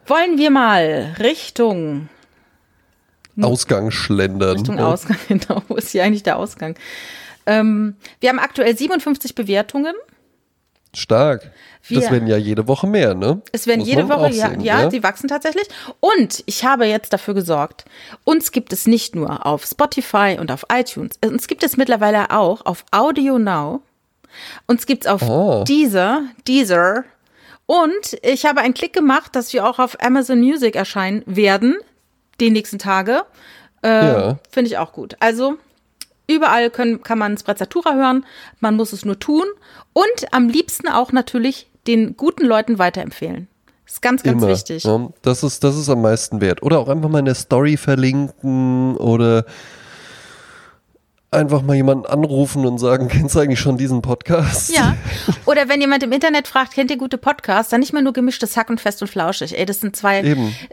Wollen 0.06 0.36
wir 0.38 0.50
mal 0.50 1.16
Richtung 1.18 2.08
Ausgang 3.40 3.90
schlendern. 3.90 4.56
Richtung 4.58 4.78
ja. 4.78 4.86
Ausgang, 4.92 5.16
genau. 5.28 5.62
Wo 5.68 5.76
ist 5.76 5.90
hier 5.90 6.04
eigentlich 6.04 6.22
der 6.22 6.36
Ausgang? 6.36 6.76
Ähm, 7.46 7.96
wir 8.20 8.28
haben 8.28 8.38
aktuell 8.38 8.76
57 8.76 9.34
Bewertungen. 9.34 9.94
Stark. 10.94 11.50
Wir, 11.84 12.00
das 12.00 12.10
werden 12.10 12.28
ja 12.28 12.36
jede 12.36 12.68
Woche 12.68 12.86
mehr, 12.86 13.14
ne? 13.14 13.42
Es 13.50 13.66
werden 13.66 13.80
Muss 13.80 13.88
jede 13.88 14.08
Woche, 14.08 14.30
ja, 14.30 14.50
sehen, 14.50 14.60
ja, 14.60 14.82
ja, 14.82 14.88
die 14.88 15.02
wachsen 15.02 15.26
tatsächlich. 15.26 15.66
Und 16.00 16.44
ich 16.46 16.64
habe 16.64 16.86
jetzt 16.86 17.12
dafür 17.12 17.34
gesorgt, 17.34 17.84
uns 18.24 18.52
gibt 18.52 18.72
es 18.72 18.86
nicht 18.86 19.16
nur 19.16 19.44
auf 19.46 19.64
Spotify 19.64 20.36
und 20.38 20.52
auf 20.52 20.66
iTunes, 20.72 21.18
uns 21.24 21.48
gibt 21.48 21.64
es 21.64 21.76
mittlerweile 21.76 22.30
auch 22.30 22.64
auf 22.66 22.84
Audio 22.90 23.38
Now. 23.38 23.82
Uns 24.66 24.86
gibt 24.86 25.04
es 25.04 25.10
auf 25.10 25.22
oh. 25.22 25.64
Deezer, 25.64 26.22
Deezer. 26.46 27.04
Und 27.66 28.18
ich 28.22 28.44
habe 28.44 28.60
einen 28.60 28.74
Klick 28.74 28.92
gemacht, 28.92 29.34
dass 29.34 29.52
wir 29.52 29.66
auch 29.66 29.78
auf 29.78 29.96
Amazon 30.00 30.40
Music 30.40 30.76
erscheinen 30.76 31.22
werden, 31.26 31.76
die 32.40 32.50
nächsten 32.50 32.78
Tage. 32.78 33.24
Äh, 33.82 33.88
ja. 33.88 34.38
Finde 34.50 34.70
ich 34.70 34.78
auch 34.78 34.92
gut. 34.92 35.16
Also 35.20 35.56
Überall 36.26 36.70
können, 36.70 37.02
kann 37.02 37.18
man 37.18 37.36
Sprezzatura 37.36 37.94
hören. 37.94 38.24
Man 38.60 38.76
muss 38.76 38.92
es 38.92 39.04
nur 39.04 39.18
tun. 39.18 39.44
Und 39.92 40.32
am 40.32 40.48
liebsten 40.48 40.88
auch 40.88 41.12
natürlich 41.12 41.70
den 41.86 42.16
guten 42.16 42.46
Leuten 42.46 42.78
weiterempfehlen. 42.78 43.48
Das 43.84 43.94
ist 43.94 44.02
ganz, 44.02 44.22
ganz 44.22 44.42
Immer, 44.42 44.52
wichtig. 44.52 44.84
Ja, 44.84 45.10
das, 45.22 45.42
ist, 45.42 45.64
das 45.64 45.76
ist 45.76 45.88
am 45.88 46.02
meisten 46.02 46.40
wert. 46.40 46.62
Oder 46.62 46.78
auch 46.78 46.88
einfach 46.88 47.08
mal 47.08 47.18
in 47.18 47.24
der 47.24 47.34
Story 47.34 47.76
verlinken 47.76 48.96
oder 48.96 49.44
einfach 51.32 51.62
mal 51.62 51.74
jemanden 51.74 52.06
anrufen 52.06 52.66
und 52.66 52.78
sagen, 52.78 53.08
kennst 53.12 53.34
du 53.34 53.40
eigentlich 53.40 53.60
schon 53.60 53.78
diesen 53.78 54.02
Podcast? 54.02 54.70
Ja. 54.74 54.96
Oder 55.46 55.68
wenn 55.68 55.80
jemand 55.80 56.02
im 56.02 56.12
Internet 56.12 56.46
fragt, 56.46 56.74
kennt 56.74 56.90
ihr 56.90 56.98
gute 56.98 57.18
Podcasts, 57.18 57.70
dann 57.70 57.80
nicht 57.80 57.92
mehr 57.92 58.02
nur 58.02 58.12
gemischtes 58.12 58.56
Hack 58.56 58.70
und 58.70 58.80
fest 58.80 59.00
und 59.02 59.08
flauschig. 59.08 59.58
Ey, 59.58 59.64
das 59.64 59.80
sind 59.80 59.96
zwei, 59.96 60.20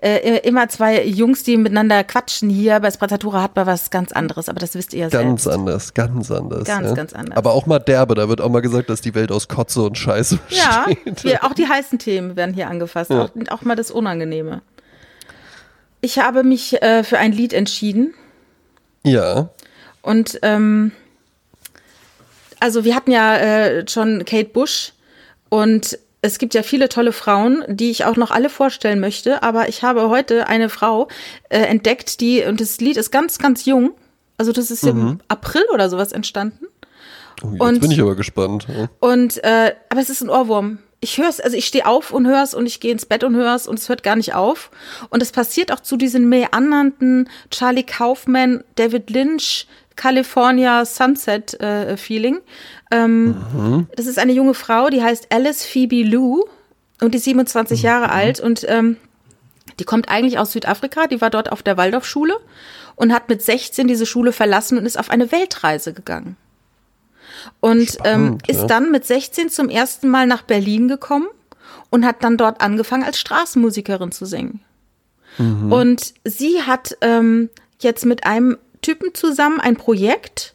äh, 0.01 0.37
immer 0.47 0.67
zwei 0.69 1.03
Jungs, 1.05 1.43
die 1.43 1.57
miteinander 1.57 2.03
quatschen 2.03 2.49
hier. 2.49 2.79
Bei 2.79 2.91
Sprezzatura 2.91 3.41
hat 3.41 3.55
man 3.55 3.65
was 3.65 3.89
ganz 3.89 4.11
anderes, 4.11 4.49
aber 4.49 4.59
das 4.59 4.75
wisst 4.75 4.93
ihr 4.93 4.99
ja 4.99 5.09
Ganz 5.09 5.43
selbst. 5.43 5.57
anders, 5.59 5.93
ganz 5.93 6.29
anders. 6.31 6.65
Ganz, 6.65 6.89
ja. 6.89 6.93
ganz 6.93 7.13
anders. 7.13 7.37
Aber 7.37 7.53
auch 7.53 7.65
mal 7.65 7.79
derbe, 7.79 8.15
da 8.15 8.27
wird 8.29 8.41
auch 8.41 8.49
mal 8.49 8.61
gesagt, 8.61 8.89
dass 8.89 9.01
die 9.01 9.15
Welt 9.15 9.31
aus 9.31 9.47
Kotze 9.47 9.81
und 9.83 9.97
Scheiße 9.97 10.39
Ja, 10.49 10.85
besteht. 10.87 11.23
wir, 11.23 11.43
auch 11.45 11.53
die 11.53 11.67
heißen 11.67 11.99
Themen 11.99 12.35
werden 12.35 12.53
hier 12.53 12.69
angefasst, 12.69 13.11
auch, 13.11 13.29
auch 13.49 13.61
mal 13.61 13.75
das 13.75 13.91
Unangenehme. 13.91 14.61
Ich 16.01 16.19
habe 16.19 16.43
mich 16.43 16.81
äh, 16.81 17.03
für 17.03 17.17
ein 17.17 17.31
Lied 17.31 17.53
entschieden 17.53 18.13
Ja, 19.03 19.49
und 20.09 20.39
ähm, 20.41 20.91
also 22.59 22.83
wir 22.83 22.95
hatten 22.95 23.11
ja 23.11 23.37
äh, 23.37 23.87
schon 23.87 24.25
Kate 24.25 24.49
Bush 24.49 24.93
und 25.49 25.97
es 26.21 26.37
gibt 26.37 26.53
ja 26.53 26.63
viele 26.63 26.89
tolle 26.89 27.13
Frauen, 27.13 27.63
die 27.67 27.91
ich 27.91 28.03
auch 28.03 28.17
noch 28.17 28.31
alle 28.31 28.49
vorstellen 28.49 28.99
möchte, 28.99 29.41
aber 29.41 29.69
ich 29.69 29.83
habe 29.83 30.09
heute 30.09 30.47
eine 30.47 30.67
Frau 30.67 31.07
äh, 31.47 31.59
entdeckt, 31.59 32.19
die, 32.19 32.43
und 32.43 32.59
das 32.59 32.79
Lied 32.81 32.97
ist 32.97 33.11
ganz, 33.11 33.37
ganz 33.39 33.63
jung, 33.65 33.91
also 34.37 34.51
das 34.51 34.69
ist 34.71 34.83
im 34.83 35.19
April 35.29 35.63
oder 35.73 35.89
sowas 35.89 36.11
entstanden. 36.11 36.65
oh, 37.43 37.51
jetzt 37.51 37.61
Und- 37.61 37.79
bin 37.81 37.91
ich 37.91 38.01
aber 38.01 38.15
gespannt. 38.15 38.67
Ja. 38.67 38.89
Und 38.99 39.41
äh, 39.43 39.73
aber 39.89 40.01
es 40.01 40.09
ist 40.09 40.21
ein 40.21 40.29
Ohrwurm. 40.29 40.79
Ich 41.01 41.17
höre 41.17 41.29
es, 41.29 41.39
also 41.39 41.55
ich 41.55 41.65
stehe 41.65 41.85
auf 41.85 42.11
und 42.11 42.27
höre 42.27 42.43
es 42.43 42.53
und 42.53 42.65
ich 42.65 42.81
gehe 42.81 42.91
ins 42.91 43.05
Bett 43.05 43.23
und 43.23 43.33
höre 43.33 43.55
es 43.55 43.67
und 43.67 43.79
es 43.79 43.87
hört 43.87 44.03
gar 44.03 44.17
nicht 44.17 44.35
auf. 44.35 44.69
Und 45.09 45.23
es 45.23 45.31
passiert 45.31 45.71
auch 45.71 45.79
zu 45.79 45.95
diesen 45.95 46.27
meandernden 46.27 47.29
Charlie 47.51 47.83
Kaufman, 47.85 48.65
David 48.75 49.09
Lynch, 49.09 49.65
California 49.99 50.85
Sunset 50.85 51.59
äh, 51.59 51.97
Feeling. 51.97 52.39
Ähm, 52.89 53.87
Das 53.97 54.05
ist 54.05 54.17
eine 54.17 54.31
junge 54.31 54.53
Frau, 54.53 54.89
die 54.89 55.03
heißt 55.03 55.27
Alice 55.29 55.65
Phoebe 55.65 56.03
Lou 56.03 56.45
und 57.01 57.13
die 57.13 57.17
ist 57.17 57.25
27 57.25 57.81
Jahre 57.81 58.09
alt 58.09 58.39
und 58.39 58.65
ähm, 58.69 58.95
die 59.77 59.83
kommt 59.83 60.07
eigentlich 60.07 60.39
aus 60.39 60.53
Südafrika, 60.53 61.07
die 61.07 61.19
war 61.19 61.29
dort 61.29 61.51
auf 61.51 61.63
der 61.63 61.75
Waldorfschule 61.75 62.37
und 62.95 63.13
hat 63.13 63.27
mit 63.27 63.41
16 63.41 63.89
diese 63.89 64.05
Schule 64.05 64.31
verlassen 64.31 64.77
und 64.77 64.85
ist 64.85 64.97
auf 64.97 65.09
eine 65.09 65.33
Weltreise 65.33 65.91
gegangen. 65.91 66.37
Und 67.59 67.79
ähm, 67.79 68.37
Spannend, 68.37 68.49
ist 68.49 68.61
ja. 68.61 68.67
dann 68.67 68.91
mit 68.91 69.05
16 69.05 69.49
zum 69.49 69.67
ersten 69.67 70.07
Mal 70.07 70.27
nach 70.27 70.43
Berlin 70.43 70.87
gekommen 70.87 71.27
und 71.89 72.05
hat 72.05 72.23
dann 72.23 72.37
dort 72.37 72.61
angefangen, 72.61 73.03
als 73.03 73.19
Straßenmusikerin 73.19 74.13
zu 74.13 74.25
singen. 74.25 74.61
Mhm. 75.37 75.73
Und 75.73 76.13
sie 76.23 76.61
hat 76.61 76.97
ähm, 77.01 77.49
jetzt 77.81 78.05
mit 78.05 78.25
einem 78.25 78.57
Typen 78.81 79.13
zusammen 79.13 79.59
ein 79.59 79.75
Projekt 79.75 80.53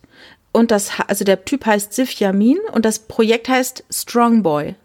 und 0.53 0.71
das, 0.71 0.91
also 1.09 1.25
der 1.25 1.45
Typ 1.45 1.67
heißt 1.67 1.93
Sif 1.93 2.13
Yamin 2.13 2.59
und 2.73 2.85
das 2.85 3.01
Projekt 3.01 3.49
heißt 3.49 3.85
Strong 3.91 4.43
Boy. 4.43 4.77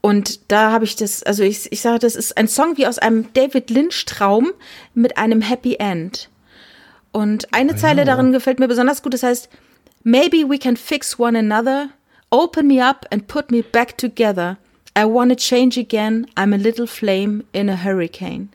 Und 0.00 0.50
da 0.50 0.72
habe 0.72 0.84
ich 0.84 0.96
das, 0.96 1.22
also 1.22 1.42
ich, 1.42 1.70
ich 1.70 1.80
sage, 1.80 1.98
das 1.98 2.16
ist 2.16 2.36
ein 2.36 2.48
Song 2.48 2.76
wie 2.76 2.86
aus 2.86 2.98
einem 2.98 3.32
David 3.34 3.70
Lynch 3.70 4.06
Traum 4.06 4.52
mit 4.94 5.18
einem 5.18 5.42
Happy 5.42 5.76
End. 5.78 6.30
Und 7.12 7.52
eine 7.52 7.76
Zeile 7.76 8.04
darin 8.04 8.32
gefällt 8.32 8.60
mir 8.60 8.68
besonders 8.68 9.02
gut, 9.02 9.14
das 9.14 9.22
heißt, 9.22 9.48
Maybe 10.02 10.48
we 10.48 10.58
can 10.58 10.76
fix 10.76 11.18
one 11.18 11.38
another, 11.38 11.90
open 12.30 12.66
me 12.66 12.82
up 12.82 13.06
and 13.10 13.26
put 13.26 13.50
me 13.50 13.62
back 13.62 13.98
together. 13.98 14.56
I 14.96 15.04
wanna 15.04 15.36
change 15.36 15.78
again, 15.78 16.26
I'm 16.36 16.54
a 16.54 16.56
little 16.56 16.86
flame 16.86 17.44
in 17.52 17.68
a 17.68 17.76
hurricane. 17.76 18.48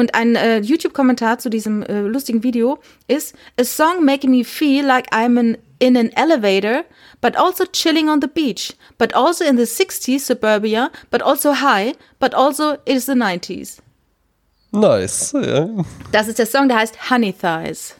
Und 0.00 0.14
ein 0.14 0.34
äh, 0.34 0.60
YouTube-Kommentar 0.60 1.40
zu 1.40 1.50
diesem 1.50 1.82
äh, 1.82 2.00
lustigen 2.00 2.42
Video 2.42 2.78
ist 3.06 3.34
A 3.60 3.64
song 3.64 4.02
making 4.02 4.30
me 4.30 4.44
feel 4.44 4.82
like 4.82 5.12
I'm 5.12 5.38
in, 5.38 5.58
in 5.78 5.94
an 5.94 6.08
elevator, 6.14 6.84
but 7.20 7.36
also 7.36 7.66
chilling 7.70 8.08
on 8.08 8.22
the 8.22 8.26
beach, 8.26 8.72
but 8.96 9.14
also 9.14 9.44
in 9.44 9.58
the 9.58 9.64
60s 9.64 10.20
suburbia, 10.20 10.90
but 11.10 11.22
also 11.22 11.52
high, 11.52 11.92
but 12.18 12.34
also 12.34 12.78
it 12.86 12.96
is 12.96 13.04
the 13.04 13.12
90s. 13.12 13.82
Nice, 14.72 15.34
ja. 15.34 15.68
Das 16.12 16.28
ist 16.28 16.38
der 16.38 16.46
Song, 16.46 16.68
der 16.68 16.78
heißt 16.78 17.10
Honey 17.10 17.34
Thighs 17.34 17.94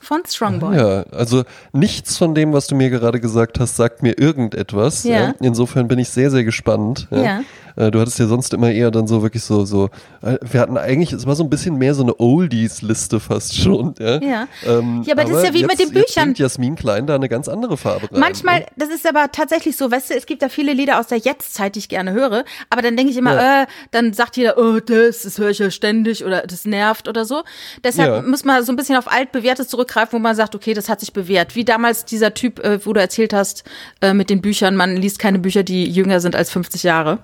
von 0.00 0.22
Strongboy. 0.26 0.76
Ja, 0.78 1.02
also 1.10 1.44
nichts 1.72 2.16
von 2.16 2.34
dem, 2.34 2.54
was 2.54 2.68
du 2.68 2.74
mir 2.74 2.88
gerade 2.88 3.20
gesagt 3.20 3.60
hast, 3.60 3.76
sagt 3.76 4.02
mir 4.02 4.18
irgendetwas. 4.18 5.04
Ja. 5.04 5.34
Insofern 5.40 5.88
bin 5.88 5.98
ich 5.98 6.08
sehr, 6.08 6.30
sehr 6.30 6.44
gespannt. 6.44 7.08
Ja. 7.10 7.42
Äh, 7.76 7.90
Du 7.90 8.00
hattest 8.00 8.18
ja 8.18 8.26
sonst 8.26 8.52
immer 8.54 8.70
eher 8.70 8.90
dann 8.90 9.06
so 9.06 9.22
wirklich 9.22 9.42
so, 9.44 9.64
so, 9.64 9.90
äh, 10.22 10.38
wir 10.42 10.60
hatten 10.60 10.76
eigentlich, 10.78 11.12
es 11.12 11.26
war 11.26 11.34
so 11.36 11.42
ein 11.44 11.50
bisschen 11.50 11.76
mehr 11.76 11.94
so 11.94 12.02
eine 12.02 12.18
Oldies-Liste 12.18 13.20
fast 13.20 13.56
schon. 13.60 13.94
Ja, 13.98 14.20
Ja. 14.22 14.48
Ähm, 14.66 15.02
Ja, 15.06 15.14
aber 15.14 15.24
das 15.24 15.38
ist 15.38 15.44
ja 15.46 15.54
wie 15.54 15.60
jetzt, 15.60 15.70
mit 15.70 15.78
den 15.80 15.92
Jetzt 15.94 16.06
Büchern. 16.06 16.24
bringt 16.26 16.38
Jasmin 16.38 16.76
Klein 16.76 17.06
da 17.06 17.14
eine 17.14 17.28
ganz 17.28 17.48
andere 17.48 17.76
Farbe 17.76 18.10
rein. 18.12 18.20
Manchmal, 18.20 18.60
ne? 18.60 18.66
das 18.76 18.88
ist 18.90 19.06
aber 19.08 19.30
tatsächlich 19.32 19.76
so, 19.76 19.90
weißt 19.90 20.10
du, 20.10 20.14
es 20.14 20.26
gibt 20.26 20.42
da 20.42 20.48
viele 20.48 20.72
Lieder 20.72 20.98
aus 21.00 21.08
der 21.08 21.18
Jetztzeit, 21.18 21.74
die 21.74 21.80
ich 21.80 21.88
gerne 21.88 22.12
höre, 22.12 22.44
aber 22.70 22.82
dann 22.82 22.96
denke 22.96 23.10
ich 23.12 23.18
immer, 23.18 23.34
Ja. 23.34 23.62
äh, 23.62 23.66
dann 23.90 24.12
sagt 24.12 24.36
jeder, 24.36 24.56
oh, 24.58 24.78
das, 24.80 25.22
das 25.22 25.38
höre 25.38 25.50
ich 25.50 25.58
ja 25.58 25.70
ständig 25.70 26.24
oder 26.24 26.42
das 26.42 26.64
nervt 26.64 27.08
oder 27.08 27.24
so. 27.24 27.42
Deshalb 27.82 28.08
Ja. 28.10 28.22
muss 28.22 28.44
man 28.44 28.64
so 28.64 28.72
ein 28.72 28.76
bisschen 28.76 28.96
auf 28.96 29.10
altbewährtes 29.10 29.68
zurückgreifen, 29.68 30.12
wo 30.12 30.18
man 30.22 30.36
sagt, 30.36 30.54
okay, 30.54 30.74
das 30.74 30.88
hat 30.88 31.00
sich 31.00 31.12
bewährt. 31.12 31.54
Wie 31.56 31.64
damals 31.64 32.04
dieser 32.04 32.34
Typ, 32.34 32.58
äh, 32.60 32.84
wo 32.86 32.92
du 32.92 33.00
erzählt 33.00 33.32
hast, 33.32 33.64
äh, 34.00 34.14
mit 34.14 34.30
den 34.30 34.40
Büchern, 34.40 34.76
man 34.76 34.96
liest 34.96 35.18
keine 35.18 35.38
Bücher, 35.38 35.62
die 35.62 35.84
jünger 35.90 36.20
sind 36.20 36.36
als 36.36 36.50
50 36.50 36.82
Jahre. 36.82 37.18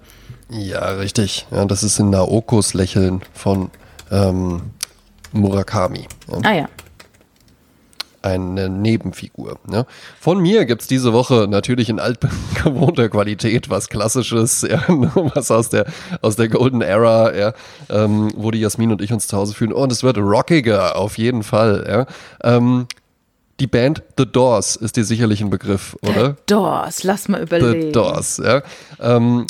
Ja, 0.50 0.84
richtig. 0.90 1.46
Ja, 1.50 1.64
das 1.64 1.82
ist 1.82 1.98
in 1.98 2.10
Naokos 2.10 2.74
Lächeln 2.74 3.22
von 3.32 3.70
ähm, 4.10 4.62
Murakami. 5.32 6.08
Ja. 6.28 6.38
Ah 6.42 6.54
ja. 6.54 6.68
eine 8.22 8.68
Nebenfigur. 8.68 9.58
Ne? 9.66 9.86
Von 10.18 10.40
mir 10.40 10.64
gibt's 10.64 10.88
diese 10.88 11.12
Woche 11.12 11.46
natürlich 11.48 11.88
in 11.88 12.00
altgewohnter 12.00 13.08
Qualität 13.10 13.70
was 13.70 13.88
Klassisches, 13.88 14.62
ja, 14.62 14.82
was 14.88 15.50
aus 15.52 15.68
der, 15.68 15.86
aus 16.20 16.34
der 16.36 16.48
Golden 16.48 16.82
Era, 16.82 17.34
ja, 17.34 17.52
ähm, 17.88 18.32
wo 18.34 18.50
die 18.50 18.60
Jasmin 18.60 18.90
und 18.90 19.00
ich 19.00 19.12
uns 19.12 19.28
zu 19.28 19.36
Hause 19.36 19.54
fühlen. 19.54 19.72
Und 19.72 19.92
es 19.92 20.02
wird 20.02 20.18
rockiger, 20.18 20.96
auf 20.96 21.16
jeden 21.16 21.44
Fall. 21.44 21.86
Ja. 21.88 22.06
Ähm, 22.56 22.86
die 23.60 23.66
Band 23.66 24.02
The 24.16 24.24
Doors 24.26 24.74
ist 24.74 24.96
dir 24.96 25.04
sicherlich 25.04 25.42
ein 25.42 25.50
Begriff, 25.50 25.96
oder? 26.02 26.36
Doors, 26.46 27.04
lass 27.04 27.28
mal 27.28 27.42
überlegen. 27.42 27.88
The 27.88 27.92
Doors, 27.92 28.38
ja. 28.38 28.62
Ähm, 28.98 29.46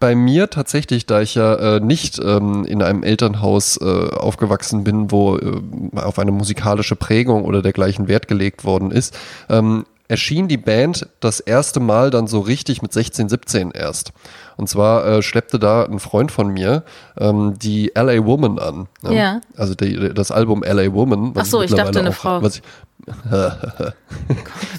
bei 0.00 0.14
mir 0.14 0.50
tatsächlich, 0.50 1.06
da 1.06 1.20
ich 1.20 1.34
ja 1.34 1.76
äh, 1.76 1.80
nicht 1.80 2.18
ähm, 2.18 2.64
in 2.64 2.82
einem 2.82 3.02
Elternhaus 3.02 3.78
äh, 3.80 3.84
aufgewachsen 3.84 4.82
bin, 4.82 5.12
wo 5.12 5.36
äh, 5.36 5.60
auf 5.94 6.18
eine 6.18 6.32
musikalische 6.32 6.96
Prägung 6.96 7.44
oder 7.44 7.62
dergleichen 7.62 8.08
Wert 8.08 8.26
gelegt 8.26 8.64
worden 8.64 8.90
ist, 8.90 9.16
ähm, 9.48 9.84
erschien 10.08 10.48
die 10.48 10.56
Band 10.56 11.06
das 11.20 11.38
erste 11.38 11.78
Mal 11.78 12.10
dann 12.10 12.26
so 12.26 12.40
richtig 12.40 12.82
mit 12.82 12.92
16, 12.92 13.28
17 13.28 13.70
erst. 13.70 14.12
Und 14.56 14.68
zwar 14.68 15.06
äh, 15.06 15.22
schleppte 15.22 15.60
da 15.60 15.84
ein 15.84 16.00
Freund 16.00 16.32
von 16.32 16.48
mir 16.48 16.82
ähm, 17.16 17.54
die 17.58 17.92
LA 17.94 18.24
Woman 18.26 18.58
an. 18.58 18.88
ne? 19.02 19.14
Ja. 19.14 19.40
Also 19.56 19.74
die, 19.74 20.12
das 20.12 20.32
Album 20.32 20.64
LA 20.64 20.92
Woman. 20.92 21.36
was 21.36 21.46
Ach 21.46 21.50
so, 21.50 21.62
ich 21.62 21.70
dachte 21.70 21.84
mittlerweile 21.84 22.00
eine 22.00 22.10
auch, 22.10 22.14
Frau. 22.14 22.42
Was 22.42 22.56
ich, 22.56 22.62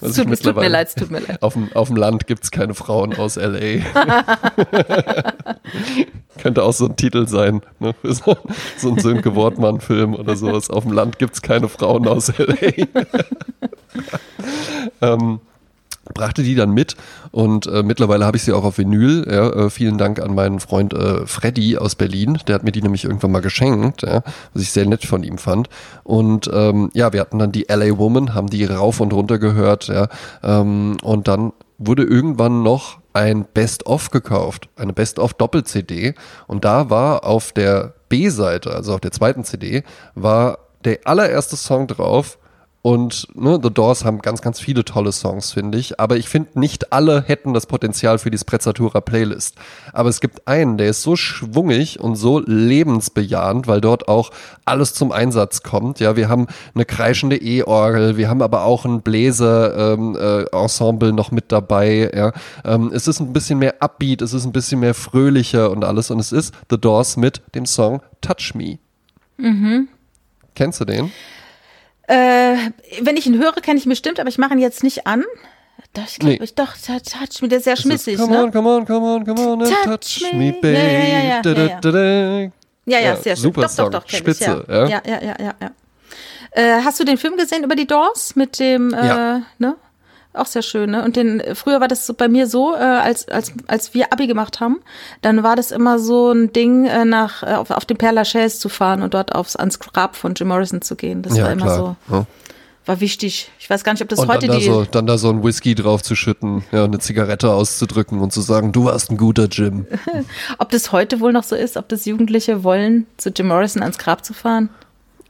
Es 0.02 0.16
tut, 0.16 0.42
tut 0.42 0.56
mir 0.56 0.70
leid, 0.70 0.88
es 0.88 0.96
tut 0.96 1.12
mir 1.12 1.20
leid. 1.20 1.42
auf 1.42 1.54
dem, 1.54 1.72
auf 1.74 1.88
dem 1.88 1.98
Land 1.98 2.28
gibt 2.28 2.44
es 2.44 2.52
keine 2.52 2.74
Frauen 2.74 3.14
aus 3.16 3.38
L.A. 3.38 3.82
Könnte 6.42 6.64
auch 6.64 6.74
so 6.74 6.88
ein 6.88 6.96
Titel 6.96 7.28
sein. 7.28 7.62
Ne? 7.80 7.94
So, 8.04 8.36
so 8.78 8.90
ein 8.90 9.00
Sönke 9.00 9.36
Wortmann-Film 9.36 10.16
oder 10.16 10.36
sowas. 10.36 10.70
Auf 10.70 10.84
dem 10.84 10.94
Land 10.94 11.20
gibt 11.20 11.36
es 11.36 11.42
keine 11.42 11.70
Frauen 11.70 12.08
aus 12.08 12.30
L.A. 12.30 12.88
ähm, 15.02 15.40
brachte 16.14 16.44
die 16.44 16.56
dann 16.56 16.72
mit 16.72 16.96
und 17.32 17.68
äh, 17.68 17.84
mittlerweile 17.84 18.26
habe 18.26 18.38
ich 18.38 18.44
sie 18.44 18.54
auch 18.54 18.64
auf 18.64 18.78
Vinyl. 18.78 19.26
Ja, 19.30 19.50
äh, 19.50 19.70
vielen 19.70 19.98
Dank 19.98 20.20
an 20.20 20.34
meinen 20.36 20.60
Freund 20.60 20.94
äh, 20.94 21.26
Freddy 21.26 21.78
aus 21.78 21.96
Berlin, 21.96 22.40
der 22.48 22.56
hat 22.56 22.64
mir 22.64 22.72
die 22.72 22.82
nämlich 22.82 23.04
irgendwann 23.04 23.32
mal 23.32 23.42
geschenkt, 23.42 24.04
ja, 24.04 24.24
was 24.54 24.64
ich 24.64 24.72
sehr 24.72 24.86
nett 24.86 25.06
von 25.06 25.24
ihm 25.24 25.38
fand. 25.38 25.70
Und 26.04 26.50
ähm, 26.54 26.90
ja, 26.94 27.14
wir 27.14 27.20
hatten 27.22 27.40
dann 27.40 27.52
die 27.52 27.66
LA 27.70 27.98
Woman, 27.98 28.34
haben 28.34 28.48
die 28.48 28.66
rauf 28.66 29.00
und 29.00 29.14
runter 29.14 29.40
gehört, 29.40 29.88
ja, 29.88 30.08
ähm, 30.44 30.98
und 31.04 31.28
dann 31.28 31.54
wurde 31.78 32.04
irgendwann 32.04 32.64
noch 32.64 33.00
ein 33.14 33.46
Best-of 33.46 34.12
gekauft, 34.12 34.70
eine 34.76 34.94
Best-of-Doppel-CD 34.94 36.14
und 36.48 36.64
da 36.64 36.90
war 36.90 37.26
auf 37.26 37.52
der 37.52 37.94
B-Seite, 38.10 38.72
also 38.72 38.94
auf 38.94 39.02
der 39.02 39.12
zweiten 39.12 39.44
CD, 39.44 39.84
war 40.16 40.60
der 40.84 41.00
allererste 41.06 41.56
Song 41.56 41.88
drauf, 41.88 42.38
und 42.84 43.28
ne, 43.36 43.60
The 43.62 43.70
Doors 43.70 44.06
haben 44.06 44.20
ganz, 44.20 44.42
ganz 44.42 44.60
viele 44.60 44.84
tolle 44.84 45.12
Songs, 45.12 45.52
finde 45.52 45.78
ich. 45.78 46.00
Aber 46.00 46.18
ich 46.18 46.28
finde, 46.28 46.60
nicht 46.60 46.92
alle 46.92 47.22
hätten 47.22 47.54
das 47.54 47.68
Potenzial 47.68 48.18
für 48.18 48.32
die 48.32 48.40
Sprezzatura 48.40 49.02
Playlist. 49.02 49.56
Aber 49.94 50.10
es 50.10 50.20
gibt 50.20 50.48
einen, 50.48 50.78
der 50.78 50.90
ist 50.90 51.04
so 51.04 51.16
schwungig 51.16 52.00
und 52.00 52.16
so 52.16 52.40
lebensbejahend, 52.40 53.68
weil 53.68 53.82
dort 53.82 54.08
auch 54.08 54.32
alles 54.66 54.96
zum 54.96 55.12
Einsatz 55.12 55.62
kommt. 55.62 56.00
Ja, 56.00 56.16
wir 56.16 56.28
haben 56.28 56.48
eine 56.74 56.86
kreischende 56.86 57.38
E-Orgel, 57.38 58.18
wir 58.18 58.30
haben 58.30 58.42
aber 58.42 58.64
auch 58.64 58.84
ein 58.84 59.02
Bläser-Ensemble 59.02 61.10
ähm, 61.10 61.14
äh, 61.14 61.18
noch 61.18 61.30
mit 61.30 61.52
dabei. 61.52 62.10
Ja. 62.16 62.32
Ähm, 62.66 62.92
es 62.92 63.08
ist 63.08 63.20
ein 63.20 63.32
bisschen 63.32 63.60
mehr 63.60 63.76
Upbeat, 63.80 64.24
es 64.24 64.34
ist 64.34 64.46
ein 64.46 64.54
bisschen 64.54 64.80
mehr 64.80 64.96
fröhlicher 64.96 65.70
und 65.70 65.84
alles. 65.84 66.10
Und 66.10 66.20
es 66.20 66.32
ist 66.32 66.52
The 66.72 66.80
Doors 66.80 67.16
mit 67.16 67.44
dem 67.54 67.68
Song 67.68 68.02
Touch 68.22 68.56
Me. 68.56 68.80
Kennst 70.56 70.82
du 70.82 70.86
den? 70.86 71.12
Äh, 72.12 72.56
wenn 73.02 73.16
ich 73.16 73.26
ihn 73.26 73.38
höre, 73.40 73.54
kenne 73.54 73.80
ich 73.80 73.86
ihn 73.86 73.90
bestimmt, 73.90 74.20
aber 74.20 74.28
ich 74.30 74.38
mache 74.38 74.54
ihn 74.54 74.60
jetzt 74.60 74.84
nicht 74.84 75.08
an. 75.08 75.24
Doch, 75.94 76.04
ich 76.08 76.20
glaube, 76.20 76.36
Nee. 76.36 76.44
ich 76.44 76.56
doch, 76.56 76.74
Touch 76.78 77.42
Me, 77.42 77.48
der 77.48 77.58
ist 77.60 77.64
sehr 77.66 77.76
schmissig, 77.78 78.18
come 78.18 78.32
ne? 78.34 78.44
on, 78.44 78.52
come 78.52 78.70
on, 78.70 78.86
come 78.86 79.06
on, 79.06 79.26
come 79.26 79.42
on 79.42 79.60
Touch 79.60 80.20
touch, 80.20 80.34
me. 80.34 80.52
babe. 80.54 80.74
Ja, 80.74 80.80
ja, 80.84 81.42
ja, 81.42 81.42
ja, 82.86 83.00
ja, 83.00 83.16
sehr 83.16 83.36
schön. 83.36 83.44
super 83.44 83.62
doch, 83.64 83.70
Song. 83.70 83.92
doch, 83.92 84.04
doch, 84.04 84.10
Spitze, 84.10 84.64
ich, 84.68 84.74
ja. 84.74 84.88
ja. 84.88 85.02
Ja, 85.06 85.22
ja, 85.22 85.36
ja. 85.40 85.72
Äh, 86.52 86.82
hast 86.84 87.00
du 87.00 87.04
den 87.04 87.18
Film 87.18 87.38
gesehen 87.38 87.64
über 87.64 87.76
die 87.76 87.88
Doors 87.88 88.36
mit 88.36 88.60
dem, 88.60 88.94
äh, 88.94 89.08
Ja. 89.08 89.42
ne? 89.58 89.76
Auch 90.34 90.46
sehr 90.46 90.62
schön, 90.62 90.92
ne? 90.92 91.04
Und 91.04 91.18
den, 91.18 91.42
früher 91.56 91.82
war 91.82 91.90
das 91.90 92.06
so 92.08 92.14
bei 92.14 92.30
mir 92.30 92.48
so, 92.48 92.74
äh, 92.74 92.78
als, 92.80 93.28
als, 93.28 93.52
als 93.68 93.94
wir 93.94 94.14
Abi 94.14 94.28
gemacht 94.28 94.60
haben, 94.62 94.80
dann 95.22 95.44
war 95.44 95.58
das 95.58 95.72
immer 95.72 96.00
so 96.00 96.32
ein 96.32 96.54
Ding, 96.54 96.86
äh, 96.86 97.04
nach, 97.04 97.44
äh, 97.44 97.48
auf, 97.56 97.70
auf 97.72 97.84
den 97.86 97.98
Père 97.98 98.12
Lachaise 98.14 98.58
zu 98.58 98.70
fahren 98.70 99.02
und 99.02 99.14
dort 99.14 99.36
aufs, 99.36 99.58
ans 99.58 99.80
Grab 99.80 100.16
von 100.16 100.34
Jim 100.34 100.48
Morrison 100.48 100.82
zu 100.82 100.96
gehen. 100.96 101.22
Das 101.22 101.34
war 101.34 101.40
Ja, 101.48 101.52
immer 101.52 101.66
klar. 101.66 101.98
so, 102.08 102.16
Ja. 102.16 102.26
war 102.86 103.00
wichtig. 103.02 103.52
Ich 103.60 103.70
weiß 103.70 103.84
gar 103.84 103.92
nicht, 103.92 104.02
ob 104.02 104.08
das 104.08 104.20
Und 104.20 104.30
heute 104.30 104.48
dann 104.48 104.56
da, 104.56 104.60
die. 104.60 104.66
so, 104.66 104.86
dann 104.86 105.06
da 105.06 105.18
so 105.18 105.30
ein 105.30 105.44
Whisky 105.44 105.76
drauf 105.76 106.02
zu 106.02 106.16
schütten, 106.16 106.64
ja, 106.72 106.86
eine 106.86 107.00
Zigarette 107.00 107.52
auszudrücken 107.52 108.20
und 108.22 108.32
zu 108.32 108.40
sagen, 108.40 108.72
du 108.72 108.86
warst 108.86 109.12
ein 109.12 109.18
guter 109.18 109.48
Jim. 109.52 109.86
Ob 110.60 110.70
das 110.72 110.94
heute 110.94 111.20
wohl 111.20 111.34
noch 111.34 111.44
so 111.44 111.58
ist, 111.58 111.76
ob 111.76 111.90
das 111.90 112.06
Jugendliche 112.06 112.64
wollen, 112.64 113.06
zu 113.18 113.30
Jim 113.32 113.48
Morrison 113.48 113.82
ans 113.82 113.98
Grab 113.98 114.24
zu 114.24 114.34
fahren? 114.34 114.70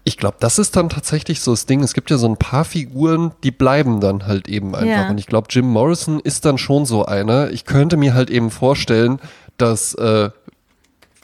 Ich 0.03 0.17
glaube, 0.17 0.37
das 0.39 0.57
ist 0.57 0.75
dann 0.75 0.89
tatsächlich 0.89 1.41
so 1.41 1.51
das 1.51 1.67
Ding. 1.67 1.83
Es 1.83 1.93
gibt 1.93 2.09
ja 2.09 2.17
so 2.17 2.27
ein 2.27 2.37
paar 2.37 2.65
Figuren, 2.65 3.33
die 3.43 3.51
bleiben 3.51 4.01
dann 4.01 4.25
halt 4.25 4.47
eben 4.47 4.75
einfach. 4.75 4.87
Ja. 4.87 5.09
Und 5.09 5.19
ich 5.19 5.27
glaube, 5.27 5.47
Jim 5.51 5.67
Morrison 5.67 6.19
ist 6.19 6.45
dann 6.45 6.57
schon 6.57 6.85
so 6.85 7.05
einer. 7.05 7.51
Ich 7.51 7.65
könnte 7.65 7.97
mir 7.97 8.15
halt 8.15 8.31
eben 8.31 8.49
vorstellen, 8.49 9.19
dass 9.57 9.93
äh, 9.93 10.31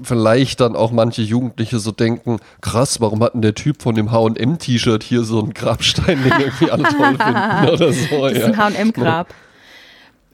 vielleicht 0.03 0.59
dann 0.61 0.75
auch 0.75 0.91
manche 0.91 1.23
Jugendliche 1.23 1.79
so 1.79 1.91
denken, 1.91 2.37
krass, 2.61 3.01
warum 3.01 3.23
hat 3.23 3.33
denn 3.33 3.41
der 3.41 3.55
Typ 3.55 3.81
von 3.81 3.95
dem 3.95 4.11
H&M-T-Shirt 4.11 5.01
hier 5.01 5.23
so 5.23 5.39
einen 5.39 5.53
Grabstein, 5.53 6.23
den 6.23 6.33
irgendwie 6.39 6.69
alle 6.69 6.83
toll 6.83 7.17
finden 7.17 7.69
oder 7.73 7.93
so. 7.93 8.21
Das 8.21 8.33
ist 8.33 8.43
ein 8.43 8.57
H&M-Grab. 8.57 9.33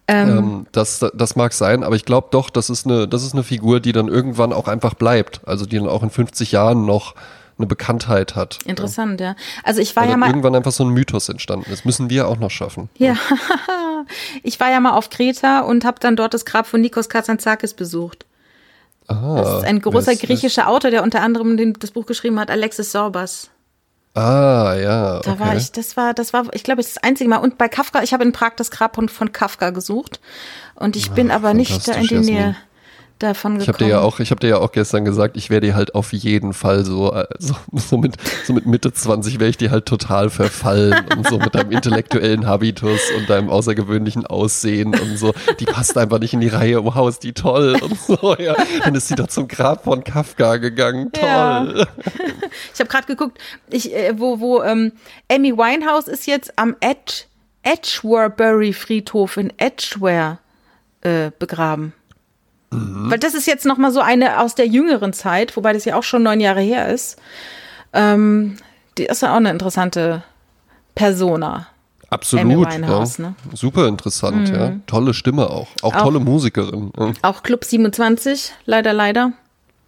Ähm, 0.08 0.38
Ähm, 0.38 0.66
das, 0.74 1.06
das 1.14 1.38
mag 1.38 1.54
sein, 1.54 1.84
aber 1.84 1.96
ich 1.96 2.04
glaube 2.04 2.28
doch, 2.32 2.50
das 2.50 2.70
ist, 2.70 2.86
eine, 2.86 3.08
das 3.08 3.24
ist 3.24 3.34
eine 3.34 3.44
Figur, 3.44 3.80
die 3.80 3.94
dann 3.94 4.10
irgendwann 4.10 4.52
auch 4.52 4.68
einfach 4.68 4.96
bleibt. 4.96 5.40
Also 5.46 5.66
die 5.66 5.78
dann 5.78 5.88
auch 5.88 6.04
in 6.04 6.10
50 6.10 6.52
Jahren 6.52 6.86
noch 6.86 7.16
eine 7.58 7.68
Bekanntheit 7.68 8.36
hat. 8.36 8.60
interessant, 8.66 9.22
ja. 9.22 9.36
Also 9.64 9.80
ich 9.82 9.96
war 9.96 10.04
Weil 10.04 10.10
ja 10.10 10.14
dann 10.14 10.20
mal 10.22 10.28
irgendwann 10.28 10.56
einfach 10.56 10.72
so 10.72 10.84
ein 10.84 10.90
Mythos 10.90 11.30
entstanden 11.30 11.72
ist. 11.72 11.86
Müssen 11.86 12.10
wir 12.10 12.28
auch 12.28 12.38
noch 12.38 12.50
schaffen. 12.52 12.90
Ja, 12.98 13.16
ich 14.44 14.60
war 14.60 14.72
ja 14.72 14.80
mal 14.80 14.92
auf 14.94 15.10
Kreta 15.10 15.62
und 15.62 15.86
habe 15.86 16.00
dann 16.00 16.16
dort 16.16 16.34
das 16.34 16.46
Grab 16.46 16.68
von 16.68 16.82
Nikos 16.82 17.10
Kazantzakis 17.10 17.74
besucht. 17.74 18.26
Ah, 19.08 19.36
Das 19.38 19.58
ist 19.60 19.64
ein 19.66 19.82
großer 19.82 20.14
ist- 20.14 20.22
griechischer 20.22 20.68
Autor, 20.68 20.90
der 20.92 21.04
unter 21.04 21.22
anderem 21.22 21.58
den, 21.58 21.74
das 21.74 21.92
Buch 21.92 22.06
geschrieben 22.06 22.40
hat, 22.40 22.50
Alexis 22.50 22.92
Sorbas. 22.92 23.50
Ah, 24.16 24.76
ja. 24.76 25.20
Da 25.22 25.32
okay. 25.32 25.40
war 25.40 25.56
ich, 25.56 25.72
das 25.72 25.98
war, 25.98 26.14
das 26.14 26.34
war, 26.34 26.46
ich 26.54 26.64
glaube, 26.64 26.82
das 26.84 26.98
einzige 27.00 27.30
Mal. 27.30 27.38
Und 27.38 27.58
bei 27.58 27.68
Kafka, 27.68 28.04
ich 28.04 28.14
habe 28.14 28.24
in 28.24 28.32
Prag 28.32 28.52
das 28.58 28.70
Grab 28.70 28.96
von, 28.96 29.10
von 29.10 29.32
Kafka 29.32 29.72
gesucht. 29.72 30.20
Und 30.76 30.96
ich 30.96 31.12
bin 31.12 31.32
aber 31.32 31.54
nicht 31.54 31.88
da 31.88 31.94
in 31.94 32.08
die 32.08 32.20
Nähe 32.20 32.56
Davon 33.24 33.54
Ich 33.58 33.66
gekommen. 33.68 33.74
habe 33.76 33.84
dir 33.86 33.90
ja 33.92 34.00
auch, 34.02 34.20
ich 34.20 34.32
habe 34.32 34.42
dir 34.42 34.48
ja 34.50 34.58
auch 34.58 34.74
gestern 34.74 35.06
gesagt, 35.06 35.38
ich 35.38 35.50
wäre 35.50 35.62
dir 35.62 35.76
halt 35.76 35.96
auf 35.96 36.12
jeden 36.12 36.52
Fall 36.52 36.84
so, 36.84 37.14
äh, 37.14 37.26
so, 37.40 37.56
so 37.72 37.98
mit, 37.98 38.16
so 38.46 38.52
mit 38.52 38.66
Mitte 38.66 38.92
20 38.92 39.40
wäre 39.40 39.50
ich 39.50 39.56
dir 39.56 39.72
halt 39.72 39.86
total 39.86 40.30
verfallen 40.30 41.06
und 41.16 41.30
so 41.30 41.38
mit 41.38 41.56
deinem 41.56 41.72
intellektuellen 41.72 42.46
Habitus 42.46 43.00
und 43.18 43.30
deinem 43.30 43.50
außergewöhnlichen 43.50 44.26
Aussehen 44.26 44.94
und 44.94 45.16
so. 45.18 45.34
Die 45.62 45.66
passt 45.66 45.98
einfach 45.98 46.20
nicht 46.20 46.34
in 46.34 46.42
die 46.42 46.50
Reihe. 46.50 46.84
Wow, 46.84 47.08
ist 47.08 47.24
die 47.24 47.32
toll 47.32 47.78
und 47.82 47.98
so. 47.98 48.36
Ja, 48.38 48.56
dann 48.84 48.94
ist 48.94 49.08
sie 49.08 49.16
doch 49.16 49.28
zum 49.28 49.48
Grab 49.48 49.86
von 49.86 50.04
Kafka 50.04 50.58
gegangen. 50.58 51.10
Toll. 51.14 51.24
Ja. 51.24 51.88
Ich 52.74 52.80
habe 52.82 52.90
gerade 52.90 53.08
geguckt, 53.08 53.38
ich, 53.70 53.96
äh, 53.96 54.20
wo, 54.20 54.42
wo 54.42 54.62
ähm, 54.64 54.92
Amy 55.32 55.56
Winehouse 55.56 56.10
ist 56.10 56.28
jetzt 56.28 56.52
am 56.58 56.76
Edge, 56.82 57.24
Edgewarebury 57.64 58.74
Friedhof 58.74 59.38
in 59.38 59.54
Edgeware 59.58 60.40
äh, 61.02 61.32
begraben. 61.40 61.94
Mhm. 62.74 63.12
Weil 63.12 63.20
das 63.20 63.34
ist 63.34 63.48
jetzt 63.48 63.66
noch 63.66 63.78
mal 63.78 63.92
so 63.92 64.00
eine 64.02 64.40
aus 64.42 64.56
der 64.56 64.68
jüngeren 64.68 65.14
Zeit, 65.14 65.56
wobei 65.58 65.74
das 65.74 65.86
ja 65.86 65.96
auch 65.98 66.04
schon 66.04 66.24
neun 66.24 66.40
Jahre 66.40 66.62
her 66.62 66.90
ist. 66.90 67.18
Ähm, 67.94 68.58
die 68.98 69.06
ist 69.06 69.22
ja 69.22 69.32
auch 69.34 69.38
eine 69.38 69.50
interessante 69.52 70.24
Persona. 70.96 71.68
Absolut. 72.10 72.72
Ja. 72.72 72.80
ne? 73.18 73.36
Super 73.54 73.88
interessant, 73.88 74.50
ja. 74.50 74.74
Tolle 74.86 75.14
Stimme 75.16 75.50
auch. 75.50 75.68
Auch, 75.82 75.96
Auch- 75.96 76.02
tolle 76.04 76.20
Musikerin. 76.20 76.92
Ja. 76.98 77.12
Auch 77.24 77.42
Club 77.42 77.64
27, 77.66 78.54
leider, 78.66 78.94
leider. 78.94 79.32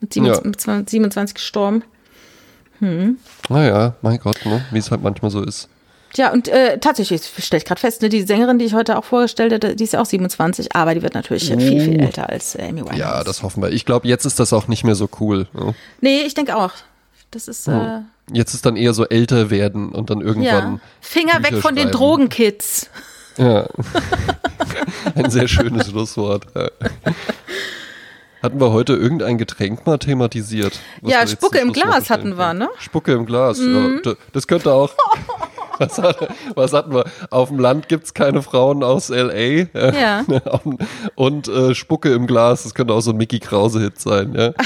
Mit 0.02 0.14
27, 0.14 0.68
Ja. 0.68 0.74
mit 0.78 0.90
27 0.90 1.36
gestorben. 1.36 1.84
Naja, 3.50 3.96
mein 4.02 4.20
Gott, 4.20 4.46
ne? 4.46 4.66
wie 4.72 4.78
es 4.80 4.92
halt 4.92 5.02
manchmal 5.02 5.32
so 5.32 5.42
ist. 5.42 5.70
Ja, 6.18 6.32
und 6.32 6.48
äh, 6.48 6.78
tatsächlich, 6.80 7.22
stelle 7.40 7.58
ich 7.60 7.66
gerade 7.66 7.82
fest, 7.82 8.02
ne, 8.02 8.10
die 8.10 8.22
Sängerin, 8.24 8.58
die 8.60 8.66
ich 8.66 8.74
heute 8.74 8.98
auch 8.98 9.04
vorgestellt 9.04 9.54
hatte, 9.54 9.76
die 9.76 9.84
ist 9.84 9.94
ja 9.94 10.02
auch 10.02 10.06
27, 10.06 10.76
aber 10.76 10.94
die 10.96 11.02
wird 11.02 11.14
natürlich 11.14 11.48
viel, 11.50 11.60
viel 11.82 12.00
älter 12.00 12.30
als 12.30 12.56
Amy 12.58 12.82
Winehouse. 12.82 12.94
Oh. 12.94 12.98
Ja, 13.00 13.24
das 13.24 13.44
hoffen 13.44 13.62
wir. 13.62 13.72
Ich 13.72 13.86
glaube, 13.86 14.08
jetzt 14.08 14.26
ist 14.26 14.40
das 14.40 14.54
auch 14.54 14.68
nicht 14.68 14.84
mehr 14.84 14.96
so 14.96 15.10
cool. 15.20 15.48
Ne? 15.54 15.76
Nee, 16.02 16.22
ich 16.22 16.34
denke 16.34 16.56
auch. 16.56 16.72
Das 17.32 17.48
ist, 17.48 17.68
äh, 17.68 18.00
Jetzt 18.32 18.54
ist 18.54 18.66
dann 18.66 18.76
eher 18.78 18.94
so 18.94 19.06
älter 19.06 19.50
werden 19.50 19.90
und 19.90 20.10
dann 20.10 20.20
ja. 20.22 20.26
irgendwann. 20.26 20.82
Finger 21.02 21.44
weg 21.44 21.50
Bücher 21.50 21.62
von 21.62 21.76
den 21.76 21.84
schreiben. 21.90 21.98
Drogenkids. 21.98 22.90
Ja. 23.38 23.68
Ein 25.16 25.30
sehr 25.30 25.48
schönes 25.48 25.90
Schlusswort. 25.90 26.46
Ja. 26.56 26.70
Hatten 28.42 28.62
wir 28.62 28.72
heute 28.72 28.94
irgendein 28.94 29.38
Getränk 29.38 29.86
mal 29.86 29.98
thematisiert? 29.98 30.80
Ja, 31.02 31.26
Spucke 31.28 31.58
im 31.60 31.74
Glas 31.74 32.10
hatten 32.10 32.38
wir, 32.38 32.54
ne? 32.54 32.70
Spucke 32.80 33.12
im 33.14 33.26
Glas, 33.26 33.60
ja. 33.60 34.00
D- 34.00 34.16
Das 34.34 34.48
könnte 34.48 34.72
auch. 34.72 34.92
Was, 35.80 35.98
hat, 35.98 36.28
was 36.56 36.74
hatten 36.74 36.94
wir? 36.94 37.06
Auf 37.32 37.50
dem 37.50 37.60
Land 37.60 37.90
gibt's 37.90 38.14
keine 38.14 38.42
Frauen 38.42 38.84
aus 38.84 39.10
L.A. 39.10 39.68
Ja. 39.92 40.24
Und 41.16 41.48
äh, 41.48 41.76
Spucke 41.76 42.14
im 42.14 42.28
Glas, 42.28 42.64
das 42.64 42.74
könnte 42.74 42.94
auch 42.94 43.02
so 43.02 43.12
ein 43.12 43.18
Mickey 43.18 43.40
Krause-Hit 43.40 44.00
sein, 44.00 44.34
ja. 44.38 44.52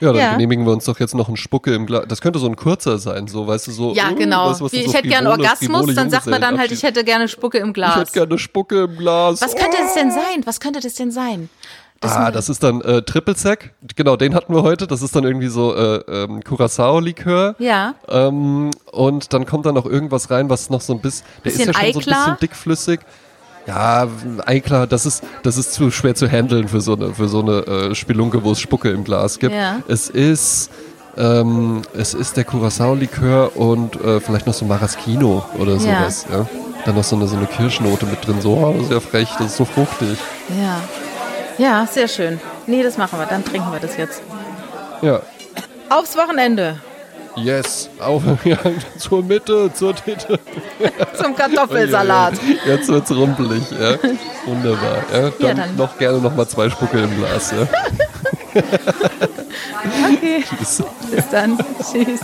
Ja, 0.00 0.08
dann 0.12 0.16
Ja. 0.16 0.32
genehmigen 0.32 0.66
wir 0.66 0.72
uns 0.72 0.84
doch 0.84 0.98
jetzt 1.00 1.14
noch 1.14 1.28
einen 1.28 1.36
Spucke 1.36 1.72
im 1.72 1.86
Glas. 1.86 2.04
Das 2.08 2.20
könnte 2.20 2.38
so 2.38 2.46
ein 2.46 2.56
kurzer 2.56 2.98
sein, 2.98 3.26
so, 3.28 3.46
weißt 3.46 3.68
du, 3.68 3.70
so. 3.72 3.94
Ja, 3.94 4.10
uh, 4.10 4.14
genau. 4.14 4.50
weißt 4.50 4.60
du, 4.60 4.72
Wie, 4.72 4.82
so 4.82 4.88
ich 4.88 4.94
hätte 4.94 5.08
gern 5.08 5.24
frivole- 5.24 5.30
Orgasmus, 5.38 5.94
dann 5.94 6.10
sagt 6.10 6.26
man 6.26 6.40
dann 6.42 6.58
halt, 6.58 6.72
ich 6.72 6.82
hätte 6.82 7.04
gerne 7.04 7.28
Spucke 7.28 7.58
im 7.58 7.68
ich 7.68 7.74
Glas. 7.74 7.96
hätte 7.96 8.12
gerne 8.12 8.38
Spucke 8.38 8.82
im 8.84 8.96
Glas. 8.98 9.40
Was 9.40 9.54
könnte 9.54 9.76
das 9.78 9.94
denn 9.94 10.10
sein? 10.10 10.42
Was 10.44 10.60
könnte 10.60 10.80
das 10.80 10.94
denn 10.94 11.10
sein? 11.12 11.48
Das 12.04 12.16
ah, 12.16 12.30
das 12.30 12.48
ist 12.48 12.62
dann 12.62 12.82
äh, 12.82 13.02
Triple 13.02 13.34
Sec. 13.34 13.72
Genau, 13.96 14.16
den 14.16 14.34
hatten 14.34 14.54
wir 14.54 14.62
heute. 14.62 14.86
Das 14.86 15.00
ist 15.00 15.16
dann 15.16 15.24
irgendwie 15.24 15.48
so 15.48 15.74
äh, 15.74 15.96
ähm, 16.06 16.44
Curacao-Likör. 16.44 17.54
Ja. 17.58 17.94
Ähm, 18.08 18.70
und 18.92 19.32
dann 19.32 19.46
kommt 19.46 19.64
da 19.64 19.72
noch 19.72 19.86
irgendwas 19.86 20.30
rein, 20.30 20.50
was 20.50 20.68
noch 20.68 20.82
so 20.82 20.92
ein 20.92 21.00
bisschen. 21.00 21.24
Der 21.44 21.50
Bisschen 21.50 21.70
ist 21.70 21.76
ja 21.76 21.82
schon 21.82 21.92
so 21.92 21.98
ein 21.98 22.02
Eiklar? 22.02 22.24
bisschen 22.24 22.36
dickflüssig. 22.40 23.00
Ja, 23.66 24.06
Eiklar, 24.44 24.86
das 24.86 25.06
ist, 25.06 25.24
das 25.42 25.56
ist 25.56 25.72
zu 25.72 25.90
schwer 25.90 26.14
zu 26.14 26.28
handeln 26.30 26.68
für 26.68 26.82
so 26.82 26.94
eine, 26.94 27.14
für 27.14 27.28
so 27.28 27.40
eine 27.40 27.66
äh, 27.66 27.94
Spelunke, 27.94 28.44
wo 28.44 28.52
es 28.52 28.60
Spucke 28.60 28.90
im 28.90 29.04
Glas 29.04 29.38
gibt. 29.38 29.54
Ja. 29.54 29.80
Es 29.88 30.10
ist. 30.10 30.70
Ähm, 31.16 31.82
es 31.96 32.12
ist 32.12 32.36
der 32.36 32.42
Curacao-Likör 32.42 33.56
und 33.56 33.94
äh, 34.00 34.18
vielleicht 34.18 34.48
noch 34.48 34.54
so 34.54 34.64
Maraschino 34.64 35.44
oder 35.58 35.78
sowas. 35.78 36.26
Ja. 36.28 36.44
Dann 36.84 36.96
noch 36.96 37.04
so 37.04 37.14
eine, 37.14 37.28
so 37.28 37.36
eine 37.36 37.46
Kirschnote 37.46 38.04
mit 38.06 38.26
drin. 38.26 38.40
So, 38.40 38.54
oh, 38.54 38.72
das 38.76 38.86
ist 38.86 38.90
ja 38.92 39.00
frech, 39.00 39.28
das 39.38 39.46
ist 39.52 39.56
so 39.56 39.64
fruchtig. 39.64 40.18
Ja. 40.60 40.80
Ja, 41.58 41.86
sehr 41.90 42.08
schön. 42.08 42.40
Nee, 42.66 42.82
das 42.82 42.96
machen 42.96 43.18
wir. 43.18 43.26
Dann 43.26 43.44
trinken 43.44 43.70
wir 43.72 43.80
das 43.80 43.96
jetzt. 43.96 44.22
Ja. 45.02 45.20
Aufs 45.88 46.16
Wochenende. 46.16 46.80
Yes, 47.36 47.90
auf, 47.98 48.22
ja, 48.44 48.56
zur 48.96 49.22
Mitte, 49.24 49.70
zur 49.74 49.94
Titte. 49.94 50.38
Zum 51.20 51.34
Kartoffelsalat. 51.34 52.34
Jetzt 52.64 52.88
wird's 52.88 53.10
rumpelig, 53.10 53.62
ja. 53.72 53.96
Wunderbar. 54.46 54.98
Ja, 55.12 55.20
dann, 55.20 55.32
Ja, 55.40 55.54
dann. 55.54 55.76
noch 55.76 55.98
gerne 55.98 56.18
noch 56.18 56.34
mal 56.36 56.46
zwei 56.46 56.70
Spucke 56.70 56.98
im 56.98 57.16
Glas, 57.16 57.50
ja. 57.52 57.66
Okay. 60.12 60.44
Tschüss. 60.48 60.82
Bis 61.10 61.28
dann. 61.28 61.58
Tschüss. 61.78 62.20